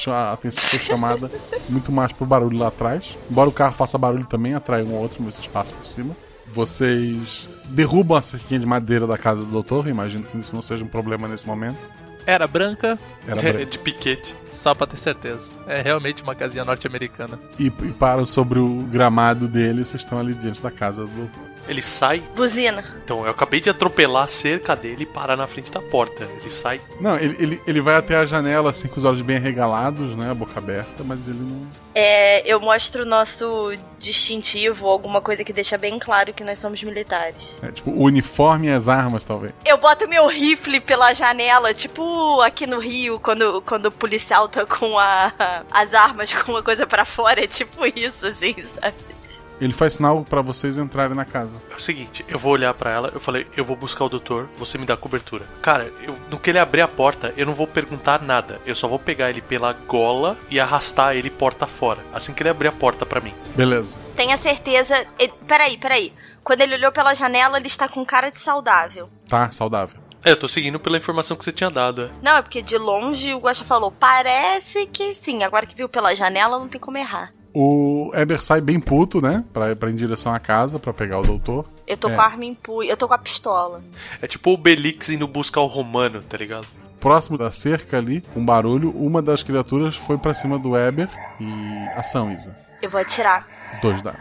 a 0.08 0.32
atenção 0.32 0.62
foi 0.62 0.78
chamada 0.78 1.30
muito 1.68 1.90
mais 1.90 2.12
pro 2.12 2.26
barulho 2.26 2.58
lá 2.58 2.68
atrás. 2.68 3.16
Embora 3.30 3.48
o 3.48 3.52
carro 3.52 3.74
faça 3.74 3.96
barulho 3.96 4.26
também, 4.26 4.54
atrai 4.54 4.82
um 4.82 4.92
ou 4.92 5.00
outro, 5.00 5.22
mas 5.22 5.36
vocês 5.36 5.46
passam 5.46 5.76
por 5.76 5.86
cima. 5.86 6.14
Vocês 6.52 7.48
derrubam 7.64 8.16
a 8.16 8.22
cerquinha 8.22 8.60
de 8.60 8.66
madeira 8.66 9.06
da 9.06 9.16
casa 9.16 9.44
do 9.44 9.50
doutor, 9.50 9.88
imagino 9.88 10.24
que 10.24 10.38
isso 10.38 10.54
não 10.54 10.62
seja 10.62 10.84
um 10.84 10.88
problema 10.88 11.26
nesse 11.26 11.46
momento. 11.46 11.78
Era 12.26 12.46
branca. 12.46 12.98
Era 13.26 13.36
branca. 13.36 13.66
de 13.66 13.78
piquete. 13.78 14.34
Só 14.50 14.74
pra 14.74 14.86
ter 14.86 14.96
certeza. 14.96 15.50
É 15.66 15.82
realmente 15.82 16.22
uma 16.22 16.34
casinha 16.34 16.64
norte-americana. 16.64 17.38
E, 17.58 17.66
e 17.66 17.70
param 17.70 18.24
sobre 18.24 18.58
o 18.58 18.82
gramado 18.84 19.46
dele, 19.46 19.84
vocês 19.84 20.02
estão 20.02 20.18
ali 20.18 20.34
diante 20.34 20.62
da 20.62 20.70
casa 20.70 21.04
do 21.04 21.10
doutor. 21.10 21.53
Ele 21.68 21.82
sai. 21.82 22.22
Buzina. 22.34 22.84
Então, 23.04 23.24
eu 23.24 23.30
acabei 23.30 23.60
de 23.60 23.70
atropelar 23.70 24.24
a 24.24 24.28
cerca 24.28 24.74
dele 24.74 25.04
e 25.04 25.06
parar 25.06 25.36
na 25.36 25.46
frente 25.46 25.70
da 25.70 25.80
porta. 25.80 26.28
Ele 26.40 26.50
sai. 26.50 26.80
Não, 27.00 27.16
ele, 27.16 27.36
ele, 27.38 27.62
ele 27.66 27.80
vai 27.80 27.96
até 27.96 28.16
a 28.16 28.24
janela, 28.24 28.70
assim, 28.70 28.88
com 28.88 28.98
os 28.98 29.04
olhos 29.04 29.22
bem 29.22 29.36
arregalados, 29.36 30.16
né? 30.16 30.30
A 30.30 30.34
boca 30.34 30.58
aberta, 30.58 31.02
mas 31.04 31.26
ele 31.26 31.38
não. 31.40 31.66
É, 31.94 32.42
eu 32.50 32.60
mostro 32.60 33.02
o 33.02 33.06
nosso 33.06 33.72
distintivo, 34.00 34.88
alguma 34.88 35.20
coisa 35.20 35.44
que 35.44 35.52
deixa 35.52 35.78
bem 35.78 35.98
claro 35.98 36.34
que 36.34 36.42
nós 36.42 36.58
somos 36.58 36.82
militares. 36.82 37.56
É, 37.62 37.70
tipo, 37.70 37.90
o 37.90 38.02
uniforme 38.02 38.66
e 38.66 38.72
as 38.72 38.88
armas, 38.88 39.24
talvez. 39.24 39.52
Eu 39.64 39.78
boto 39.78 40.08
meu 40.08 40.26
rifle 40.26 40.80
pela 40.80 41.12
janela, 41.14 41.72
tipo 41.72 42.40
aqui 42.40 42.66
no 42.66 42.80
Rio, 42.80 43.20
quando, 43.20 43.62
quando 43.62 43.86
o 43.86 43.92
policial 43.92 44.48
tá 44.48 44.66
com 44.66 44.98
a, 44.98 45.32
as 45.70 45.94
armas 45.94 46.32
com 46.32 46.52
uma 46.52 46.62
coisa 46.62 46.84
pra 46.84 47.04
fora, 47.04 47.44
é 47.44 47.46
tipo 47.46 47.86
isso, 47.94 48.26
assim, 48.26 48.54
sabe? 48.64 49.13
Ele 49.60 49.72
faz 49.72 49.94
sinal 49.94 50.24
pra 50.24 50.42
vocês 50.42 50.76
entrarem 50.76 51.14
na 51.16 51.24
casa. 51.24 51.52
É 51.70 51.74
o 51.74 51.80
seguinte, 51.80 52.24
eu 52.28 52.38
vou 52.38 52.52
olhar 52.52 52.74
pra 52.74 52.90
ela, 52.90 53.10
eu 53.14 53.20
falei, 53.20 53.46
eu 53.56 53.64
vou 53.64 53.76
buscar 53.76 54.04
o 54.04 54.08
doutor, 54.08 54.48
você 54.58 54.76
me 54.78 54.84
dá 54.86 54.96
cobertura. 54.96 55.44
Cara, 55.62 55.92
eu, 56.02 56.16
no 56.30 56.38
que 56.38 56.50
ele 56.50 56.58
abrir 56.58 56.80
a 56.82 56.88
porta, 56.88 57.32
eu 57.36 57.46
não 57.46 57.54
vou 57.54 57.66
perguntar 57.66 58.20
nada. 58.22 58.60
Eu 58.66 58.74
só 58.74 58.88
vou 58.88 58.98
pegar 58.98 59.30
ele 59.30 59.40
pela 59.40 59.72
gola 59.72 60.36
e 60.50 60.58
arrastar 60.58 61.14
ele 61.16 61.30
porta 61.30 61.66
fora. 61.66 62.00
Assim 62.12 62.32
que 62.32 62.42
ele 62.42 62.50
abrir 62.50 62.68
a 62.68 62.72
porta 62.72 63.06
pra 63.06 63.20
mim. 63.20 63.34
Beleza. 63.54 63.96
Tenha 64.16 64.36
certeza. 64.36 65.06
e- 65.18 65.28
Peraí, 65.46 65.76
peraí. 65.78 66.12
Quando 66.42 66.60
ele 66.60 66.74
olhou 66.74 66.92
pela 66.92 67.14
janela, 67.14 67.56
ele 67.56 67.66
está 67.68 67.88
com 67.88 68.04
cara 68.04 68.30
de 68.30 68.40
saudável. 68.40 69.08
Tá, 69.28 69.50
saudável. 69.50 69.98
É, 70.22 70.30
eu 70.32 70.36
tô 70.38 70.48
seguindo 70.48 70.80
pela 70.80 70.96
informação 70.96 71.36
que 71.36 71.44
você 71.44 71.52
tinha 71.52 71.70
dado. 71.70 72.02
é. 72.04 72.10
Não, 72.22 72.36
é 72.36 72.42
porque 72.42 72.60
de 72.62 72.76
longe 72.78 73.34
o 73.34 73.38
Guaxa 73.38 73.64
falou, 73.64 73.90
parece 73.90 74.86
que 74.86 75.12
sim. 75.14 75.42
Agora 75.42 75.66
que 75.66 75.74
viu 75.76 75.88
pela 75.88 76.14
janela, 76.14 76.58
não 76.58 76.68
tem 76.68 76.80
como 76.80 76.96
errar. 76.98 77.32
O 77.56 78.10
Eber 78.14 78.42
sai 78.42 78.60
bem 78.60 78.80
puto, 78.80 79.20
né? 79.20 79.44
Pra, 79.52 79.76
pra 79.76 79.88
ir 79.88 79.92
em 79.92 79.96
direção 79.96 80.34
à 80.34 80.40
casa, 80.40 80.78
pra 80.80 80.92
pegar 80.92 81.20
o 81.20 81.22
doutor. 81.22 81.64
Eu 81.86 81.96
tô 81.96 82.08
É. 82.08 82.14
com 82.16 82.20
a 82.20 82.24
arma 82.24 82.44
em 82.44 82.54
punho, 82.54 82.90
eu 82.90 82.96
tô 82.96 83.06
com 83.06 83.14
a 83.14 83.18
pistola. 83.18 83.80
É 84.20 84.26
tipo 84.26 84.52
o 84.52 84.56
Belix 84.56 85.08
indo 85.10 85.28
buscar 85.28 85.60
o 85.60 85.66
Romano, 85.66 86.20
tá 86.22 86.36
ligado? 86.36 86.66
Próximo 86.98 87.38
da 87.38 87.50
cerca 87.52 87.96
ali, 87.98 88.22
com 88.34 88.44
barulho, 88.44 88.90
uma 88.90 89.22
das 89.22 89.42
criaturas 89.42 89.94
foi 89.94 90.18
pra 90.18 90.34
cima 90.34 90.58
do 90.58 90.76
Eber 90.76 91.08
e. 91.40 91.88
Ação, 91.96 92.32
Isa. 92.32 92.56
Eu 92.82 92.90
vou 92.90 93.00
atirar. 93.00 93.46
Dois 93.80 94.02
dados. 94.02 94.20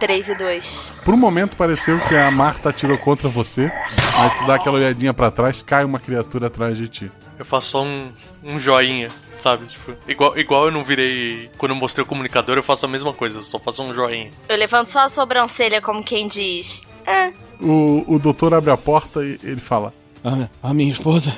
3 0.00 0.28
e 0.28 0.34
2. 0.34 0.92
Por 1.04 1.14
um 1.14 1.16
momento 1.16 1.56
pareceu 1.56 1.98
que 2.08 2.14
a 2.16 2.30
Marta 2.30 2.70
atirou 2.70 2.96
contra 2.98 3.28
você, 3.28 3.70
mas 4.16 4.38
tu 4.38 4.46
dá 4.46 4.54
aquela 4.54 4.76
olhadinha 4.76 5.12
pra 5.12 5.30
trás, 5.30 5.60
cai 5.62 5.84
uma 5.84 5.98
criatura 5.98 6.46
atrás 6.46 6.76
de 6.76 6.88
ti. 6.88 7.12
Eu 7.38 7.44
faço 7.44 7.70
só 7.70 7.82
um, 7.84 8.12
um 8.44 8.58
joinha, 8.58 9.08
sabe? 9.38 9.66
Tipo, 9.66 9.94
igual, 10.06 10.38
igual 10.38 10.64
eu 10.66 10.70
não 10.72 10.84
virei. 10.84 11.50
Quando 11.58 11.70
eu 11.72 11.76
mostrei 11.76 12.02
o 12.04 12.06
comunicador, 12.06 12.56
eu 12.56 12.62
faço 12.62 12.84
a 12.86 12.88
mesma 12.88 13.12
coisa, 13.12 13.38
eu 13.38 13.42
só 13.42 13.58
faço 13.58 13.82
um 13.82 13.92
joinha. 13.94 14.30
Eu 14.48 14.56
levanto 14.56 14.88
só 14.88 15.00
a 15.00 15.08
sobrancelha, 15.08 15.80
como 15.80 16.02
quem 16.02 16.26
diz. 16.28 16.82
É. 17.06 17.32
O, 17.60 18.04
o 18.06 18.18
doutor 18.18 18.54
abre 18.54 18.70
a 18.70 18.76
porta 18.76 19.24
e 19.24 19.38
ele 19.42 19.60
fala: 19.60 19.92
A, 20.24 20.68
a 20.70 20.74
minha 20.74 20.90
esposa. 20.92 21.36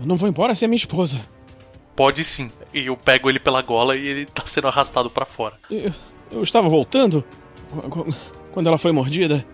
Eu 0.00 0.06
não 0.06 0.16
vou 0.16 0.28
embora 0.28 0.54
sem 0.54 0.66
a 0.66 0.68
minha 0.68 0.76
esposa. 0.76 1.20
Pode 1.96 2.22
sim. 2.24 2.50
E 2.72 2.86
eu 2.86 2.96
pego 2.96 3.28
ele 3.28 3.40
pela 3.40 3.60
gola 3.60 3.96
e 3.96 4.06
ele 4.06 4.26
tá 4.26 4.44
sendo 4.46 4.68
arrastado 4.68 5.10
pra 5.10 5.24
fora. 5.24 5.56
Eu, 5.70 5.92
eu 6.30 6.42
estava 6.42 6.68
voltando 6.68 7.24
qu- 7.90 8.14
quando 8.52 8.66
ela 8.68 8.78
foi 8.78 8.92
mordida. 8.92 9.44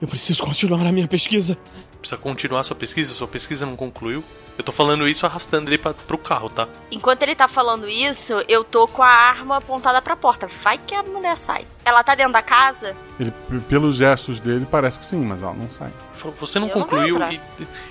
Eu 0.00 0.08
preciso 0.08 0.42
continuar 0.42 0.84
a 0.84 0.90
minha 0.90 1.06
pesquisa. 1.06 1.56
Precisa 2.02 2.20
continuar 2.20 2.64
sua 2.64 2.74
pesquisa? 2.74 3.14
Sua 3.14 3.28
pesquisa 3.28 3.64
não 3.64 3.76
concluiu? 3.76 4.24
Eu 4.58 4.64
tô 4.64 4.72
falando 4.72 5.06
isso 5.06 5.24
arrastando 5.24 5.70
ele 5.70 5.78
pra, 5.78 5.94
pro 5.94 6.18
carro, 6.18 6.50
tá? 6.50 6.68
Enquanto 6.90 7.22
ele 7.22 7.36
tá 7.36 7.46
falando 7.46 7.88
isso, 7.88 8.44
eu 8.48 8.64
tô 8.64 8.88
com 8.88 9.04
a 9.04 9.08
arma 9.08 9.58
apontada 9.58 10.02
pra 10.02 10.16
porta. 10.16 10.48
Vai 10.64 10.78
que 10.78 10.96
a 10.96 11.02
mulher 11.04 11.36
sai. 11.36 11.64
Ela 11.84 12.02
tá 12.02 12.16
dentro 12.16 12.32
da 12.32 12.42
casa? 12.42 12.96
Ele, 13.20 13.32
pelos 13.68 13.96
gestos 13.96 14.40
dele, 14.40 14.66
parece 14.68 14.98
que 14.98 15.04
sim, 15.04 15.24
mas 15.24 15.44
ela 15.44 15.54
não 15.54 15.70
sai. 15.70 15.92
Falou, 16.14 16.36
Você 16.40 16.58
não 16.58 16.66
Eu 16.66 16.74
não 16.74 16.82
concluiu 16.82 17.18
vou 17.20 17.30
e 17.30 17.40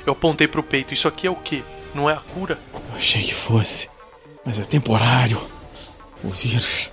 eu 0.05 0.11
apontei 0.11 0.45
pro 0.45 0.61
peito. 0.61 0.93
Isso 0.93 1.07
aqui 1.07 1.25
é 1.25 1.31
o 1.31 1.35
quê? 1.35 1.63
Não 1.95 2.09
é 2.09 2.13
a 2.13 2.21
cura? 2.33 2.59
Eu 2.73 2.97
achei 2.97 3.23
que 3.23 3.33
fosse. 3.33 3.89
Mas 4.45 4.59
é 4.59 4.65
temporário. 4.65 5.41
O 6.21 6.29
vírus. 6.29 6.91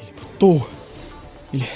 Ele 0.00 0.12
botou. 0.18 0.66
Ele. 1.52 1.68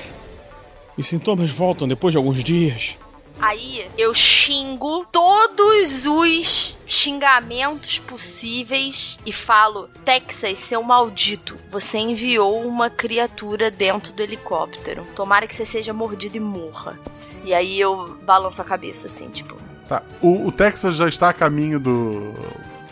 Os 0.96 1.06
sintomas 1.06 1.50
voltam 1.50 1.86
depois 1.86 2.12
de 2.12 2.18
alguns 2.18 2.42
dias. 2.42 2.98
Aí 3.40 3.90
eu 3.96 4.12
xingo 4.12 5.06
todos 5.10 6.04
os 6.04 6.78
xingamentos 6.84 7.98
possíveis 8.00 9.18
e 9.24 9.32
falo: 9.32 9.88
Texas, 10.04 10.58
seu 10.58 10.82
maldito, 10.82 11.56
você 11.70 11.98
enviou 11.98 12.62
uma 12.66 12.90
criatura 12.90 13.70
dentro 13.70 14.12
do 14.12 14.22
helicóptero. 14.22 15.06
Tomara 15.14 15.46
que 15.46 15.54
você 15.54 15.64
seja 15.64 15.92
mordido 15.92 16.36
e 16.36 16.40
morra. 16.40 16.98
E 17.44 17.54
aí 17.54 17.80
eu 17.80 18.18
balanço 18.22 18.60
a 18.60 18.64
cabeça 18.64 19.06
assim, 19.06 19.28
tipo. 19.30 19.56
Tá. 19.88 20.02
O, 20.20 20.46
o 20.46 20.52
Texas 20.52 20.96
já 20.96 21.08
está 21.08 21.30
a 21.30 21.32
caminho 21.32 21.80
do. 21.80 22.32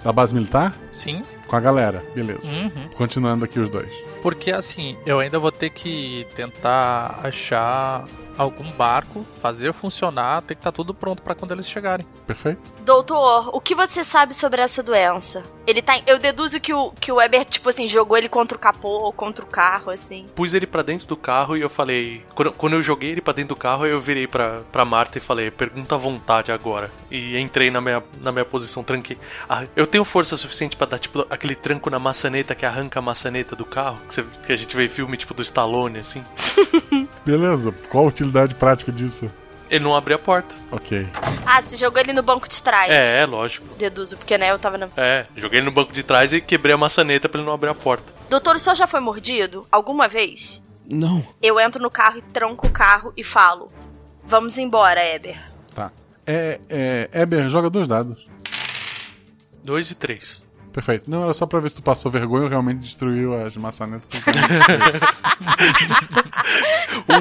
da 0.03 0.13
base 0.13 0.33
militar? 0.35 0.75
Sim. 0.93 1.23
Com 1.49 1.57
a 1.57 1.61
galera, 1.61 2.05
beleza. 2.15 2.47
Uhum. 2.55 2.89
Continuando 2.95 3.45
aqui 3.45 3.59
os 3.59 3.71
dois. 3.71 3.93
Porque 4.23 4.53
assim, 4.53 4.97
eu 5.07 5.19
ainda 5.19 5.39
vou 5.39 5.51
ter 5.51 5.71
que 5.71 6.27
tentar 6.37 7.19
achar 7.23 8.05
algum 8.39 8.71
barco, 8.73 9.27
fazer 9.43 9.73
funcionar, 9.73 10.43
tem 10.43 10.57
que 10.57 10.61
estar 10.61 10.71
tudo 10.71 10.95
pronto 10.95 11.21
pra 11.23 11.35
quando 11.35 11.53
eles 11.53 11.69
chegarem. 11.69 12.07
Perfeito. 12.27 12.61
Doutor, 12.85 13.51
o 13.53 13.61
que 13.61 13.75
você 13.75 14.05
sabe 14.05 14.33
sobre 14.33 14.63
essa 14.63 14.83
doença? 14.83 15.43
Ele 15.67 15.83
tá. 15.83 16.01
Eu 16.07 16.19
deduzo 16.19 16.61
que 16.61 16.73
o, 16.73 16.93
que 16.93 17.13
o 17.13 17.17
Weber, 17.17 17.45
tipo 17.45 17.69
assim, 17.69 17.89
jogou 17.89 18.17
ele 18.17 18.29
contra 18.29 18.57
o 18.57 18.61
capô 18.61 18.89
ou 18.89 19.13
contra 19.13 19.45
o 19.45 19.49
carro, 19.49 19.91
assim. 19.91 20.25
Pus 20.35 20.55
ele 20.55 20.67
pra 20.67 20.83
dentro 20.83 21.07
do 21.07 21.17
carro 21.17 21.57
e 21.57 21.61
eu 21.61 21.69
falei. 21.69 22.25
Quando, 22.35 22.53
quando 22.53 22.73
eu 22.75 22.83
joguei 22.83 23.11
ele 23.11 23.21
pra 23.21 23.35
dentro 23.35 23.55
do 23.55 23.59
carro, 23.59 23.85
eu 23.85 24.01
virei 24.01 24.27
pra, 24.27 24.61
pra 24.73 24.85
Marta 24.85 25.19
e 25.19 25.21
falei: 25.21 25.51
pergunta 25.51 25.97
à 25.97 25.99
vontade 25.99 26.53
agora. 26.53 26.91
E 27.11 27.37
entrei 27.39 27.71
na 27.71 27.81
minha, 27.81 28.03
na 28.21 28.33
minha 28.33 28.45
posição, 28.45 28.83
tranquei. 28.83 29.19
Ah, 29.49 29.65
eu 29.77 29.87
tenho 29.87 30.05
força 30.05 30.37
suficiente 30.37 30.77
pra 30.77 30.87
dar, 30.87 30.99
tipo, 30.99 31.27
aquele 31.39 31.55
tranco 31.55 31.89
na 31.89 31.99
maçaneta 31.99 32.55
que 32.55 32.67
arranca 32.67 32.99
a 32.99 33.03
maçaneta 33.03 33.55
do 33.57 33.65
carro? 33.65 33.99
Que, 34.09 34.15
você- 34.15 34.25
que 34.47 34.53
a 34.53 34.57
gente 34.57 34.75
vê 34.77 34.89
filme, 34.89 35.17
tipo, 35.17 35.33
do 35.33 35.43
Stallone, 35.43 35.99
assim. 35.99 36.23
Beleza. 37.25 37.73
Qual 37.89 38.05
a 38.05 38.09
utilidade 38.09 38.55
prática 38.55 38.93
disso? 38.93 39.31
Ele 39.71 39.85
não 39.85 39.95
abriu 39.95 40.17
a 40.17 40.19
porta. 40.19 40.55
Ok. 40.73 41.07
Ah, 41.47 41.61
você 41.61 41.77
jogou 41.77 42.01
ele 42.01 42.13
no 42.15 42.23
banco 42.23 42.49
de 42.49 42.63
trás. 42.63 42.91
É, 42.91 43.21
é, 43.21 43.27
lógico. 43.27 43.67
Deduzo, 43.77 44.17
porque 44.17 44.39
né, 44.39 44.51
eu 44.51 44.59
tava 44.59 44.79
na. 44.79 44.89
É, 44.97 45.27
joguei 45.37 45.59
ele 45.59 45.67
no 45.67 45.73
banco 45.73 45.93
de 45.93 46.03
trás 46.03 46.33
e 46.33 46.41
quebrei 46.41 46.75
a 46.75 46.79
maçaneta 46.79 47.29
pra 47.29 47.39
ele 47.39 47.47
não 47.47 47.53
abrir 47.55 47.69
a 47.69 47.75
porta. 47.75 48.11
Doutor, 48.31 48.57
o 48.57 48.59
senhor 48.59 48.75
já 48.75 48.87
foi 48.87 49.01
mordido? 49.01 49.67
Alguma 49.71 50.09
vez? 50.09 50.63
Não. 50.91 51.23
Eu 51.43 51.61
entro 51.61 51.83
no 51.83 51.91
carro 51.91 52.17
e 52.19 52.23
tranco 52.23 52.67
o 52.67 52.71
carro 52.71 53.13
e 53.15 53.23
falo: 53.23 53.71
Vamos 54.25 54.57
embora, 54.57 55.05
Eber. 55.07 55.39
Tá. 55.75 55.93
É, 56.27 56.59
é. 56.71 57.11
Eber, 57.13 57.51
joga 57.51 57.69
dois 57.69 57.87
dados. 57.87 58.27
Dois 59.63 59.91
e 59.91 59.95
três. 59.95 60.43
Perfeito. 60.73 61.11
Não, 61.11 61.25
era 61.25 61.35
só 61.35 61.47
pra 61.47 61.59
ver 61.61 61.71
se 61.71 61.77
tu 61.77 61.83
passou 61.83 62.11
vergonha 62.11 62.45
ou 62.45 62.49
realmente 62.49 62.79
destruiu 62.81 63.35
as 63.45 63.57
maçanetas. 63.57 64.09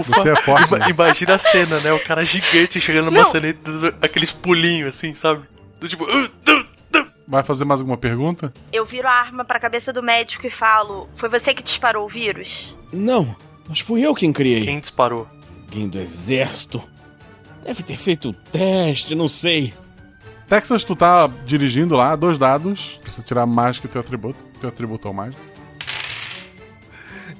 Você 0.07 0.29
é 0.29 0.35
forte. 0.41 0.67
Ima- 0.67 0.77
né? 0.79 0.89
Imagina 0.89 1.35
a 1.35 1.39
cena, 1.39 1.79
né? 1.79 1.91
O 1.93 2.03
cara 2.03 2.23
gigante 2.25 2.79
chegando 2.79 3.05
na 3.05 3.11
Não. 3.11 3.21
maçaneta, 3.21 3.59
dando 3.63 3.95
aqueles 4.01 4.31
pulinhos 4.31 4.95
assim, 4.95 5.13
sabe? 5.13 5.43
Do 5.79 5.87
tipo. 5.87 6.03
"Uh, 6.05 6.29
du". 6.45 6.67
Vai 7.27 7.43
fazer 7.43 7.65
mais 7.65 7.79
alguma 7.81 7.97
pergunta? 7.97 8.53
Eu 8.71 8.85
viro 8.85 9.07
a 9.07 9.11
arma 9.11 9.43
pra 9.43 9.59
cabeça 9.59 9.91
do 9.91 10.01
médico 10.03 10.45
e 10.47 10.49
falo: 10.49 11.09
Foi 11.15 11.29
você 11.29 11.53
que 11.53 11.63
disparou 11.63 12.05
o 12.05 12.09
vírus? 12.09 12.75
Não, 12.91 13.35
mas 13.67 13.79
fui 13.79 14.01
eu 14.01 14.13
quem 14.15 14.31
criei. 14.31 14.63
Quem 14.65 14.79
disparou? 14.79 15.27
Alguém 15.65 15.87
do 15.89 15.97
exército. 15.99 16.81
Deve 17.65 17.83
ter 17.83 17.97
feito 17.97 18.29
o 18.29 18.33
teste, 18.33 19.13
não 19.13 19.27
sei. 19.27 19.73
Texas, 20.47 20.83
tu 20.83 20.95
tá 20.95 21.29
dirigindo 21.45 21.95
lá, 21.95 22.15
dois 22.15 22.37
dados. 22.37 22.99
Precisa 23.01 23.23
tirar 23.23 23.45
mais 23.45 23.79
que 23.79 23.87
teu 23.87 23.99
atributo. 23.99 24.43
Teu 24.59 24.69
atributo 24.69 25.07
é 25.07 25.11
o 25.11 25.13
mais. 25.13 25.35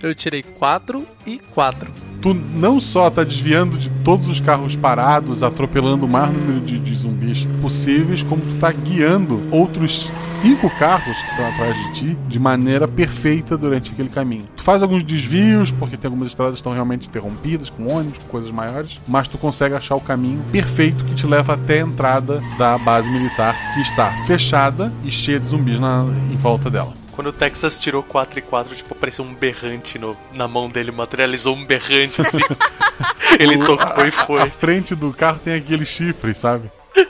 Eu 0.01 0.13
tirei 0.13 0.43
4 0.43 1.05
e 1.25 1.39
4. 1.39 1.91
Tu 2.21 2.33
não 2.33 2.79
só 2.79 3.09
tá 3.09 3.23
desviando 3.23 3.77
de 3.77 3.89
todos 4.03 4.27
os 4.27 4.39
carros 4.39 4.75
parados, 4.75 5.43
atropelando 5.43 6.05
o 6.05 6.09
maior 6.09 6.31
número 6.31 6.59
de, 6.61 6.79
de 6.79 6.95
zumbis 6.95 7.45
possíveis, 7.61 8.23
como 8.23 8.41
tu 8.41 8.59
tá 8.59 8.71
guiando 8.71 9.43
outros 9.51 10.11
cinco 10.19 10.69
carros 10.77 11.21
que 11.21 11.29
estão 11.29 11.47
atrás 11.47 11.77
de 11.77 11.91
ti 11.93 12.17
de 12.27 12.39
maneira 12.39 12.87
perfeita 12.87 13.57
durante 13.57 13.91
aquele 13.91 14.09
caminho. 14.09 14.45
Tu 14.55 14.63
faz 14.63 14.81
alguns 14.81 15.03
desvios, 15.03 15.71
porque 15.71 15.95
tem 15.95 16.09
algumas 16.09 16.29
estradas 16.29 16.53
que 16.53 16.59
estão 16.59 16.73
realmente 16.73 17.07
interrompidas, 17.07 17.69
com 17.69 17.87
ônibus, 17.87 18.17
com 18.19 18.27
coisas 18.27 18.51
maiores, 18.51 18.99
mas 19.07 19.27
tu 19.27 19.37
consegue 19.37 19.75
achar 19.75 19.95
o 19.95 20.01
caminho 20.01 20.43
perfeito 20.51 21.05
que 21.05 21.13
te 21.13 21.25
leva 21.27 21.53
até 21.53 21.81
a 21.81 21.85
entrada 21.85 22.41
da 22.57 22.77
base 22.77 23.09
militar, 23.09 23.73
que 23.73 23.81
está 23.81 24.11
fechada 24.25 24.91
e 25.03 25.11
cheia 25.11 25.39
de 25.39 25.45
zumbis 25.45 25.79
na, 25.79 26.03
em 26.31 26.37
volta 26.37 26.69
dela. 26.69 27.06
Quando 27.17 27.29
o 27.29 27.33
Texas 27.33 27.75
tirou 27.79 28.03
4 28.03 28.37
e 28.37 28.41
4, 28.43 28.75
tipo, 28.75 28.93
apareceu 28.93 29.25
um 29.25 29.33
berrante 29.33 29.97
no, 29.97 30.15
na 30.31 30.47
mão 30.47 30.69
dele, 30.69 30.91
materializou 30.91 31.55
um 31.55 31.65
berrante 31.65 32.21
assim. 32.21 32.43
Ele 33.39 33.57
tocou 33.57 34.05
e 34.05 34.11
foi. 34.11 34.39
A, 34.39 34.47
frente 34.47 34.93
do 34.93 35.11
carro 35.11 35.39
tem 35.39 35.55
aqueles 35.55 35.87
chifres, 35.87 36.37
sabe? 36.37 36.71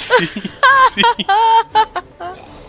Sim, 0.00 0.26
sim. 0.26 1.02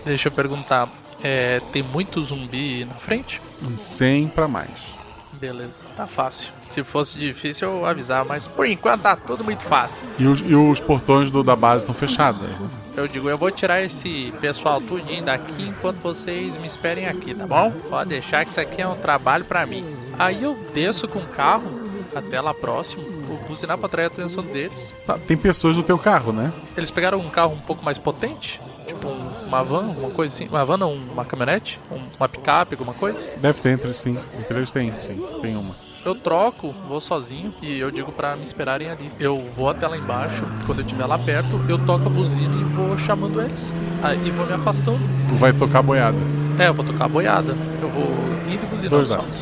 Deixa 0.06 0.28
eu 0.28 0.32
perguntar, 0.32 0.88
é, 1.24 1.60
tem 1.72 1.82
muito 1.82 2.24
zumbi 2.24 2.86
na 2.86 2.94
frente? 2.96 3.41
Uns 3.60 3.82
100 3.82 4.28
pra 4.28 4.48
mais. 4.48 4.96
Beleza, 5.34 5.80
tá 5.98 6.06
fácil. 6.06 6.52
Se 6.74 6.84
fosse 6.84 7.20
difícil 7.20 7.70
eu 7.70 7.86
avisar, 7.86 8.26
mas 8.26 8.48
por 8.48 8.66
enquanto 8.66 9.02
tá 9.02 9.16
tudo 9.16 9.44
muito 9.44 9.64
fácil. 9.64 10.02
E 10.18 10.26
os, 10.26 10.40
e 10.42 10.56
os 10.56 10.80
portões 10.80 11.30
do- 11.30 11.44
da 11.44 11.56
base 11.56 11.84
estão 11.84 11.94
fechados. 11.94 12.42
né? 12.42 12.56
Eu 12.98 13.08
digo, 13.08 13.30
eu 13.30 13.38
vou 13.38 13.52
tirar 13.52 13.82
esse 13.82 14.34
pessoal 14.42 14.82
tudinho 14.82 15.24
daqui 15.24 15.64
enquanto 15.68 15.98
vocês 16.00 16.58
me 16.58 16.66
esperem 16.68 17.08
aqui, 17.08 17.34
tá 17.36 17.46
bom? 17.46 17.72
Pode 17.90 18.10
deixar 18.10 18.44
que 18.46 18.52
isso 18.52 18.60
aqui 18.60 18.82
é 18.82 18.88
um 18.88 18.96
trabalho 18.96 19.46
pra 19.46 19.66
mim. 19.66 19.86
Aí 20.18 20.42
eu 20.44 20.56
desço 20.74 21.08
com 21.08 21.20
o 21.20 21.26
carro 21.28 21.70
até 22.16 22.40
lá 22.42 22.54
próximo, 22.54 23.04
vou 23.28 23.38
buzinar 23.48 23.78
pra 23.78 23.86
atrair 23.88 24.06
a 24.06 24.08
atenção 24.08 24.44
deles. 24.44 24.91
Tá, 25.06 25.18
tem 25.18 25.38
pessoas 25.38 25.76
no 25.78 25.84
teu 25.84 25.98
carro, 26.00 26.32
né? 26.34 26.52
Eles 26.78 26.90
pegaram 26.91 27.20
um 27.20 27.30
carro 27.30 27.54
um 27.54 27.60
pouco 27.60 27.84
mais 27.86 27.98
potente? 28.00 28.60
Tipo 28.88 29.08
um- 29.10 29.45
uma 29.48 29.64
van, 29.64 29.82
uma 29.90 30.10
coisa 30.10 30.34
assim? 30.34 30.48
Uma 30.48 30.66
van 30.66 30.78
não, 30.78 30.94
uma 30.95 31.24
caminhonete? 31.26 31.80
Um- 31.91 32.02
uma 32.20 32.28
picape, 32.30 32.74
alguma 32.76 32.94
coisa? 32.95 33.20
Deve 33.38 33.62
ter 33.62 33.70
entre 33.70 33.94
sim. 33.94 34.18
Entre 34.40 34.58
eles 34.58 34.72
tem, 34.72 34.91
sim. 35.00 35.24
Tem 35.41 35.56
uma. 35.56 35.76
Eu 36.06 36.16
troco, 36.16 36.76
vou 36.88 37.00
sozinho 37.00 37.54
e 37.62 37.80
eu 37.80 37.90
digo 37.90 38.12
pra 38.12 38.36
me 38.36 38.44
esperarem 38.44 38.90
ali. 38.90 39.10
Eu 39.20 39.42
vou 39.56 39.70
até 39.70 39.88
lá 39.88 39.98
embaixo, 39.98 40.44
quando 40.66 40.80
eu 40.80 40.86
estiver 40.86 41.06
lá 41.06 41.18
perto, 41.18 41.50
eu 41.70 41.80
toco 41.80 42.08
a 42.08 42.10
buzina 42.10 42.54
e 42.60 42.64
vou 42.66 42.98
chamando 42.98 43.40
eles. 43.42 43.72
Aí 44.02 44.18
vou 44.32 44.46
me 44.46 44.54
afastando. 44.54 45.00
Tu 45.30 45.36
vai 45.36 45.54
tocar 45.54 45.82
boiada. 45.82 46.18
É, 46.60 46.68
eu 46.68 46.74
vou 46.74 46.86
tocar 46.86 47.06
a 47.06 47.08
boiada. 47.08 47.56
Eu 47.82 47.90
vou 47.90 48.04
indo 48.48 48.64
e 48.64 48.66
buzinando 48.68 48.90
Dois 48.98 49.08
só. 49.08 49.16
dados. 49.16 49.34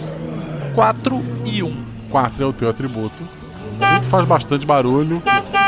4 0.75 1.25
e 1.45 1.63
1. 1.63 1.67
Um. 1.67 1.83
4 2.11 2.43
é 2.43 2.45
o 2.45 2.53
teu 2.53 2.69
atributo. 2.69 3.15
Tu 4.01 4.07
faz 4.07 4.25
bastante 4.25 4.63
barulho. 4.65 5.21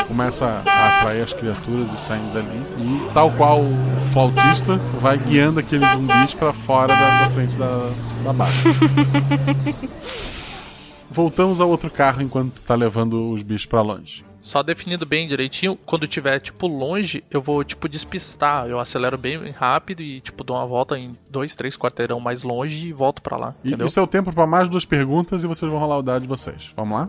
começa 0.06 0.62
a 0.64 0.98
atrair 0.98 1.22
as 1.22 1.32
criaturas 1.32 1.92
e 1.92 1.96
saindo 1.96 2.32
dali. 2.32 2.62
E 2.78 3.12
tal 3.12 3.32
qual 3.32 3.62
o 3.62 3.76
flautista, 4.12 4.78
tu 4.92 4.96
vai 5.00 5.18
guiando 5.18 5.58
aqueles 5.58 5.90
zumbis 5.90 6.34
pra 6.34 6.52
fora 6.52 6.94
da, 6.94 7.24
da 7.24 7.30
frente 7.30 7.56
da, 7.56 7.90
da 8.22 8.32
base. 8.32 8.52
Voltamos 11.14 11.60
ao 11.60 11.70
outro 11.70 11.88
carro 11.88 12.20
enquanto 12.22 12.54
tu 12.54 12.62
tá 12.64 12.74
levando 12.74 13.30
os 13.30 13.40
bichos 13.40 13.66
pra 13.66 13.80
longe. 13.82 14.24
Só 14.42 14.64
definindo 14.64 15.06
bem 15.06 15.28
direitinho, 15.28 15.76
quando 15.86 16.08
tiver, 16.08 16.40
tipo, 16.40 16.66
longe, 16.66 17.22
eu 17.30 17.40
vou, 17.40 17.62
tipo, 17.62 17.88
despistar. 17.88 18.66
Eu 18.66 18.80
acelero 18.80 19.16
bem 19.16 19.52
rápido 19.52 20.02
e, 20.02 20.20
tipo, 20.20 20.42
dou 20.42 20.56
uma 20.56 20.66
volta 20.66 20.98
em 20.98 21.12
dois, 21.30 21.54
três 21.54 21.76
quarteirão 21.76 22.18
mais 22.18 22.42
longe 22.42 22.88
e 22.88 22.92
volto 22.92 23.22
pra 23.22 23.36
lá. 23.36 23.54
E 23.62 23.68
Entendeu? 23.68 23.86
isso 23.86 24.00
é 24.00 24.02
o 24.02 24.08
tempo 24.08 24.32
pra 24.32 24.44
mais 24.44 24.68
duas 24.68 24.84
perguntas 24.84 25.44
e 25.44 25.46
vocês 25.46 25.70
vão 25.70 25.80
rolar 25.80 25.98
o 25.98 26.02
dado 26.02 26.22
de 26.22 26.28
vocês. 26.28 26.72
Vamos 26.76 26.98
lá? 26.98 27.08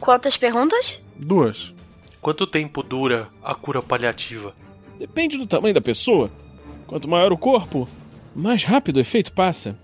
Quantas 0.00 0.36
perguntas? 0.36 1.00
Duas. 1.16 1.72
Quanto 2.20 2.48
tempo 2.48 2.82
dura 2.82 3.28
a 3.40 3.54
cura 3.54 3.80
paliativa? 3.80 4.52
Depende 4.98 5.38
do 5.38 5.46
tamanho 5.46 5.74
da 5.74 5.80
pessoa. 5.80 6.28
Quanto 6.88 7.08
maior 7.08 7.32
o 7.32 7.38
corpo, 7.38 7.88
mais 8.34 8.64
rápido 8.64 8.96
o 8.96 9.00
efeito 9.00 9.32
passa. 9.32 9.78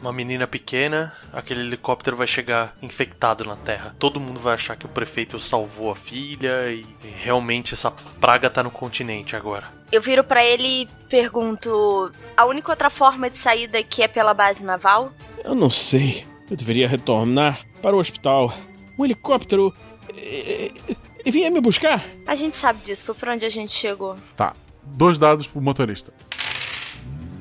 Uma 0.00 0.12
menina 0.12 0.46
pequena, 0.46 1.12
aquele 1.32 1.60
helicóptero 1.60 2.16
vai 2.16 2.26
chegar 2.26 2.74
infectado 2.82 3.44
na 3.44 3.56
Terra. 3.56 3.94
Todo 3.98 4.20
mundo 4.20 4.38
vai 4.40 4.54
achar 4.54 4.76
que 4.76 4.84
o 4.86 4.88
prefeito 4.88 5.38
salvou 5.38 5.90
a 5.90 5.94
filha 5.96 6.70
e 6.70 6.84
e 7.04 7.08
realmente 7.08 7.74
essa 7.74 7.90
praga 8.20 8.50
tá 8.50 8.62
no 8.62 8.70
continente 8.70 9.34
agora. 9.36 9.68
Eu 9.92 10.02
viro 10.02 10.22
pra 10.24 10.44
ele 10.44 10.82
e 10.82 10.88
pergunto: 11.08 12.12
a 12.36 12.44
única 12.44 12.70
outra 12.72 12.90
forma 12.90 13.30
de 13.30 13.36
sair 13.36 13.66
daqui 13.66 14.02
é 14.02 14.08
pela 14.08 14.34
base 14.34 14.64
naval? 14.64 15.12
Eu 15.44 15.54
não 15.54 15.70
sei. 15.70 16.26
Eu 16.50 16.56
deveria 16.56 16.86
retornar 16.88 17.60
para 17.80 17.96
o 17.96 17.98
hospital. 17.98 18.52
Um 18.98 19.04
helicóptero. 19.04 19.74
eh, 20.16 20.72
Ele 21.20 21.30
vinha 21.30 21.50
me 21.50 21.60
buscar? 21.60 22.04
A 22.26 22.34
gente 22.34 22.56
sabe 22.56 22.80
disso, 22.84 23.04
foi 23.06 23.14
por 23.14 23.28
onde 23.30 23.46
a 23.46 23.48
gente 23.48 23.72
chegou. 23.72 24.14
Tá. 24.36 24.52
Dois 24.82 25.16
dados 25.16 25.46
pro 25.46 25.60
motorista. 25.62 26.12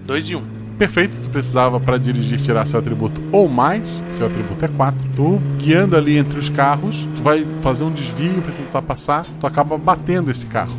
Dois 0.06 0.30
e 0.30 0.36
um. 0.36 0.44
Perfeito, 0.78 1.16
tu 1.22 1.30
precisava 1.30 1.80
para 1.80 1.98
dirigir 1.98 2.42
tirar 2.42 2.66
seu 2.66 2.80
atributo 2.80 3.22
ou 3.32 3.48
mais, 3.48 3.88
seu 4.08 4.26
atributo 4.28 4.66
é 4.66 4.68
4. 4.68 5.08
Tu 5.16 5.38
guiando 5.58 5.96
ali 5.96 6.18
entre 6.18 6.40
os 6.40 6.50
carros, 6.50 7.08
tu 7.16 7.22
vai 7.22 7.46
fazer 7.62 7.84
um 7.84 7.92
desvio 7.92 8.42
para 8.42 8.52
tentar 8.52 8.82
passar, 8.82 9.26
tu 9.40 9.48
acaba 9.48 9.78
batendo 9.78 10.32
esse 10.32 10.46
carro. 10.48 10.76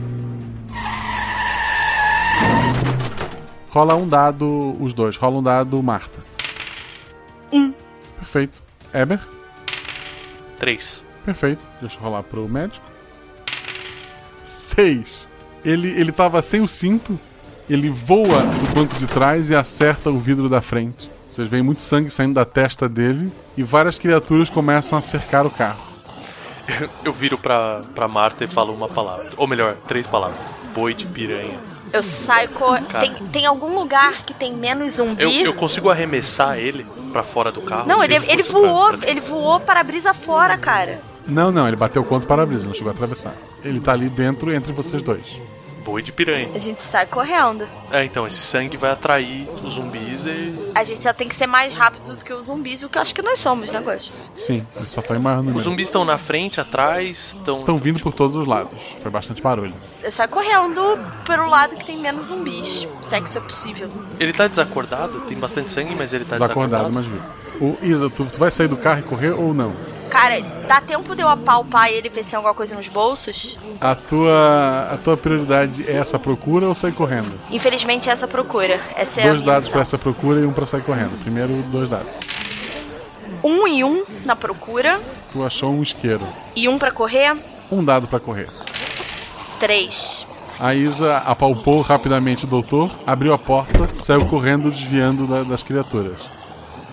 Rola 3.71 3.97
um 3.97 4.07
dado, 4.07 4.77
os 4.81 4.95
dois. 4.95 5.17
Rola 5.17 5.39
um 5.39 5.43
dado, 5.43 5.83
Marta. 5.83 6.21
Um. 7.53 7.73
Perfeito. 8.19 8.63
Eber? 8.93 9.21
Três. 10.59 11.03
Perfeito. 11.25 11.61
Deixa 11.81 11.97
eu 11.99 12.03
rolar 12.03 12.23
pro 12.23 12.49
médico. 12.49 12.87
Seis. 14.45 15.29
Ele, 15.65 15.89
ele 15.89 16.13
tava 16.13 16.41
sem 16.41 16.61
o 16.61 16.69
cinto, 16.69 17.19
ele 17.69 17.89
voa 17.89 18.43
do 18.43 18.75
banco 18.75 18.95
de 18.97 19.07
trás 19.07 19.51
e 19.51 19.55
acerta 19.55 20.11
o 20.11 20.19
vidro 20.19 20.49
da 20.49 20.61
frente. 20.61 21.11
Vocês 21.27 21.49
veem 21.49 21.63
muito 21.63 21.83
sangue 21.83 22.11
saindo 22.11 22.35
da 22.35 22.45
testa 22.45 22.89
dele 22.89 23.33
e 23.57 23.63
várias 23.63 23.99
criaturas 23.99 24.49
começam 24.51 24.99
a 24.99 25.01
cercar 25.03 25.47
o 25.47 25.51
carro. 25.51 25.81
Eu, 27.05 27.13
viro 27.13 27.37
pra, 27.37 27.83
pra 27.95 28.09
Marta 28.09 28.45
e 28.45 28.49
falo 28.49 28.73
uma 28.73 28.89
palavra. 28.89 29.27
Ou 29.37 29.47
melhor, 29.47 29.77
três 29.87 30.07
palavras. 30.07 30.39
Boi 30.75 30.95
de 30.95 31.07
piranha. 31.07 31.59
Eu 31.93 32.03
saio 32.03 32.49
cor... 32.51 32.81
Cara. 32.83 33.01
tem, 33.07 33.15
tem 33.29 33.47
algum 33.47 33.75
lugar 33.79 34.23
que 34.25 34.33
tem 34.35 34.53
menos 34.55 34.93
zumbi? 34.95 35.23
Eu, 35.23 35.31
eu 35.31 35.55
consigo 35.55 35.91
arremessar 35.91 36.59
ele 36.59 36.85
pra 37.13 37.23
fora 37.23 37.53
do 37.53 37.61
carro? 37.61 37.87
Não, 37.87 38.03
ele, 38.03 38.15
ele 38.29 38.43
força 38.43 38.51
pra- 38.53 38.61
voou, 38.61 38.99
pra- 38.99 39.11
ele 39.11 39.21
voou 39.21 39.61
para 39.61 39.81
a 39.81 39.85
brisa 39.85 40.13
fora, 40.15 40.57
cara. 40.57 41.01
Não, 41.27 41.53
não, 41.53 41.67
ele 41.69 41.77
bateu 41.77 42.03
contra 42.05 42.25
o 42.25 42.29
para-brisa, 42.29 42.67
não 42.67 42.75
chegou 42.75 42.91
a 42.91 42.95
atravessar. 42.95 43.33
Ele 43.63 43.79
tá 43.81 43.93
ali 43.93 44.09
dentro 44.09 44.53
entre 44.53 44.73
vocês 44.73 45.01
dois. 45.03 45.41
Boi 45.85 46.01
de 46.03 46.13
piranha. 46.13 46.49
A 46.55 46.59
gente 46.59 46.81
sai 46.81 47.05
correndo. 47.05 47.69
É, 47.91 48.05
então, 48.05 48.27
esse 48.27 48.39
sangue 48.41 48.77
vai 48.77 48.91
atrair 48.91 49.47
os 49.63 49.75
zumbis 49.75 50.25
e. 50.25 50.55
A 50.75 50.83
gente 50.83 50.99
só 51.01 51.13
tem 51.13 51.29
que 51.29 51.35
ser 51.35 51.47
mais 51.47 51.75
rápido 51.75 52.17
do 52.17 52.25
que 52.25 52.33
os 52.33 52.47
zumbis, 52.47 52.83
o 52.83 52.89
que 52.89 52.97
eu 52.97 53.03
acho 53.03 53.15
que 53.15 53.21
nós 53.21 53.39
somos, 53.39 53.71
né, 53.71 53.81
Gosto? 53.81 54.11
Sim, 54.35 54.67
ele 54.77 54.89
só 54.89 55.03
tá 55.03 55.15
em 55.15 55.19
maior 55.19 55.37
número. 55.39 55.59
Os 55.59 55.65
zumbis 55.65 55.89
estão 55.89 56.05
na 56.05 56.17
frente, 56.17 56.61
atrás, 56.61 57.35
estão. 57.37 57.61
Estão 57.61 57.77
vindo 57.77 58.01
por 58.01 58.15
todos 58.15 58.37
os 58.37 58.47
lados. 58.47 58.97
Foi 59.03 59.11
bastante 59.11 59.43
barulho. 59.43 59.75
Eu 60.03 60.11
saio 60.11 60.29
correndo 60.31 60.99
pelo 61.27 61.49
lado 61.51 61.77
que 61.77 61.85
tem 61.85 61.99
menos 61.99 62.29
zumbis. 62.29 62.89
Se 63.03 63.15
é 63.17 63.21
que 63.21 63.29
isso 63.29 63.39
é 63.39 63.41
possível. 63.43 63.91
Ele 64.19 64.33
tá 64.33 64.49
desacordado, 64.49 65.21
tem 65.21 65.37
bastante 65.37 65.71
sangue, 65.71 65.95
mas 65.95 66.13
ele 66.15 66.25
tá 66.25 66.37
Desacordado, 66.39 66.91
desacordado. 66.91 66.95
mas 66.95 67.07
viu. 67.07 67.45
O 67.61 67.79
Isa, 67.85 68.09
tu, 68.11 68.25
tu 68.25 68.39
vai 68.39 68.51
sair 68.51 68.69
do 68.69 68.77
carro 68.77 69.01
e 69.01 69.03
correr 69.03 69.31
ou 69.31 69.53
não? 69.55 69.73
Cara, 70.15 70.41
dá 70.69 70.81
tempo 70.81 71.17
de 71.17 71.23
eu 71.23 71.29
apalpar 71.29 71.89
ele 71.89 72.07
e 72.07 72.09
ver 72.11 72.23
se 72.23 72.31
tem 72.31 72.37
alguma 72.37 72.55
coisa 72.55 72.77
nos 72.77 72.87
bolsos? 72.87 73.59
A 73.81 73.97
tua, 73.97 74.89
a 74.93 74.97
tua 74.99 75.17
prioridade 75.17 75.85
é 75.91 75.95
essa 75.97 76.21
procura 76.21 76.69
ou 76.69 76.75
sair 76.75 76.93
correndo? 76.93 77.33
Infelizmente, 77.51 78.09
essa 78.09 78.29
procura. 78.29 78.81
Essa 78.95 79.21
é 79.21 79.25
a 79.25 79.27
dois 79.31 79.43
minha 79.43 79.53
dados 79.55 79.69
pra 79.69 79.81
essa 79.81 79.99
procura 79.99 80.39
e 80.41 80.47
um 80.47 80.53
pra 80.53 80.65
sair 80.67 80.83
correndo. 80.83 81.19
Primeiro, 81.21 81.53
dois 81.65 81.89
dados. 81.89 82.07
Um 83.43 83.67
e 83.67 83.83
um 83.83 84.05
na 84.25 84.37
procura. 84.37 85.01
Tu 85.33 85.45
achou 85.45 85.73
um 85.73 85.83
isqueiro. 85.83 86.25
E 86.55 86.69
um 86.69 86.79
pra 86.79 86.93
correr. 86.93 87.37
Um 87.71 87.85
dado 87.85 88.07
pra 88.07 88.21
correr. 88.21 88.49
Três. 89.59 90.25
A 90.61 90.77
Isa 90.77 91.17
apalpou 91.19 91.81
rapidamente 91.81 92.45
o 92.45 92.47
doutor, 92.47 92.89
abriu 93.05 93.35
a 93.35 93.39
porta, 93.39 93.89
saiu 93.99 94.25
correndo, 94.27 94.71
desviando 94.71 95.27
da- 95.27 95.43
das 95.43 95.65
criaturas. 95.65 96.31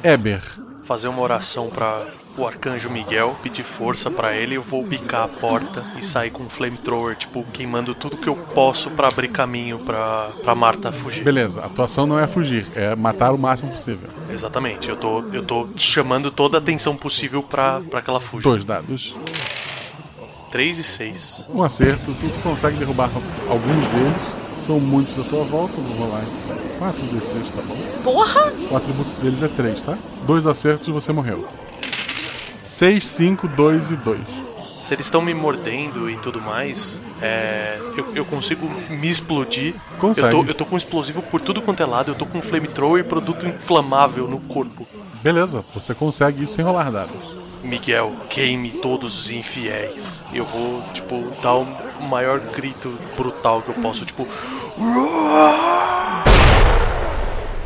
Eber, 0.04 0.42
Fazer 0.84 1.08
uma 1.08 1.22
oração 1.22 1.70
pra 1.70 2.02
o 2.38 2.46
arcanjo 2.48 2.90
Miguel, 2.90 3.36
pedir 3.44 3.64
força 3.64 4.10
pra 4.10 4.36
ele, 4.36 4.56
eu 4.56 4.62
vou 4.62 4.84
bicar 4.84 5.24
a 5.24 5.28
porta 5.28 5.84
e 6.00 6.06
sair 6.06 6.32
com 6.32 6.44
um 6.44 6.50
flamethrower, 6.50 7.16
tipo, 7.16 7.44
queimando 7.52 7.94
tudo 7.94 8.18
que 8.18 8.28
eu 8.28 8.36
posso 8.36 8.90
pra 8.92 9.08
abrir 9.08 9.28
caminho 9.30 9.80
pra, 9.80 10.32
pra 10.44 10.56
Marta 10.56 10.92
fugir. 10.92 11.24
beleza, 11.24 11.64
a 11.64 11.70
tua 11.70 11.86
ação 11.86 12.06
não 12.06 12.18
é 12.20 12.28
fugir, 12.28 12.66
é 12.76 12.96
matar 12.96 13.34
o 13.34 13.38
máximo 13.38 13.72
possível. 13.72 14.10
Exatamente, 14.30 14.90
eu 14.90 14.96
tô, 14.98 15.22
eu 15.34 15.44
tô 15.44 15.68
chamando 15.76 16.32
toda 16.32 16.58
a 16.58 16.60
atenção 16.60 16.96
possível 16.96 17.44
pra, 17.44 17.82
pra 17.82 18.02
que 18.02 18.10
ela 18.10 18.20
fuja. 18.20 18.44
Dois 18.44 18.64
dados. 18.66 19.16
3 20.52 20.80
e 20.80 20.84
6. 20.84 21.46
Um 21.54 21.64
acerto, 21.64 22.14
tu, 22.14 22.30
tu 22.30 22.40
consegue 22.44 22.78
derrubar 22.78 23.10
alguns 23.50 23.88
deles. 23.88 24.42
São 24.68 24.80
muitos 24.80 25.20
à 25.20 25.24
tua 25.28 25.44
volta, 25.46 25.74
vou 25.76 26.08
rolar 26.08 26.24
4 26.78 27.02
D6, 27.02 27.56
tá 27.56 27.62
bom? 27.68 27.76
Porra! 28.04 28.52
O 28.70 28.76
atributo 28.76 29.10
deles 29.22 29.42
é 29.42 29.48
3, 29.48 29.82
tá? 29.82 29.98
Dois 30.28 30.46
acertos 30.46 30.88
e 30.88 30.92
você 30.92 31.12
morreu. 31.12 31.48
6, 32.82 33.06
5, 33.06 33.48
2 33.48 33.92
e 33.92 33.96
2. 33.96 34.20
Se 34.82 34.96
eles 34.96 35.06
estão 35.06 35.22
me 35.22 35.36
mordendo 35.36 36.10
e 36.10 36.18
tudo 36.18 36.42
mais, 36.42 37.00
é, 37.22 37.80
eu, 37.96 38.16
eu 38.16 38.26
consigo 38.26 38.68
me 38.90 39.08
explodir. 39.08 39.76
Consegue. 40.00 40.36
Eu 40.36 40.44
tô, 40.44 40.50
eu 40.50 40.56
tô 40.56 40.66
com 40.66 40.76
explosivo 40.76 41.22
por 41.22 41.40
tudo 41.40 41.62
quanto 41.62 41.84
é 41.84 41.86
lado, 41.86 42.10
eu 42.10 42.16
tô 42.16 42.26
com 42.26 42.42
flamethrower 42.42 43.06
e 43.06 43.08
produto 43.08 43.46
inflamável 43.46 44.28
no 44.28 44.40
corpo. 44.40 44.88
Beleza, 45.22 45.64
você 45.76 45.94
consegue 45.94 46.44
isso 46.44 46.56
sem 46.56 46.66
rolar 46.66 46.90
dados. 46.90 47.36
Miguel, 47.64 48.14
queime 48.32 48.72
todos 48.72 49.16
os 49.16 49.30
infiéis. 49.30 50.24
Eu 50.34 50.46
vou, 50.46 50.82
tipo, 50.92 51.32
dar 51.44 51.58
o 51.58 51.68
maior 52.02 52.40
grito 52.40 52.98
brutal 53.16 53.62
que 53.62 53.70
eu 53.70 53.76
posso, 53.76 54.04
tipo. 54.08 54.28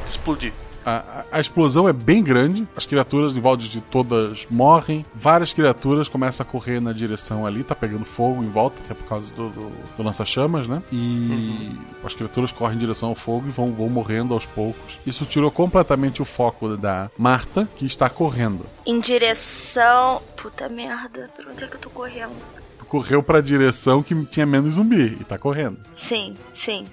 Explodir. 0.06 0.52
A, 0.86 0.98
a- 0.98 1.24
a 1.32 1.40
explosão 1.42 1.90
é 1.90 1.94
bem 1.94 2.22
grande, 2.24 2.68
as 2.78 2.86
criaturas 2.86 3.36
em 3.36 3.40
volta 3.40 3.64
de 3.64 3.82
todas 3.82 4.46
morrem, 4.52 5.04
várias 5.14 5.52
criaturas 5.54 6.08
começam 6.08 6.46
a 6.46 6.50
correr 6.50 6.80
na 6.80 6.94
direção 6.94 7.46
ali, 7.46 7.64
tá 7.64 7.74
pegando 7.74 8.06
fogo 8.06 8.44
em 8.44 8.50
volta, 8.50 8.76
até 8.86 8.94
por 8.94 9.06
causa 9.08 9.34
do, 9.34 9.50
do- 9.50 9.72
do 9.98 10.04
lança-chamas, 10.04 10.68
né? 10.68 10.84
E 10.92 11.72
as 12.04 12.14
criaturas 12.14 12.52
correm 12.52 12.76
em 12.76 12.80
direção 12.80 13.10
ao 13.10 13.16
fogo 13.16 13.48
e 13.48 13.52
vão, 13.52 13.72
vão 13.74 13.90
morrendo 13.90 14.34
aos 14.34 14.46
poucos. 14.46 15.00
Isso 15.08 15.26
tirou 15.26 15.50
completamente 15.50 16.22
o 16.22 16.26
foco 16.26 16.78
da 16.78 17.10
Marta, 17.18 17.68
que 17.76 17.86
está 17.86 18.10
correndo. 18.10 18.66
Em 18.86 19.00
direção. 19.00 20.22
Puta 20.36 20.70
merda, 20.70 21.30
pra 21.36 21.52
onde 21.52 21.64
é 21.64 21.68
que 21.68 21.76
eu 21.76 21.80
tô 21.82 21.90
correndo? 21.90 22.34
Tu 22.78 22.86
correu 22.86 23.24
pra 23.24 23.42
direção 23.42 24.04
que 24.04 24.14
tinha 24.26 24.46
menos 24.46 24.76
zumbi 24.76 25.18
e 25.20 25.24
tá 25.24 25.38
correndo. 25.40 25.80
Sim, 25.96 26.36
sim. 26.54 26.86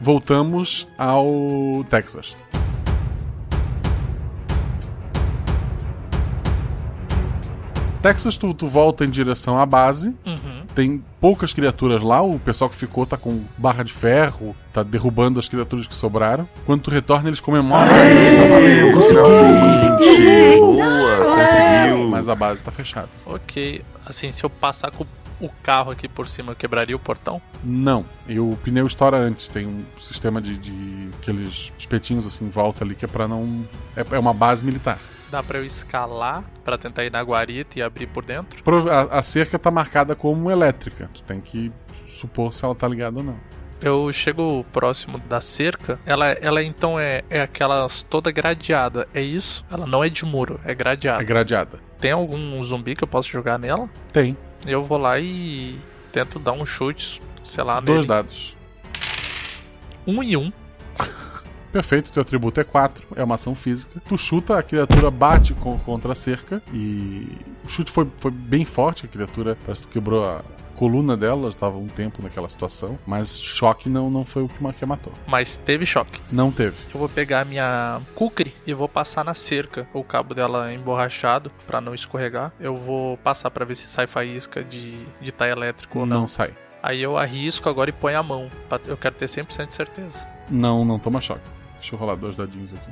Voltamos 0.00 0.86
ao 0.98 1.84
Texas. 1.88 2.36
Texas, 8.06 8.36
tu, 8.36 8.54
tu 8.54 8.68
volta 8.68 9.04
em 9.04 9.10
direção 9.10 9.58
à 9.58 9.66
base. 9.66 10.14
Uhum. 10.24 10.62
Tem 10.76 11.02
poucas 11.20 11.52
criaturas 11.52 12.04
lá. 12.04 12.22
O 12.22 12.38
pessoal 12.38 12.70
que 12.70 12.76
ficou 12.76 13.04
tá 13.04 13.16
com 13.16 13.42
barra 13.58 13.82
de 13.82 13.92
ferro, 13.92 14.54
tá 14.72 14.84
derrubando 14.84 15.40
as 15.40 15.48
criaturas 15.48 15.88
que 15.88 15.94
sobraram. 15.94 16.48
Quando 16.64 16.82
tu 16.82 16.90
retorna, 16.92 17.28
eles 17.28 17.40
comemoram. 17.40 17.84
valeu, 17.88 18.92
consegui! 18.92 20.56
Boa, 20.60 21.36
conseguiu! 21.36 22.08
Mas 22.08 22.28
a 22.28 22.36
base 22.36 22.62
tá 22.62 22.70
fechada. 22.70 23.08
Ok, 23.26 23.82
assim, 24.06 24.30
se 24.30 24.44
eu 24.44 24.50
passar 24.50 24.92
com 24.92 25.04
o 25.40 25.48
carro 25.64 25.90
aqui 25.90 26.06
por 26.06 26.28
cima, 26.28 26.52
eu 26.52 26.56
quebraria 26.56 26.94
o 26.94 27.00
portão? 27.00 27.42
Não. 27.64 28.06
E 28.28 28.38
o 28.38 28.56
pneu 28.62 28.86
estoura 28.86 29.16
antes. 29.16 29.48
Tem 29.48 29.66
um 29.66 29.82
sistema 30.00 30.40
de, 30.40 30.56
de 30.56 31.08
aqueles 31.20 31.72
espetinhos 31.76 32.24
assim 32.24 32.44
em 32.44 32.50
volta 32.50 32.84
ali 32.84 32.94
que 32.94 33.04
é 33.04 33.08
pra 33.08 33.26
não. 33.26 33.64
É, 33.96 34.04
é 34.14 34.18
uma 34.20 34.32
base 34.32 34.64
militar. 34.64 35.00
Dá 35.36 35.42
pra 35.42 35.58
eu 35.58 35.66
escalar 35.66 36.44
pra 36.64 36.78
tentar 36.78 37.04
ir 37.04 37.12
na 37.12 37.20
guarita 37.20 37.78
e 37.78 37.82
abrir 37.82 38.06
por 38.06 38.24
dentro? 38.24 38.58
A, 38.90 39.18
a 39.18 39.22
cerca 39.22 39.58
tá 39.58 39.70
marcada 39.70 40.16
como 40.16 40.50
elétrica. 40.50 41.10
Tu 41.12 41.22
tem 41.24 41.42
que 41.42 41.70
supor 42.08 42.54
se 42.54 42.64
ela 42.64 42.74
tá 42.74 42.88
ligada 42.88 43.18
ou 43.18 43.22
não. 43.22 43.36
Eu 43.78 44.10
chego 44.14 44.64
próximo 44.72 45.18
da 45.18 45.38
cerca. 45.42 46.00
Ela, 46.06 46.28
ela 46.28 46.62
então 46.62 46.98
é, 46.98 47.22
é 47.28 47.42
aquelas 47.42 48.02
toda 48.02 48.30
gradeada, 48.30 49.06
é 49.12 49.20
isso? 49.20 49.62
Ela 49.70 49.86
não 49.86 50.02
é 50.02 50.08
de 50.08 50.24
muro, 50.24 50.58
é 50.64 50.74
gradeada. 50.74 51.22
É 51.22 51.26
gradeada. 51.26 51.80
Tem 52.00 52.12
algum 52.12 52.62
zumbi 52.62 52.96
que 52.96 53.04
eu 53.04 53.08
posso 53.08 53.30
jogar 53.30 53.58
nela? 53.58 53.90
Tem. 54.14 54.34
Eu 54.66 54.86
vou 54.86 54.96
lá 54.96 55.20
e 55.20 55.78
tento 56.12 56.38
dar 56.38 56.52
um 56.52 56.64
chute, 56.64 57.20
sei 57.44 57.62
lá, 57.62 57.78
Dois 57.78 57.98
nele. 57.98 58.08
dados. 58.08 58.56
Um 60.06 60.22
e 60.22 60.34
um. 60.34 60.50
Perfeito, 61.76 62.10
teu 62.10 62.22
atributo 62.22 62.58
é 62.58 62.64
4, 62.64 63.06
é 63.16 63.22
uma 63.22 63.34
ação 63.34 63.54
física. 63.54 64.00
Tu 64.08 64.16
chuta, 64.16 64.58
a 64.58 64.62
criatura 64.62 65.10
bate 65.10 65.52
com- 65.52 65.78
contra 65.80 66.12
a 66.12 66.14
cerca 66.14 66.62
e 66.72 67.28
o 67.62 67.68
chute 67.68 67.90
foi, 67.92 68.08
foi 68.16 68.30
bem 68.30 68.64
forte, 68.64 69.04
a 69.04 69.08
criatura 69.10 69.58
parece 69.62 69.82
que 69.82 69.88
tu 69.88 69.92
quebrou 69.92 70.24
a 70.26 70.40
coluna 70.74 71.18
dela, 71.18 71.40
ela 71.42 71.48
estava 71.50 71.76
um 71.76 71.86
tempo 71.86 72.22
naquela 72.22 72.48
situação, 72.48 72.98
mas 73.06 73.38
choque 73.38 73.90
não, 73.90 74.08
não 74.08 74.24
foi 74.24 74.42
o 74.42 74.48
que 74.48 74.56
que 74.72 74.84
a 74.84 74.86
matou. 74.86 75.12
Mas 75.26 75.58
teve 75.58 75.84
choque. 75.84 76.22
Não 76.32 76.50
teve. 76.50 76.76
Eu 76.94 76.98
vou 76.98 77.10
pegar 77.10 77.42
a 77.42 77.44
minha 77.44 78.00
kukri 78.14 78.54
e 78.66 78.72
vou 78.72 78.88
passar 78.88 79.22
na 79.22 79.34
cerca, 79.34 79.86
o 79.92 80.02
cabo 80.02 80.34
dela 80.34 80.72
emborrachado 80.72 81.52
pra 81.66 81.78
não 81.78 81.94
escorregar. 81.94 82.54
Eu 82.58 82.78
vou 82.78 83.18
passar 83.18 83.50
pra 83.50 83.66
ver 83.66 83.74
se 83.74 83.86
sai 83.86 84.06
faísca 84.06 84.64
de 84.64 85.06
de 85.20 85.30
tá 85.30 85.46
elétrico 85.46 85.98
ou 85.98 86.06
não. 86.06 86.20
Não 86.20 86.26
sai. 86.26 86.54
Aí 86.82 87.02
eu 87.02 87.18
arrisco 87.18 87.68
agora 87.68 87.90
e 87.90 87.92
ponho 87.92 88.18
a 88.18 88.22
mão. 88.22 88.50
Eu 88.86 88.96
quero 88.96 89.14
ter 89.14 89.26
100% 89.26 89.66
de 89.66 89.74
certeza. 89.74 90.26
Não, 90.48 90.82
não 90.84 90.98
toma 90.98 91.20
choque. 91.20 91.42
Deixa 91.78 91.94
eu 91.94 91.98
rolar 91.98 92.16
dois 92.16 92.36
dadinhos 92.36 92.72
aqui. 92.74 92.90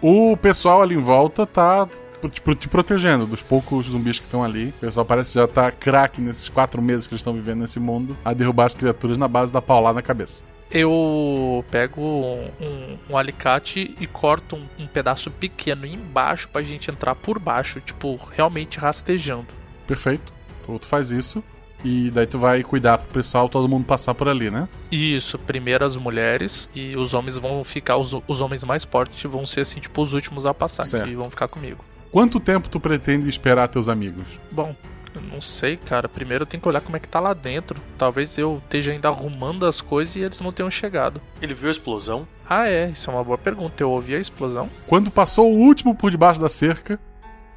O 0.00 0.36
pessoal 0.36 0.82
ali 0.82 0.94
em 0.94 0.98
volta 1.02 1.46
tá 1.46 1.86
te, 1.86 2.54
te 2.56 2.68
protegendo 2.68 3.26
dos 3.26 3.42
poucos 3.42 3.86
zumbis 3.86 4.18
que 4.18 4.24
estão 4.26 4.42
ali. 4.42 4.68
O 4.70 4.72
pessoal 4.80 5.06
parece 5.06 5.32
que 5.32 5.38
já 5.38 5.46
tá 5.46 5.70
craque 5.70 6.20
nesses 6.20 6.48
quatro 6.48 6.82
meses 6.82 7.06
que 7.06 7.14
eles 7.14 7.20
estão 7.20 7.32
vivendo 7.34 7.58
nesse 7.60 7.78
mundo 7.78 8.16
a 8.24 8.32
derrubar 8.32 8.66
as 8.66 8.74
criaturas 8.74 9.16
na 9.18 9.28
base 9.28 9.52
da 9.52 9.62
paulada 9.62 9.94
na 9.96 10.02
cabeça. 10.02 10.44
Eu 10.70 11.62
pego 11.70 12.00
um, 12.00 12.50
um- 12.60 12.98
um 13.10 13.16
alicate 13.16 13.94
e 14.00 14.06
corto 14.06 14.56
um, 14.56 14.66
um 14.78 14.86
pedaço 14.86 15.30
pequeno 15.30 15.84
embaixo 15.86 16.48
pra 16.48 16.62
gente 16.62 16.90
entrar 16.90 17.14
por 17.14 17.38
baixo, 17.38 17.80
tipo, 17.80 18.16
realmente 18.34 18.78
rastejando. 18.78 19.48
Perfeito. 19.86 20.32
Tu, 20.64 20.78
tu 20.78 20.86
faz 20.86 21.10
isso. 21.10 21.44
E 21.84 22.10
daí 22.10 22.26
tu 22.26 22.38
vai 22.38 22.62
cuidar 22.62 22.98
pro 22.98 23.12
pessoal, 23.14 23.48
todo 23.48 23.68
mundo 23.68 23.84
passar 23.84 24.14
por 24.14 24.28
ali, 24.28 24.50
né? 24.50 24.68
Isso, 24.90 25.38
primeiro 25.38 25.84
as 25.84 25.96
mulheres 25.96 26.68
e 26.74 26.94
os 26.96 27.12
homens 27.12 27.36
vão 27.36 27.64
ficar, 27.64 27.96
os, 27.96 28.14
os 28.28 28.40
homens 28.40 28.62
mais 28.62 28.84
fortes 28.84 29.22
vão 29.30 29.44
ser 29.44 29.62
assim, 29.62 29.80
tipo, 29.80 30.00
os 30.02 30.12
últimos 30.12 30.46
a 30.46 30.54
passar, 30.54 30.84
Certo. 30.84 31.08
que 31.08 31.16
vão 31.16 31.28
ficar 31.30 31.48
comigo. 31.48 31.84
Quanto 32.12 32.38
tempo 32.38 32.68
tu 32.68 32.78
pretende 32.78 33.28
esperar 33.28 33.68
teus 33.68 33.88
amigos? 33.88 34.38
Bom, 34.50 34.76
eu 35.14 35.20
não 35.22 35.40
sei, 35.40 35.76
cara. 35.76 36.08
Primeiro 36.08 36.42
eu 36.42 36.46
tenho 36.46 36.62
que 36.62 36.68
olhar 36.68 36.80
como 36.82 36.96
é 36.96 37.00
que 37.00 37.08
tá 37.08 37.18
lá 37.18 37.32
dentro. 37.34 37.80
Talvez 37.98 38.36
eu 38.38 38.60
esteja 38.64 38.92
ainda 38.92 39.08
arrumando 39.08 39.66
as 39.66 39.80
coisas 39.80 40.14
e 40.16 40.20
eles 40.20 40.38
não 40.40 40.52
tenham 40.52 40.70
chegado. 40.70 41.20
Ele 41.40 41.54
viu 41.54 41.68
a 41.68 41.72
explosão? 41.72 42.28
Ah, 42.48 42.68
é, 42.68 42.90
isso 42.90 43.10
é 43.10 43.14
uma 43.14 43.24
boa 43.24 43.38
pergunta. 43.38 43.82
Eu 43.82 43.90
ouvi 43.90 44.14
a 44.14 44.18
explosão? 44.20 44.68
Quando 44.86 45.10
passou 45.10 45.50
o 45.50 45.56
último 45.58 45.94
por 45.94 46.10
debaixo 46.10 46.40
da 46.40 46.48
cerca, 46.50 47.00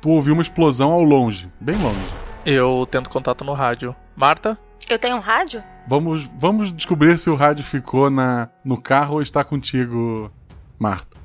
tu 0.01 0.09
ouviu 0.09 0.33
uma 0.33 0.41
explosão 0.41 0.91
ao 0.91 1.03
longe, 1.03 1.49
bem 1.59 1.75
longe. 1.81 1.99
Eu 2.45 2.87
tento 2.89 3.09
contato 3.09 3.43
no 3.43 3.53
rádio. 3.53 3.93
Marta? 4.15 4.57
Eu 4.87 4.97
tenho 4.97 5.17
um 5.17 5.19
rádio? 5.19 5.63
Vamos, 5.87 6.23
vamos 6.39 6.71
descobrir 6.71 7.17
se 7.17 7.29
o 7.29 7.35
rádio 7.35 7.63
ficou 7.63 8.09
na, 8.09 8.49
no 8.63 8.81
carro 8.81 9.15
ou 9.15 9.21
está 9.21 9.43
contigo, 9.43 10.31
Marta. 10.79 11.17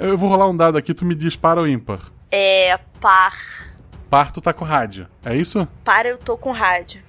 Eu 0.00 0.18
vou 0.18 0.28
rolar 0.28 0.48
um 0.48 0.56
dado 0.56 0.76
aqui, 0.76 0.92
tu 0.92 1.04
me 1.04 1.14
diz 1.14 1.36
par 1.36 1.58
ou 1.58 1.66
ímpar. 1.66 2.00
É. 2.30 2.78
Par. 3.00 3.36
Par, 4.10 4.32
tu 4.32 4.40
tá 4.40 4.52
com 4.52 4.64
rádio. 4.64 5.06
É 5.24 5.36
isso? 5.36 5.66
Par 5.84 6.06
eu 6.06 6.18
tô 6.18 6.36
com 6.36 6.50
rádio. 6.50 7.02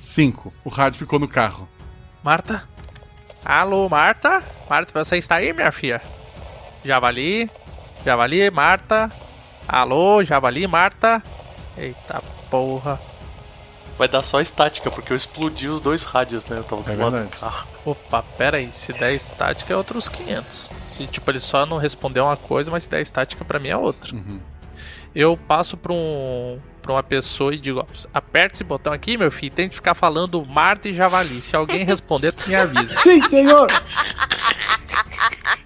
5. 0.00 0.52
O 0.64 0.68
rádio 0.68 0.98
ficou 0.98 1.18
no 1.18 1.28
carro. 1.28 1.68
Marta? 2.22 2.64
Alô, 3.44 3.88
Marta? 3.88 4.42
Marta, 4.68 5.04
você 5.04 5.16
está 5.16 5.36
aí, 5.36 5.52
minha 5.52 5.70
filha? 5.70 6.02
Javali? 6.84 7.50
Javali, 8.04 8.50
Marta? 8.50 9.10
Alô, 9.68 10.24
Javali, 10.24 10.66
Marta? 10.66 11.22
Eita 11.76 12.22
porra. 12.50 13.00
Vai 13.98 14.08
dar 14.08 14.22
só 14.22 14.40
estática, 14.40 14.90
porque 14.90 15.12
eu 15.12 15.16
explodi 15.16 15.68
os 15.68 15.80
dois 15.80 16.04
rádios, 16.04 16.44
né? 16.46 16.58
Eu 16.58 16.64
tava 16.64 16.82
do 16.82 16.92
É 16.92 16.96
lado 16.96 17.18
do 17.18 17.28
carro. 17.28 17.66
Opa, 17.84 18.22
pera 18.22 18.58
aí, 18.58 18.70
se 18.70 18.92
der 18.92 19.14
estática 19.14 19.72
é 19.72 19.76
outros 19.76 20.08
500. 20.08 20.70
Se 20.86 21.06
tipo 21.06 21.30
ele 21.30 21.40
só 21.40 21.64
não 21.64 21.78
respondeu 21.78 22.24
uma 22.24 22.36
coisa, 22.36 22.70
mas 22.70 22.84
se 22.84 22.90
der 22.90 23.00
estática 23.00 23.44
pra 23.44 23.58
mim 23.58 23.68
é 23.68 23.76
outra. 23.76 24.14
Uhum. 24.14 24.38
Eu 25.14 25.34
passo 25.36 25.78
pra 25.78 25.92
um 25.92 26.60
pra 26.82 26.92
uma 26.92 27.02
pessoa 27.02 27.52
e 27.54 27.58
digo, 27.58 27.80
ó, 27.80 27.86
aperta 28.14 28.54
esse 28.54 28.62
botão 28.62 28.92
aqui, 28.92 29.16
meu 29.18 29.30
filho, 29.30 29.52
tem 29.52 29.68
que 29.68 29.74
ficar 29.74 29.94
falando 29.94 30.44
Marta 30.46 30.88
e 30.88 30.94
Javali. 30.94 31.42
Se 31.42 31.56
alguém 31.56 31.84
responder, 31.84 32.32
tu 32.32 32.48
me 32.48 32.54
avisa. 32.54 32.94
Sim, 33.00 33.20
senhor! 33.22 33.66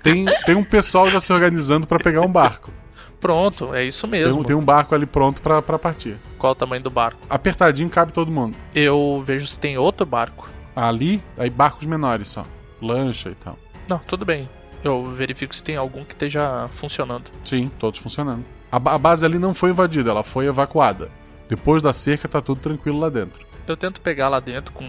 Tem, 0.02 0.24
tem 0.46 0.54
um 0.54 0.64
pessoal 0.64 1.08
já 1.08 1.20
se 1.20 1.32
organizando 1.32 1.86
pra 1.86 1.98
pegar 1.98 2.22
um 2.22 2.30
barco. 2.30 2.72
Pronto, 3.20 3.74
é 3.74 3.84
isso 3.84 4.08
Tem, 4.08 4.20
mesmo. 4.20 4.40
um- 4.40 4.44
tem 4.44 4.56
um 4.56 4.64
barco 4.64 4.94
ali 4.94 5.04
pronto 5.06 5.40
pra 5.42 5.60
pra 5.60 5.78
partir. 5.78 6.16
Qual 6.38 6.52
o 6.52 6.54
tamanho 6.56 6.82
do 6.82 6.90
barco? 6.90 7.20
Apertadinho 7.28 7.90
cabe 7.90 8.12
todo 8.12 8.30
mundo. 8.30 8.56
Eu 8.74 9.22
vejo 9.26 9.46
se 9.46 9.58
tem 9.58 9.76
outro 9.76 10.06
barco. 10.06 10.48
Ali, 10.74 11.22
aí 11.38 11.50
barcos 11.50 11.86
menores 11.86 12.28
só. 12.28 12.44
Lancha 12.80 13.28
e 13.28 13.34
tal. 13.34 13.58
Não, 13.88 13.98
tudo 13.98 14.24
bem. 14.24 14.48
Eu 14.82 15.04
verifico 15.12 15.54
se 15.54 15.62
tem 15.62 15.76
algum 15.76 16.02
que 16.02 16.14
esteja 16.14 16.66
funcionando. 16.76 17.24
Sim, 17.44 17.70
todos 17.78 18.00
funcionando. 18.00 18.42
A, 18.72 18.76
a 18.76 18.98
base 18.98 19.24
ali 19.24 19.38
não 19.38 19.52
foi 19.52 19.70
invadida, 19.70 20.10
ela 20.10 20.22
foi 20.22 20.46
evacuada. 20.46 21.10
Depois 21.48 21.82
da 21.82 21.92
cerca 21.92 22.26
tá 22.28 22.40
tudo 22.40 22.60
tranquilo 22.60 22.98
lá 22.98 23.10
dentro. 23.10 23.44
Eu 23.66 23.76
tento 23.76 24.00
pegar 24.00 24.28
lá 24.30 24.40
dentro 24.40 24.72
com 24.72 24.86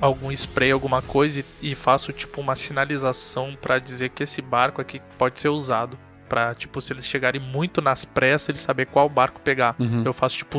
algum 0.00 0.32
spray, 0.32 0.72
alguma 0.72 1.00
coisa 1.02 1.40
e, 1.40 1.70
e 1.70 1.74
faço 1.76 2.12
tipo 2.12 2.40
uma 2.40 2.56
sinalização 2.56 3.56
pra 3.60 3.78
dizer 3.78 4.10
que 4.10 4.22
esse 4.24 4.42
barco 4.42 4.80
aqui 4.80 5.00
pode 5.18 5.38
ser 5.38 5.48
usado. 5.50 5.96
Pra, 6.28 6.54
tipo, 6.54 6.80
se 6.80 6.92
eles 6.92 7.06
chegarem 7.06 7.40
muito 7.40 7.80
nas 7.80 8.04
pressas, 8.04 8.50
eles 8.50 8.60
saber 8.60 8.86
qual 8.86 9.08
barco 9.08 9.40
pegar. 9.40 9.74
Uhum. 9.78 10.02
Eu 10.04 10.12
faço 10.12 10.36
tipo 10.36 10.58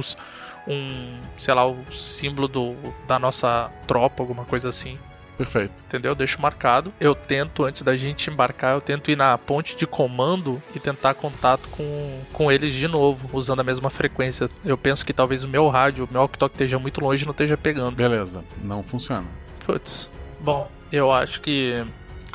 um, 0.68 1.20
sei 1.38 1.54
lá, 1.54 1.68
o 1.68 1.78
símbolo 1.94 2.48
do, 2.48 2.76
da 3.08 3.18
nossa 3.18 3.72
tropa, 3.88 4.22
alguma 4.22 4.46
coisa 4.46 4.70
assim. 4.70 4.98
Perfeito. 5.38 5.84
Entendeu? 5.86 6.12
Eu 6.12 6.16
deixo 6.16 6.42
marcado. 6.42 6.92
Eu 7.00 7.14
tento, 7.14 7.64
antes 7.64 7.84
da 7.84 7.96
gente 7.96 8.30
embarcar, 8.30 8.74
eu 8.74 8.82
tento 8.82 9.12
ir 9.12 9.16
na 9.16 9.38
ponte 9.38 9.78
de 9.78 9.86
comando 9.86 10.62
e 10.76 10.80
tentar 10.80 11.14
contato 11.14 11.70
com, 11.70 12.22
com 12.34 12.52
eles 12.52 12.74
de 12.74 12.88
novo, 12.88 13.30
usando 13.38 13.60
a 13.60 13.64
mesma 13.64 13.90
frequência. 13.90 14.50
Eu 14.66 14.78
penso 14.78 15.06
que 15.06 15.14
talvez 15.14 15.44
o 15.44 15.48
meu 15.48 15.68
rádio, 15.68 16.06
o 16.06 16.08
meu 16.12 16.22
walkie-talkie 16.22 16.56
esteja 16.56 16.80
muito 16.80 17.00
longe 17.00 17.24
e 17.24 17.26
não 17.26 17.32
esteja 17.32 17.56
pegando. 17.56 17.96
Beleza, 17.96 18.44
não 18.64 18.82
funciona. 18.82 19.28
Putz. 19.64 20.10
Bom, 20.40 20.70
eu 20.92 21.12
acho 21.12 21.40
que 21.40 21.86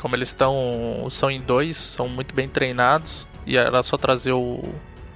como 0.03 0.17
eles 0.17 0.27
estão 0.27 1.07
são 1.09 1.31
em 1.31 1.39
dois, 1.39 1.77
são 1.77 2.09
muito 2.09 2.35
bem 2.35 2.49
treinados 2.49 3.25
e 3.45 3.55
era 3.55 3.81
só 3.81 3.95
trazer 3.95 4.33
o, 4.33 4.61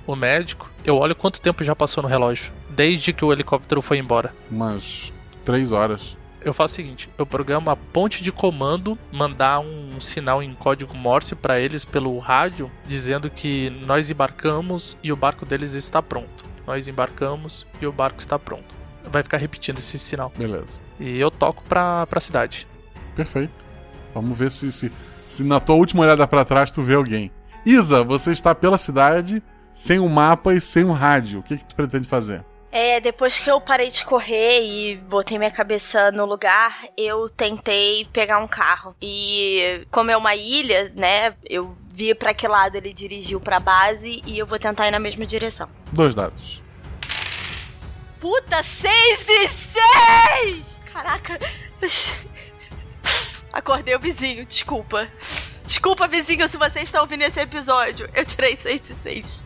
o 0.07 0.15
médico. 0.15 0.71
Eu 0.85 0.95
olho 0.95 1.13
quanto 1.13 1.41
tempo 1.41 1.61
já 1.61 1.75
passou 1.75 2.01
no 2.01 2.07
relógio, 2.07 2.53
desde 2.69 3.11
que 3.11 3.25
o 3.25 3.33
helicóptero 3.33 3.81
foi 3.81 3.97
embora. 3.97 4.33
Umas 4.49 5.13
três 5.43 5.73
horas. 5.73 6.17
Eu 6.39 6.53
faço 6.53 6.75
o 6.75 6.75
seguinte, 6.77 7.09
eu 7.17 7.25
programo 7.25 7.69
a 7.69 7.75
ponte 7.75 8.23
de 8.23 8.31
comando, 8.31 8.97
mandar 9.11 9.59
um 9.59 9.99
sinal 9.99 10.41
em 10.41 10.53
código 10.53 10.95
Morse 10.95 11.35
para 11.35 11.59
eles 11.59 11.83
pelo 11.83 12.17
rádio, 12.17 12.71
dizendo 12.87 13.29
que 13.29 13.69
nós 13.85 14.09
embarcamos 14.09 14.95
e 15.03 15.11
o 15.11 15.17
barco 15.17 15.45
deles 15.45 15.73
está 15.73 16.01
pronto. 16.01 16.45
Nós 16.65 16.87
embarcamos 16.87 17.67
e 17.81 17.85
o 17.85 17.91
barco 17.91 18.21
está 18.21 18.39
pronto. 18.39 18.73
Vai 19.11 19.21
ficar 19.21 19.37
repetindo 19.37 19.79
esse 19.79 19.99
sinal. 19.99 20.31
Beleza. 20.37 20.79
E 20.97 21.19
eu 21.19 21.29
toco 21.29 21.61
pra, 21.63 22.07
pra 22.07 22.21
cidade. 22.21 22.65
Perfeito. 23.17 23.66
Vamos 24.21 24.37
ver 24.37 24.51
se, 24.51 24.71
se, 24.71 24.91
se 25.27 25.43
na 25.43 25.59
tua 25.59 25.75
última 25.75 26.03
olhada 26.03 26.27
pra 26.27 26.45
trás 26.45 26.71
tu 26.71 26.81
vê 26.81 26.95
alguém. 26.95 27.31
Isa, 27.65 28.03
você 28.03 28.31
está 28.31 28.55
pela 28.55 28.77
cidade, 28.77 29.43
sem 29.73 29.99
um 29.99 30.07
mapa 30.07 30.53
e 30.53 30.61
sem 30.61 30.83
um 30.83 30.91
rádio. 30.91 31.39
O 31.39 31.43
que, 31.43 31.57
que 31.57 31.65
tu 31.65 31.75
pretende 31.75 32.07
fazer? 32.07 32.43
É, 32.71 32.99
depois 32.99 33.37
que 33.39 33.49
eu 33.49 33.59
parei 33.61 33.89
de 33.89 34.03
correr 34.05 34.61
e 34.61 34.97
botei 34.97 35.37
minha 35.37 35.51
cabeça 35.51 36.11
no 36.11 36.25
lugar, 36.25 36.85
eu 36.97 37.29
tentei 37.29 38.05
pegar 38.11 38.39
um 38.39 38.47
carro. 38.47 38.95
E 39.01 39.85
como 39.89 40.11
é 40.11 40.17
uma 40.17 40.35
ilha, 40.35 40.91
né, 40.95 41.33
eu 41.49 41.75
vi 41.93 42.13
pra 42.13 42.33
que 42.33 42.47
lado 42.47 42.75
ele 42.75 42.93
dirigiu 42.93 43.39
pra 43.39 43.59
base 43.59 44.21
e 44.25 44.37
eu 44.37 44.45
vou 44.45 44.59
tentar 44.59 44.87
ir 44.87 44.91
na 44.91 44.99
mesma 44.99 45.25
direção. 45.25 45.69
Dois 45.91 46.13
dados. 46.13 46.61
Puta, 48.19 48.61
seis 48.63 49.25
e 49.27 49.47
seis! 49.47 50.81
Caraca. 50.91 51.39
Acordei 53.51 53.95
o 53.95 53.99
vizinho, 53.99 54.45
desculpa. 54.45 55.07
Desculpa, 55.65 56.07
vizinho, 56.07 56.47
se 56.47 56.57
você 56.57 56.79
está 56.79 57.01
ouvindo 57.01 57.23
esse 57.23 57.39
episódio. 57.39 58.09
Eu 58.13 58.25
tirei 58.25 58.55
seis 58.55 58.89
e 58.89 58.95
seis. 58.95 59.45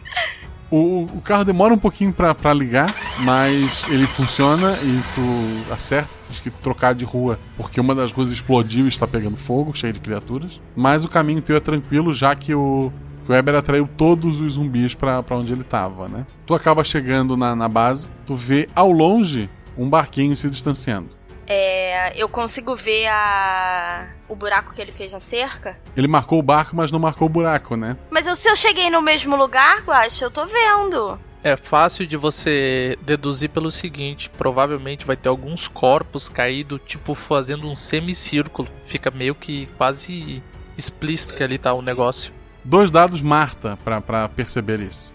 O, 0.69 1.03
o 1.03 1.21
carro 1.21 1.43
demora 1.43 1.73
um 1.73 1.77
pouquinho 1.77 2.13
pra, 2.13 2.33
pra 2.33 2.53
ligar, 2.53 2.95
mas 3.19 3.83
ele 3.89 4.07
funciona 4.07 4.77
e 4.81 5.01
tu 5.13 5.73
acerta. 5.73 6.09
Tens 6.27 6.39
que 6.39 6.49
trocar 6.49 6.95
de 6.95 7.03
rua, 7.03 7.37
porque 7.57 7.81
uma 7.81 7.93
das 7.93 8.11
ruas 8.11 8.31
explodiu 8.31 8.85
e 8.85 8.87
está 8.87 9.05
pegando 9.05 9.35
fogo, 9.35 9.73
cheio 9.73 9.91
de 9.91 9.99
criaturas. 9.99 10.61
Mas 10.73 11.03
o 11.03 11.09
caminho 11.09 11.41
teu 11.41 11.57
é 11.57 11.59
tranquilo, 11.59 12.13
já 12.13 12.33
que 12.35 12.55
o, 12.55 12.89
que 13.25 13.31
o 13.31 13.33
Weber 13.33 13.55
atraiu 13.55 13.89
todos 13.97 14.39
os 14.39 14.53
zumbis 14.53 14.95
pra 14.95 15.21
onde 15.31 15.51
ele 15.51 15.65
tava, 15.65 16.07
né? 16.07 16.25
Tu 16.45 16.53
acaba 16.53 16.85
chegando 16.85 17.35
na, 17.35 17.53
na 17.53 17.67
base, 17.67 18.09
tu 18.25 18.35
vê 18.35 18.69
ao 18.73 18.91
longe 18.91 19.49
um 19.77 19.89
barquinho 19.89 20.37
se 20.37 20.49
distanciando. 20.49 21.09
É, 21.53 22.13
eu 22.15 22.29
consigo 22.29 22.77
ver 22.77 23.07
a... 23.07 24.07
o 24.29 24.35
buraco 24.37 24.73
que 24.73 24.81
ele 24.81 24.93
fez 24.93 25.11
na 25.11 25.19
cerca? 25.19 25.77
Ele 25.97 26.07
marcou 26.07 26.39
o 26.39 26.41
barco, 26.41 26.73
mas 26.73 26.93
não 26.93 26.99
marcou 26.99 27.25
o 27.25 27.29
buraco, 27.29 27.75
né? 27.75 27.97
Mas 28.09 28.25
eu, 28.25 28.37
se 28.37 28.47
eu 28.47 28.55
cheguei 28.55 28.89
no 28.89 29.01
mesmo 29.01 29.35
lugar, 29.35 29.81
Guaxa, 29.81 30.23
eu 30.23 30.31
tô 30.31 30.45
vendo. 30.45 31.19
É 31.43 31.57
fácil 31.57 32.07
de 32.07 32.15
você 32.15 32.97
deduzir 33.01 33.49
pelo 33.49 33.69
seguinte: 33.69 34.29
provavelmente 34.29 35.05
vai 35.05 35.17
ter 35.17 35.27
alguns 35.27 35.67
corpos 35.67 36.29
caídos, 36.29 36.79
tipo 36.85 37.13
fazendo 37.15 37.67
um 37.67 37.75
semicírculo. 37.75 38.69
Fica 38.85 39.11
meio 39.11 39.35
que 39.35 39.65
quase 39.77 40.41
explícito 40.77 41.33
que 41.33 41.43
ali 41.43 41.57
tá 41.57 41.73
o 41.73 41.81
negócio. 41.81 42.31
Dois 42.63 42.89
dados 42.89 43.19
Marta 43.19 43.77
pra, 43.83 43.99
pra 43.99 44.29
perceber 44.29 44.79
isso. 44.79 45.13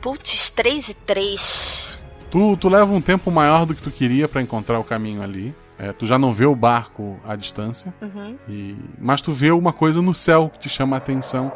Putz, 0.00 0.48
3 0.50 0.90
e 0.90 0.94
3. 0.94 1.89
Tu, 2.30 2.56
tu 2.56 2.68
leva 2.68 2.92
um 2.92 3.00
tempo 3.00 3.30
maior 3.30 3.66
do 3.66 3.74
que 3.74 3.82
tu 3.82 3.90
queria 3.90 4.28
pra 4.28 4.40
encontrar 4.40 4.78
o 4.78 4.84
caminho 4.84 5.22
ali. 5.22 5.54
É, 5.78 5.92
tu 5.92 6.06
já 6.06 6.18
não 6.18 6.32
vê 6.32 6.44
o 6.44 6.54
barco 6.54 7.18
à 7.26 7.34
distância. 7.34 7.92
Uhum. 8.00 8.36
E, 8.48 8.76
mas 8.98 9.20
tu 9.20 9.32
vê 9.32 9.50
uma 9.50 9.72
coisa 9.72 10.00
no 10.00 10.14
céu 10.14 10.50
que 10.52 10.58
te 10.58 10.68
chama 10.68 10.96
a 10.96 10.98
atenção, 10.98 11.50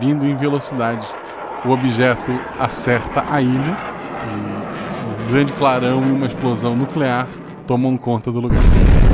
vindo 0.00 0.26
em 0.26 0.34
velocidade. 0.36 1.06
O 1.64 1.70
objeto 1.70 2.30
acerta 2.58 3.24
a 3.28 3.42
ilha 3.42 3.76
e 4.30 5.26
um 5.26 5.32
grande 5.32 5.52
clarão 5.54 6.02
e 6.02 6.12
uma 6.12 6.26
explosão 6.26 6.76
nuclear 6.76 7.28
tomam 7.66 7.96
conta 7.96 8.30
do 8.30 8.40
lugar. 8.40 9.13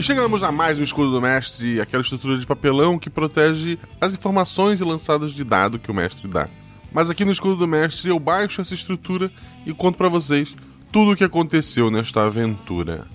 E 0.00 0.02
chegamos 0.02 0.42
a 0.42 0.50
mais 0.50 0.78
um 0.78 0.82
escudo 0.82 1.10
do 1.10 1.20
mestre, 1.20 1.78
aquela 1.78 2.00
estrutura 2.00 2.38
de 2.38 2.46
papelão 2.46 2.98
que 2.98 3.10
protege 3.10 3.78
as 4.00 4.14
informações 4.14 4.80
e 4.80 4.82
lançadas 4.82 5.32
de 5.32 5.44
dado 5.44 5.78
que 5.78 5.90
o 5.90 5.94
mestre 5.94 6.26
dá. 6.26 6.48
Mas 6.90 7.10
aqui 7.10 7.22
no 7.22 7.30
escudo 7.30 7.54
do 7.54 7.68
mestre 7.68 8.08
eu 8.08 8.18
baixo 8.18 8.62
essa 8.62 8.72
estrutura 8.72 9.30
e 9.66 9.74
conto 9.74 9.98
para 9.98 10.08
vocês 10.08 10.56
tudo 10.90 11.10
o 11.10 11.16
que 11.16 11.22
aconteceu 11.22 11.90
nesta 11.90 12.24
aventura. 12.24 13.06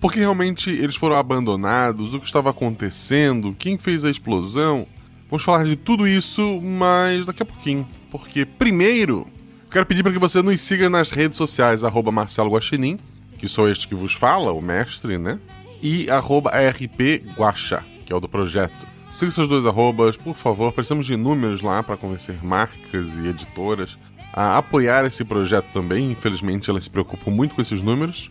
Porque 0.00 0.20
realmente 0.20 0.70
eles 0.70 0.94
foram 0.94 1.16
abandonados, 1.16 2.14
o 2.14 2.20
que 2.20 2.26
estava 2.26 2.50
acontecendo, 2.50 3.52
quem 3.58 3.76
fez 3.76 4.04
a 4.04 4.10
explosão. 4.10 4.86
Vamos 5.28 5.42
falar 5.42 5.64
de 5.64 5.74
tudo 5.74 6.06
isso, 6.06 6.60
mas 6.62 7.26
daqui 7.26 7.42
a 7.42 7.46
pouquinho. 7.46 7.84
Porque 8.12 8.46
primeiro, 8.46 9.26
quero 9.72 9.86
pedir 9.86 10.04
para 10.04 10.12
que 10.12 10.20
você 10.20 10.40
nos 10.40 10.60
siga 10.60 10.88
nas 10.88 11.10
redes 11.10 11.36
sociais, 11.36 11.82
arroba 11.82 12.12
Marcelo 12.12 12.52
Guaxinim, 12.52 12.96
que 13.36 13.48
sou 13.48 13.68
este 13.68 13.88
que 13.88 13.94
vos 13.96 14.12
fala, 14.12 14.52
o 14.52 14.62
mestre, 14.62 15.18
né? 15.18 15.40
E 15.82 16.10
arroba 16.10 16.50
rpguaxa, 16.50 17.84
que 18.04 18.12
é 18.12 18.16
o 18.16 18.20
do 18.20 18.28
projeto. 18.28 18.86
Siga 19.10 19.28
esses 19.28 19.48
dois 19.48 19.64
arrobas, 19.64 20.16
por 20.16 20.34
favor. 20.34 20.72
Precisamos 20.72 21.06
de 21.06 21.16
números 21.16 21.62
lá 21.62 21.82
para 21.82 21.96
convencer 21.96 22.44
marcas 22.44 23.06
e 23.16 23.28
editoras 23.28 23.98
a 24.32 24.58
apoiar 24.58 25.04
esse 25.04 25.24
projeto 25.24 25.72
também. 25.72 26.10
Infelizmente, 26.12 26.68
elas 26.68 26.84
se 26.84 26.90
preocupam 26.90 27.30
muito 27.30 27.54
com 27.54 27.62
esses 27.62 27.80
números. 27.80 28.30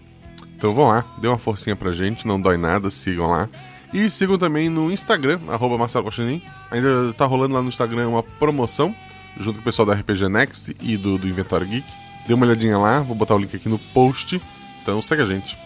Então 0.55 0.73
vão 0.73 0.87
lá, 0.87 1.05
dê 1.19 1.27
uma 1.27 1.37
forcinha 1.37 1.75
pra 1.75 1.91
gente, 1.91 2.27
não 2.27 2.39
dói 2.39 2.57
nada, 2.57 2.89
sigam 2.89 3.27
lá. 3.27 3.49
E 3.93 4.09
sigam 4.09 4.37
também 4.37 4.69
no 4.69 4.91
Instagram, 4.91 5.39
arroba 5.47 5.77
Marcelo 5.77 6.05
Guaxinim. 6.05 6.41
Ainda 6.69 7.13
tá 7.13 7.25
rolando 7.25 7.55
lá 7.55 7.61
no 7.61 7.69
Instagram 7.69 8.09
uma 8.09 8.23
promoção, 8.23 8.93
junto 9.37 9.55
com 9.55 9.61
o 9.61 9.63
pessoal 9.63 9.85
da 9.85 9.93
RPG 9.93 10.27
Next 10.29 10.75
e 10.81 10.97
do, 10.97 11.17
do 11.17 11.27
Inventário 11.27 11.67
Geek. 11.67 11.87
Dê 12.27 12.33
uma 12.33 12.45
olhadinha 12.45 12.77
lá, 12.77 13.01
vou 13.01 13.15
botar 13.15 13.35
o 13.35 13.37
link 13.37 13.55
aqui 13.55 13.69
no 13.69 13.79
post. 13.79 14.41
Então 14.81 15.01
segue 15.01 15.21
a 15.21 15.25
gente. 15.25 15.57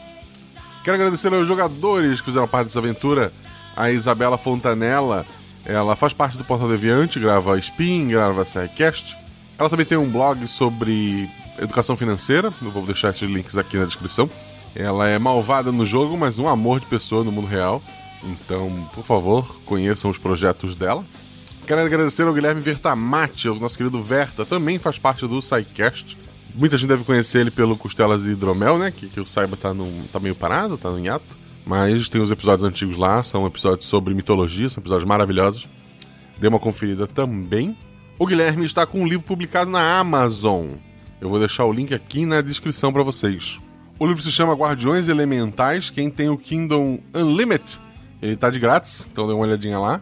Quero 0.83 0.95
agradecer 0.95 1.33
aos 1.33 1.47
jogadores 1.47 2.19
que 2.19 2.25
fizeram 2.25 2.47
parte 2.47 2.67
dessa 2.67 2.79
aventura. 2.79 3.31
A 3.75 3.91
Isabela 3.91 4.37
Fontanella, 4.37 5.25
ela 5.63 5.95
faz 5.95 6.11
parte 6.11 6.37
do 6.37 6.43
Portal 6.43 6.67
Deviante, 6.67 7.19
grava 7.19 7.57
Spin, 7.59 8.09
grava 8.09 8.43
SciCast. 8.43 9.15
Ela 9.57 9.69
também 9.69 9.85
tem 9.85 9.97
um 9.97 10.09
blog 10.09 10.47
sobre 10.47 11.29
educação 11.59 11.95
financeira, 11.95 12.51
eu 12.61 12.71
vou 12.71 12.85
deixar 12.85 13.09
esses 13.09 13.29
links 13.29 13.55
aqui 13.57 13.77
na 13.77 13.85
descrição. 13.85 14.29
Ela 14.75 15.07
é 15.07 15.19
malvada 15.19 15.71
no 15.71 15.85
jogo, 15.85 16.17
mas 16.17 16.39
um 16.39 16.47
amor 16.47 16.79
de 16.79 16.87
pessoa 16.87 17.23
no 17.23 17.31
mundo 17.31 17.47
real. 17.47 17.81
Então, 18.23 18.89
por 18.93 19.03
favor, 19.03 19.61
conheçam 19.65 20.09
os 20.09 20.17
projetos 20.17 20.75
dela. 20.75 21.05
Quero 21.67 21.81
agradecer 21.81 22.23
ao 22.23 22.33
Guilherme 22.33 22.61
Vertamati, 22.61 23.47
o 23.47 23.55
nosso 23.55 23.77
querido 23.77 24.01
Verta, 24.01 24.45
também 24.45 24.79
faz 24.79 24.97
parte 24.97 25.27
do 25.27 25.41
SciCast. 25.41 26.17
Muita 26.53 26.77
gente 26.77 26.89
deve 26.89 27.03
conhecer 27.03 27.39
ele 27.39 27.51
pelo 27.51 27.77
Costelas 27.77 28.25
e 28.25 28.31
Hidromel, 28.31 28.77
né? 28.77 28.91
Que, 28.91 29.07
que 29.07 29.19
eu 29.19 29.25
saiba 29.25 29.55
tá, 29.55 29.73
num, 29.73 30.03
tá 30.11 30.19
meio 30.19 30.35
parado, 30.35 30.77
tá 30.77 30.89
no 30.89 30.99
hiato. 30.99 31.41
Mas 31.65 32.09
tem 32.09 32.21
os 32.21 32.31
episódios 32.31 32.63
antigos 32.63 32.97
lá, 32.97 33.21
são 33.23 33.45
episódios 33.45 33.87
sobre 33.87 34.13
mitologia, 34.13 34.67
são 34.67 34.81
episódios 34.81 35.07
maravilhosos. 35.07 35.69
Dê 36.39 36.47
uma 36.47 36.59
conferida 36.59 37.05
também. 37.07 37.77
O 38.17 38.25
Guilherme 38.25 38.65
está 38.65 38.85
com 38.85 39.01
um 39.01 39.07
livro 39.07 39.25
publicado 39.25 39.69
na 39.69 39.99
Amazon. 39.99 40.71
Eu 41.19 41.29
vou 41.29 41.39
deixar 41.39 41.65
o 41.65 41.71
link 41.71 41.93
aqui 41.93 42.25
na 42.25 42.41
descrição 42.41 42.91
para 42.91 43.03
vocês. 43.03 43.59
O 43.99 44.07
livro 44.07 44.21
se 44.23 44.31
chama 44.31 44.55
Guardiões 44.55 45.07
Elementais. 45.07 45.91
Quem 45.91 46.09
tem 46.09 46.29
o 46.29 46.37
Kingdom 46.37 46.99
Unlimited, 47.13 47.79
ele 48.21 48.35
tá 48.35 48.49
de 48.49 48.59
grátis, 48.59 49.07
então 49.11 49.27
dê 49.27 49.33
uma 49.33 49.43
olhadinha 49.43 49.77
lá. 49.77 50.01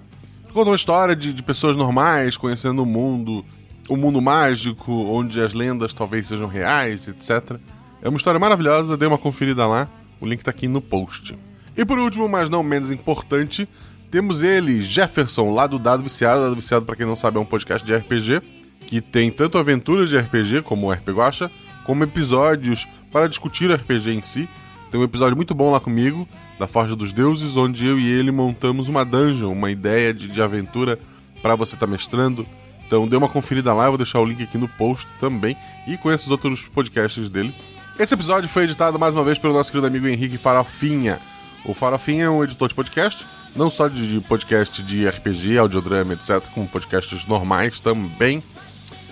Conta 0.53 0.69
uma 0.69 0.75
história 0.75 1.15
de, 1.15 1.33
de 1.33 1.43
pessoas 1.43 1.75
normais 1.75 2.37
conhecendo 2.37 2.81
o 2.81 2.85
mundo, 2.85 3.45
o 3.89 3.97
mundo 3.97 4.21
mágico, 4.21 4.91
onde 4.91 5.41
as 5.41 5.53
lendas 5.53 5.93
talvez 5.93 6.27
sejam 6.27 6.47
reais, 6.47 7.07
etc. 7.07 7.59
É 8.01 8.07
uma 8.07 8.17
história 8.17 8.39
maravilhosa, 8.39 8.95
dê 8.95 9.05
uma 9.05 9.17
conferida 9.17 9.65
lá. 9.67 9.89
O 10.21 10.25
link 10.25 10.43
tá 10.43 10.51
aqui 10.51 10.67
no 10.67 10.81
post. 10.81 11.37
E 11.75 11.83
por 11.83 11.97
último, 11.97 12.29
mas 12.29 12.49
não 12.49 12.61
menos 12.61 12.91
importante, 12.91 13.67
temos 14.11 14.41
ele, 14.41 14.81
Jefferson, 14.81 15.51
lá 15.53 15.67
do 15.67 15.79
Dado 15.79 16.03
Viciado. 16.03 16.41
Dado 16.41 16.55
Viciado, 16.55 16.85
para 16.85 16.95
quem 16.95 17.05
não 17.05 17.15
sabe, 17.15 17.37
é 17.37 17.39
um 17.41 17.45
podcast 17.45 17.85
de 17.85 17.95
RPG 17.95 18.59
que 18.87 19.01
tem 19.01 19.29
tanto 19.29 19.57
aventuras 19.59 20.09
de 20.09 20.17
RPG, 20.17 20.63
como 20.63 20.87
o 20.87 20.91
RPG 20.91 21.11
Guacha, 21.11 21.51
como 21.83 22.03
episódios 22.03 22.87
para 23.11 23.29
discutir 23.29 23.71
RPG 23.71 24.11
em 24.11 24.21
si. 24.21 24.49
Tem 24.89 24.99
um 24.99 25.03
episódio 25.03 25.35
muito 25.35 25.53
bom 25.53 25.69
lá 25.69 25.79
comigo, 25.79 26.27
da 26.57 26.65
Forja 26.65 26.95
dos 26.95 27.13
Deuses, 27.13 27.55
onde 27.55 27.85
eu 27.85 27.99
e 27.99 28.07
ele 28.07 28.31
montamos 28.31 28.87
uma 28.87 29.05
dungeon, 29.05 29.51
uma 29.51 29.69
ideia 29.69 30.11
de, 30.11 30.27
de 30.27 30.41
aventura 30.41 30.97
para 31.39 31.55
você 31.55 31.75
estar 31.75 31.85
tá 31.85 31.91
mestrando. 31.91 32.47
Então 32.89 33.07
dê 33.07 33.15
uma 33.15 33.29
conferida 33.29 33.71
lá, 33.71 33.83
eu 33.83 33.91
vou 33.91 33.97
deixar 33.99 34.19
o 34.19 34.25
link 34.25 34.41
aqui 34.41 34.57
no 34.57 34.67
post 34.67 35.07
também 35.19 35.55
e 35.85 35.95
conheça 35.95 36.23
os 36.23 36.31
outros 36.31 36.65
podcasts 36.65 37.29
dele. 37.29 37.53
Esse 37.99 38.15
episódio 38.15 38.49
foi 38.49 38.63
editado 38.63 38.97
mais 38.97 39.13
uma 39.13 39.23
vez 39.23 39.37
pelo 39.37 39.53
nosso 39.53 39.69
querido 39.69 39.85
amigo 39.85 40.07
Henrique 40.07 40.39
Farofinha. 40.39 41.19
O 41.63 41.75
Farofinha 41.75 42.23
é 42.23 42.29
um 42.31 42.43
editor 42.43 42.67
de 42.67 42.73
podcast, 42.73 43.27
não 43.55 43.69
só 43.69 43.87
de 43.87 44.19
podcast 44.21 44.81
de 44.81 45.07
RPG, 45.07 45.59
audiodrama, 45.59 46.13
etc., 46.13 46.41
como 46.51 46.67
podcasts 46.67 47.27
normais 47.27 47.79
também. 47.79 48.41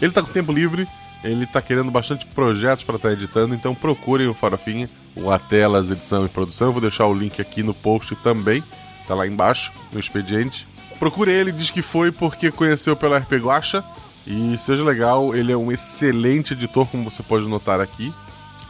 Ele 0.02 0.12
tá 0.12 0.24
com 0.24 0.32
tempo 0.32 0.52
livre, 0.52 0.88
ele 1.24 1.46
tá 1.46 1.62
querendo 1.62 1.92
bastante 1.92 2.26
projetos 2.26 2.84
para 2.84 2.96
estar 2.96 3.10
tá 3.10 3.14
editando, 3.14 3.54
então 3.54 3.76
procurem 3.76 4.28
o 4.28 4.34
Farofinha, 4.34 4.90
o 5.16 5.30
Atelas 5.30 5.92
Edição 5.92 6.26
e 6.26 6.30
Produção. 6.30 6.70
Eu 6.70 6.74
vou 6.74 6.82
deixar 6.82 7.06
o 7.06 7.14
link 7.14 7.40
aqui 7.40 7.62
no 7.62 7.76
post 7.76 8.16
também, 8.24 8.64
tá 9.08 9.14
lá 9.14 9.28
embaixo, 9.28 9.72
no 9.94 10.00
expediente. 10.00 10.66
Procure 11.00 11.32
ele, 11.32 11.52
diz 11.52 11.70
que 11.70 11.82
foi 11.82 12.12
porque 12.12 12.52
conheceu 12.52 12.96
pela 12.96 13.18
RP 13.18 13.34
Guacha. 13.34 13.84
E 14.26 14.58
seja 14.58 14.84
legal, 14.84 15.34
ele 15.34 15.54
é 15.54 15.58
um 15.58 15.72
excelente 15.72 16.54
editor, 16.54 16.86
como 16.88 17.10
você 17.10 17.24
pode 17.24 17.48
notar 17.48 17.80
aqui. 17.80 18.14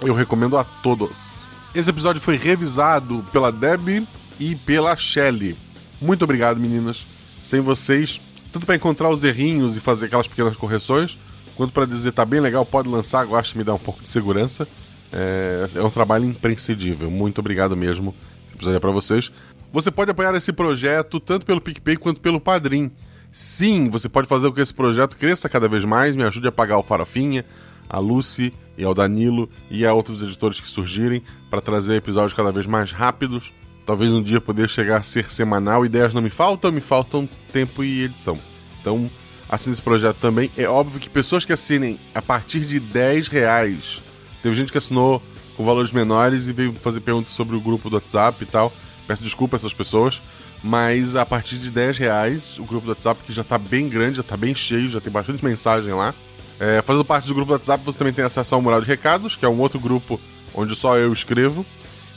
Eu 0.02 0.14
recomendo 0.14 0.56
a 0.56 0.64
todos. 0.64 1.38
Esse 1.74 1.90
episódio 1.90 2.22
foi 2.22 2.38
revisado 2.38 3.26
pela 3.32 3.52
Deb 3.52 4.06
e 4.40 4.56
pela 4.56 4.96
Shelly. 4.96 5.58
Muito 6.00 6.24
obrigado, 6.24 6.60
meninas. 6.60 7.08
Sem 7.42 7.60
vocês, 7.60 8.22
tanto 8.52 8.66
para 8.66 8.76
encontrar 8.76 9.10
os 9.10 9.24
errinhos 9.24 9.76
e 9.76 9.80
fazer 9.80 10.06
aquelas 10.06 10.28
pequenas 10.28 10.56
correções, 10.56 11.18
quanto 11.56 11.74
para 11.74 11.86
dizer 11.86 12.12
tá 12.12 12.24
bem 12.24 12.40
legal, 12.40 12.66
pode 12.66 12.88
lançar, 12.88 13.26
gosta 13.26 13.58
me 13.58 13.64
dar 13.64 13.74
um 13.74 13.80
pouco 13.80 14.04
de 14.04 14.10
segurança. 14.10 14.68
É, 15.12 15.70
é 15.76 15.82
um 15.82 15.90
trabalho 15.90 16.26
imprescindível. 16.26 17.10
Muito 17.10 17.40
obrigado 17.40 17.76
mesmo. 17.76 18.14
Esse 18.46 18.56
episódio 18.56 18.78
é 18.78 18.80
para 18.80 18.92
vocês. 18.92 19.32
Você 19.72 19.92
pode 19.92 20.12
apoiar 20.12 20.34
esse 20.36 20.54
projeto 20.54 21.20
tanto 21.20 21.46
pelo 21.46 21.62
PicPay 21.62 21.98
quanto 21.98 22.22
pelo 22.22 22.40
Padrim. 22.40 22.92
Sim, 23.32 23.90
você 23.90 24.08
pode 24.08 24.28
fazer 24.28 24.48
com 24.48 24.56
que 24.56 24.62
esse 24.62 24.74
projeto 24.74 25.18
cresça 25.18 25.50
cada 25.50 25.68
vez 25.68 25.84
mais, 25.84 26.16
me 26.16 26.24
ajude 26.24 26.48
a 26.48 26.52
pagar 26.52 26.78
o 26.78 26.84
Farofinha, 26.84 27.46
a 27.90 28.00
Lucy 28.00 28.54
e 28.78 28.84
ao 28.84 28.94
Danilo 28.94 29.50
e 29.70 29.86
a 29.86 29.94
outros 29.94 30.22
editores 30.22 30.60
que 30.60 30.68
surgirem 30.68 31.22
para 31.50 31.62
trazer 31.62 31.96
episódios 31.96 32.34
cada 32.34 32.52
vez 32.52 32.66
mais 32.66 32.92
rápidos. 32.92 33.54
Talvez 33.86 34.12
um 34.12 34.22
dia 34.22 34.42
poder 34.42 34.68
chegar 34.68 34.98
a 34.98 35.02
ser 35.02 35.30
semanal. 35.30 35.86
Ideias 35.86 36.14
não 36.14 36.22
me 36.22 36.30
faltam, 36.30 36.72
me 36.72 36.82
faltam 36.82 37.28
tempo 37.54 37.84
e 37.84 38.04
edição. 38.04 38.38
Então, 38.82 39.10
assine 39.50 39.74
esse 39.74 39.82
projeto 39.82 40.18
também. 40.18 40.52
É 40.58 40.68
óbvio 40.68 41.00
que 41.00 41.10
pessoas 41.10 41.46
que 41.46 41.54
assinem 41.54 42.00
a 42.14 42.22
partir 42.22 42.62
de 42.62 42.80
10 42.80 43.28
reais. 43.28 44.02
Teve 44.44 44.56
gente 44.56 44.72
que 44.72 44.78
assinou 44.78 45.22
com 45.56 45.64
valores 45.64 45.92
menores 45.92 46.48
e 46.48 46.54
veio 46.54 46.74
fazer 46.74 47.00
perguntas 47.00 47.34
sobre 47.34 47.56
o 47.56 47.62
grupo 47.62 47.90
do 47.90 47.96
WhatsApp 47.96 48.44
e 48.44 48.46
tal. 48.46 48.74
Peço 49.08 49.24
desculpa 49.24 49.56
a 49.56 49.58
essas 49.58 49.74
pessoas. 49.74 50.22
Mas 50.64 51.16
a 51.16 51.26
partir 51.26 51.58
de 51.58 51.70
10 51.70 51.98
reais, 51.98 52.58
o 52.60 52.64
grupo 52.64 52.86
do 52.86 52.90
WhatsApp, 52.90 53.22
que 53.24 53.32
já 53.32 53.44
está 53.44 53.58
bem 53.58 53.88
grande, 53.88 54.18
já 54.18 54.22
está 54.22 54.36
bem 54.36 54.54
cheio, 54.54 54.90
já 54.90 55.00
tem 55.00 55.12
bastante 55.12 55.44
mensagem 55.46 55.94
lá. 55.94 56.14
É, 56.60 56.82
fazendo 56.82 57.06
parte 57.06 57.28
do 57.28 57.34
grupo 57.36 57.50
do 57.50 57.54
WhatsApp, 57.54 57.84
você 57.86 57.98
também 57.98 58.14
tem 58.14 58.26
acesso 58.26 58.56
ao 58.56 58.62
Mural 58.62 58.82
de 58.82 58.88
Recados, 58.88 59.36
que 59.36 59.46
é 59.46 59.50
um 59.50 59.60
outro 59.60 59.80
grupo 59.80 60.20
onde 60.54 60.76
só 60.76 60.98
eu 60.98 61.14
escrevo 61.14 61.66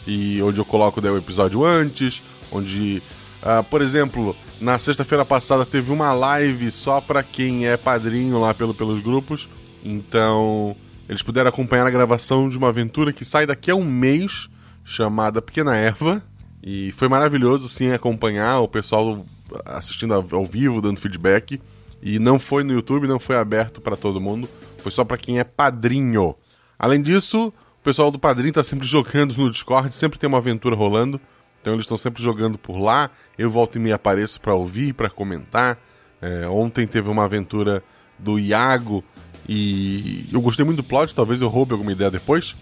e 0.06 0.40
onde 0.42 0.58
eu 0.58 0.64
coloco 0.64 1.00
daí, 1.00 1.12
o 1.12 1.18
episódio 1.18 1.64
antes, 1.64 2.22
onde, 2.50 3.02
uh, 3.42 3.62
por 3.64 3.82
exemplo, 3.82 4.34
na 4.60 4.78
sexta-feira 4.78 5.24
passada 5.24 5.66
teve 5.66 5.92
uma 5.92 6.12
live 6.12 6.70
só 6.70 7.00
para 7.00 7.22
quem 7.22 7.66
é 7.66 7.76
padrinho 7.76 8.40
lá 8.40 8.54
pelo, 8.54 8.72
pelos 8.72 9.02
grupos, 9.02 9.48
então 9.84 10.74
eles 11.08 11.22
puderam 11.22 11.50
acompanhar 11.50 11.86
a 11.86 11.90
gravação 11.90 12.48
de 12.48 12.56
uma 12.56 12.68
aventura 12.68 13.12
que 13.12 13.24
sai 13.24 13.46
daqui 13.46 13.70
a 13.70 13.74
um 13.74 13.84
mês, 13.84 14.48
chamada 14.84 15.42
Pequena 15.42 15.76
Eva, 15.76 16.22
e 16.62 16.92
foi 16.92 17.08
maravilhoso, 17.08 17.68
sim, 17.68 17.90
acompanhar 17.90 18.58
o 18.60 18.68
pessoal 18.68 19.24
assistindo 19.64 20.12
ao 20.14 20.44
vivo, 20.44 20.80
dando 20.80 21.00
feedback. 21.00 21.60
E 22.02 22.18
não 22.18 22.38
foi 22.38 22.62
no 22.62 22.72
YouTube, 22.72 23.06
não 23.06 23.18
foi 23.18 23.36
aberto 23.36 23.80
para 23.80 23.96
todo 23.96 24.20
mundo, 24.20 24.48
foi 24.78 24.90
só 24.90 25.04
para 25.04 25.18
quem 25.18 25.38
é 25.38 25.44
padrinho. 25.44 26.34
Além 26.78 27.02
disso, 27.02 27.48
o 27.48 27.82
pessoal 27.82 28.10
do 28.10 28.18
padrinho 28.18 28.52
tá 28.52 28.62
sempre 28.62 28.86
jogando 28.88 29.36
no 29.36 29.50
Discord, 29.50 29.94
sempre 29.94 30.18
tem 30.18 30.28
uma 30.28 30.38
aventura 30.38 30.76
rolando. 30.76 31.20
Então 31.60 31.74
eles 31.74 31.84
estão 31.84 31.98
sempre 31.98 32.22
jogando 32.22 32.56
por 32.56 32.78
lá. 32.78 33.10
Eu 33.36 33.50
volto 33.50 33.76
e 33.76 33.78
me 33.78 33.92
apareço 33.92 34.40
para 34.40 34.54
ouvir, 34.54 34.94
para 34.94 35.10
comentar. 35.10 35.78
É, 36.22 36.46
ontem 36.48 36.86
teve 36.86 37.10
uma 37.10 37.24
aventura 37.24 37.82
do 38.18 38.38
Iago 38.38 39.02
e 39.48 40.26
eu 40.32 40.40
gostei 40.40 40.64
muito 40.64 40.78
do 40.78 40.84
plot, 40.84 41.14
talvez 41.14 41.40
eu 41.40 41.48
roube 41.48 41.72
alguma 41.72 41.92
ideia 41.92 42.10
depois. 42.10 42.54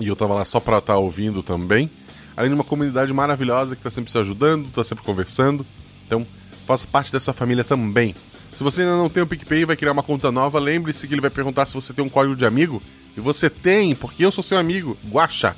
E 0.00 0.08
eu 0.08 0.16
tava 0.16 0.34
lá 0.34 0.44
só 0.44 0.60
para 0.60 0.78
estar 0.78 0.94
tá 0.94 0.98
ouvindo 0.98 1.42
também 1.42 1.90
além 2.36 2.50
de 2.50 2.54
uma 2.54 2.64
comunidade 2.64 3.12
maravilhosa 3.12 3.74
que 3.74 3.80
está 3.80 3.90
sempre 3.90 4.10
se 4.10 4.18
ajudando, 4.18 4.66
está 4.68 4.84
sempre 4.84 5.04
conversando. 5.04 5.66
Então, 6.06 6.26
faça 6.66 6.86
parte 6.86 7.12
dessa 7.12 7.32
família 7.32 7.64
também. 7.64 8.14
Se 8.56 8.62
você 8.62 8.82
ainda 8.82 8.96
não 8.96 9.08
tem 9.08 9.22
o 9.22 9.26
PicPay 9.26 9.62
e 9.62 9.64
vai 9.64 9.76
criar 9.76 9.92
uma 9.92 10.02
conta 10.02 10.30
nova, 10.30 10.58
lembre-se 10.58 11.08
que 11.08 11.14
ele 11.14 11.20
vai 11.22 11.30
perguntar 11.30 11.64
se 11.66 11.74
você 11.74 11.92
tem 11.92 12.04
um 12.04 12.08
código 12.08 12.36
de 12.36 12.44
amigo. 12.44 12.82
E 13.16 13.20
você 13.20 13.48
tem, 13.48 13.94
porque 13.94 14.24
eu 14.24 14.30
sou 14.30 14.44
seu 14.44 14.58
amigo, 14.58 14.96
Guaxa. 15.08 15.56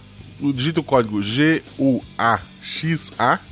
Digita 0.54 0.80
o 0.80 0.84
código 0.84 1.22
G-U-A-X-A, 1.22 1.70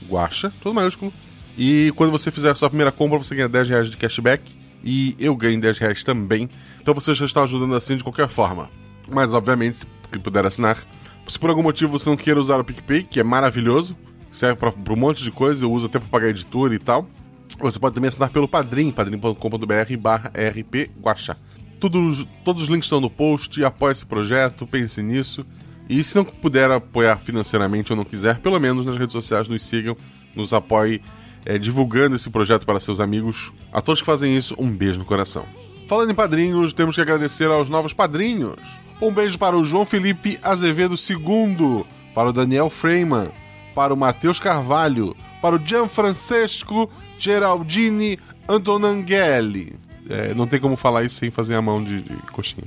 Guaxa, 0.09 0.53
todo 0.63 0.75
maiúsculo. 0.75 1.13
E 1.57 1.93
quando 1.97 2.11
você 2.11 2.31
fizer 2.31 2.51
a 2.51 2.55
sua 2.55 2.69
primeira 2.69 2.93
compra, 2.93 3.19
você 3.19 3.35
ganha 3.35 3.49
10 3.49 3.69
reais 3.69 3.91
de 3.91 3.97
cashback. 3.97 4.53
E 4.85 5.15
eu 5.19 5.37
ganho 5.37 5.61
10 5.61 5.79
reais 5.79 6.03
também. 6.03 6.51
Então 6.81 6.93
você 6.95 7.15
já 7.15 7.25
está 7.25 7.43
ajudando 7.43 7.75
assim 7.75 7.97
de 7.97 8.03
qualquer 8.03 8.29
forma. 8.29 8.69
Mas, 9.11 9.33
obviamente, 9.33 9.77
se 9.77 9.87
puder 10.23 10.47
assinar, 10.47 10.79
se 11.27 11.39
por 11.39 11.51
algum 11.51 11.63
motivo 11.63 11.99
você 11.99 12.09
não 12.09 12.17
queira 12.17 12.41
usar 12.41 12.61
o 12.61 12.65
PicPay, 12.65 13.05
que 13.05 13.21
é 13.21 13.25
maravilhoso, 13.25 13.97
serve 14.31 14.59
para 14.59 14.93
um 14.93 14.97
monte 14.97 15.23
de 15.23 15.31
coisa, 15.31 15.65
eu 15.65 15.73
uso 15.73 15.87
até 15.87 15.99
para 15.99 16.09
pagar 16.09 16.29
editor 16.29 16.73
e 16.73 16.79
tal. 16.79 17.07
Você 17.61 17.79
pode 17.79 17.95
também 17.95 18.09
assinar 18.09 18.31
pelo 18.31 18.49
Padrim, 18.49 18.91
padrim.com.br 18.91 19.97
barra 19.99 20.31
RP 20.31 20.91
Guaxá. 21.01 21.37
Todos 21.79 22.27
os 22.47 22.69
links 22.69 22.87
estão 22.87 23.01
no 23.01 23.11
post, 23.11 23.63
apoie 23.65 23.93
esse 23.93 24.07
projeto, 24.07 24.67
pense 24.67 25.03
nisso. 25.03 25.45
E 25.89 26.03
se 26.03 26.15
não 26.15 26.25
puder 26.25 26.71
apoiar 26.71 27.19
financeiramente 27.19 27.93
ou 27.93 27.97
não 27.97 28.05
quiser, 28.05 28.39
pelo 28.39 28.59
menos 28.59 28.87
nas 28.87 28.97
redes 28.97 29.13
sociais 29.13 29.49
nos 29.49 29.65
sigam, 29.65 29.97
nos 30.35 30.53
apoie 30.53 31.03
é, 31.45 31.59
divulgando 31.59 32.17
esse 32.17 32.31
projeto 32.31 32.65
para 32.65 32.81
seus 32.81 33.01
amigos. 33.01 33.53
A 33.73 33.81
todos 33.81 34.01
que 34.01 34.07
fazem 34.07 34.37
isso, 34.37 34.55
um 34.59 34.71
beijo 34.71 34.99
no 34.99 35.05
coração. 35.05 35.45
Falando 35.89 36.11
em 36.11 36.15
padrinhos, 36.15 36.73
temos 36.73 36.95
que 36.95 37.01
agradecer 37.01 37.47
aos 37.47 37.69
novos 37.69 37.93
padrinhos. 37.93 38.59
Um 39.03 39.11
beijo 39.11 39.37
para 39.37 39.59
o 39.59 39.65
João 39.65 39.85
Felipe 39.85 40.39
Azevedo 40.45 40.95
II, 40.95 41.85
para 42.15 42.29
o 42.29 42.33
Daniel 42.33 42.71
Freeman, 42.71 43.31
para 43.75 43.93
o 43.93 43.97
Matheus 43.97 44.39
Carvalho, 44.39 45.17
para 45.43 45.57
o 45.57 45.59
Gianfrancesco 45.59 46.89
Geraldini 47.19 48.17
Antonanghelli. 48.49 49.75
É, 50.09 50.33
não 50.35 50.47
tem 50.47 50.61
como 50.61 50.77
falar 50.77 51.03
isso 51.03 51.17
sem 51.17 51.33
fazer 51.33 51.57
a 51.57 51.61
mão 51.61 51.83
de, 51.83 52.01
de 52.01 52.17
coxinha. 52.31 52.63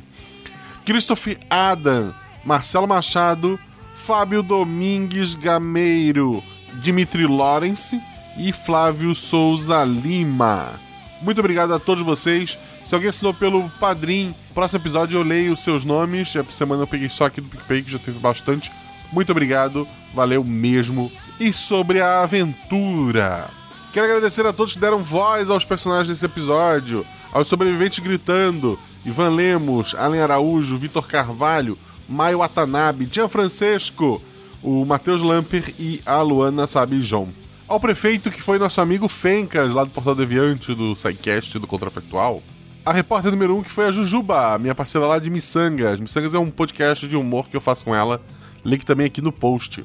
Christopher 0.86 1.40
Adam, 1.50 2.14
Marcelo 2.44 2.86
Machado, 2.86 3.58
Fábio 3.96 4.44
Domingues 4.44 5.36
Gameiro, 5.36 6.44
Dimitri 6.82 7.26
Lawrence 7.26 7.98
e 8.38 8.52
Flávio 8.52 9.16
Souza 9.16 9.86
Lima. 9.86 10.74
Muito 11.22 11.40
obrigado 11.40 11.74
a 11.74 11.80
todos 11.80 12.04
vocês. 12.04 12.58
Se 12.86 12.94
alguém 12.94 13.10
assinou 13.10 13.34
pelo 13.34 13.68
Padrim, 13.80 14.36
próximo 14.54 14.80
episódio 14.80 15.18
eu 15.18 15.24
leio 15.24 15.54
os 15.54 15.64
seus 15.64 15.84
nomes. 15.84 16.36
Essa 16.36 16.52
semana 16.52 16.84
eu 16.84 16.88
peguei 16.88 17.10
só 17.10 17.26
aqui 17.26 17.42
do 17.42 17.50
PicPay, 17.50 17.82
que 17.82 17.92
já 17.92 17.98
teve 17.98 18.20
bastante. 18.20 18.72
Muito 19.12 19.32
obrigado, 19.32 19.88
valeu 20.14 20.44
mesmo. 20.44 21.12
E 21.40 21.52
sobre 21.52 22.00
a 22.00 22.22
aventura. 22.22 23.50
Quero 23.92 24.06
agradecer 24.06 24.46
a 24.46 24.54
todos 24.54 24.74
que 24.74 24.80
deram 24.80 25.04
voz 25.04 25.50
aos 25.50 25.66
personagens 25.66 26.10
desse 26.10 26.26
episódio, 26.26 27.04
aos 27.34 27.48
sobreviventes 27.48 28.00
gritando, 28.00 28.78
Ivan 29.04 29.30
Lemos, 29.30 29.96
Allen 29.98 30.22
Araújo, 30.22 30.78
Vitor 30.78 31.08
Carvalho, 31.08 31.80
Maio 32.08 32.38
Watanabe, 32.38 33.10
Jean 33.12 33.28
Francesco, 33.28 34.22
o 34.62 34.86
Matheus 34.86 35.24
Lamper 35.24 35.74
e 35.80 36.02
a 36.06 36.22
Luana 36.22 36.68
Sabijon. 36.68 37.30
Ao 37.68 37.80
prefeito 37.80 38.30
que 38.30 38.44
foi 38.44 38.60
nosso 38.60 38.80
amigo 38.80 39.10
Fencas, 39.10 39.74
lá 39.74 39.84
do 39.84 39.90
Portal 39.90 40.14
Deviante, 40.14 40.76
do 40.76 40.96
SciCast, 40.96 41.58
do 41.58 41.66
Contrafactual 41.66 42.44
a 42.86 42.94
repórter 42.94 43.32
número 43.32 43.56
1, 43.56 43.58
um, 43.58 43.64
que 43.64 43.72
foi 43.72 43.88
a 43.88 43.92
Jujuba, 43.92 44.60
minha 44.60 44.76
parceira 44.76 45.08
lá 45.08 45.18
de 45.18 45.28
Missangas. 45.32 46.00
Missangas 46.00 46.36
é 46.36 46.40
um 46.40 46.52
podcast 46.52 47.08
de 47.08 47.18
humor 47.18 47.50
que 47.50 47.58
eu 47.58 47.62
faço 47.62 47.84
com 47.84 47.96
ela. 47.96 48.22
Link 48.64 48.86
também 48.86 49.08
aqui 49.08 49.22
no 49.22 49.32
post. 49.32 49.84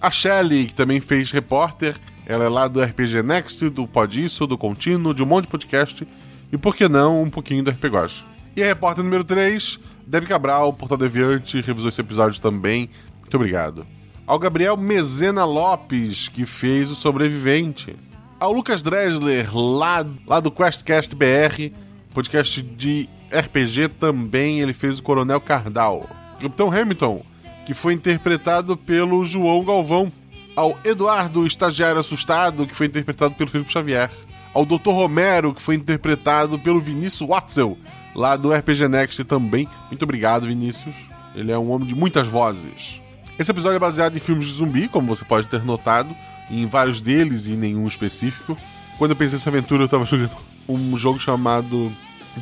A 0.00 0.10
Shelly, 0.10 0.66
que 0.66 0.74
também 0.74 1.00
fez 1.00 1.30
repórter, 1.30 1.96
ela 2.24 2.44
é 2.44 2.48
lá 2.48 2.66
do 2.66 2.80
RPG 2.80 3.22
Next, 3.22 3.68
do 3.68 3.86
Pod 3.86 4.24
Isso, 4.24 4.46
do 4.46 4.56
Contínuo, 4.56 5.12
de 5.12 5.22
um 5.22 5.26
monte 5.26 5.44
de 5.44 5.50
podcast. 5.50 6.08
E 6.50 6.56
por 6.56 6.74
que 6.74 6.88
não, 6.88 7.22
um 7.22 7.28
pouquinho 7.28 7.62
do 7.62 7.70
RPGosh. 7.70 8.24
E 8.56 8.62
a 8.62 8.66
repórter 8.66 9.04
número 9.04 9.22
3, 9.22 9.78
Debbie 10.06 10.26
Cabral, 10.26 10.72
Portal 10.72 10.96
Deviante, 10.96 11.60
revisou 11.60 11.90
esse 11.90 12.00
episódio 12.00 12.40
também. 12.40 12.88
Muito 13.20 13.34
obrigado. 13.34 13.86
Ao 14.26 14.38
Gabriel 14.38 14.78
Mezena 14.78 15.44
Lopes, 15.44 16.28
que 16.28 16.46
fez 16.46 16.90
o 16.90 16.94
Sobrevivente. 16.94 17.94
Ao 18.40 18.50
Lucas 18.50 18.82
Dresler, 18.82 19.54
lá, 19.54 20.06
lá 20.26 20.40
do 20.40 20.50
QuestCast 20.50 21.14
BR, 21.14 21.70
podcast 22.18 22.60
de 22.60 23.08
RPG 23.30 23.90
também, 23.90 24.58
ele 24.58 24.72
fez 24.72 24.98
o 24.98 25.02
Coronel 25.04 25.40
Cardal. 25.40 26.04
Capitão 26.40 26.68
Hamilton, 26.68 27.24
que 27.64 27.72
foi 27.72 27.94
interpretado 27.94 28.76
pelo 28.76 29.24
João 29.24 29.64
Galvão. 29.64 30.10
Ao 30.56 30.76
Eduardo, 30.82 31.46
estagiário 31.46 32.00
assustado, 32.00 32.66
que 32.66 32.74
foi 32.74 32.88
interpretado 32.88 33.36
pelo 33.36 33.48
Felipe 33.48 33.72
Xavier. 33.72 34.10
Ao 34.52 34.66
Dr. 34.66 34.90
Romero, 34.90 35.54
que 35.54 35.62
foi 35.62 35.76
interpretado 35.76 36.58
pelo 36.58 36.80
Vinícius 36.80 37.28
Watzel, 37.28 37.78
lá 38.16 38.34
do 38.34 38.52
RPG 38.52 38.88
Next 38.88 39.22
também. 39.22 39.68
Muito 39.86 40.02
obrigado, 40.02 40.48
Vinícius. 40.48 40.96
Ele 41.36 41.52
é 41.52 41.58
um 41.58 41.70
homem 41.70 41.86
de 41.86 41.94
muitas 41.94 42.26
vozes. 42.26 43.00
Esse 43.38 43.52
episódio 43.52 43.76
é 43.76 43.78
baseado 43.78 44.16
em 44.16 44.20
filmes 44.20 44.46
de 44.46 44.54
zumbi, 44.54 44.88
como 44.88 45.14
você 45.14 45.24
pode 45.24 45.46
ter 45.46 45.62
notado, 45.62 46.12
em 46.50 46.66
vários 46.66 47.00
deles 47.00 47.46
e 47.46 47.52
nenhum 47.52 47.86
específico. 47.86 48.58
Quando 48.98 49.12
eu 49.12 49.16
pensei 49.16 49.38
nessa 49.38 49.50
aventura, 49.50 49.82
eu 49.82 49.86
estava 49.86 50.04
jogando 50.04 50.32
um 50.68 50.98
jogo 50.98 51.20
chamado 51.20 51.92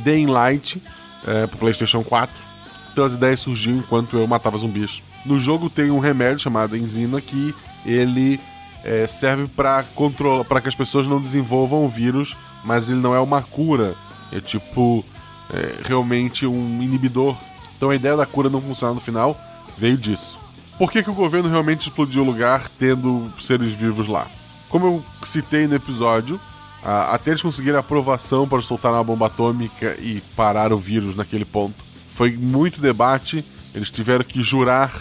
In 0.05 0.27
Light 0.27 0.83
é, 1.27 1.47
pro 1.47 1.59
PlayStation 1.59 2.03
4. 2.03 2.35
Então 2.93 3.05
as 3.05 3.15
ideias 3.15 3.41
surgiam 3.41 3.77
enquanto 3.77 4.17
eu 4.17 4.27
matava 4.27 4.57
zumbis. 4.57 5.03
No 5.25 5.39
jogo 5.39 5.69
tem 5.69 5.91
um 5.91 5.99
remédio 5.99 6.39
chamado 6.39 6.77
enzima 6.77 7.21
que 7.21 7.55
ele 7.85 8.41
é, 8.85 9.07
serve 9.07 9.49
para 9.49 9.83
controlar, 9.95 10.45
para 10.45 10.61
que 10.61 10.69
as 10.69 10.75
pessoas 10.75 11.07
não 11.07 11.21
desenvolvam 11.21 11.85
o 11.85 11.89
vírus, 11.89 12.37
mas 12.65 12.89
ele 12.89 13.01
não 13.01 13.15
é 13.15 13.21
uma 13.21 13.43
cura. 13.43 13.97
É 14.33 14.41
tipo 14.41 15.05
é, 15.53 15.83
realmente 15.85 16.47
um 16.47 16.83
inibidor. 16.83 17.37
Então 17.77 17.91
a 17.91 17.95
ideia 17.95 18.17
da 18.17 18.27
cura 18.27 18.49
não 18.49 18.63
funcionar 18.63 18.95
no 18.95 19.01
final 19.01 19.39
veio 19.77 19.97
disso. 19.97 20.39
Por 20.79 20.93
que, 20.93 21.03
que 21.03 21.11
o 21.11 21.15
governo 21.15 21.49
realmente 21.49 21.83
explodiu 21.83 22.23
o 22.23 22.27
lugar 22.27 22.69
tendo 22.79 23.31
seres 23.41 23.75
vivos 23.75 24.09
lá? 24.09 24.27
Como 24.69 24.87
eu 24.87 25.05
citei 25.25 25.67
no 25.67 25.75
episódio, 25.75 26.41
a, 26.87 27.17
até 27.17 27.33
eles 27.33 27.43
conseguirem 27.43 27.81
aprovação 27.81 28.47
para 28.47 28.61
soltar 28.61 28.93
uma 28.93 29.03
bomba 29.03 29.27
atômica 29.27 29.97
e 29.99 30.23
parar 30.37 30.73
o 30.73 30.79
vírus 30.79 31.17
naquele 31.17 31.45
ponto. 31.45 31.85
Foi 32.09 32.31
muito 32.37 32.81
debate, 32.81 33.45
eles 33.75 33.91
tiveram 33.91 34.23
que 34.23 34.41
jurar 34.41 34.95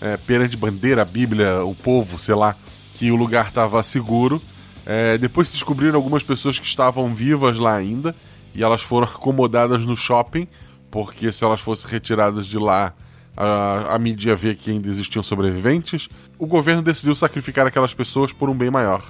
é, 0.00 0.16
perante 0.16 0.56
bandeira, 0.56 1.02
a 1.02 1.04
Bíblia, 1.04 1.64
o 1.64 1.74
povo, 1.74 2.20
sei 2.20 2.36
lá, 2.36 2.54
que 2.94 3.10
o 3.10 3.16
lugar 3.16 3.48
estava 3.48 3.82
seguro. 3.82 4.40
É, 4.86 5.18
depois 5.18 5.48
se 5.48 5.54
descobriram 5.54 5.96
algumas 5.96 6.22
pessoas 6.22 6.56
que 6.56 6.66
estavam 6.66 7.12
vivas 7.12 7.58
lá 7.58 7.74
ainda 7.74 8.14
e 8.54 8.62
elas 8.62 8.82
foram 8.82 9.08
acomodadas 9.08 9.84
no 9.84 9.96
shopping, 9.96 10.46
porque 10.88 11.32
se 11.32 11.42
elas 11.42 11.60
fossem 11.60 11.90
retiradas 11.90 12.46
de 12.46 12.58
lá, 12.60 12.94
a, 13.36 13.96
a 13.96 13.98
mídia 13.98 14.30
ia 14.30 14.36
ver 14.36 14.54
que 14.54 14.70
ainda 14.70 14.86
existiam 14.86 15.22
sobreviventes. 15.22 16.08
O 16.38 16.46
governo 16.46 16.80
decidiu 16.80 17.12
sacrificar 17.12 17.66
aquelas 17.66 17.92
pessoas 17.92 18.32
por 18.32 18.48
um 18.48 18.54
bem 18.54 18.70
maior. 18.70 19.02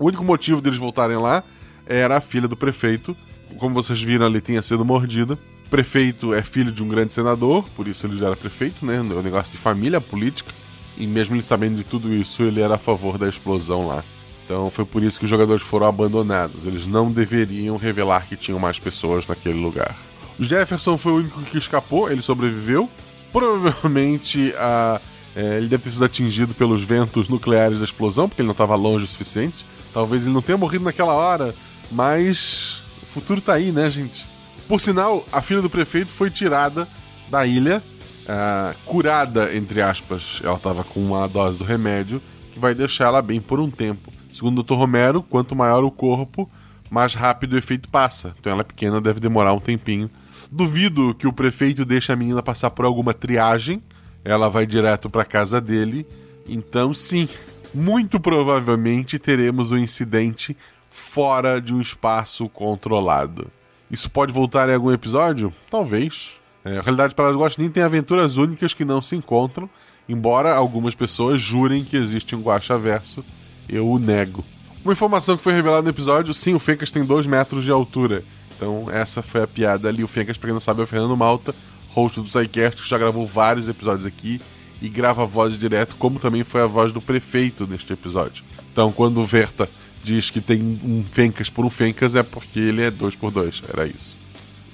O 0.00 0.06
único 0.06 0.24
motivo 0.24 0.60
deles 0.60 0.78
voltarem 0.78 1.16
lá 1.16 1.44
era 1.86 2.18
a 2.18 2.20
filha 2.20 2.48
do 2.48 2.56
prefeito. 2.56 3.16
Como 3.58 3.74
vocês 3.74 4.00
viram, 4.00 4.26
ali 4.26 4.40
tinha 4.40 4.62
sido 4.62 4.84
mordida. 4.84 5.34
O 5.66 5.70
prefeito 5.70 6.34
é 6.34 6.42
filho 6.42 6.72
de 6.72 6.82
um 6.82 6.88
grande 6.88 7.14
senador, 7.14 7.64
por 7.76 7.86
isso 7.86 8.06
ele 8.06 8.18
já 8.18 8.26
era 8.26 8.36
prefeito, 8.36 8.84
né? 8.84 9.00
O 9.00 9.22
negócio 9.22 9.52
de 9.52 9.58
família 9.58 10.00
política. 10.00 10.52
E 10.96 11.06
mesmo 11.06 11.34
ele 11.34 11.42
sabendo 11.42 11.76
de 11.76 11.84
tudo 11.84 12.12
isso, 12.12 12.42
ele 12.42 12.60
era 12.60 12.74
a 12.74 12.78
favor 12.78 13.16
da 13.16 13.28
explosão 13.28 13.86
lá. 13.86 14.04
Então 14.44 14.68
foi 14.68 14.84
por 14.84 15.02
isso 15.02 15.18
que 15.18 15.24
os 15.24 15.30
jogadores 15.30 15.62
foram 15.62 15.86
abandonados. 15.86 16.66
Eles 16.66 16.86
não 16.86 17.10
deveriam 17.10 17.76
revelar 17.76 18.26
que 18.26 18.36
tinham 18.36 18.58
mais 18.58 18.78
pessoas 18.78 19.26
naquele 19.26 19.60
lugar. 19.60 19.96
O 20.38 20.44
Jefferson 20.44 20.98
foi 20.98 21.12
o 21.12 21.16
único 21.16 21.40
que 21.42 21.56
escapou, 21.56 22.10
ele 22.10 22.20
sobreviveu. 22.20 22.90
Provavelmente 23.32 24.52
a, 24.58 25.00
é, 25.36 25.58
ele 25.58 25.68
deve 25.68 25.84
ter 25.84 25.90
sido 25.90 26.04
atingido 26.04 26.54
pelos 26.54 26.82
ventos 26.82 27.28
nucleares 27.28 27.78
da 27.78 27.84
explosão, 27.84 28.28
porque 28.28 28.42
ele 28.42 28.48
não 28.48 28.52
estava 28.52 28.74
longe 28.74 29.04
o 29.04 29.08
suficiente. 29.08 29.64
Talvez 29.92 30.24
ele 30.24 30.34
não 30.34 30.42
tenha 30.42 30.58
morrido 30.58 30.84
naquela 30.84 31.12
hora, 31.12 31.54
mas 31.90 32.82
o 33.02 33.06
futuro 33.06 33.40
tá 33.40 33.54
aí, 33.54 33.72
né, 33.72 33.90
gente? 33.90 34.26
Por 34.68 34.80
sinal, 34.80 35.26
a 35.32 35.42
filha 35.42 35.60
do 35.60 35.68
prefeito 35.68 36.10
foi 36.10 36.30
tirada 36.30 36.86
da 37.28 37.44
ilha, 37.44 37.82
uh, 38.22 38.76
curada, 38.84 39.54
entre 39.54 39.82
aspas. 39.82 40.40
Ela 40.44 40.56
estava 40.56 40.84
com 40.84 41.00
uma 41.00 41.26
dose 41.26 41.58
do 41.58 41.64
remédio 41.64 42.22
que 42.52 42.58
vai 42.58 42.74
deixar 42.74 43.06
ela 43.06 43.22
bem 43.22 43.40
por 43.40 43.58
um 43.58 43.70
tempo. 43.70 44.12
Segundo 44.32 44.60
o 44.60 44.62
Dr. 44.62 44.74
Romero, 44.74 45.22
quanto 45.22 45.56
maior 45.56 45.82
o 45.82 45.90
corpo, 45.90 46.48
mais 46.88 47.14
rápido 47.14 47.54
o 47.54 47.58
efeito 47.58 47.88
passa. 47.88 48.34
Então 48.38 48.52
ela 48.52 48.60
é 48.60 48.64
pequena, 48.64 49.00
deve 49.00 49.18
demorar 49.18 49.52
um 49.52 49.60
tempinho. 49.60 50.08
Duvido 50.50 51.14
que 51.14 51.26
o 51.26 51.32
prefeito 51.32 51.84
deixe 51.84 52.12
a 52.12 52.16
menina 52.16 52.42
passar 52.42 52.70
por 52.70 52.84
alguma 52.84 53.12
triagem. 53.12 53.82
Ela 54.24 54.48
vai 54.48 54.66
direto 54.66 55.08
para 55.08 55.24
casa 55.24 55.60
dele. 55.60 56.06
Então, 56.48 56.92
sim, 56.92 57.28
muito 57.72 58.18
provavelmente 58.18 59.18
teremos 59.18 59.72
um 59.72 59.78
incidente 59.78 60.56
fora 60.90 61.60
de 61.60 61.72
um 61.72 61.80
espaço 61.80 62.48
controlado. 62.48 63.50
Isso 63.90 64.10
pode 64.10 64.32
voltar 64.32 64.68
em 64.68 64.74
algum 64.74 64.92
episódio? 64.92 65.52
Talvez. 65.70 66.32
É, 66.64 66.78
a 66.78 66.82
realidade 66.82 67.14
para 67.14 67.34
Guaxinim 67.34 67.70
tem 67.70 67.82
aventuras 67.82 68.36
únicas 68.36 68.74
que 68.74 68.84
não 68.84 69.00
se 69.00 69.16
encontram, 69.16 69.68
embora 70.08 70.54
algumas 70.54 70.94
pessoas 70.94 71.40
jurem 71.40 71.84
que 71.84 71.96
existe 71.96 72.36
um 72.36 72.42
Guaxa 72.42 72.78
Verso 72.78 73.24
eu 73.68 73.88
o 73.88 73.98
nego. 73.98 74.44
Uma 74.84 74.92
informação 74.92 75.36
que 75.36 75.42
foi 75.42 75.52
revelada 75.52 75.82
no 75.82 75.88
episódio: 75.88 76.34
sim, 76.34 76.54
o 76.54 76.58
Fencas 76.58 76.90
tem 76.90 77.04
2 77.04 77.26
metros 77.26 77.64
de 77.64 77.70
altura. 77.70 78.24
Então, 78.56 78.90
essa 78.90 79.22
foi 79.22 79.42
a 79.42 79.46
piada 79.46 79.88
ali. 79.88 80.04
O 80.04 80.08
Fencas, 80.08 80.36
pra 80.36 80.48
quem 80.48 80.54
não 80.54 80.60
sabe, 80.60 80.80
é 80.80 80.84
o 80.84 80.86
Fernando 80.86 81.16
Malta, 81.16 81.54
host 81.88 82.20
do 82.20 82.28
SciCast, 82.28 82.82
que 82.82 82.88
já 82.88 82.98
gravou 82.98 83.26
vários 83.26 83.68
episódios 83.68 84.04
aqui 84.04 84.40
e 84.82 84.88
grava 84.88 85.22
a 85.22 85.26
voz 85.26 85.58
direto, 85.58 85.94
como 85.98 86.18
também 86.18 86.44
foi 86.44 86.62
a 86.62 86.66
voz 86.66 86.92
do 86.92 87.00
prefeito 87.00 87.66
neste 87.66 87.92
episódio. 87.92 88.44
Então, 88.72 88.92
quando 88.92 89.20
o 89.20 89.26
Verta 89.26 89.68
diz 90.02 90.30
que 90.30 90.40
tem 90.40 90.60
um 90.82 91.04
Fencas 91.04 91.50
por 91.50 91.64
um 91.64 91.70
Fencas, 91.70 92.14
é 92.14 92.22
porque 92.22 92.58
ele 92.58 92.82
é 92.82 92.90
2 92.90 93.16
por 93.16 93.30
2 93.30 93.62
Era 93.68 93.86
isso. 93.86 94.18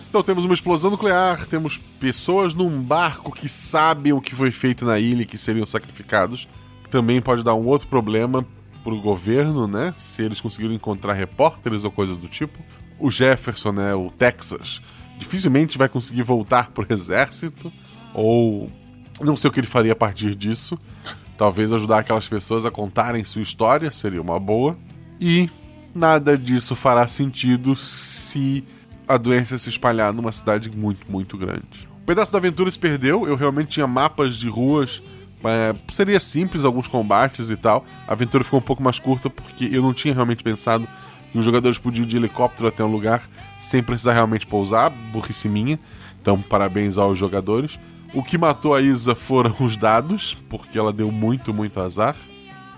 Então, 0.08 0.22
temos 0.22 0.44
uma 0.44 0.54
explosão 0.54 0.90
nuclear, 0.90 1.46
temos 1.46 1.78
pessoas 2.00 2.54
num 2.54 2.80
barco 2.80 3.32
que 3.32 3.48
sabem 3.48 4.12
o 4.12 4.20
que 4.20 4.34
foi 4.34 4.50
feito 4.50 4.84
na 4.84 4.98
ilha 4.98 5.22
e 5.22 5.26
que 5.26 5.36
seriam 5.36 5.66
sacrificados. 5.66 6.48
Também 6.90 7.20
pode 7.20 7.42
dar 7.42 7.54
um 7.54 7.66
outro 7.66 7.88
problema, 7.88 8.46
pro 8.86 9.00
governo, 9.00 9.66
né? 9.66 9.92
Se 9.98 10.22
eles 10.22 10.40
conseguiram 10.40 10.72
encontrar 10.72 11.12
repórteres 11.12 11.82
ou 11.82 11.90
coisa 11.90 12.14
do 12.14 12.28
tipo. 12.28 12.56
O 13.00 13.10
Jefferson, 13.10 13.72
né? 13.72 13.92
O 13.96 14.12
Texas, 14.12 14.80
dificilmente 15.18 15.76
vai 15.76 15.88
conseguir 15.88 16.22
voltar 16.22 16.70
pro 16.70 16.86
exército. 16.88 17.72
Ou 18.14 18.70
não 19.20 19.36
sei 19.36 19.50
o 19.50 19.52
que 19.52 19.58
ele 19.58 19.66
faria 19.66 19.90
a 19.90 19.96
partir 19.96 20.36
disso. 20.36 20.78
Talvez 21.36 21.72
ajudar 21.72 21.98
aquelas 21.98 22.28
pessoas 22.28 22.64
a 22.64 22.70
contarem 22.70 23.24
sua 23.24 23.42
história 23.42 23.90
seria 23.90 24.22
uma 24.22 24.38
boa. 24.38 24.78
E 25.20 25.48
nada 25.94 26.36
disso 26.36 26.74
fará 26.74 27.06
sentido 27.06 27.74
se 27.74 28.64
a 29.09 29.16
doença 29.16 29.56
se 29.59 29.68
espalhar 29.68 30.12
numa 30.12 30.32
cidade 30.32 30.70
muito, 30.76 31.10
muito 31.10 31.36
grande. 31.38 31.88
O 32.02 32.06
pedaço 32.06 32.32
da 32.32 32.38
aventura 32.38 32.70
se 32.70 32.78
perdeu. 32.78 33.26
Eu 33.26 33.36
realmente 33.36 33.68
tinha 33.68 33.86
mapas 33.86 34.36
de 34.36 34.48
ruas 34.48 35.02
é, 35.44 35.74
seria 35.93 36.18
simples 36.18 36.64
alguns 36.64 36.88
combates 36.88 37.51
e 37.51 37.56
tal. 37.56 37.84
A 38.06 38.12
aventura 38.12 38.43
ficou 38.43 38.59
um 38.59 38.62
pouco 38.62 38.82
mais 38.82 38.98
curta 38.98 39.28
porque 39.28 39.68
eu 39.70 39.82
não 39.82 39.93
tinha 39.93 40.14
realmente 40.14 40.43
pensado 40.43 40.88
que 41.30 41.38
os 41.38 41.44
jogadores 41.44 41.78
podiam 41.78 42.05
ir 42.05 42.06
de 42.06 42.16
helicóptero 42.16 42.68
até 42.68 42.84
um 42.84 42.90
lugar 42.90 43.22
sem 43.60 43.82
precisar 43.82 44.14
realmente 44.14 44.47
pousar, 44.47 44.90
burrice 44.90 45.48
minha. 45.48 45.78
Então, 46.20 46.40
parabéns 46.40 46.98
aos 46.98 47.18
jogadores. 47.18 47.78
O 48.14 48.22
que 48.22 48.38
matou 48.38 48.74
a 48.74 48.80
Isa 48.80 49.14
foram 49.14 49.55
os 49.60 49.76
dados, 49.76 50.34
porque 50.48 50.78
ela 50.78 50.93
deu 50.93 51.10
muito, 51.12 51.52
muito 51.52 51.78
azar. 51.80 52.16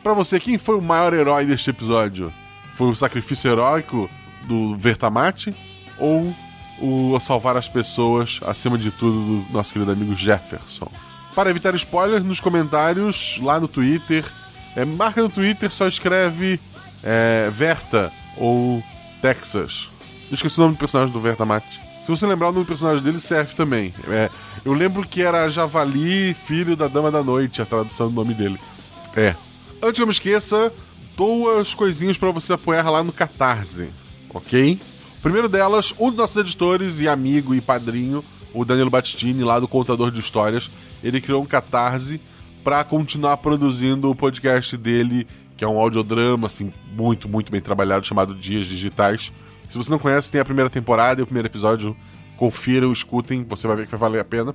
Para 0.03 0.13
você, 0.15 0.39
quem 0.39 0.57
foi 0.57 0.77
o 0.77 0.83
maior 0.83 1.13
herói 1.13 1.45
deste 1.45 1.71
episódio? 1.71 2.33
Foi 2.75 2.89
o 2.89 2.95
sacrifício 2.95 3.51
heróico 3.51 4.09
do 4.45 4.77
Vertamate 4.77 5.55
ou 5.99 6.35
o 6.81 7.19
salvar 7.21 7.57
as 7.57 7.69
pessoas, 7.69 8.41
acima 8.47 8.79
de 8.79 8.91
tudo, 8.91 9.43
do 9.43 9.53
nosso 9.53 9.73
querido 9.73 9.91
amigo 9.91 10.15
Jefferson? 10.15 10.91
Para 11.35 11.51
evitar 11.51 11.75
spoilers, 11.75 12.25
nos 12.25 12.41
comentários, 12.41 13.39
lá 13.43 13.59
no 13.59 13.69
Twitter, 13.69 14.25
é, 14.77 14.85
marca 14.85 15.21
no 15.21 15.29
Twitter, 15.29 15.71
só 15.71 15.89
escreve 15.89 16.61
é, 17.03 17.49
Verta 17.51 18.13
ou 18.37 18.83
Texas. 19.21 19.91
Esqueci 20.31 20.59
o 20.59 20.63
nome 20.63 20.75
do 20.75 20.79
personagem 20.79 21.13
do 21.13 21.21
Verta 21.21 21.45
Mate. 21.45 21.81
Se 22.03 22.09
você 22.09 22.27
lembrar 22.27 22.49
o 22.49 22.53
nome 22.53 22.65
do 22.65 22.69
personagem 22.69 23.03
dele, 23.03 23.21
serve 23.21 23.55
também. 23.55 23.93
É, 24.09 24.31
eu 24.65 24.73
lembro 24.73 25.07
que 25.07 25.23
era 25.23 25.49
Javali, 25.49 26.33
filho 26.33 26.77
da 26.77 26.89
Dama 26.89 27.11
da 27.11 27.23
Noite, 27.23 27.61
a 27.61 27.67
tradução 27.67 28.09
do 28.09 28.15
nome 28.15 28.35
dele. 28.35 28.59
É. 29.17 29.35
Antes 29.81 29.99
que 29.99 30.03
eu 30.03 30.07
me 30.07 30.13
esqueça, 30.13 30.73
duas 31.17 31.73
coisinhas 31.73 32.19
para 32.19 32.31
você 32.31 32.53
apoiar 32.53 32.91
lá 32.91 33.03
no 33.03 33.13
Catarse, 33.13 33.89
ok? 34.31 34.79
primeiro 35.23 35.49
delas, 35.49 35.95
um 35.99 36.09
dos 36.09 36.17
nossos 36.17 36.37
editores 36.37 37.01
e 37.01 37.09
amigo 37.09 37.55
e 37.55 37.61
padrinho, 37.61 38.25
o 38.55 38.65
Danilo 38.65 38.91
Battistini, 38.91 39.45
lá 39.45 39.61
do 39.61 39.69
Contador 39.69 40.11
de 40.11 40.21
Histórias, 40.21 40.71
ele 41.03 41.21
criou 41.21 41.43
um 41.43 41.47
catarse 41.47 42.21
para 42.65 42.83
continuar 42.83 43.37
produzindo 43.37 44.11
o 44.11 44.15
podcast 44.15 44.77
dele, 44.77 45.27
que 45.57 45.65
é 45.65 45.69
um 45.69 45.79
audiodrama, 45.79 46.47
assim, 46.47 46.73
muito, 46.93 47.29
muito 47.29 47.53
bem 47.53 47.61
trabalhado, 47.61 48.07
chamado 48.07 48.35
Dias 48.35 48.67
Digitais. 48.67 49.33
Se 49.69 49.77
você 49.77 49.91
não 49.91 49.99
conhece, 49.99 50.31
tem 50.31 50.41
a 50.41 50.45
primeira 50.45 50.71
temporada 50.71 51.21
e 51.21 51.23
o 51.23 51.27
primeiro 51.27 51.49
episódio. 51.49 51.97
Confiram, 52.37 52.93
escutem, 52.93 53.45
você 53.45 53.67
vai 53.67 53.77
ver 53.77 53.85
que 53.85 53.91
vai 53.91 54.01
valer 54.01 54.21
a 54.21 54.25
pena. 54.25 54.55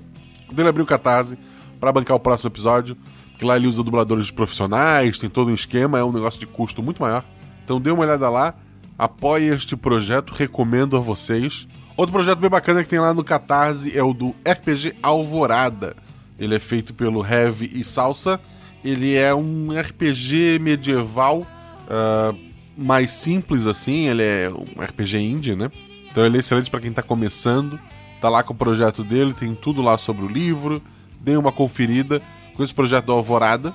Ele 0.57 0.67
abriu 0.67 0.85
o 0.85 0.87
catarse 0.87 1.37
para 1.79 1.91
bancar 1.91 2.15
o 2.15 2.19
próximo 2.19 2.49
episódio, 2.49 2.97
que 3.37 3.45
lá 3.45 3.55
ele 3.55 3.67
usa 3.67 3.83
dubladores 3.83 4.31
profissionais, 4.31 5.17
tem 5.17 5.29
todo 5.29 5.49
um 5.49 5.53
esquema, 5.53 5.99
é 5.99 6.03
um 6.03 6.11
negócio 6.11 6.39
de 6.39 6.47
custo 6.47 6.81
muito 6.83 7.01
maior. 7.01 7.23
Então 7.63 7.79
dê 7.79 7.91
uma 7.91 8.03
olhada 8.03 8.29
lá, 8.29 8.53
apoie 8.97 9.45
este 9.45 9.75
projeto, 9.75 10.31
recomendo 10.31 10.95
a 10.97 10.99
vocês. 10.99 11.67
Outro 11.95 12.13
projeto 12.13 12.39
bem 12.39 12.49
bacana 12.49 12.83
que 12.83 12.89
tem 12.89 12.99
lá 12.99 13.13
no 13.13 13.23
Catarse 13.23 13.95
é 13.97 14.03
o 14.03 14.13
do 14.13 14.35
RPG 14.47 14.95
Alvorada. 15.01 15.95
Ele 16.39 16.55
é 16.55 16.59
feito 16.59 16.93
pelo 16.93 17.25
Heavy 17.25 17.71
e 17.73 17.83
Salsa. 17.83 18.39
Ele 18.83 19.15
é 19.15 19.33
um 19.33 19.69
RPG 19.71 20.59
medieval 20.59 21.41
uh, 21.41 22.37
mais 22.75 23.11
simples 23.11 23.65
assim. 23.67 24.07
Ele 24.07 24.23
é 24.23 24.49
um 24.49 24.81
RPG 24.81 25.17
indie, 25.17 25.55
né? 25.55 25.71
Então 26.11 26.25
ele 26.25 26.37
é 26.37 26.39
excelente 26.39 26.69
para 26.69 26.79
quem 26.79 26.89
está 26.89 27.03
começando. 27.03 27.79
Tá 28.19 28.29
lá 28.29 28.41
com 28.41 28.53
o 28.53 28.57
projeto 28.57 29.03
dele, 29.03 29.33
tem 29.33 29.53
tudo 29.53 29.81
lá 29.81 29.97
sobre 29.97 30.25
o 30.25 30.27
livro. 30.27 30.81
Dê 31.19 31.37
uma 31.37 31.51
conferida 31.51 32.21
com 32.55 32.63
esse 32.63 32.73
projeto 32.73 33.05
do 33.05 33.13
Alvorada. 33.13 33.73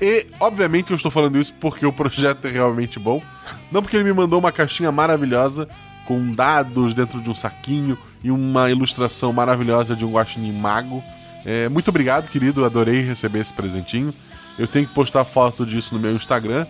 E, 0.00 0.26
obviamente, 0.38 0.90
eu 0.90 0.96
estou 0.96 1.10
falando 1.10 1.38
isso 1.38 1.54
porque 1.54 1.86
o 1.86 1.92
projeto 1.92 2.46
é 2.46 2.50
realmente 2.50 2.98
bom. 2.98 3.22
Não 3.70 3.82
porque 3.82 3.96
ele 3.96 4.04
me 4.04 4.12
mandou 4.12 4.38
uma 4.38 4.52
caixinha 4.52 4.92
maravilhosa 4.92 5.68
com 6.06 6.32
dados 6.32 6.94
dentro 6.94 7.20
de 7.20 7.30
um 7.30 7.34
saquinho 7.34 7.98
e 8.22 8.30
uma 8.30 8.70
ilustração 8.70 9.32
maravilhosa 9.32 9.96
de 9.96 10.04
um 10.04 10.12
guaxinim 10.12 10.52
mago. 10.52 11.02
É, 11.44 11.68
muito 11.68 11.88
obrigado, 11.88 12.30
querido. 12.30 12.64
Adorei 12.64 13.02
receber 13.02 13.40
esse 13.40 13.52
presentinho. 13.52 14.12
Eu 14.58 14.66
tenho 14.66 14.86
que 14.86 14.94
postar 14.94 15.24
foto 15.24 15.64
disso 15.64 15.94
no 15.94 16.00
meu 16.00 16.12
Instagram. 16.12 16.66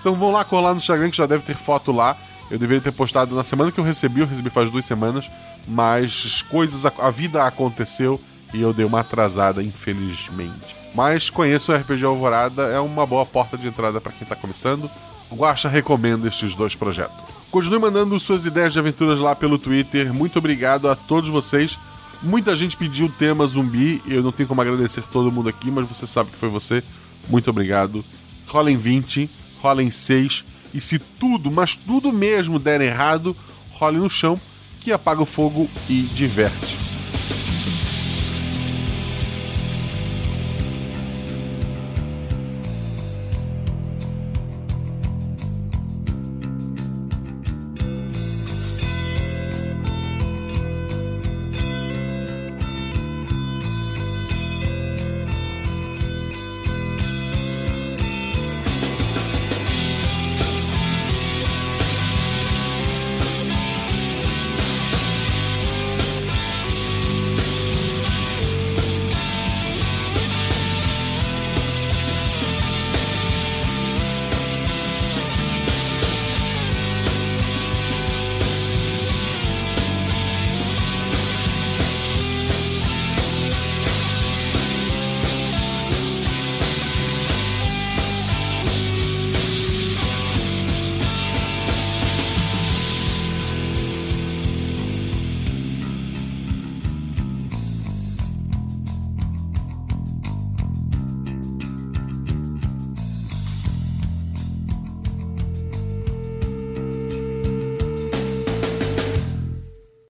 Então 0.00 0.14
vão 0.14 0.30
lá 0.30 0.44
colar 0.44 0.70
no 0.70 0.76
Instagram 0.78 1.10
que 1.10 1.16
já 1.16 1.26
deve 1.26 1.42
ter 1.42 1.56
foto 1.56 1.90
lá. 1.92 2.16
Eu 2.50 2.58
deveria 2.58 2.82
ter 2.82 2.92
postado 2.92 3.34
na 3.34 3.44
semana 3.44 3.70
que 3.70 3.78
eu 3.78 3.84
recebi, 3.84 4.20
eu 4.20 4.26
recebi 4.26 4.48
faz 4.48 4.70
duas 4.70 4.84
semanas, 4.84 5.30
mas 5.66 6.40
coisas, 6.42 6.86
a 6.86 7.10
vida 7.10 7.42
aconteceu 7.44 8.18
e 8.52 8.60
eu 8.60 8.72
dei 8.72 8.84
uma 8.84 9.00
atrasada, 9.00 9.62
infelizmente. 9.62 10.76
Mas 10.94 11.30
conheço 11.30 11.72
o 11.72 11.74
RPG 11.74 12.04
Alvorada, 12.04 12.62
é 12.64 12.80
uma 12.80 13.06
boa 13.06 13.24
porta 13.26 13.56
de 13.56 13.68
entrada 13.68 14.00
para 14.00 14.12
quem 14.12 14.22
está 14.22 14.34
começando. 14.34 14.90
Guacha 15.30 15.68
recomendo 15.68 16.26
estes 16.26 16.54
dois 16.54 16.74
projetos. 16.74 17.16
Continue 17.50 17.78
mandando 17.78 18.18
suas 18.20 18.44
ideias 18.44 18.72
de 18.72 18.78
aventuras 18.78 19.18
lá 19.20 19.34
pelo 19.34 19.58
Twitter. 19.58 20.12
Muito 20.12 20.38
obrigado 20.38 20.88
a 20.88 20.96
todos 20.96 21.30
vocês. 21.30 21.78
Muita 22.22 22.54
gente 22.56 22.76
pediu 22.76 23.08
tema 23.08 23.46
zumbi. 23.46 24.02
Eu 24.06 24.22
não 24.22 24.32
tenho 24.32 24.48
como 24.48 24.60
agradecer 24.60 25.02
todo 25.12 25.32
mundo 25.32 25.48
aqui, 25.48 25.70
mas 25.70 25.86
você 25.86 26.06
sabe 26.06 26.30
que 26.30 26.36
foi 26.36 26.48
você. 26.48 26.82
Muito 27.28 27.48
obrigado. 27.48 28.04
Rola 28.46 28.70
em 28.70 28.76
20, 28.76 29.30
rola 29.60 29.82
em 29.82 29.90
6. 29.90 30.44
E 30.74 30.80
se 30.80 30.98
tudo, 30.98 31.50
mas 31.50 31.74
tudo 31.76 32.12
mesmo 32.12 32.58
der 32.58 32.80
errado, 32.80 33.36
role 33.72 33.98
no 33.98 34.10
chão, 34.10 34.38
que 34.80 34.92
apaga 34.92 35.22
o 35.22 35.26
fogo 35.26 35.68
e 35.88 36.02
diverte. 36.02 36.97